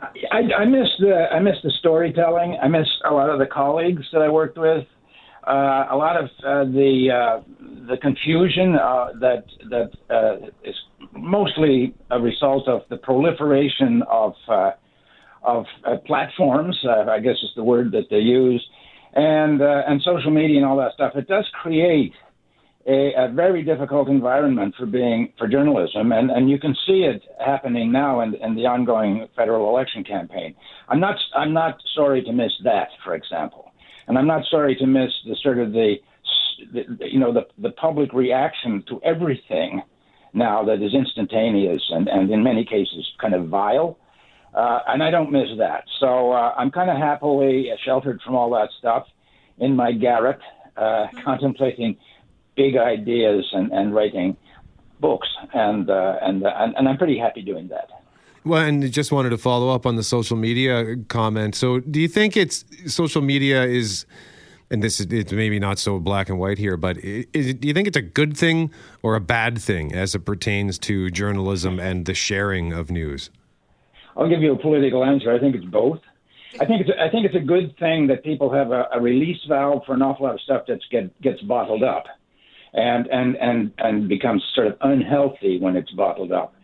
I, 0.01 0.39
I 0.59 0.64
miss 0.64 0.89
the 0.99 1.29
I 1.31 1.39
miss 1.39 1.57
the 1.62 1.70
storytelling. 1.79 2.59
I 2.61 2.66
miss 2.66 2.89
a 3.05 3.12
lot 3.12 3.29
of 3.29 3.39
the 3.39 3.47
colleagues 3.47 4.05
that 4.12 4.23
I 4.23 4.29
worked 4.31 4.59
with. 4.59 4.87
Uh, 5.47 5.87
a 5.91 5.97
lot 5.97 6.16
of 6.16 6.25
uh, 6.45 6.64
the 6.64 7.11
uh, 7.11 7.41
the 7.89 7.99
confusion 7.99 8.75
uh, 8.75 9.12
that 9.20 9.45
that 9.70 9.91
uh, 10.11 10.47
is 10.64 10.75
mostly 11.12 11.94
a 12.10 12.20
result 12.20 12.68
of 12.68 12.82
the 12.90 12.96
proliferation 12.96 14.02
of 14.10 14.34
uh, 14.48 14.70
of 15.44 15.64
uh, 15.84 15.96
platforms. 16.06 16.78
Uh, 16.84 17.10
I 17.10 17.20
guess 17.20 17.36
is 17.42 17.50
the 17.56 17.64
word 17.64 17.92
that 17.92 18.08
they 18.10 18.18
use, 18.18 18.64
and 19.14 19.60
uh, 19.60 19.82
and 19.86 20.00
social 20.02 20.30
media 20.30 20.58
and 20.58 20.66
all 20.66 20.76
that 20.78 20.92
stuff. 20.94 21.12
It 21.16 21.28
does 21.28 21.46
create 21.62 22.12
a, 22.86 23.12
a 23.16 23.32
very 23.32 23.62
difficult 23.62 24.08
environment 24.08 24.74
for 24.76 24.86
being 24.86 25.32
for 25.38 25.46
journalism, 25.46 26.12
and, 26.12 26.30
and 26.30 26.50
you 26.50 26.58
can 26.58 26.74
see 26.86 27.04
it 27.04 27.22
happening 27.44 27.92
now 27.92 28.20
in, 28.20 28.34
in 28.36 28.54
the 28.54 28.62
ongoing 28.66 29.26
federal 29.36 29.68
election 29.68 30.02
campaign. 30.04 30.54
I'm 30.88 31.00
not 31.00 31.16
I'm 31.34 31.52
not 31.52 31.76
sorry 31.94 32.22
to 32.22 32.32
miss 32.32 32.52
that, 32.64 32.88
for 33.04 33.14
example, 33.14 33.72
and 34.08 34.18
I'm 34.18 34.26
not 34.26 34.44
sorry 34.50 34.74
to 34.76 34.86
miss 34.86 35.10
the 35.26 35.36
sort 35.42 35.58
of 35.58 35.72
the, 35.72 35.96
the 36.72 36.82
you 37.00 37.20
know 37.20 37.32
the 37.32 37.46
the 37.58 37.70
public 37.70 38.12
reaction 38.12 38.82
to 38.88 39.00
everything 39.04 39.82
now 40.35 40.64
that 40.64 40.83
is 40.83 40.95
instantaneous 40.95 41.83
and, 41.91 42.09
and 42.09 42.30
in 42.30 42.43
many 42.43 42.64
cases 42.64 43.11
kind 43.20 43.35
of 43.35 43.49
vile. 43.49 43.99
Uh, 44.55 44.80
and 44.89 45.03
I 45.03 45.11
don't 45.11 45.33
miss 45.33 45.49
that. 45.59 45.85
So 45.99 46.33
uh, 46.33 46.55
I'm 46.57 46.70
kind 46.70 46.91
of 46.91 46.97
happily 46.97 47.70
sheltered 47.85 48.20
from 48.22 48.35
all 48.35 48.51
that 48.51 48.68
stuff 48.78 49.07
in 49.59 49.76
my 49.76 49.93
garret, 49.93 50.41
uh, 50.76 51.07
contemplating 51.24 51.97
big 52.57 52.76
ideas 52.76 53.49
and, 53.53 53.72
and 53.72 53.95
writing 53.95 54.37
books. 55.01 55.28
And, 55.55 55.89
uh, 55.89 56.16
and, 56.20 56.45
uh, 56.45 56.53
and, 56.57 56.74
and 56.76 56.89
I'm 56.89 56.99
pretty 56.99 57.18
happy 57.18 57.43
doing 57.43 57.68
that. 57.68 57.89
Well, 58.45 58.62
and 58.64 58.91
just 58.91 59.12
wanted 59.12 59.30
to 59.30 59.39
follow 59.39 59.72
up 59.74 59.87
on 59.87 59.97
the 59.97 60.03
social 60.03 60.37
media 60.37 60.97
comment. 61.09 61.55
So, 61.55 61.78
do 61.78 62.01
you 62.01 62.09
think 62.09 62.37
it's 62.37 62.64
social 62.87 63.22
media 63.22 63.64
is, 63.64 64.05
and 64.73 64.83
this 64.83 64.99
is 64.99 65.07
it's 65.12 65.33
maybe 65.33 65.61
not 65.61 65.79
so 65.79 66.01
black 66.01 66.31
and 66.31 66.39
white 66.39 66.57
here, 66.57 66.79
but 66.79 67.01
do 67.01 67.27
you 67.33 67.75
think 67.75 67.87
it's 67.87 67.97
a 67.97 68.03
good 68.03 68.37
thing 68.37 68.73
or 69.03 69.14
a 69.14 69.20
bad 69.20 69.61
thing 69.61 69.95
as 69.95 70.14
it 70.14 70.20
pertains 70.20 70.79
to 70.81 71.11
journalism 71.11 71.79
and 71.79 72.07
the 72.07 72.14
sharing 72.14 72.73
of 72.73 72.91
news? 72.91 73.31
I'll 74.16 74.29
give 74.29 74.41
you 74.41 74.53
a 74.53 74.59
political 74.59 75.05
answer. 75.05 75.31
I 75.31 75.39
think 75.39 75.55
it's 75.55 75.66
both. 75.66 76.01
I 76.59 76.64
think 76.64 76.83
it's 76.83 76.91
I 76.99 77.09
think 77.11 77.27
it's 77.27 77.37
a 77.37 77.47
good 77.47 77.77
thing 77.79 78.07
that 78.07 78.25
people 78.25 78.53
have 78.53 78.73
a, 78.73 78.89
a 78.93 79.01
release 79.01 79.41
valve 79.47 79.83
for 79.87 79.95
an 79.95 80.03
awful 80.03 80.27
lot 80.27 80.35
of 80.35 80.41
stuff 80.41 80.66
that 80.68 80.81
get, 80.91 81.20
gets 81.20 81.41
bottled 81.43 81.83
up, 81.83 82.05
and 82.73 83.07
and 83.09 83.37
and 83.37 83.73
and 83.79 84.09
becomes 84.09 84.43
sort 84.55 84.68
of 84.68 84.77
unhealthy 84.81 85.59
when 85.61 85.77
it's 85.77 85.91
bottled 85.91 86.33
up. 86.33 86.55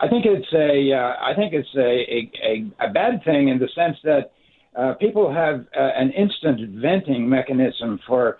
I 0.00 0.08
think 0.08 0.26
it's 0.26 0.52
a 0.52 0.92
uh, 0.92 1.14
I 1.22 1.34
think 1.34 1.54
it's 1.54 1.74
a, 1.76 1.80
a, 1.80 2.30
a, 2.42 2.88
a 2.88 2.92
bad 2.92 3.24
thing 3.24 3.48
in 3.48 3.58
the 3.58 3.68
sense 3.74 3.96
that 4.04 4.32
uh, 4.74 4.94
people 4.94 5.32
have 5.32 5.60
uh, 5.76 5.90
an 5.96 6.10
instant 6.12 6.80
venting 6.80 7.28
mechanism 7.28 8.00
for 8.06 8.38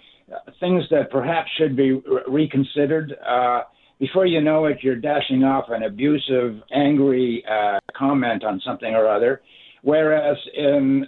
things 0.61 0.85
that 0.91 1.11
perhaps 1.11 1.51
should 1.59 1.76
be 1.76 1.93
re- 1.93 2.03
reconsidered. 2.26 3.14
Uh, 3.26 3.62
before 3.99 4.26
you 4.26 4.41
know 4.41 4.64
it, 4.66 4.78
you're 4.82 4.97
dashing 4.97 5.45
off 5.45 5.66
an 5.68 5.85
abusive, 5.85 6.61
angry 6.72 7.45
uh, 7.49 7.78
comment 7.97 8.45
on 8.45 8.61
something 8.66 8.95
or 8.95 9.09
other. 9.09 9.43
Whereas 9.82 10.37
in 10.55 11.07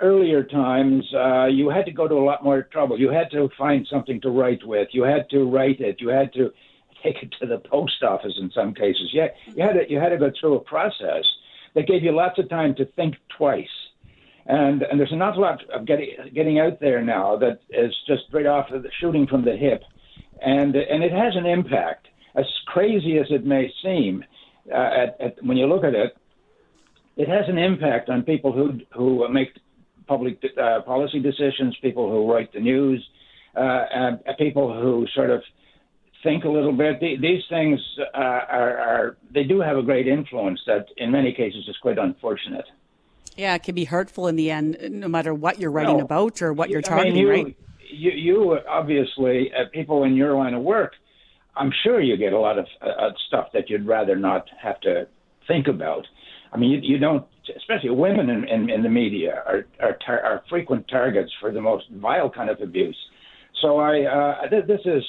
earlier 0.00 0.42
times, 0.42 1.04
uh, 1.14 1.46
you 1.46 1.68
had 1.68 1.84
to 1.86 1.92
go 1.92 2.08
to 2.08 2.14
a 2.14 2.24
lot 2.24 2.42
more 2.42 2.62
trouble. 2.62 2.98
You 2.98 3.10
had 3.10 3.30
to 3.32 3.48
find 3.58 3.86
something 3.90 4.20
to 4.22 4.30
write 4.30 4.66
with. 4.66 4.88
You 4.92 5.02
had 5.02 5.28
to 5.30 5.44
write 5.44 5.80
it. 5.80 5.96
You 6.00 6.08
had 6.08 6.32
to 6.34 6.50
take 7.02 7.22
it 7.22 7.34
to 7.40 7.46
the 7.46 7.58
post 7.58 8.02
office 8.02 8.34
in 8.40 8.50
some 8.54 8.74
cases. 8.74 9.10
Yeah, 9.12 9.28
you 9.54 9.62
had 9.62 9.72
to, 9.72 9.90
you 9.90 9.98
had 9.98 10.10
to 10.10 10.18
go 10.18 10.30
through 10.40 10.54
a 10.54 10.60
process 10.60 11.24
that 11.74 11.86
gave 11.86 12.02
you 12.02 12.12
lots 12.12 12.38
of 12.38 12.48
time 12.48 12.74
to 12.76 12.84
think 12.84 13.16
twice. 13.36 13.66
And 14.46 14.82
and 14.82 14.98
there's 14.98 15.12
an 15.12 15.22
awful 15.22 15.42
lot 15.42 15.60
of 15.70 15.86
getting 15.86 16.08
getting 16.34 16.58
out 16.58 16.80
there 16.80 17.00
now 17.00 17.36
that 17.36 17.60
is 17.70 17.94
just 18.06 18.22
right 18.32 18.46
off 18.46 18.70
of 18.70 18.82
the 18.82 18.90
shooting 19.00 19.26
from 19.26 19.44
the 19.44 19.56
hip, 19.56 19.82
and 20.40 20.74
and 20.74 21.04
it 21.04 21.12
has 21.12 21.34
an 21.36 21.46
impact. 21.46 22.08
As 22.34 22.46
crazy 22.66 23.18
as 23.18 23.26
it 23.28 23.44
may 23.44 23.70
seem, 23.82 24.24
uh, 24.72 24.76
at, 24.76 25.20
at, 25.20 25.44
when 25.44 25.58
you 25.58 25.66
look 25.66 25.84
at 25.84 25.94
it, 25.94 26.16
it 27.16 27.28
has 27.28 27.44
an 27.46 27.58
impact 27.58 28.08
on 28.08 28.22
people 28.22 28.52
who 28.52 28.80
who 28.96 29.28
make 29.28 29.50
public 30.06 30.42
uh, 30.60 30.80
policy 30.82 31.20
decisions, 31.20 31.76
people 31.80 32.10
who 32.10 32.32
write 32.32 32.52
the 32.52 32.60
news, 32.60 33.06
uh, 33.56 33.84
and 33.94 34.18
people 34.38 34.72
who 34.72 35.06
sort 35.14 35.30
of 35.30 35.42
think 36.22 36.44
a 36.44 36.48
little 36.48 36.72
bit. 36.72 37.00
These 37.00 37.42
things 37.48 37.80
uh, 38.14 38.18
are, 38.18 38.78
are 38.78 39.16
they 39.32 39.44
do 39.44 39.60
have 39.60 39.76
a 39.76 39.82
great 39.82 40.06
influence 40.06 40.60
that 40.66 40.86
in 40.96 41.10
many 41.10 41.32
cases 41.32 41.64
is 41.68 41.76
quite 41.80 41.98
unfortunate. 41.98 42.64
Yeah, 43.36 43.54
it 43.54 43.62
can 43.62 43.74
be 43.74 43.84
hurtful 43.84 44.28
in 44.28 44.36
the 44.36 44.50
end, 44.50 44.76
no 44.90 45.08
matter 45.08 45.32
what 45.32 45.58
you're 45.58 45.70
writing 45.70 45.98
No. 45.98 46.04
about 46.04 46.42
or 46.42 46.52
what 46.52 46.68
you're 46.68 46.82
I 46.84 46.88
mean, 46.88 47.14
targeting, 47.14 47.18
you, 47.18 47.30
right? 47.30 47.56
You, 47.90 48.10
you 48.10 48.58
obviously, 48.68 49.50
uh, 49.52 49.64
people 49.72 50.04
in 50.04 50.14
your 50.14 50.34
line 50.36 50.54
of 50.54 50.62
work, 50.62 50.92
I'm 51.56 51.72
sure 51.82 52.00
you 52.00 52.16
get 52.16 52.32
a 52.32 52.38
lot 52.38 52.58
of 52.58 52.66
uh, 52.80 52.88
uh, 52.88 53.10
stuff 53.28 53.48
that 53.52 53.68
you'd 53.68 53.86
rather 53.86 54.16
not 54.16 54.46
have 54.62 54.80
to 54.82 55.06
think 55.48 55.66
about. 55.68 56.06
I 56.52 56.58
mean, 56.58 56.70
you, 56.70 56.80
you 56.82 56.98
don't, 56.98 57.26
especially 57.56 57.90
women 57.90 58.30
in, 58.30 58.48
in, 58.48 58.70
in 58.70 58.82
the 58.82 58.88
media 58.88 59.42
are 59.46 59.66
are, 59.80 59.98
tar- 60.04 60.22
are 60.22 60.42
frequent 60.48 60.86
targets 60.88 61.30
for 61.40 61.52
the 61.52 61.60
most 61.60 61.84
vile 61.90 62.30
kind 62.30 62.50
of 62.50 62.60
abuse. 62.60 62.96
So 63.60 63.78
I, 63.78 64.02
uh, 64.04 64.48
th- 64.48 64.66
this 64.66 64.80
is, 64.84 65.02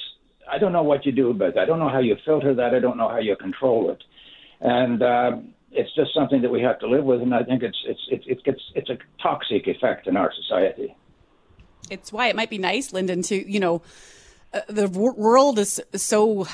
I 0.50 0.58
don't 0.58 0.72
know 0.72 0.82
what 0.82 1.06
you 1.06 1.12
do 1.12 1.32
but. 1.32 1.56
I 1.58 1.64
don't 1.64 1.78
know 1.78 1.88
how 1.88 2.00
you 2.00 2.16
filter 2.24 2.54
that. 2.54 2.74
I 2.74 2.78
don't 2.78 2.96
know 2.96 3.08
how 3.08 3.18
you 3.18 3.36
control 3.36 3.90
it, 3.90 4.02
and 4.60 5.02
um, 5.02 5.53
it's 5.74 5.94
just 5.94 6.14
something 6.14 6.42
that 6.42 6.50
we 6.50 6.62
have 6.62 6.78
to 6.80 6.88
live 6.88 7.04
with. 7.04 7.22
And 7.22 7.34
I 7.34 7.42
think 7.42 7.62
it's 7.62 7.78
it's 7.86 8.00
it's 8.08 8.24
it 8.26 8.44
gets 8.44 8.60
it's 8.74 8.90
a 8.90 8.98
toxic 9.22 9.66
effect 9.66 10.06
in 10.06 10.16
our 10.16 10.32
society. 10.32 10.94
It's 11.90 12.12
why 12.12 12.28
it 12.28 12.36
might 12.36 12.50
be 12.50 12.58
nice, 12.58 12.92
Linden, 12.92 13.22
to, 13.22 13.50
you 13.50 13.60
know, 13.60 13.82
uh, 14.52 14.60
the 14.68 14.88
wor- 14.88 15.12
world 15.12 15.58
is 15.58 15.80
so 15.94 16.46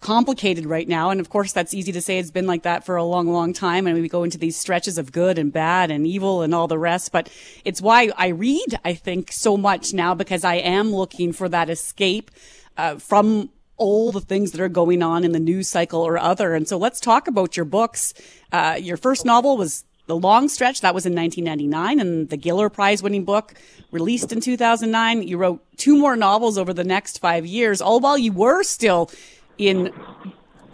complicated 0.00 0.66
right 0.66 0.86
now. 0.86 1.10
And 1.10 1.20
of 1.20 1.30
course, 1.30 1.52
that's 1.52 1.74
easy 1.74 1.92
to 1.92 2.00
say. 2.00 2.18
It's 2.18 2.30
been 2.30 2.46
like 2.46 2.62
that 2.62 2.84
for 2.84 2.96
a 2.96 3.04
long, 3.04 3.28
long 3.28 3.52
time. 3.52 3.86
And 3.86 4.00
we 4.00 4.08
go 4.08 4.24
into 4.24 4.38
these 4.38 4.56
stretches 4.56 4.98
of 4.98 5.10
good 5.10 5.38
and 5.38 5.52
bad 5.52 5.90
and 5.90 6.06
evil 6.06 6.42
and 6.42 6.54
all 6.54 6.68
the 6.68 6.78
rest. 6.78 7.12
But 7.12 7.30
it's 7.64 7.80
why 7.80 8.10
I 8.16 8.28
read, 8.28 8.78
I 8.84 8.94
think, 8.94 9.32
so 9.32 9.56
much 9.56 9.92
now 9.92 10.14
because 10.14 10.44
I 10.44 10.56
am 10.56 10.92
looking 10.92 11.32
for 11.32 11.48
that 11.48 11.70
escape 11.70 12.30
uh, 12.76 12.96
from 12.96 13.50
all 13.78 14.12
the 14.12 14.20
things 14.20 14.52
that 14.52 14.60
are 14.60 14.68
going 14.68 15.02
on 15.02 15.24
in 15.24 15.32
the 15.32 15.40
news 15.40 15.68
cycle 15.68 16.02
or 16.02 16.18
other. 16.18 16.54
And 16.54 16.68
so 16.68 16.76
let's 16.76 17.00
talk 17.00 17.28
about 17.28 17.56
your 17.56 17.64
books. 17.64 18.12
Uh, 18.52 18.76
your 18.80 18.96
first 18.96 19.24
novel 19.24 19.56
was 19.56 19.84
The 20.06 20.16
Long 20.16 20.48
Stretch. 20.48 20.80
That 20.82 20.94
was 20.94 21.06
in 21.06 21.14
1999 21.14 22.00
and 22.00 22.28
the 22.28 22.36
Giller 22.36 22.72
Prize 22.72 23.02
winning 23.02 23.24
book 23.24 23.54
released 23.90 24.32
in 24.32 24.40
2009. 24.40 25.26
You 25.26 25.38
wrote 25.38 25.64
two 25.76 25.96
more 25.96 26.16
novels 26.16 26.58
over 26.58 26.74
the 26.74 26.84
next 26.84 27.20
five 27.20 27.46
years, 27.46 27.80
all 27.80 28.00
while 28.00 28.18
you 28.18 28.32
were 28.32 28.62
still 28.62 29.10
in 29.56 29.92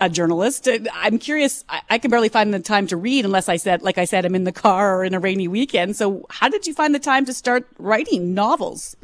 a 0.01 0.09
journalist. 0.09 0.69
I'm 0.93 1.19
curious. 1.19 1.65
I, 1.69 1.83
I 1.91 1.99
can 1.99 2.11
barely 2.11 2.29
find 2.29 2.53
the 2.53 2.61
time 2.61 2.87
to 2.89 2.97
read 2.97 3.25
unless 3.25 3.49
I 3.49 3.57
said, 3.57 3.83
like 3.83 3.99
I 3.99 4.05
said, 4.05 4.25
I'm 4.25 4.35
in 4.35 4.45
the 4.45 4.53
car 4.53 4.99
or 4.99 5.05
in 5.05 5.15
a 5.15 5.21
rainy 5.21 5.49
weekend. 5.49 5.97
So 5.97 6.27
how 6.31 6.49
did 6.49 6.67
you 6.67 6.75
find 6.75 6.95
the 6.95 6.99
time 6.99 7.25
to 7.27 7.33
start 7.33 7.67
writing 7.79 8.35
novels? 8.35 8.97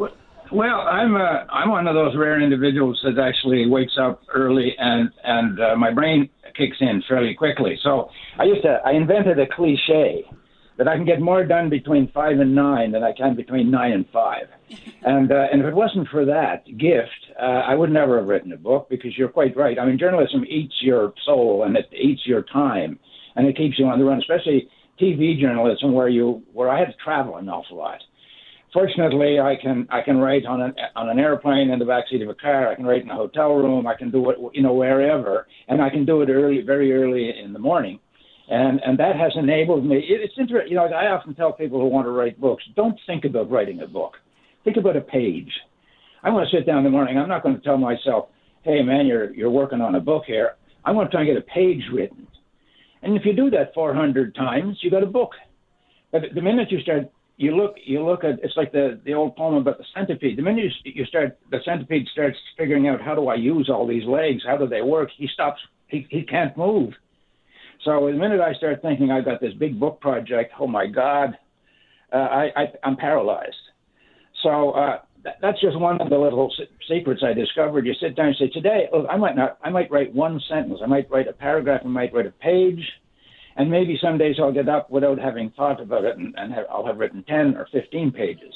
I'm 0.68 1.14
uh, 1.14 1.44
I'm 1.48 1.70
one 1.70 1.86
of 1.86 1.94
those 1.94 2.16
rare 2.16 2.40
individuals 2.40 3.00
that 3.04 3.18
actually 3.22 3.66
wakes 3.66 3.96
up 4.00 4.22
early 4.34 4.74
and 4.78 5.10
and 5.22 5.60
uh, 5.60 5.76
my 5.76 5.92
brain 5.92 6.28
kicks 6.56 6.76
in 6.80 7.02
fairly 7.08 7.34
quickly. 7.34 7.78
So 7.82 8.10
I 8.38 8.44
used 8.44 8.62
to 8.62 8.80
I 8.84 8.92
invented 8.92 9.38
a 9.38 9.46
cliche 9.46 10.24
that 10.76 10.88
I 10.88 10.96
can 10.96 11.04
get 11.04 11.20
more 11.20 11.44
done 11.44 11.68
between 11.68 12.10
five 12.12 12.40
and 12.40 12.54
nine 12.54 12.92
than 12.92 13.04
I 13.04 13.12
can 13.12 13.36
between 13.36 13.70
nine 13.70 13.92
and 13.92 14.06
five. 14.12 14.46
And 15.02 15.32
uh, 15.32 15.46
and 15.50 15.62
if 15.62 15.66
it 15.66 15.74
wasn't 15.74 16.08
for 16.08 16.26
that 16.26 16.66
gift, 16.76 17.22
uh, 17.40 17.62
I 17.70 17.74
would 17.74 17.90
never 17.90 18.18
have 18.18 18.28
written 18.28 18.52
a 18.52 18.58
book 18.58 18.88
because 18.90 19.16
you're 19.16 19.30
quite 19.30 19.56
right. 19.56 19.78
I 19.78 19.86
mean, 19.86 19.98
journalism 19.98 20.44
eats 20.46 20.74
your 20.82 21.14
soul 21.24 21.64
and 21.64 21.74
it 21.74 21.88
eats 21.98 22.20
your 22.26 22.42
time, 22.42 22.98
and 23.34 23.46
it 23.46 23.56
keeps 23.56 23.78
you 23.78 23.86
on 23.86 23.98
the 23.98 24.04
run. 24.04 24.18
Especially 24.18 24.68
TV 25.00 25.40
journalism, 25.40 25.94
where 25.94 26.10
you 26.10 26.42
where 26.52 26.68
I 26.68 26.78
had 26.78 26.88
to 26.88 26.96
travel 27.02 27.36
an 27.36 27.48
awful 27.48 27.78
lot 27.78 28.00
fortunately, 28.72 29.38
I 29.40 29.56
can 29.60 29.86
I 29.90 30.02
can 30.02 30.18
write 30.18 30.46
on 30.46 30.60
an 30.60 30.74
on 30.96 31.08
an 31.08 31.18
airplane 31.18 31.70
in 31.70 31.78
the 31.78 31.84
backseat 31.84 32.22
of 32.22 32.28
a 32.28 32.34
car. 32.34 32.68
I 32.68 32.74
can 32.74 32.84
write 32.84 33.02
in 33.02 33.10
a 33.10 33.14
hotel 33.14 33.54
room. 33.54 33.86
I 33.86 33.94
can 33.94 34.10
do 34.10 34.30
it 34.30 34.38
you 34.52 34.62
know 34.62 34.74
wherever, 34.74 35.46
and 35.68 35.82
I 35.82 35.90
can 35.90 36.04
do 36.04 36.22
it 36.22 36.30
early, 36.30 36.62
very 36.62 36.92
early 36.92 37.32
in 37.42 37.52
the 37.52 37.58
morning, 37.58 37.98
and 38.48 38.80
and 38.84 38.98
that 38.98 39.16
has 39.16 39.32
enabled 39.36 39.84
me. 39.84 39.96
It, 39.96 40.20
it's 40.20 40.34
interesting. 40.38 40.70
You 40.70 40.76
know, 40.76 40.86
I 40.86 41.06
often 41.08 41.34
tell 41.34 41.52
people 41.52 41.80
who 41.80 41.86
want 41.86 42.06
to 42.06 42.10
write 42.10 42.40
books, 42.40 42.64
don't 42.76 42.98
think 43.06 43.24
about 43.24 43.50
writing 43.50 43.80
a 43.80 43.86
book. 43.86 44.14
Think 44.64 44.76
about 44.76 44.96
a 44.96 45.00
page. 45.00 45.50
I 46.22 46.30
want 46.30 46.48
to 46.48 46.56
sit 46.56 46.66
down 46.66 46.78
in 46.78 46.84
the 46.84 46.90
morning. 46.90 47.16
I'm 47.16 47.28
not 47.28 47.42
going 47.42 47.56
to 47.56 47.62
tell 47.62 47.78
myself, 47.78 48.28
"Hey, 48.62 48.82
man, 48.82 49.06
you're 49.06 49.34
you're 49.34 49.50
working 49.50 49.80
on 49.80 49.94
a 49.94 50.00
book 50.00 50.24
here." 50.26 50.56
I 50.84 50.92
want 50.92 51.10
to 51.10 51.14
try 51.14 51.24
and 51.24 51.28
get 51.28 51.36
a 51.36 51.54
page 51.54 51.82
written, 51.92 52.26
and 53.02 53.16
if 53.16 53.24
you 53.24 53.34
do 53.34 53.50
that 53.50 53.74
400 53.74 54.34
times, 54.34 54.78
you 54.80 54.90
got 54.90 55.02
a 55.02 55.06
book. 55.06 55.32
But 56.10 56.22
the 56.34 56.40
minute 56.40 56.72
you 56.72 56.80
start 56.80 57.10
you 57.40 57.56
look 57.56 57.76
you 57.82 58.04
look 58.04 58.22
at 58.22 58.38
it's 58.42 58.56
like 58.56 58.70
the 58.70 59.00
the 59.06 59.14
old 59.14 59.34
poem 59.34 59.54
about 59.54 59.78
the 59.78 59.84
centipede. 59.94 60.36
The 60.36 60.42
minute 60.42 60.72
you, 60.84 60.92
you 60.94 61.04
start 61.06 61.38
the 61.50 61.58
centipede 61.64 62.06
starts 62.12 62.36
figuring 62.58 62.86
out 62.86 63.00
how 63.00 63.14
do 63.14 63.28
I 63.28 63.36
use 63.36 63.70
all 63.72 63.86
these 63.86 64.04
legs, 64.04 64.42
how 64.46 64.58
do 64.58 64.66
they 64.66 64.82
work, 64.82 65.08
he 65.16 65.26
stops. 65.32 65.58
He 65.88 66.06
he 66.10 66.22
can't 66.22 66.54
move. 66.56 66.92
So 67.84 68.06
the 68.06 68.12
minute 68.12 68.42
I 68.42 68.52
start 68.52 68.82
thinking 68.82 69.10
I've 69.10 69.24
got 69.24 69.40
this 69.40 69.54
big 69.54 69.80
book 69.80 70.02
project, 70.02 70.52
oh 70.60 70.66
my 70.66 70.86
God, 70.86 71.30
uh, 72.12 72.16
I, 72.16 72.44
I 72.54 72.64
I'm 72.84 72.96
paralyzed. 72.96 73.56
So 74.42 74.72
uh, 74.72 74.98
that, 75.24 75.36
that's 75.40 75.60
just 75.62 75.78
one 75.78 75.98
of 75.98 76.10
the 76.10 76.18
little 76.18 76.52
se- 76.58 76.68
secrets 76.88 77.22
I 77.24 77.32
discovered. 77.32 77.86
You 77.86 77.94
sit 77.94 78.16
down 78.16 78.28
and 78.28 78.36
say, 78.36 78.48
today, 78.48 78.88
look, 78.92 79.06
I 79.10 79.16
might 79.16 79.34
not, 79.34 79.58
I 79.64 79.70
might 79.70 79.90
write 79.90 80.14
one 80.14 80.40
sentence, 80.46 80.80
I 80.82 80.86
might 80.86 81.10
write 81.10 81.26
a 81.26 81.32
paragraph, 81.32 81.80
I 81.84 81.88
might 81.88 82.12
write 82.12 82.26
a 82.26 82.30
page, 82.32 82.84
and 83.60 83.70
maybe 83.70 83.98
some 84.00 84.16
days 84.16 84.36
I'll 84.38 84.52
get 84.52 84.70
up 84.70 84.90
without 84.90 85.18
having 85.18 85.50
thought 85.50 85.82
about 85.82 86.04
it, 86.04 86.16
and, 86.16 86.34
and 86.38 86.50
have, 86.54 86.64
I'll 86.70 86.86
have 86.86 86.96
written 86.96 87.22
ten 87.28 87.56
or 87.58 87.68
fifteen 87.70 88.10
pages. 88.10 88.54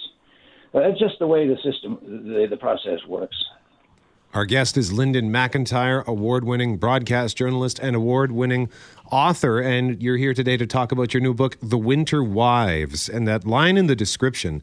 But 0.73 0.81
that's 0.81 0.99
just 0.99 1.19
the 1.19 1.27
way 1.27 1.47
the 1.47 1.57
system, 1.57 1.99
the, 2.03 2.47
the 2.49 2.57
process 2.57 3.01
works. 3.07 3.37
Our 4.35 4.47
guest 4.47 4.77
is 4.77 4.93
Linden 4.93 5.31
MacIntyre, 5.31 6.03
award 6.09 6.43
winning 6.43 6.77
broadcast 6.77 7.37
journalist 7.37 7.79
and 7.79 7.95
award 7.95 8.33
winning 8.33 8.69
author. 9.09 9.61
And 9.61 10.03
you're 10.03 10.17
here 10.17 10.35
today 10.35 10.57
to 10.57 10.67
talk 10.67 10.91
about 10.91 11.15
your 11.15 11.21
new 11.21 11.33
book, 11.33 11.57
The 11.63 11.79
Winter 11.79 12.21
Wives. 12.21 13.09
And 13.09 13.29
that 13.29 13.47
line 13.47 13.77
in 13.77 13.87
the 13.87 13.95
description 13.95 14.61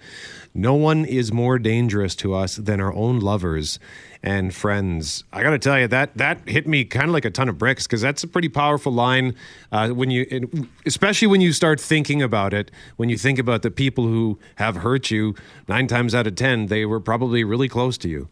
no 0.53 0.73
one 0.73 1.05
is 1.05 1.31
more 1.31 1.57
dangerous 1.57 2.15
to 2.15 2.33
us 2.33 2.57
than 2.57 2.81
our 2.81 2.93
own 2.93 3.21
lovers 3.21 3.79
and 4.21 4.53
friends. 4.53 5.23
I 5.31 5.41
got 5.41 5.51
to 5.51 5.57
tell 5.57 5.79
you, 5.79 5.87
that, 5.87 6.17
that 6.17 6.49
hit 6.49 6.67
me 6.67 6.83
kind 6.83 7.05
of 7.05 7.11
like 7.11 7.23
a 7.23 7.31
ton 7.31 7.47
of 7.47 7.57
bricks 7.57 7.87
because 7.87 8.01
that's 8.01 8.25
a 8.25 8.27
pretty 8.27 8.49
powerful 8.49 8.91
line 8.91 9.35
uh, 9.71 9.87
when 9.91 10.11
you, 10.11 10.67
especially 10.85 11.29
when 11.29 11.39
you 11.39 11.53
start 11.53 11.79
thinking 11.79 12.21
about 12.21 12.53
it, 12.53 12.71
when 12.97 13.07
you 13.07 13.17
think 13.17 13.39
about 13.39 13.61
the 13.61 13.71
people 13.71 14.03
who 14.03 14.37
have 14.55 14.75
hurt 14.75 15.09
you, 15.11 15.33
nine 15.69 15.87
times 15.87 16.13
out 16.13 16.27
of 16.27 16.35
10, 16.35 16.65
they 16.65 16.85
were 16.85 16.99
probably 16.99 17.45
really 17.45 17.69
close 17.69 17.97
to 17.99 18.09
you. 18.09 18.27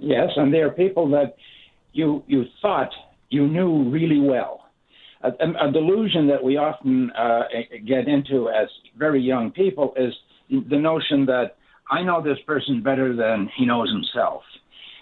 Yes, 0.00 0.30
and 0.36 0.52
there 0.52 0.66
are 0.66 0.70
people 0.70 1.10
that 1.10 1.36
you 1.92 2.22
you 2.26 2.44
thought 2.62 2.90
you 3.28 3.46
knew 3.46 3.90
really 3.90 4.20
well. 4.20 4.64
A, 5.22 5.28
a 5.28 5.70
delusion 5.70 6.26
that 6.28 6.42
we 6.42 6.56
often 6.56 7.10
uh, 7.10 7.42
get 7.86 8.08
into 8.08 8.48
as 8.48 8.68
very 8.98 9.20
young 9.20 9.50
people 9.50 9.92
is 9.96 10.14
the 10.48 10.78
notion 10.78 11.26
that 11.26 11.56
I 11.90 12.02
know 12.02 12.22
this 12.22 12.38
person 12.46 12.82
better 12.82 13.14
than 13.14 13.50
he 13.56 13.66
knows 13.66 13.92
himself. 13.92 14.42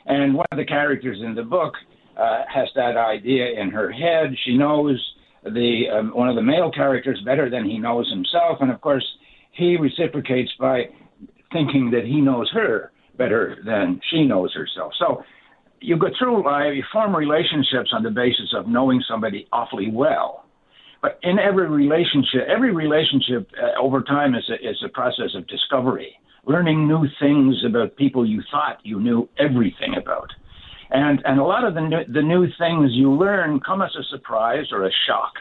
And 0.07 0.35
one 0.35 0.47
of 0.51 0.59
the 0.59 0.65
characters 0.65 1.19
in 1.25 1.37
the 1.37 1.45
book 1.45 1.75
uh, 2.16 2.43
has 2.53 2.66
that 2.75 2.97
idea 2.97 3.61
in 3.61 3.70
her 3.70 3.93
head. 3.93 4.35
She 4.45 4.57
knows 4.57 5.01
the 5.45 5.85
um, 5.97 6.11
one 6.12 6.29
of 6.29 6.35
the 6.35 6.43
male 6.43 6.73
characters 6.73 7.20
better 7.25 7.49
than 7.49 7.65
he 7.65 7.79
knows 7.79 8.11
himself, 8.11 8.59
and 8.61 8.73
of 8.73 8.81
course, 8.81 9.07
he 9.53 9.77
reciprocates 9.77 10.51
by 10.59 10.87
thinking 11.53 11.91
that 11.93 12.05
he 12.05 12.20
knows 12.20 12.51
her 12.53 12.91
better 13.19 13.57
than 13.66 14.01
she 14.11 14.24
knows 14.24 14.55
herself. 14.55 14.93
So 14.99 15.23
you 15.81 15.97
go 15.97 16.09
through 16.19 16.45
life, 16.45 16.74
you 16.74 16.85
form 16.93 17.15
relationships 17.15 17.90
on 17.93 18.03
the 18.03 18.11
basis 18.11 18.55
of 18.57 18.66
knowing 18.66 19.03
somebody 19.09 19.47
awfully 19.53 19.90
well. 19.93 20.45
But 21.03 21.19
in 21.23 21.39
every 21.39 21.69
relationship, 21.69 22.43
every 22.49 22.74
relationship 22.74 23.49
uh, 23.62 23.81
over 23.81 24.03
time 24.03 24.35
is 24.35 24.49
a, 24.51 24.55
is 24.55 24.82
a 24.85 24.89
process 24.89 25.31
of 25.36 25.47
discovery, 25.47 26.19
learning 26.47 26.89
new 26.89 27.07
things 27.20 27.62
about 27.65 27.97
people 27.97 28.27
you 28.27 28.43
thought 28.51 28.78
you 28.82 28.99
knew 29.01 29.28
everything 29.39 29.95
about. 29.97 30.31
And, 30.90 31.20
and 31.24 31.39
a 31.39 31.45
lot 31.45 31.65
of 31.65 31.74
the 31.74 31.82
new, 31.82 32.05
the 32.12 32.23
new 32.23 32.47
things 32.59 32.93
you 32.93 33.12
learn 33.12 33.61
come 33.61 33.82
as 33.82 33.95
a 33.95 34.03
surprise 34.11 34.66
or 34.73 34.86
a 34.86 34.90
shock. 35.07 35.35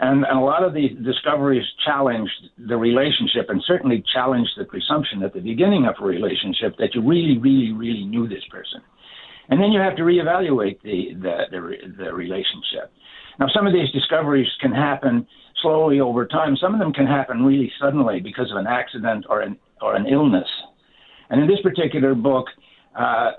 And, 0.00 0.24
and 0.24 0.38
a 0.38 0.42
lot 0.42 0.64
of 0.64 0.72
the 0.72 0.88
discoveries 1.04 1.66
challenged 1.84 2.48
the 2.56 2.76
relationship 2.76 3.50
and 3.50 3.62
certainly 3.66 4.02
challenged 4.12 4.52
the 4.56 4.64
presumption 4.64 5.22
at 5.22 5.34
the 5.34 5.40
beginning 5.40 5.86
of 5.86 5.94
a 6.00 6.04
relationship 6.04 6.76
that 6.78 6.94
you 6.94 7.06
really, 7.06 7.36
really, 7.36 7.72
really 7.72 8.04
knew 8.04 8.26
this 8.26 8.44
person. 8.50 8.80
And 9.50 9.60
then 9.60 9.72
you 9.72 9.80
have 9.80 9.96
to 9.96 10.02
reevaluate 10.02 10.80
the, 10.82 11.14
the, 11.20 11.36
the, 11.50 12.04
the 12.04 12.14
relationship. 12.14 12.90
Now, 13.38 13.48
some 13.54 13.66
of 13.66 13.74
these 13.74 13.90
discoveries 13.90 14.48
can 14.60 14.72
happen 14.72 15.26
slowly 15.60 16.00
over 16.00 16.26
time. 16.26 16.56
Some 16.56 16.72
of 16.72 16.80
them 16.80 16.94
can 16.94 17.06
happen 17.06 17.44
really 17.44 17.70
suddenly 17.78 18.20
because 18.20 18.50
of 18.50 18.56
an 18.56 18.66
accident 18.66 19.26
or 19.28 19.40
an, 19.42 19.58
or 19.82 19.96
an 19.96 20.06
illness. 20.06 20.48
And 21.28 21.42
in 21.42 21.46
this 21.46 21.60
particular 21.62 22.14
book, 22.14 22.46
uh, 22.98 23.32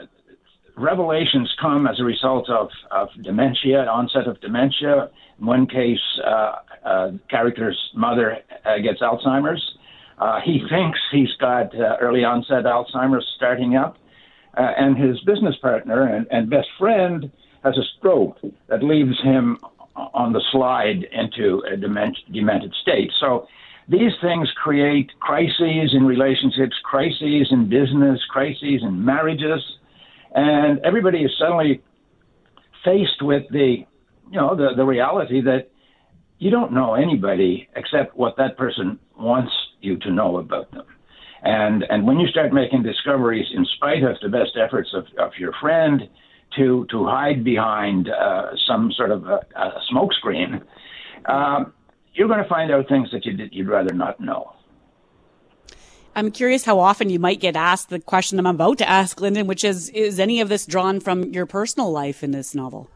revelations 0.81 1.53
come 1.59 1.87
as 1.87 1.99
a 1.99 2.03
result 2.03 2.49
of, 2.49 2.69
of 2.91 3.09
dementia, 3.23 3.85
onset 3.85 4.27
of 4.27 4.39
dementia. 4.41 5.09
In 5.39 5.45
one 5.45 5.67
case, 5.67 5.99
uh, 6.25 6.55
uh, 6.83 7.11
character's 7.29 7.79
mother 7.95 8.37
uh, 8.65 8.77
gets 8.79 9.01
Alzheimer's. 9.01 9.63
Uh, 10.17 10.39
he 10.43 10.61
thinks 10.69 10.99
he's 11.11 11.33
got 11.39 11.73
uh, 11.75 11.97
early 12.01 12.23
onset 12.23 12.65
Alzheimer's 12.65 13.27
starting 13.35 13.75
up, 13.75 13.97
uh, 14.57 14.71
and 14.77 14.97
his 14.97 15.19
business 15.21 15.55
partner 15.61 16.03
and, 16.03 16.27
and 16.31 16.49
best 16.49 16.67
friend 16.77 17.31
has 17.63 17.77
a 17.77 17.83
stroke 17.97 18.37
that 18.67 18.83
leaves 18.83 19.19
him 19.21 19.57
on 19.95 20.33
the 20.33 20.41
slide 20.51 21.03
into 21.11 21.63
a 21.71 21.77
dement- 21.77 22.17
demented 22.31 22.73
state. 22.81 23.11
So 23.19 23.47
these 23.87 24.11
things 24.21 24.49
create 24.63 25.11
crises 25.19 25.93
in 25.93 26.05
relationships, 26.05 26.75
crises 26.83 27.47
in 27.51 27.69
business, 27.69 28.19
crises 28.29 28.81
in 28.83 29.03
marriages 29.03 29.61
and 30.33 30.79
everybody 30.79 31.19
is 31.19 31.31
suddenly 31.37 31.81
faced 32.83 33.21
with 33.21 33.43
the 33.51 33.85
you 34.31 34.37
know 34.39 34.55
the 34.55 34.69
the 34.75 34.85
reality 34.85 35.41
that 35.41 35.69
you 36.39 36.49
don't 36.49 36.71
know 36.71 36.93
anybody 36.93 37.67
except 37.75 38.15
what 38.15 38.35
that 38.37 38.57
person 38.57 38.97
wants 39.17 39.51
you 39.81 39.97
to 39.97 40.11
know 40.11 40.37
about 40.37 40.71
them 40.71 40.85
and 41.43 41.83
and 41.89 42.05
when 42.05 42.19
you 42.19 42.27
start 42.27 42.53
making 42.53 42.83
discoveries 42.83 43.47
in 43.53 43.65
spite 43.75 44.03
of 44.03 44.15
the 44.21 44.29
best 44.29 44.57
efforts 44.57 44.89
of, 44.93 45.05
of 45.17 45.31
your 45.37 45.53
friend 45.59 46.09
to 46.57 46.85
to 46.89 47.05
hide 47.05 47.43
behind 47.43 48.09
uh, 48.09 48.51
some 48.67 48.91
sort 48.91 49.11
of 49.11 49.25
a, 49.25 49.39
a 49.55 49.81
smokescreen, 49.91 50.61
um, 51.25 51.73
you're 52.13 52.27
going 52.27 52.43
to 52.43 52.49
find 52.49 52.71
out 52.71 52.87
things 52.87 53.09
that 53.11 53.25
you'd, 53.25 53.41
you'd 53.51 53.67
rather 53.67 53.93
not 53.93 54.19
know. 54.19 54.53
I'm 56.15 56.31
curious 56.31 56.65
how 56.65 56.79
often 56.79 57.09
you 57.09 57.19
might 57.19 57.39
get 57.39 57.55
asked 57.55 57.89
the 57.89 57.99
question 57.99 58.37
I'm 58.39 58.45
about 58.45 58.77
to 58.79 58.89
ask, 58.89 59.21
Linden, 59.21 59.47
which 59.47 59.63
is 59.63 59.89
Is 59.89 60.19
any 60.19 60.41
of 60.41 60.49
this 60.49 60.65
drawn 60.65 60.99
from 60.99 61.33
your 61.33 61.45
personal 61.45 61.91
life 61.91 62.23
in 62.23 62.31
this 62.31 62.53
novel? 62.53 62.89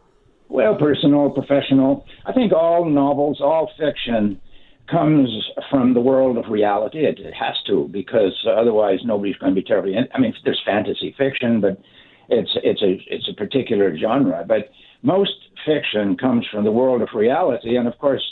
Well, 0.49 0.75
personal, 0.75 1.29
professional. 1.31 2.05
I 2.25 2.33
think 2.33 2.53
all 2.53 2.85
novels, 2.85 3.41
all 3.41 3.71
fiction 3.79 4.39
comes 4.89 5.29
from 5.71 5.93
the 5.93 6.01
world 6.01 6.37
of 6.37 6.45
reality. 6.51 7.05
It, 7.05 7.19
it 7.19 7.33
has 7.33 7.55
to, 7.67 7.89
because 7.91 8.33
otherwise 8.47 8.99
nobody's 9.03 9.35
going 9.37 9.55
to 9.55 9.59
be 9.59 9.65
terribly. 9.65 9.95
In, 9.95 10.07
I 10.13 10.19
mean, 10.19 10.33
there's 10.43 10.61
fantasy 10.65 11.15
fiction, 11.17 11.61
but 11.61 11.79
it's 12.29 12.51
it's 12.63 12.81
a 12.81 13.01
it's 13.07 13.29
a 13.29 13.33
particular 13.33 13.97
genre. 13.97 14.43
But 14.47 14.69
most 15.01 15.33
fiction 15.65 16.17
comes 16.17 16.45
from 16.51 16.63
the 16.63 16.71
world 16.71 17.01
of 17.01 17.09
reality, 17.15 17.77
and 17.77 17.87
of 17.87 17.97
course, 17.97 18.23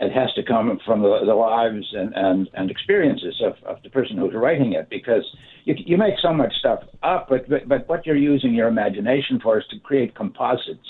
it 0.00 0.12
has 0.12 0.32
to 0.34 0.42
come 0.42 0.78
from 0.84 1.02
the, 1.02 1.20
the 1.24 1.34
lives 1.34 1.86
and, 1.92 2.12
and, 2.14 2.48
and 2.54 2.70
experiences 2.70 3.40
of, 3.44 3.54
of 3.64 3.82
the 3.82 3.90
person 3.90 4.16
who's 4.16 4.34
writing 4.34 4.72
it 4.72 4.88
because 4.90 5.24
you, 5.64 5.74
you 5.78 5.96
make 5.96 6.14
so 6.20 6.32
much 6.32 6.52
stuff 6.58 6.80
up, 7.02 7.28
but, 7.28 7.48
but, 7.48 7.68
but 7.68 7.88
what 7.88 8.04
you're 8.04 8.16
using 8.16 8.52
your 8.54 8.66
imagination 8.66 9.38
for 9.40 9.58
is 9.58 9.64
to 9.70 9.78
create 9.78 10.14
composites 10.14 10.80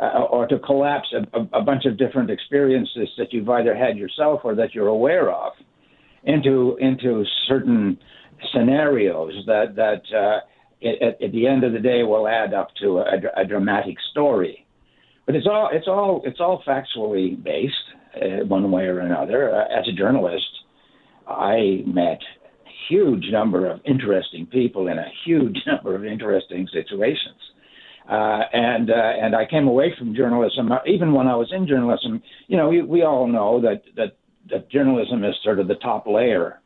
uh, 0.00 0.22
or 0.30 0.46
to 0.46 0.58
collapse 0.60 1.12
a, 1.12 1.38
a, 1.38 1.60
a 1.60 1.62
bunch 1.62 1.84
of 1.84 1.98
different 1.98 2.30
experiences 2.30 3.08
that 3.18 3.32
you've 3.32 3.48
either 3.48 3.74
had 3.74 3.98
yourself 3.98 4.40
or 4.44 4.54
that 4.54 4.72
you're 4.72 4.88
aware 4.88 5.30
of 5.32 5.52
into, 6.22 6.76
into 6.80 7.24
certain 7.48 7.98
scenarios 8.54 9.32
that, 9.46 9.74
that 9.74 10.02
uh, 10.16 10.38
at, 10.86 11.20
at 11.20 11.32
the 11.32 11.46
end 11.46 11.64
of 11.64 11.72
the 11.72 11.78
day 11.80 12.04
will 12.04 12.28
add 12.28 12.54
up 12.54 12.68
to 12.80 12.98
a, 12.98 13.18
a 13.36 13.44
dramatic 13.44 13.96
story. 14.12 14.64
But 15.26 15.34
it's 15.34 15.46
all, 15.46 15.70
it's 15.72 15.88
all, 15.88 16.22
it's 16.24 16.40
all 16.40 16.62
factually 16.66 17.40
based 17.42 17.74
uh, 18.16 18.44
one 18.46 18.70
way 18.70 18.84
or 18.84 19.00
another. 19.00 19.54
Uh, 19.54 19.64
as 19.78 19.86
a 19.88 19.92
journalist, 19.92 20.44
I 21.26 21.82
met 21.86 22.18
huge 22.88 23.26
number 23.30 23.70
of 23.70 23.80
interesting 23.84 24.46
people 24.46 24.88
in 24.88 24.98
a 24.98 25.06
huge 25.24 25.58
number 25.66 25.94
of 25.94 26.04
interesting 26.04 26.68
situations. 26.72 27.40
Uh, 28.10 28.40
and 28.52 28.90
uh, 28.90 28.94
and 28.94 29.36
I 29.36 29.46
came 29.46 29.68
away 29.68 29.94
from 29.96 30.14
journalism. 30.14 30.72
Uh, 30.72 30.78
even 30.86 31.12
when 31.12 31.28
I 31.28 31.36
was 31.36 31.52
in 31.54 31.68
journalism, 31.68 32.20
you 32.48 32.56
know, 32.56 32.68
we, 32.68 32.82
we 32.82 33.02
all 33.02 33.28
know 33.28 33.60
that, 33.60 33.82
that 33.96 34.16
that 34.50 34.68
journalism 34.70 35.24
is 35.24 35.34
sort 35.44 35.60
of 35.60 35.68
the 35.68 35.76
top 35.76 36.06
layer 36.08 36.60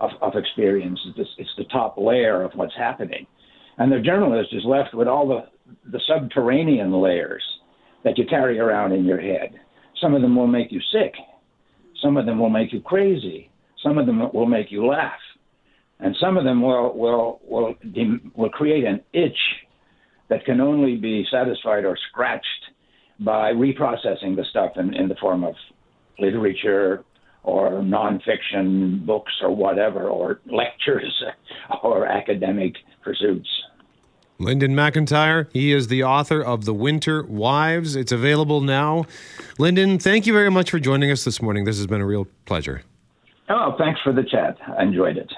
of, 0.00 0.10
of 0.20 0.34
experience. 0.36 1.00
It's, 1.16 1.30
it's 1.38 1.50
the 1.56 1.64
top 1.64 1.96
layer 1.96 2.42
of 2.42 2.52
what's 2.54 2.76
happening, 2.76 3.26
and 3.78 3.90
the 3.90 4.00
journalist 4.00 4.50
is 4.52 4.64
left 4.66 4.92
with 4.92 5.08
all 5.08 5.26
the 5.26 5.90
the 5.90 6.00
subterranean 6.06 6.92
layers 6.92 7.42
that 8.04 8.18
you 8.18 8.26
carry 8.26 8.58
around 8.58 8.92
in 8.92 9.06
your 9.06 9.20
head. 9.20 9.58
Some 10.02 10.14
of 10.14 10.20
them 10.20 10.34
will 10.36 10.48
make 10.48 10.72
you 10.72 10.80
sick. 10.92 11.14
Some 12.02 12.16
of 12.16 12.26
them 12.26 12.38
will 12.40 12.50
make 12.50 12.72
you 12.72 12.80
crazy. 12.80 13.50
Some 13.82 13.96
of 13.98 14.06
them 14.06 14.20
will 14.34 14.46
make 14.46 14.72
you 14.72 14.84
laugh. 14.84 15.12
And 16.00 16.16
some 16.20 16.36
of 16.36 16.42
them 16.42 16.60
will, 16.60 16.98
will, 16.98 17.40
will, 17.48 17.74
will 18.34 18.50
create 18.50 18.84
an 18.84 19.00
itch 19.12 19.38
that 20.28 20.44
can 20.44 20.60
only 20.60 20.96
be 20.96 21.24
satisfied 21.30 21.84
or 21.84 21.96
scratched 22.10 22.44
by 23.20 23.52
reprocessing 23.52 24.34
the 24.34 24.44
stuff 24.50 24.72
in, 24.76 24.92
in 24.94 25.08
the 25.08 25.14
form 25.20 25.44
of 25.44 25.54
literature 26.18 27.04
or 27.44 27.70
nonfiction 27.82 29.06
books 29.06 29.32
or 29.42 29.54
whatever, 29.54 30.08
or 30.08 30.40
lectures 30.46 31.22
or 31.84 32.06
academic 32.06 32.74
pursuits. 33.02 33.48
Linden 34.38 34.74
MacIntyre, 34.74 35.48
he 35.52 35.72
is 35.72 35.88
the 35.88 36.02
author 36.02 36.42
of 36.42 36.64
The 36.64 36.74
Winter 36.74 37.22
Wives. 37.24 37.94
It's 37.94 38.12
available 38.12 38.60
now. 38.60 39.04
Linden, 39.58 39.98
thank 39.98 40.26
you 40.26 40.32
very 40.32 40.50
much 40.50 40.70
for 40.70 40.80
joining 40.80 41.10
us 41.10 41.24
this 41.24 41.40
morning. 41.40 41.64
This 41.64 41.76
has 41.76 41.86
been 41.86 42.00
a 42.00 42.06
real 42.06 42.26
pleasure. 42.44 42.82
Oh, 43.48 43.74
thanks 43.78 44.00
for 44.02 44.12
the 44.12 44.22
chat. 44.24 44.56
I 44.78 44.82
enjoyed 44.82 45.16
it. 45.16 45.32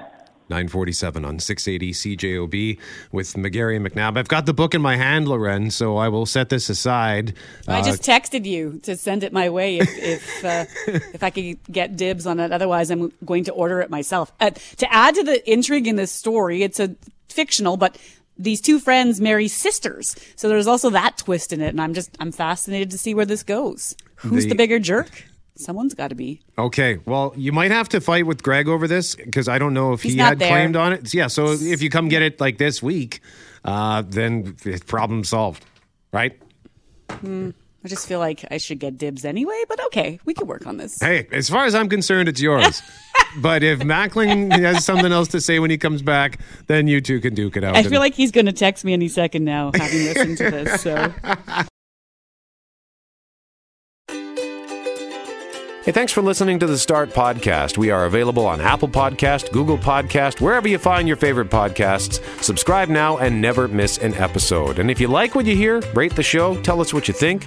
947 0.50 1.24
on 1.24 1.38
680 1.38 1.92
CJOB 1.92 2.78
with 3.12 3.32
McGarry 3.34 3.76
and 3.76 3.86
McNabb. 3.86 4.18
I've 4.18 4.28
got 4.28 4.44
the 4.44 4.52
book 4.52 4.74
in 4.74 4.82
my 4.82 4.96
hand, 4.96 5.26
Lauren, 5.26 5.70
so 5.70 5.96
I 5.96 6.08
will 6.08 6.26
set 6.26 6.50
this 6.50 6.68
aside. 6.68 7.34
I 7.66 7.82
just 7.82 8.06
uh, 8.06 8.12
texted 8.12 8.44
you 8.44 8.78
to 8.82 8.94
send 8.96 9.24
it 9.24 9.32
my 9.32 9.48
way 9.48 9.78
if 9.78 9.88
if, 9.96 10.44
uh, 10.44 10.64
if 11.14 11.22
I 11.22 11.30
could 11.30 11.58
get 11.72 11.96
dibs 11.96 12.26
on 12.26 12.40
it. 12.40 12.52
Otherwise, 12.52 12.90
I'm 12.90 13.10
going 13.24 13.44
to 13.44 13.52
order 13.52 13.80
it 13.80 13.88
myself. 13.88 14.32
Uh, 14.38 14.50
to 14.50 14.92
add 14.92 15.14
to 15.14 15.22
the 15.22 15.50
intrigue 15.50 15.88
in 15.88 15.96
this 15.96 16.12
story, 16.12 16.62
it's 16.62 16.78
a 16.78 16.94
fictional, 17.28 17.78
but 17.78 17.98
these 18.36 18.60
two 18.60 18.78
friends 18.80 19.20
marry 19.20 19.48
sisters. 19.48 20.16
So 20.36 20.48
there's 20.48 20.66
also 20.66 20.90
that 20.90 21.18
twist 21.18 21.52
in 21.52 21.60
it. 21.60 21.68
And 21.68 21.80
I'm 21.80 21.94
just, 21.94 22.16
I'm 22.20 22.32
fascinated 22.32 22.90
to 22.90 22.98
see 22.98 23.14
where 23.14 23.26
this 23.26 23.42
goes. 23.42 23.96
Who's 24.16 24.44
the, 24.44 24.50
the 24.50 24.54
bigger 24.54 24.78
jerk? 24.78 25.24
Someone's 25.56 25.94
got 25.94 26.08
to 26.08 26.16
be. 26.16 26.40
Okay. 26.58 26.98
Well, 27.04 27.32
you 27.36 27.52
might 27.52 27.70
have 27.70 27.88
to 27.90 28.00
fight 28.00 28.26
with 28.26 28.42
Greg 28.42 28.66
over 28.66 28.88
this 28.88 29.14
because 29.14 29.48
I 29.48 29.58
don't 29.58 29.72
know 29.72 29.92
if 29.92 30.02
He's 30.02 30.14
he 30.14 30.18
had 30.18 30.38
there. 30.40 30.48
claimed 30.48 30.74
on 30.74 30.92
it. 30.92 31.14
Yeah. 31.14 31.28
So 31.28 31.52
if 31.52 31.80
you 31.80 31.90
come 31.90 32.08
get 32.08 32.22
it 32.22 32.40
like 32.40 32.58
this 32.58 32.82
week, 32.82 33.20
uh, 33.64 34.02
then 34.04 34.56
problem 34.86 35.22
solved, 35.22 35.64
right? 36.12 36.36
Hmm. 37.10 37.50
I 37.84 37.88
just 37.88 38.08
feel 38.08 38.18
like 38.18 38.46
I 38.50 38.56
should 38.56 38.78
get 38.78 38.96
dibs 38.96 39.26
anyway, 39.26 39.62
but 39.68 39.78
okay, 39.86 40.18
we 40.24 40.32
can 40.32 40.46
work 40.46 40.66
on 40.66 40.78
this. 40.78 40.98
Hey, 41.00 41.28
as 41.30 41.50
far 41.50 41.66
as 41.66 41.74
I'm 41.74 41.90
concerned, 41.90 42.30
it's 42.30 42.40
yours. 42.40 42.82
but 43.42 43.62
if 43.62 43.80
Mackling 43.80 44.50
has 44.58 44.86
something 44.86 45.12
else 45.12 45.28
to 45.28 45.40
say 45.40 45.58
when 45.58 45.70
he 45.70 45.76
comes 45.76 46.00
back, 46.00 46.40
then 46.66 46.88
you 46.88 47.02
two 47.02 47.20
can 47.20 47.34
duke 47.34 47.58
it 47.58 47.64
out. 47.64 47.76
I 47.76 47.82
feel 47.82 48.00
like 48.00 48.14
he's 48.14 48.30
going 48.30 48.46
to 48.46 48.52
text 48.52 48.86
me 48.86 48.94
any 48.94 49.08
second 49.08 49.44
now, 49.44 49.70
having 49.74 50.04
listened 50.04 50.38
to 50.38 50.50
this. 50.50 50.80
So. 50.80 51.12
Hey, 55.84 55.92
thanks 55.92 56.12
for 56.12 56.22
listening 56.22 56.58
to 56.60 56.66
the 56.66 56.78
Start 56.78 57.10
Podcast. 57.10 57.76
We 57.76 57.90
are 57.90 58.06
available 58.06 58.46
on 58.46 58.58
Apple 58.62 58.88
Podcast, 58.88 59.52
Google 59.52 59.76
Podcast, 59.76 60.40
wherever 60.40 60.66
you 60.66 60.78
find 60.78 61.06
your 61.06 61.18
favorite 61.18 61.50
podcasts. 61.50 62.24
Subscribe 62.42 62.88
now 62.88 63.18
and 63.18 63.42
never 63.42 63.68
miss 63.68 63.98
an 63.98 64.14
episode. 64.14 64.78
And 64.78 64.90
if 64.90 64.98
you 64.98 65.08
like 65.08 65.34
what 65.34 65.44
you 65.44 65.54
hear, 65.54 65.82
rate 65.92 66.16
the 66.16 66.22
show, 66.22 66.58
tell 66.62 66.80
us 66.80 66.94
what 66.94 67.06
you 67.06 67.12
think 67.12 67.46